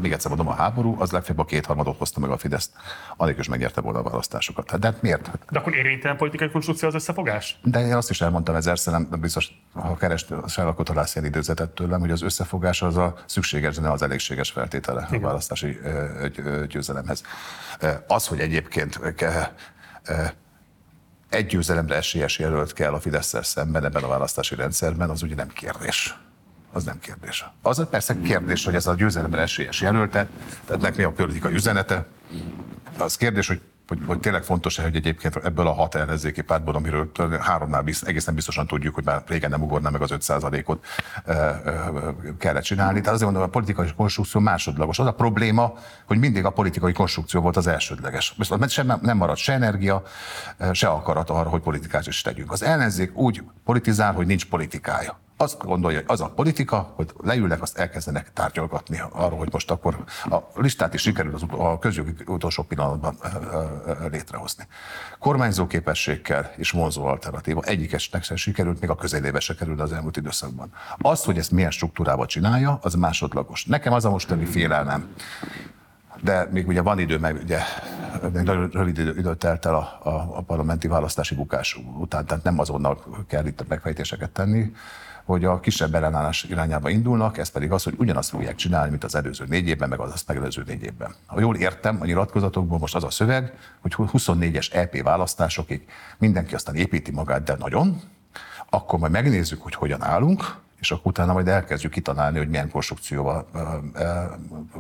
[0.01, 2.71] még egyszer mondom, a háború az legfeljebb a kétharmadot hozta meg a Fidesz,
[3.17, 4.79] anélkül is megnyerte volna a választásokat.
[4.79, 5.31] De hát miért?
[5.49, 7.59] De akkor érvénytelen politikai konstrukció az összefogás?
[7.63, 11.99] De én azt is elmondtam ezerszer, nem biztos, ha kerest, akkor találsz ilyen időzetet tőlem,
[11.99, 15.23] hogy az összefogás az a szükséges, de az elégséges feltétele Igen.
[15.23, 15.79] a választási
[16.67, 17.23] győzelemhez.
[18.07, 18.99] Az, hogy egyébként
[21.29, 25.47] egy győzelemre esélyes jelölt kell a fidesz szemben ebben a választási rendszerben, az ugye nem
[25.47, 26.15] kérdés
[26.77, 27.45] az nem kérdés.
[27.61, 30.27] Az persze kérdés, hogy ez a győzelemre esélyes jelölte,
[30.65, 32.05] tehát mi a politikai üzenete.
[32.97, 37.11] Az kérdés, hogy hogy, hogy tényleg fontos-e, hogy egyébként ebből a hat ellenzéki pártból, amiről
[37.39, 40.85] háromnál bizt, egészen biztosan tudjuk, hogy már régen nem ugorná meg az 5%-ot
[41.25, 41.61] e, e,
[42.37, 42.99] kellett csinálni.
[42.99, 44.99] Tehát azért mondom, a politikai konstrukció másodlagos.
[44.99, 45.73] Az a probléma,
[46.05, 48.35] hogy mindig a politikai konstrukció volt az elsődleges.
[48.67, 50.03] Sem, nem maradt se energia,
[50.71, 52.51] se akarat arra, hogy politikát is tegyünk.
[52.51, 57.61] Az ellenzék úgy politizál, hogy nincs politikája azt gondolja, hogy az a politika, hogy leülnek,
[57.61, 62.63] azt elkezdenek tárgyalgatni arról, hogy most akkor a listát is sikerül az, a közjogi utolsó
[62.63, 63.17] pillanatban
[64.11, 64.67] létrehozni.
[65.19, 70.17] Kormányzó képességkel és vonzó alternatíva egyikesnek sem sikerült, még a közelébe se került az elmúlt
[70.17, 70.73] időszakban.
[70.97, 73.65] Az, hogy ezt milyen struktúrába csinálja, az másodlagos.
[73.65, 75.13] Nekem az a mostani félelmem,
[76.21, 77.59] de még ugye van idő, meg ugye
[78.33, 82.59] még nagyon rövid idő telt el a, a, a parlamenti választási bukás után, tehát nem
[82.59, 84.71] azonnal kell itt megfejtéseket tenni,
[85.27, 89.15] hogy a kisebb ellenállás irányába indulnak, ez pedig az, hogy ugyanazt fogják csinálni, mint az
[89.15, 91.15] előző négy évben, meg az azt megelőző négy évben.
[91.25, 95.87] Ha jól értem a nyilatkozatokból, most az a szöveg, hogy 24-es EP választásokig
[96.17, 98.01] mindenki aztán építi magát, de nagyon,
[98.69, 103.47] akkor majd megnézzük, hogy hogyan állunk, és akkor utána majd elkezdjük kitalálni, hogy milyen konstrukcióval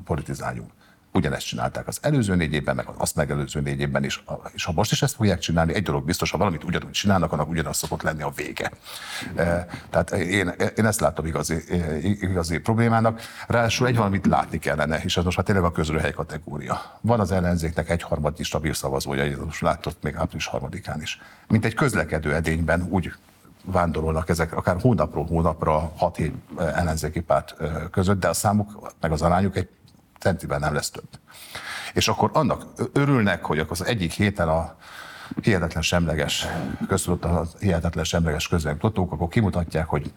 [0.03, 0.71] politizáljunk.
[1.17, 4.23] Ugyanezt csinálták az előző négy évben, meg az azt megelőző négy évben is,
[4.53, 7.49] és ha most is ezt fogják csinálni, egy dolog biztos, ha valamit ugyanúgy csinálnak, annak
[7.49, 8.71] ugyanaz szokott lenni a vége.
[9.89, 11.63] Tehát én, én ezt látom igazi,
[12.01, 13.21] igazi problémának.
[13.47, 16.81] Ráadásul egy valamit látni kellene, és ez most már tényleg a közrőhely kategória.
[17.01, 21.21] Van az ellenzéknek egy harmadnyi stabil szavazója, most látott még április harmadikán is.
[21.47, 23.13] Mint egy közlekedő edényben úgy
[23.65, 27.55] vándorolnak ezek akár hónapról hónapra 6-7 ellenzéki párt
[27.91, 29.69] között, de a számuk, meg az arányuk egy
[30.19, 31.09] centiben nem lesz több.
[31.93, 34.75] És akkor annak örülnek, hogy akkor az egyik héten a
[35.41, 36.47] hihetetlen semleges,
[36.87, 40.13] köztudott a hihetetlen semleges közventotók, akkor kimutatják, hogy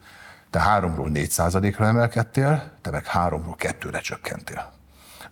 [0.51, 4.80] te háromról négy százalékra emelkedtél, te meg háromról kettőre csökkentél.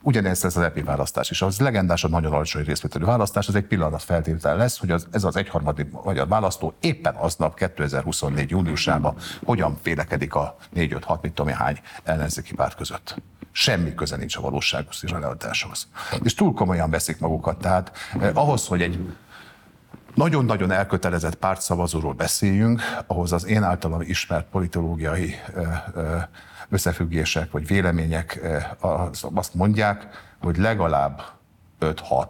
[0.02, 1.42] Ugyanezt ez az EPI választás is.
[1.42, 5.24] Az legendás, a nagyon alacsony részvételű választás, az egy pillanat feltétel lesz, hogy az, ez
[5.24, 8.50] az egyharmadik magyar választó éppen aznap 2024.
[8.50, 13.16] júniusában hogyan félekedik a 4-5-6, mit tudom hány ellenzéki párt között.
[13.52, 15.88] Semmi köze nincs a valóságos realitáshoz.
[16.22, 17.58] És túl komolyan veszik magukat.
[17.58, 18.98] Tehát eh, ahhoz, hogy egy
[20.18, 25.34] nagyon-nagyon elkötelezett pártszavazóról beszéljünk, ahhoz az én általam ismert politológiai
[26.68, 28.40] összefüggések vagy vélemények
[29.34, 30.06] azt mondják,
[30.40, 31.22] hogy legalább
[31.80, 32.26] 5-6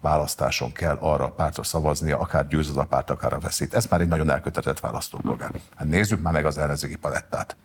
[0.00, 3.74] választáson kell arra a pártra szavaznia, akár győz az a párt, akár a veszít.
[3.74, 5.50] Ez már egy nagyon elkötelezett választópolgár.
[5.76, 7.56] Hát nézzük már meg az ellenzéki palettát.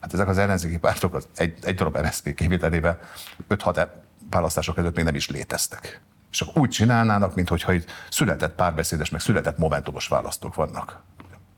[0.00, 2.98] Hát ezek az ellenzéki pártok az egy, egy darab MSZP kivételével
[3.48, 6.00] 5-6 e- választások előtt még nem is léteztek.
[6.32, 11.02] És úgy csinálnának, mintha itt született párbeszédes, meg született momentumos választók vannak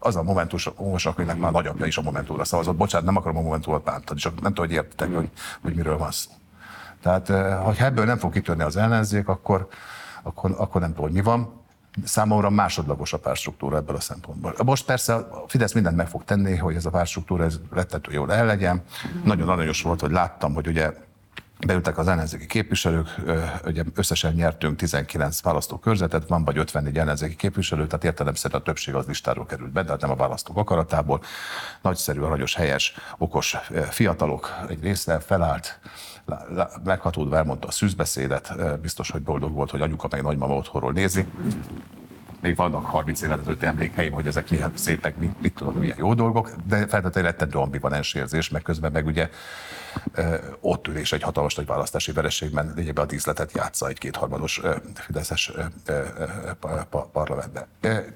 [0.05, 2.77] az a momentumos, akinek már nagyapja is a Momentumra szavazott.
[2.77, 5.31] Bocsánat, nem akarom a Momentumot bántani, csak nem tudom, hogy értitek, hogy,
[5.63, 6.31] hogy miről van szó.
[7.03, 9.69] Tehát, eh, ha ebből nem fog kitörni az ellenzék, akkor,
[10.23, 11.63] akkor, akkor nem tudom, hogy mi van.
[12.05, 14.55] Számomra másodlagos a párstruktúra ebből a szempontból.
[14.65, 18.33] Most persze a Fidesz mindent meg fog tenni, hogy ez a párstruktúra ez rettető jól
[18.33, 18.83] el legyen.
[19.25, 20.93] Nagyon aranyos volt, hogy láttam, hogy ugye
[21.67, 23.09] beültek az ellenzéki képviselők,
[23.65, 29.07] ugye összesen nyertünk 19 választókörzetet, van vagy 54 ellenzéki képviselő, tehát értelemszerűen a többség az
[29.07, 31.23] listáról került be, de hát nem a választók akaratából.
[31.83, 33.57] Nagyszerű, aranyos, helyes, okos
[33.91, 35.81] fiatalok egy része felállt,
[36.85, 41.27] meghatódva elmondta a szűzbeszédet, biztos, hogy boldog volt, hogy anyuka meg nagymama otthonról nézi
[42.45, 46.15] még vannak 30 évet ezelőtt emlékeim, hogy ezek milyen szépek, mit, mit tudom, milyen jó
[46.15, 49.31] dolgok, de feltétlenül rettentő ambivalens érzés, meg közben meg ugye
[50.61, 54.61] ott ülés egy hatalmas nagy választási vereségben lényegében a díszletet játsza egy kétharmados
[54.95, 55.53] Fideszes
[57.13, 57.67] parlamentben.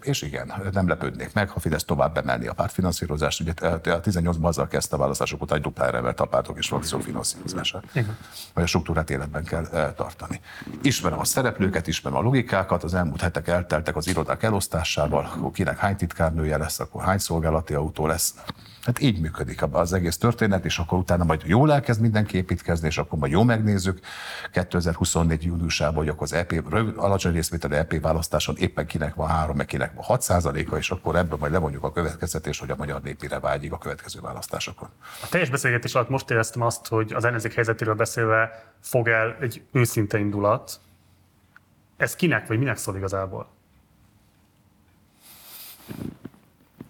[0.02, 3.40] És igen, nem lepődnék meg, ha Fidesz tovább emelni a pártfinanszírozást.
[3.40, 6.98] Ugye a 18-ban azzal kezdte a választások után, hogy duplára emelt a pártok és frakció
[6.98, 7.84] finanszírozását.
[8.55, 10.40] Vagy a struktúrát életben kell tartani.
[10.82, 15.78] Ismerem a szereplőket, ismerem a logikákat, az elmúlt hetek elteltek az irodák elosztásával, akkor kinek
[15.78, 18.34] hány titkárnője lesz, akkor hány szolgálati autó lesz.
[18.82, 22.98] Hát így működik az egész történet, és akkor utána majd jól elkezd mindenki építkezni, és
[22.98, 24.00] akkor majd jó megnézzük
[24.52, 25.44] 2024.
[25.44, 26.65] júniusában, hogy akkor az EP,
[26.97, 31.16] alacsony részvételi EP választáson éppen kinek van 3, meg kinek van 6 százaléka, és akkor
[31.16, 34.89] ebből majd levonjuk a következtetést, hogy a magyar nép mire vágyik a következő választásokon.
[35.23, 39.62] A teljes beszélgetés alatt most éreztem azt, hogy az ellenzék helyzetéről beszélve fog el egy
[39.73, 40.81] őszinte indulat.
[41.97, 43.48] Ez kinek vagy minek szól igazából?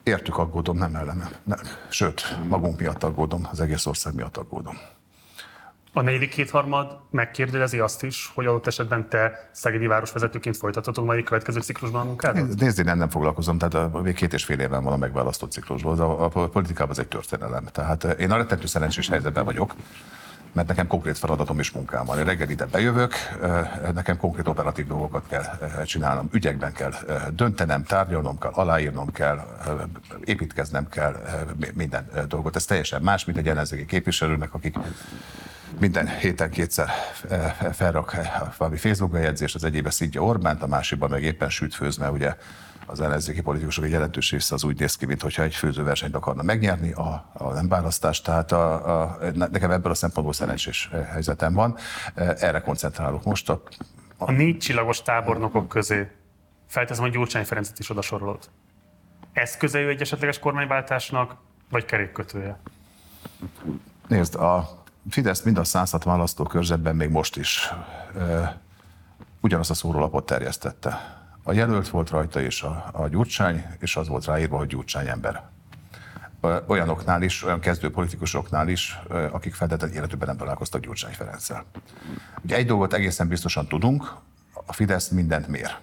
[0.09, 1.31] Értük aggódom, nem ellene.
[1.45, 1.59] Nem.
[1.89, 4.79] Sőt, magunk miatt aggódom, az egész ország miatt aggódom.
[5.93, 11.23] A negyedik kétharmad megkérdezi azt is, hogy adott esetben te szegedi városvezetőként folytathatod majd a
[11.23, 12.55] következő ciklusban a munkádat?
[12.55, 16.01] Nézd, én nem, foglalkozom, tehát még két és fél éven van a megválasztott ciklusból.
[16.01, 17.65] A, a politikában az egy történelem.
[17.65, 19.75] Tehát én a rettentő szerencsés helyzetben vagyok,
[20.59, 22.19] mert nekem konkrét feladatom és munkám van.
[22.19, 23.15] Én reggel ide bejövök,
[23.95, 25.45] nekem konkrét operatív dolgokat kell
[25.85, 26.93] csinálnom, ügyekben kell
[27.31, 29.39] döntenem, tárgyalnom kell, aláírnom kell,
[30.25, 31.17] építkeznem kell
[31.75, 32.57] minden dolgot.
[32.57, 34.77] Ez teljesen más, mint egy ellenzéki képviselőnek, akik
[35.79, 36.89] minden héten kétszer
[37.73, 38.17] felrak
[38.57, 41.79] valami Facebook bejegyzést, az egyébe szidja Orbánt, a másikban meg éppen süt
[42.13, 42.37] ugye
[42.91, 46.93] az ellenzéki politikusok egy jelentős része az úgy néz ki, mintha egy főzőversenyt akarna megnyerni,
[46.93, 48.25] a, a nem választást.
[48.25, 51.77] Tehát a, a, nekem ebből a szempontból szerencsés helyzetem van.
[52.15, 53.49] Erre koncentrálok most.
[53.49, 53.63] A,
[54.17, 54.25] a...
[54.25, 56.11] a négy csillagos tábornokok közé
[56.67, 58.51] felteszem, hogy Gyurcsány Ferencet is odasorolod.
[59.33, 61.37] Eszköze ő egy esetleges kormányváltásnak,
[61.71, 62.59] vagy kerékkötője?
[64.07, 64.77] Nézd, a
[65.11, 67.71] Fidesz mind a 160 választókörzetben még most is
[68.19, 68.61] e,
[69.41, 71.18] ugyanazt a szórólapot terjesztette
[71.49, 75.43] a jelölt volt rajta, és a, a Gyurcsány, és az volt ráírva, hogy Gyurcsány ember.
[76.67, 81.65] Olyanoknál is, olyan kezdő politikusoknál is, akik feltétlenül életükben nem találkoztak Gyurcsány Ferenccel.
[82.43, 84.15] Ugye egy dolgot egészen biztosan tudunk,
[84.67, 85.77] a Fidesz mindent mér,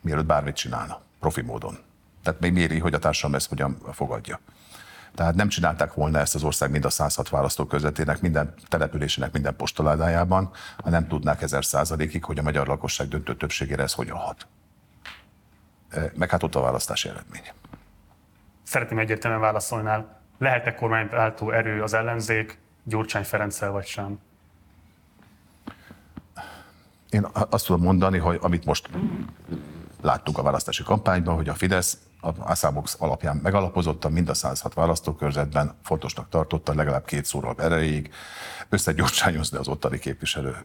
[0.00, 1.78] mielőtt bármit csinálna, profi módon.
[2.22, 4.40] Tehát még méri, hogy a társadalom ezt hogyan fogadja.
[5.14, 10.50] Tehát nem csinálták volna ezt az ország mind a 106 választókörzetének, minden településének, minden postaládájában,
[10.82, 14.46] ha nem tudnák ezer százalékig, hogy a magyar lakosság döntő többségére ez hogyan hat.
[16.14, 17.42] Meg hát ott a választási eredmény.
[18.62, 24.18] Szeretném egyértelműen válaszolnál, lehet-e kormányváltó erő az ellenzék Gyurcsány Ferenccel vagy sem?
[27.10, 28.88] Én azt tudom mondani, hogy amit most
[30.00, 31.98] láttuk a választási kampányban, hogy a Fidesz
[32.38, 38.10] a számok alapján megalapozottan mind a 106 választókörzetben fontosnak tartotta legalább két szóról erejéig
[38.68, 40.56] összegyorsányozni az ottani képviselő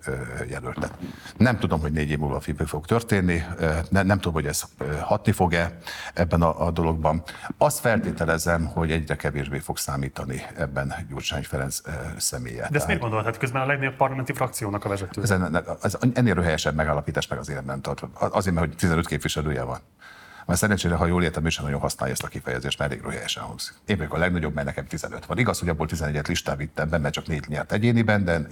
[0.49, 0.93] jelöltet.
[1.37, 3.43] Nem tudom, hogy négy év múlva mi fog történni,
[3.89, 4.63] nem, nem tudom, hogy ez
[5.01, 5.77] hatni fog-e
[6.13, 7.23] ebben a, a dologban.
[7.57, 11.81] Azt feltételezem, hogy egyre kevésbé fog számítani ebben Gyurcsány Ferenc
[12.17, 12.67] személye.
[12.69, 13.25] De ezt miért gondolod?
[13.25, 15.21] Hát közben a legnagyobb parlamenti frakciónak a vezető.
[15.21, 15.31] Ez,
[15.81, 18.03] ez ennél röhelyesebb megállapítás meg azért nem tart.
[18.19, 19.79] Azért, mert hogy 15 képviselője van.
[20.47, 23.43] Mert szerencsére, ha jól értem, ő sem nagyon használja ezt a kifejezést, mert elég röhelyesen
[23.43, 23.73] hangzik.
[23.85, 25.37] Én vagyok a legnagyobb, mert nekem 15 van.
[25.37, 28.47] Igaz, hogy abból 11-et listán vittem be, mert csak négy nyert egyéniben, de,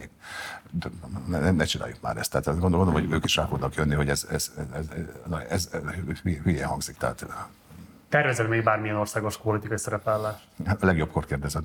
[0.71, 0.89] de
[1.27, 2.31] ne, ne, csináljuk már ezt.
[2.31, 4.85] Tehát gondolom, hogy ők is rá fognak jönni, hogy ez, ez, ez,
[5.49, 5.69] ez, ez,
[6.09, 6.97] ez hülye hangzik.
[6.97, 7.25] Tehát
[8.15, 10.39] Tervezed még bármilyen országos politikai szerepállást?
[10.65, 11.63] Hát a legjobbkor kérdezed.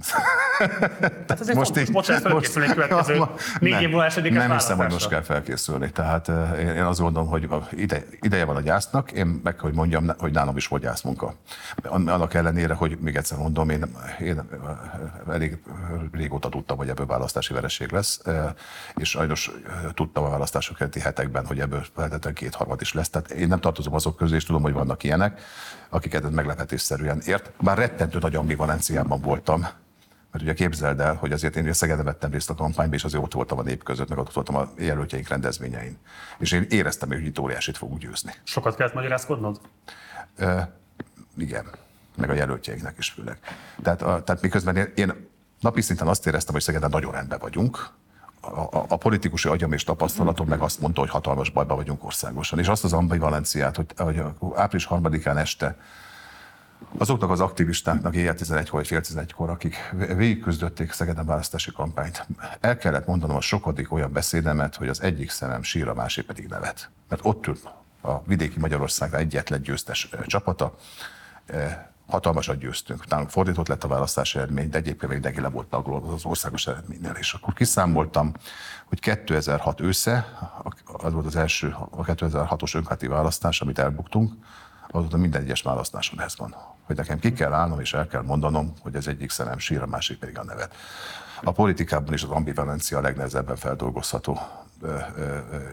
[1.29, 3.25] Hát azért most így, most felkészülni a következő
[3.61, 5.91] négy év múlva esedik Nem hiszem, hogy most kell felkészülni.
[5.91, 10.11] Tehát eh, én azt gondolom, hogy ide, ideje van a gyásznak, én meg hogy mondjam,
[10.19, 11.35] hogy nálam is volt gyászmunka.
[11.83, 13.85] Annak ellenére, hogy még egyszer mondom, én,
[14.21, 15.59] én eh, elég
[16.13, 18.45] régóta tudtam, hogy ebből választási vereség lesz, eh,
[18.95, 19.51] és sajnos
[19.95, 23.09] tudtam a választások előtti hetekben, hogy ebből feltétlenül kétharmad is lesz.
[23.09, 25.41] Tehát én nem tartozom azok közé, és tudom, hogy vannak ilyenek,
[25.91, 27.53] akiket meglepetésszerűen ért.
[27.61, 29.61] Bár rettentő nagy ambivalenciában voltam,
[30.31, 33.23] mert ugye képzeld el, hogy azért én ugye Szegeden vettem részt a kampányban, és azért
[33.23, 35.99] ott voltam a nép között, meg ott voltam a jelöltjeink rendezvényein.
[36.39, 38.33] És én éreztem, hogy itt óriásit fogunk győzni.
[38.43, 39.61] Sokat kellett magyarázkodnod?
[40.37, 40.73] E,
[41.37, 41.67] igen,
[42.17, 43.39] meg a jelöltjeinknek is főleg.
[43.83, 45.29] Tehát, a, tehát miközben én, én
[45.61, 47.91] napi szinten azt éreztem, hogy Szegeden nagyon rendben vagyunk,
[48.41, 52.59] a, a, politikusi agyam és tapasztalatom meg azt mondta, hogy hatalmas bajban vagyunk országosan.
[52.59, 54.23] És azt az ambivalenciát, hogy, hogy
[54.55, 55.77] április harmadikán este
[56.99, 59.77] azoknak az aktivistáknak éjjel 11 vagy fél 11-kor, akik
[60.17, 62.27] végigküzdötték Szegeden választási kampányt,
[62.61, 66.47] el kellett mondanom a sokadik olyan beszédemet, hogy az egyik szemem sír, a másik pedig
[66.47, 66.91] nevet.
[67.09, 67.71] Mert ott ült
[68.03, 70.75] a vidéki Magyarországra egyetlen győztes csapata,
[72.11, 73.09] hatalmasat győztünk.
[73.09, 75.75] Nálunk fordított lett a választási eredmény, de egyébként még neki le volt
[76.15, 77.15] az országos eredménynél.
[77.19, 78.33] És akkor kiszámoltam,
[78.85, 80.27] hogy 2006 ősze,
[80.85, 84.33] az volt az első, a 2006-os önkáti választás, amit elbuktunk,
[84.89, 86.55] azóta minden egyes választáson ez van.
[86.83, 89.87] Hogy nekem ki kell állnom és el kell mondanom, hogy ez egyik szemem sír, a
[89.87, 90.75] másik pedig a nevet.
[91.43, 94.39] A politikában is az ambivalencia a legnehezebben feldolgozható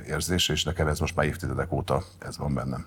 [0.08, 2.86] érzés, és nekem ez most már évtizedek óta ez van bennem.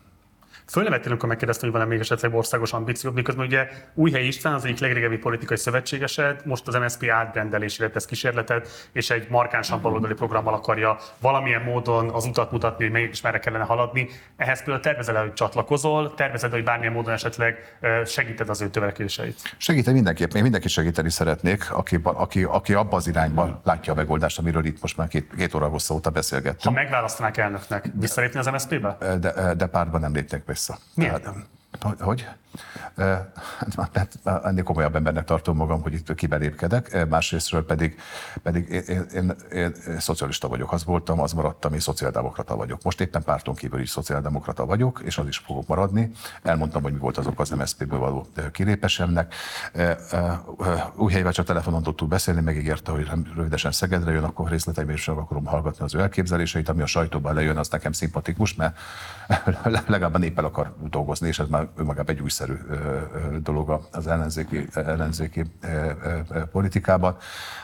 [0.70, 4.78] Fölnevettél, amikor megkérdeztem, hogy van-e még esetleg országos ambíciót, miközben ugye Újhely István az egyik
[4.78, 10.98] legrégebbi politikai szövetségesed, most az MSZP átrendelésére tesz kísérletet, és egy markánsan baloldali programmal akarja
[11.20, 14.08] valamilyen módon az utat mutatni, hogy melyik is merre kellene haladni.
[14.36, 19.54] Ehhez például tervezel hogy csatlakozol, tervezed, hogy bármilyen módon esetleg segíted az ő törekvéseit?
[19.56, 24.38] Segítem mindenképp, én mindenki segíteni szeretnék, aki, aki, aki abba az irányba látja a megoldást,
[24.38, 26.76] amiről itt most már két, két óra hosszú óta beszélgettünk.
[26.76, 28.96] Ha megválasztanák elnöknek, visszalépni az MSZP-be?
[29.20, 30.78] De, de pártban nem léptek vissza.
[30.94, 31.28] Miért?
[31.78, 32.28] Tehát, hogy?
[33.76, 37.98] Hát ennél komolyabb embernek tartom magam, hogy itt kibelépkedek, másrésztről pedig,
[38.42, 42.82] pedig én, én, én, én szocialista vagyok, az voltam, az maradtam, én szociáldemokrata vagyok.
[42.82, 46.10] Most éppen párton kívül is szociáldemokrata vagyok, és az is fogok maradni.
[46.42, 49.34] Elmondtam, hogy mi volt azok az MSZP-ből való kilépésemnek.
[50.94, 55.46] Új helyben csak telefonon tudtuk beszélni, megígérte, hogy rövidesen Szegedre jön, akkor részleteiben is akarom
[55.46, 58.78] hallgatni az ő elképzeléseit, ami a sajtóban lejön, az nekem szimpatikus, mert
[59.86, 65.44] legalább a néppel akar dolgozni, és ez már önmagában egy újszerű dolog az ellenzéki, ellenzéki
[66.52, 67.16] politikában.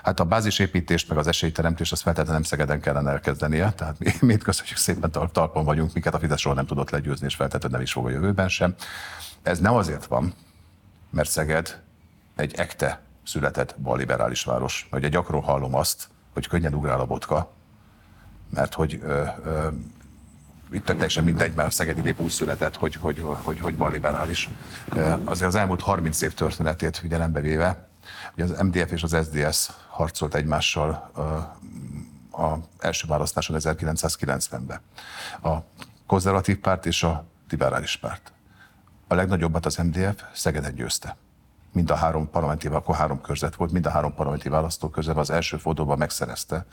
[0.03, 4.43] Hát a bázisépítést, meg az esélyteremtést, azt feltétlenül nem Szegeden kellene elkezdenie, tehát mi mind
[4.43, 8.07] köszönjük szépen talpon vagyunk, miket a Fidesz nem tudott legyőzni, és feltétlenül nem is fog
[8.07, 8.75] a jövőben sem.
[9.43, 10.35] Ez nem azért van,
[11.11, 11.83] mert Szeged
[12.37, 14.89] egy ekte született balliberális város.
[14.93, 17.53] Ugye gyakran hallom azt, hogy könnyen ugrál a botka,
[18.55, 19.69] mert hogy ö, ö,
[20.77, 24.49] itt teljesen mindegy, mert Szegedi nép úgy született, hogy, hogy, hogy, hogy balliberális.
[25.25, 27.89] Azért az elmúlt 30 év történetét figyelembe véve,
[28.35, 30.91] ugye az MDF és az SDS harcolt egymással
[32.33, 34.81] a első választáson 1990-ben.
[35.43, 35.57] A
[36.07, 38.33] konzervatív párt és a liberális párt.
[39.09, 41.17] A legnagyobbat az MDF Szegeden győzte
[41.73, 45.57] mind a három parlamenti, akkor három körzet volt, mind a három parlamenti választókörzet az első
[45.57, 46.67] fordulóban megszerezte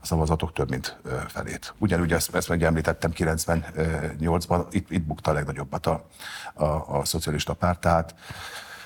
[0.00, 1.74] a szavazatok több mint felét.
[1.78, 6.06] Ugyanúgy ezt, ezt említettem 98-ban, itt, itt bukta a legnagyobbat a,
[6.54, 6.64] a,
[6.98, 8.14] a szocialista párt, tehát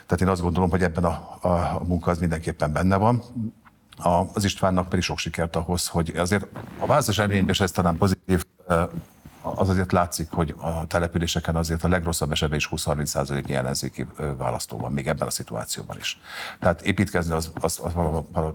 [0.06, 3.22] Tehát én azt gondolom, hogy ebben a, a, a munka az mindenképpen benne van.
[3.96, 6.46] A, az Istvánnak pedig sok sikert ahhoz, hogy azért
[6.78, 8.44] a választás eredményben is ez talán pozitív,
[9.56, 14.92] az azért látszik, hogy a településeken azért a legrosszabb esetben is 20-30%-nyi ellenzéki választó van,
[14.92, 16.20] még ebben a szituációban is.
[16.60, 17.92] Tehát építkezni az, az, az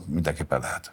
[0.08, 0.92] mindenképpen lehet.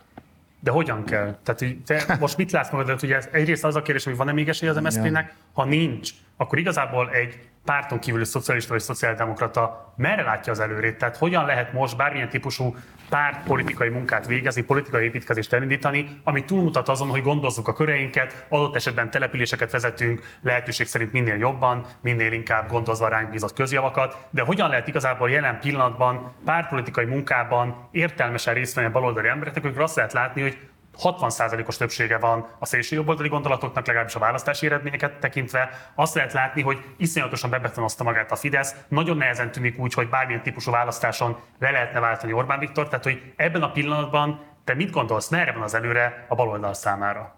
[0.61, 1.37] De hogyan kell?
[1.43, 3.03] Tehát te most mit látsz magad előtt?
[3.03, 5.35] Ugye egyrészt az a kérdés, hogy van-e még esély az MSZP-nek?
[5.53, 10.99] Ha nincs, akkor igazából egy párton kívüli szocialista vagy szociáldemokrata merre látja az előrét?
[10.99, 12.77] Tehát hogyan lehet most bármilyen típusú
[13.11, 18.75] párt politikai munkát végezni, politikai építkezést elindítani, ami túlmutat azon, hogy gondozzuk a köreinket, adott
[18.75, 24.69] esetben településeket vezetünk, lehetőség szerint minél jobban, minél inkább gondozva ránk bízott közjavakat, de hogyan
[24.69, 30.13] lehet igazából jelen pillanatban pártpolitikai munkában értelmesen részt venni a baloldali embereknek, akkor azt lehet
[30.13, 30.59] látni, hogy
[30.99, 35.71] 60%-os többsége van a szélső jobboldali gondolatoknak, legalábbis a választási eredményeket tekintve.
[35.95, 38.75] Azt lehet látni, hogy iszonyatosan bebetonozta magát a Fidesz.
[38.89, 42.89] Nagyon nehezen tűnik úgy, hogy bármilyen típusú választáson le lehetne váltani Orbán Viktor.
[42.89, 47.37] Tehát, hogy ebben a pillanatban te mit gondolsz, merre van az előre a baloldal számára?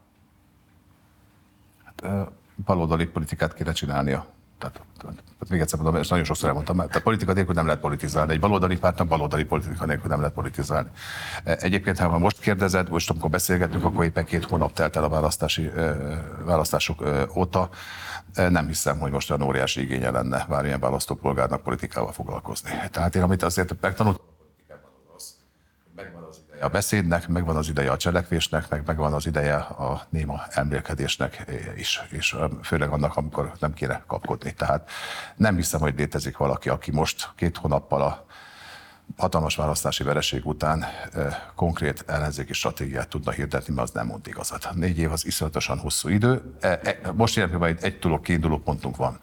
[1.85, 2.29] Hát,
[2.65, 4.27] baloldali politikát kéne csinálnia.
[4.63, 8.33] Tehát, még egyszer mondom, és nagyon sokszor elmondtam, mert a politika nélkül nem lehet politizálni.
[8.33, 10.89] Egy baloldali pártnak baloldali politika nélkül nem lehet politizálni.
[11.45, 15.71] Egyébként, ha most kérdezed, most amikor beszélgetünk, akkor éppen két hónap telt el a választási,
[16.45, 17.05] választások
[17.37, 17.69] óta.
[18.35, 22.71] Nem hiszem, hogy most olyan óriási igénye lenne bármilyen választópolgárnak politikával foglalkozni.
[22.91, 24.25] Tehát én, amit azért megtanultam,
[26.63, 31.45] a beszédnek, megvan az ideje a cselekvésnek, meg megvan az ideje a néma emlékedésnek
[31.77, 34.55] is, és főleg annak, amikor nem kéne kapkodni.
[34.55, 34.91] Tehát
[35.37, 38.27] nem hiszem, hogy létezik valaki, aki most két hónappal a
[39.17, 44.69] hatalmas választási vereség után eh, konkrét ellenzéki stratégiát tudna hirdetni, mert az nem mond igazat.
[44.75, 46.57] Négy év az iszonyatosan hosszú idő.
[46.61, 49.21] E, e, most jelenleg egy, egy tulok kiinduló pontunk van.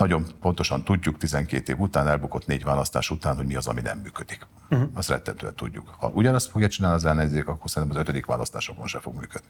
[0.00, 3.98] Nagyon pontosan tudjuk 12 év után, elbukott négy választás után, hogy mi az, ami nem
[3.98, 4.46] működik.
[4.70, 4.88] Uh-huh.
[4.94, 5.94] Azt rettentően tudjuk.
[5.98, 9.48] Ha ugyanazt fogja csinálni az ellenzék, akkor szerintem az ötödik választásokon se fog működni.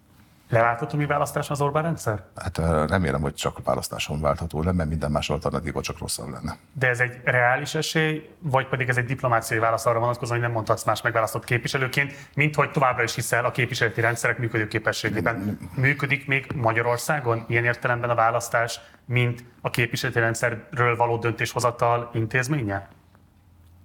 [0.50, 2.22] Leváltható mi választás az Orbán rendszer?
[2.36, 6.56] Hát remélem, hogy csak választáson váltható le, mert minden más alternatíva csak rosszabb lenne.
[6.72, 10.56] De ez egy reális esély, vagy pedig ez egy diplomáciai válasz arra vonatkozóan, hogy nem
[10.56, 15.58] mondhatsz más megválasztott képviselőként, mint hogy továbbra is hiszel a képviseleti rendszerek működőképességében.
[15.74, 22.88] Működik még Magyarországon ilyen értelemben a választás, mint a képviseleti rendszerről való döntéshozatal intézménye?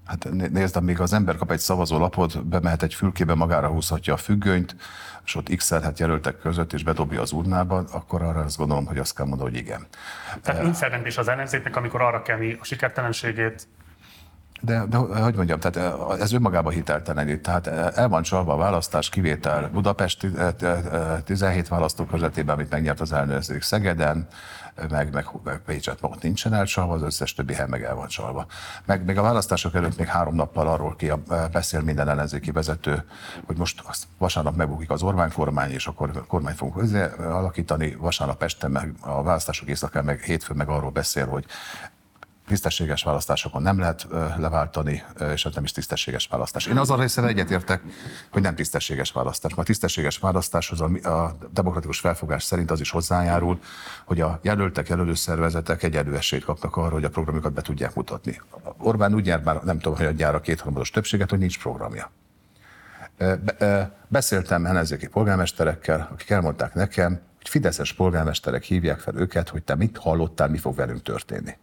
[0.05, 4.75] Hát nézd, amíg az ember kap egy szavazólapot, bemehet egy fülkébe, magára húzhatja a függönyt,
[5.25, 9.15] és ott x jelöltek között, és bedobja az urnába, akkor arra azt gondolom, hogy azt
[9.15, 9.87] kell mondani, hogy igen.
[10.41, 13.67] Tehát önszerventés az ellenzéknek, amikor arra kell a sikertelenségét
[14.61, 17.41] de, de hogy mondjam, tehát ez önmagában hiteltelenít.
[17.41, 17.67] Tehát
[17.97, 20.27] el van csalva a választás kivétel Budapest
[21.23, 24.27] 17 választókörzetében, amit megnyert az elnőzők Szegeden,
[24.89, 28.45] meg, meg, Pécset ott nincsen elcsalva, az összes többi hely meg el van csalva.
[28.85, 31.11] Meg még a választások előtt még három nappal arról ki
[31.51, 33.05] beszél minden ellenzéki vezető,
[33.45, 33.83] hogy most
[34.17, 39.67] vasárnap megbukik az Orbán kormány, és akkor kormány fogunk alakítani, vasárnap este meg a választások
[39.67, 41.45] éjszakán meg hétfőn meg arról beszél, hogy
[42.47, 44.07] tisztességes választásokon nem lehet
[44.37, 46.65] leváltani, és ez nem is tisztességes választás.
[46.65, 47.81] Én azon részben egyetértek,
[48.31, 49.53] hogy nem tisztességes választás.
[49.55, 53.59] Mert a tisztességes választáshoz a, demokratikus felfogás szerint az is hozzájárul,
[54.05, 58.41] hogy a jelöltek, jelölőszervezetek egyenlő esélyt kapnak arra, hogy a programjukat be tudják mutatni.
[58.77, 62.11] Orbán úgy nyert már, nem tudom, hogy a gyára kétharmados többséget, hogy nincs programja.
[64.07, 69.97] Beszéltem ellenzéki polgármesterekkel, akik elmondták nekem, hogy fideszes polgármesterek hívják fel őket, hogy te mit
[69.97, 71.57] hallottál, mi fog velünk történni.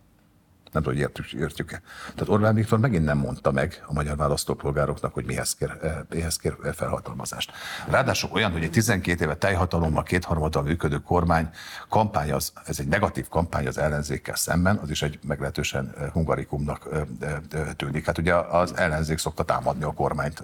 [0.72, 1.82] Nem tudom, hogy értjük, értjük-e.
[2.14, 6.36] Tehát Orbán Viktor megint nem mondta meg a magyar választópolgároknak, hogy mihez kér, eh, mihez
[6.36, 7.52] kér felhatalmazást.
[7.88, 11.50] Ráadásul olyan, hogy egy 12 éve teljhatalommal, kétharmaddal működő kormány
[11.88, 16.88] kampány, az, ez egy negatív kampány az ellenzékkel szemben, az is egy meglehetősen eh, hungarikumnak
[17.20, 17.32] eh,
[17.76, 18.06] tűnik.
[18.06, 20.42] Hát ugye az ellenzék szokta támadni a kormányt,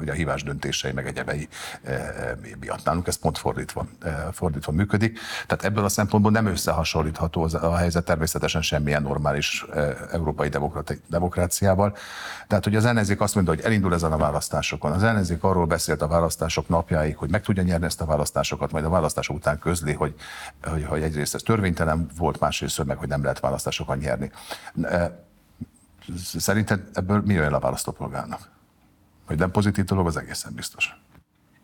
[0.00, 1.48] ugye a hívás döntései, meg egyebei
[2.60, 2.84] miatt.
[2.84, 3.86] Nálunk ez pont fordítva,
[4.32, 5.18] fordítva működik.
[5.46, 9.64] Tehát ebből a szempontból nem összehasonlítható a helyzet természetesen semmilyen normális normális
[10.12, 10.48] európai
[11.06, 11.96] demokráciával.
[12.46, 14.92] Tehát, hogy az ellenzék azt mondta, hogy elindul ezen a választásokon.
[14.92, 18.84] Az ellenzék arról beszélt a választások napjáig, hogy meg tudja nyerni ezt a választásokat, majd
[18.84, 20.14] a választások után közli, hogy,
[20.62, 24.30] hogy, hogy egyrészt ez törvénytelen volt, másrészt meg, hogy nem lehet választásokat nyerni.
[26.38, 28.50] Szerinted ebből mi jön a választópolgárnak?
[29.26, 30.96] Hogy nem pozitív dolog, az egészen biztos.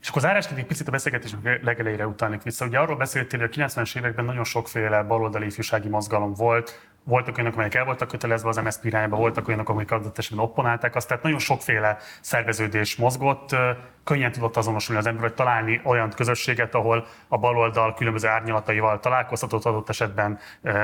[0.03, 2.67] És akkor zárásként egy picit a beszélgetés legelejére utalnék vissza.
[2.67, 7.55] Ugye arról beszéltél, hogy a 90-es években nagyon sokféle baloldali ifjúsági mozgalom volt, voltak olyanok,
[7.55, 11.23] amelyek el voltak kötelezve az MSZP irányba, voltak olyanok, amelyek adott esetben opponálták azt, tehát
[11.23, 13.57] nagyon sokféle szerveződés mozgott,
[14.05, 19.65] könnyen tudott azonosulni az ember, hogy találni olyan közösséget, ahol a baloldal különböző árnyalataival találkozhatott,
[19.65, 20.39] adott esetben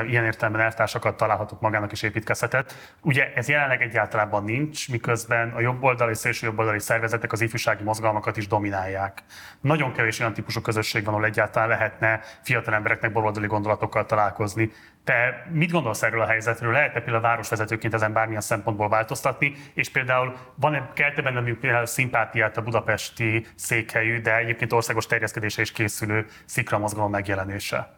[0.07, 2.73] ilyen értelemben eltársakat találhatott magának is építkezhetett.
[3.01, 8.37] Ugye ez jelenleg egyáltalán nincs, miközben a jobboldali és szélső jobboldali szervezetek az ifjúsági mozgalmakat
[8.37, 9.23] is dominálják.
[9.61, 14.71] Nagyon kevés olyan típusú közösség van, ahol egyáltalán lehetne fiatal embereknek baloldali gondolatokkal találkozni.
[15.03, 16.71] Te mit gondolsz erről a helyzetről?
[16.71, 19.53] Lehet-e például városvezetőként ezen bármilyen szempontból változtatni?
[19.73, 22.61] És például van-e, kelte benne például szimpátiát a
[23.09, 27.93] budapesti székhelyű, de egyébként országos terjeszkedése is készülő szikra mozgalom megjelenése?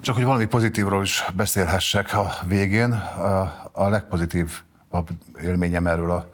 [0.00, 2.92] Csak hogy valami pozitívról is beszélhessek a végén.
[2.92, 3.40] A,
[3.72, 5.04] a
[5.42, 6.30] élményem erről a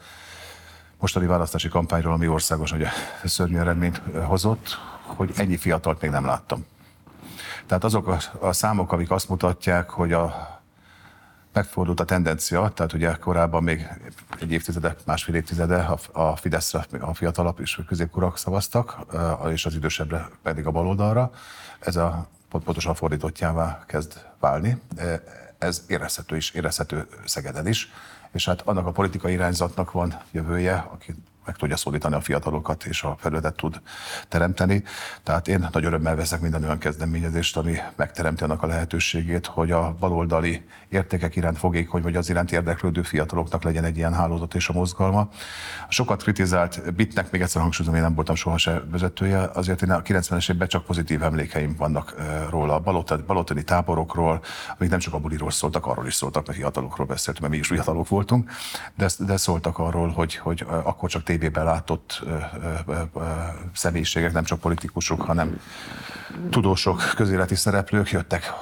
[1.00, 2.86] mostani választási kampányról, ami országos, hogy
[3.24, 6.66] szörnyű eredményt hozott, hogy ennyi fiatalt még nem láttam.
[7.66, 10.55] Tehát azok a számok, amik azt mutatják, hogy a
[11.56, 13.88] megfordult a tendencia, tehát ugye korábban még
[14.40, 18.96] egy évtizede, másfél évtizede a, Fideszre a fiatalabb és középkorak szavaztak,
[19.50, 21.30] és az idősebbre pedig a baloldalra.
[21.78, 24.80] Ez a pontosan fordítottjává kezd válni.
[25.58, 27.92] Ez érezhető is, érezhető Szegeden is,
[28.32, 31.14] és hát annak a politikai irányzatnak van jövője, aki
[31.46, 33.80] meg tudja szólítani a fiatalokat, és a felületet tud
[34.28, 34.82] teremteni.
[35.22, 39.96] Tehát én nagy örömmel veszek minden olyan kezdeményezést, ami megteremti annak a lehetőségét, hogy a
[40.00, 44.72] baloldali értékek iránt fogékony, vagy az iránt érdeklődő fiataloknak legyen egy ilyen hálózat és a
[44.72, 45.20] mozgalma.
[45.88, 48.58] A sokat kritizált Bitnek, még egyszer hangsúlyozom, én nem voltam soha
[48.90, 52.14] vezetője, azért én a 90-es évben csak pozitív emlékeim vannak
[52.50, 52.80] róla, a
[53.26, 54.40] balottani táborokról,
[54.78, 57.66] amik nem csak a buliról szóltak, arról is szóltak, mert fiatalokról beszéltünk, mert mi is
[57.66, 58.50] fiatalok voltunk,
[58.96, 62.22] de, de szóltak arról, hogy, hogy akkor csak tévében látott
[63.72, 65.60] személyiségek, nem csak politikusok, hanem
[66.50, 68.52] tudósok, közéleti szereplők jöttek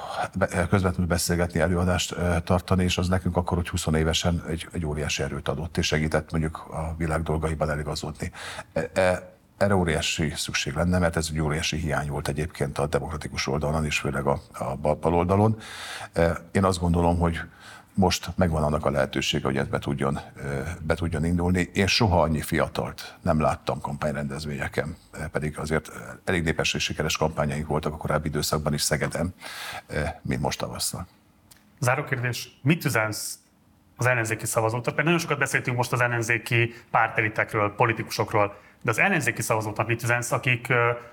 [0.69, 5.47] közvetlenül beszélgetni, előadást tartani, és az nekünk akkor, hogy 20 évesen egy, egy óriási erőt
[5.47, 8.31] adott, és segített mondjuk a világ dolgaiban eligazodni.
[8.73, 13.47] E, e, erre óriási szükség lenne, mert ez egy óriási hiány volt egyébként a demokratikus
[13.47, 15.57] oldalon, és főleg a, a bal oldalon.
[16.51, 17.41] Én azt gondolom, hogy
[17.95, 20.19] most megvan annak a lehetősége, hogy ez be tudjon,
[20.81, 21.69] be tudjon indulni.
[21.73, 24.95] Én soha annyi fiatalt nem láttam kampányrendezvényeken,
[25.31, 25.91] pedig azért
[26.23, 29.33] elég népes és sikeres kampányaink voltak a korábbi időszakban is Szegeden,
[30.21, 31.07] mint most tavasszal.
[31.79, 33.39] Záró kérdés, mit üzensz
[33.97, 34.95] az ellenzéki szavazóknak?
[34.95, 40.31] Mert nagyon sokat beszéltünk most az ellenzéki pártelitekről, politikusokról de az ellenzéki szavazóknak mit üzensz,
[40.31, 40.67] akik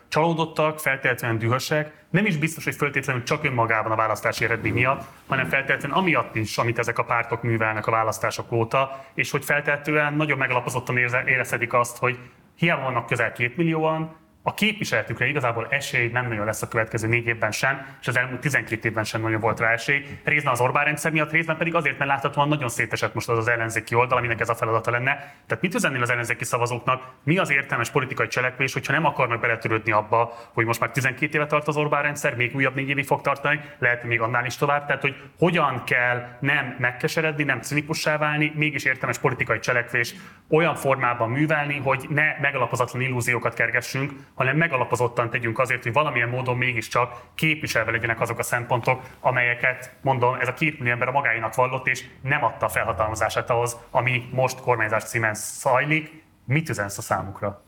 [0.09, 5.49] csalódottak, feltétlenül dühösek, nem is biztos, hogy feltétlenül csak önmagában a választási eredmény miatt, hanem
[5.49, 10.39] feltétlenül amiatt is, amit ezek a pártok művelnek a választások óta, és hogy feltétlenül nagyon
[10.39, 12.19] megalapozottan érezhetik azt, hogy
[12.57, 17.27] hiába vannak közel két millióan, a képviseletükre igazából esély nem nagyon lesz a következő négy
[17.27, 20.05] évben sem, és az elmúlt 12 évben sem nagyon volt rá esély.
[20.25, 23.49] Részben az Orbán rendszer miatt, részben pedig azért, mert láthatóan nagyon szétesett most az az
[23.49, 25.13] ellenzéki oldal, aminek ez a feladata lenne.
[25.47, 27.03] Tehát mit üzennél az ellenzéki szavazóknak?
[27.23, 31.47] Mi az értelmes politikai cselekvés, hogyha nem akarnak beletörődni abba, hogy most már 12 éve
[31.47, 34.87] tart az Orbán rendszer, még újabb négy évig fog tartani, lehet még annál is tovább.
[34.87, 40.15] Tehát, hogy hogyan kell nem megkeseredni, nem cinikussá válni, mégis értelmes politikai cselekvés
[40.49, 46.57] olyan formában művelni, hogy ne megalapozatlan illúziókat kergessünk, hanem megalapozottan tegyünk azért, hogy valamilyen módon
[46.57, 51.55] mégiscsak képviselve legyenek azok a szempontok, amelyeket, mondom, ez a két millió ember a magáinak
[51.55, 56.23] vallott, és nem adta felhatalmazását ahhoz, ami most kormányzás címen zajlik.
[56.45, 57.63] Mit üzensz a számukra?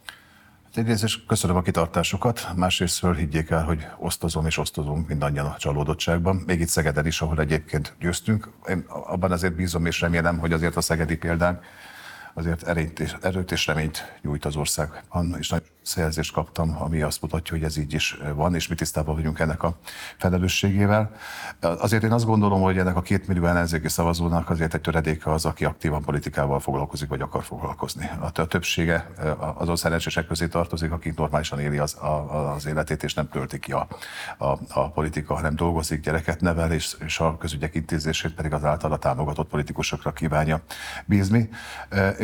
[0.64, 5.56] Hát egyrészt is köszönöm a kitartásokat, másrészt higgyék el, hogy osztozom és osztozunk mindannyian a
[5.58, 6.42] csalódottságban.
[6.46, 8.50] Még itt Szegeden is, ahol egyébként győztünk.
[8.68, 11.64] Én abban azért bízom és remélem, hogy azért a szegedi példánk
[12.34, 12.62] azért
[13.22, 17.76] erőt és, reményt nyújt az országban, és nagy szerzést kaptam, ami azt mutatja, hogy ez
[17.76, 19.76] így is van, és mi tisztában vagyunk ennek a
[20.18, 21.10] felelősségével.
[21.60, 25.44] Azért én azt gondolom, hogy ennek a két millió ellenzéki szavazónak azért egy töredéke az,
[25.44, 28.10] aki aktívan politikával foglalkozik, vagy akar foglalkozni.
[28.20, 31.96] A többsége azon szerencsések közé tartozik, akik normálisan éli az,
[32.54, 33.86] az életét, és nem töltik ki a,
[34.38, 38.96] a, a politika, hanem dolgozik, gyereket nevel, és, és a közügyek intézését pedig az általa
[38.96, 40.60] támogatott politikusokra kívánja
[41.06, 41.48] bízni.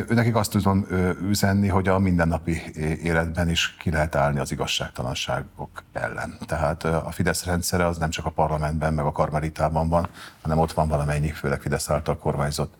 [0.09, 0.87] Nekik azt tudom
[1.29, 2.63] üzenni, hogy a mindennapi
[3.03, 6.39] életben is ki lehet állni az igazságtalanságok ellen.
[6.47, 10.09] Tehát a Fidesz rendszere az nem csak a parlamentben, meg a Karmelitában van,
[10.43, 12.75] hanem ott van valamennyi, főleg Fidesz által kormányzott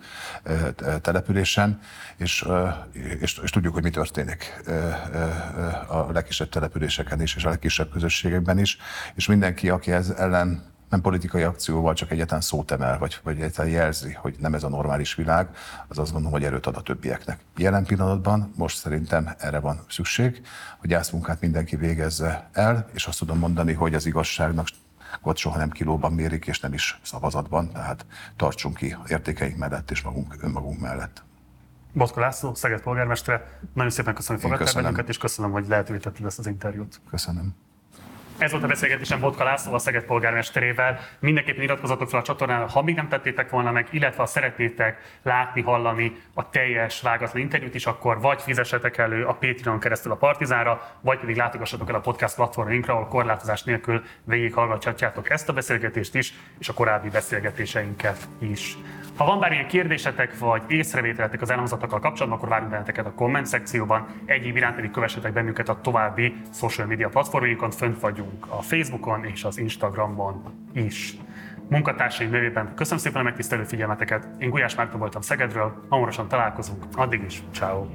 [1.01, 1.81] településen,
[2.17, 2.49] és,
[3.21, 4.63] és, és tudjuk, hogy mi történik
[5.89, 8.79] a legkisebb településeken is, és a legkisebb közösségekben is,
[9.15, 13.69] és mindenki, aki ez ellen nem politikai akcióval csak egyetlen szót emel, vagy, vagy egyetlen
[13.69, 15.49] jelzi, hogy nem ez a normális világ,
[15.89, 17.39] az azt gondolom, hogy erőt ad a többieknek.
[17.57, 20.43] Jelen pillanatban most szerintem erre van szükség,
[20.79, 24.67] hogy munkát mindenki végezze el, és azt tudom mondani, hogy az igazságnak
[25.23, 30.03] ott soha nem kilóban mérik, és nem is szavazatban, tehát tartsunk ki értékeink mellett és
[30.03, 31.23] magunk, önmagunk mellett.
[31.93, 36.27] Botka László, Szeged polgármestere, nagyon szépen köszönöm, hogy fogadtál bennünket, és köszönöm, hogy lehetővé tetted
[36.27, 37.01] ezt az interjút.
[37.11, 37.55] Köszönöm.
[38.41, 41.01] Ez volt a beszélgetésem Botka László, a Szeged polgármesterével.
[41.19, 45.63] Mindenképpen iratkozatok fel a csatornára, ha még nem tettétek volna meg, illetve ha szeretnétek látni,
[45.63, 50.97] hallani a teljes vágatlan interjút is, akkor vagy fizessetek elő a Patreon keresztül a Partizánra,
[51.01, 56.33] vagy pedig látogassatok el a podcast platformainkra, ahol korlátozás nélkül végighallgathatjátok ezt a beszélgetést is,
[56.59, 58.77] és a korábbi beszélgetéseinket is.
[59.21, 64.07] Ha van bármilyen kérdésetek vagy észrevételetek az elhangzottakkal kapcsolatban, akkor várunk benneteket a komment szekcióban.
[64.25, 69.45] Egyéb iránt pedig kövessetek bennünket a további social media platformjainkon, fönt vagyunk a Facebookon és
[69.45, 70.43] az Instagramon
[70.73, 71.17] is.
[71.69, 74.29] Munkatársaim nevében köszönöm szépen a megtisztelő figyelmeteket.
[74.39, 76.85] Én Gulyás Márton voltam Szegedről, hamarosan találkozunk.
[76.97, 77.87] Addig is, ciao.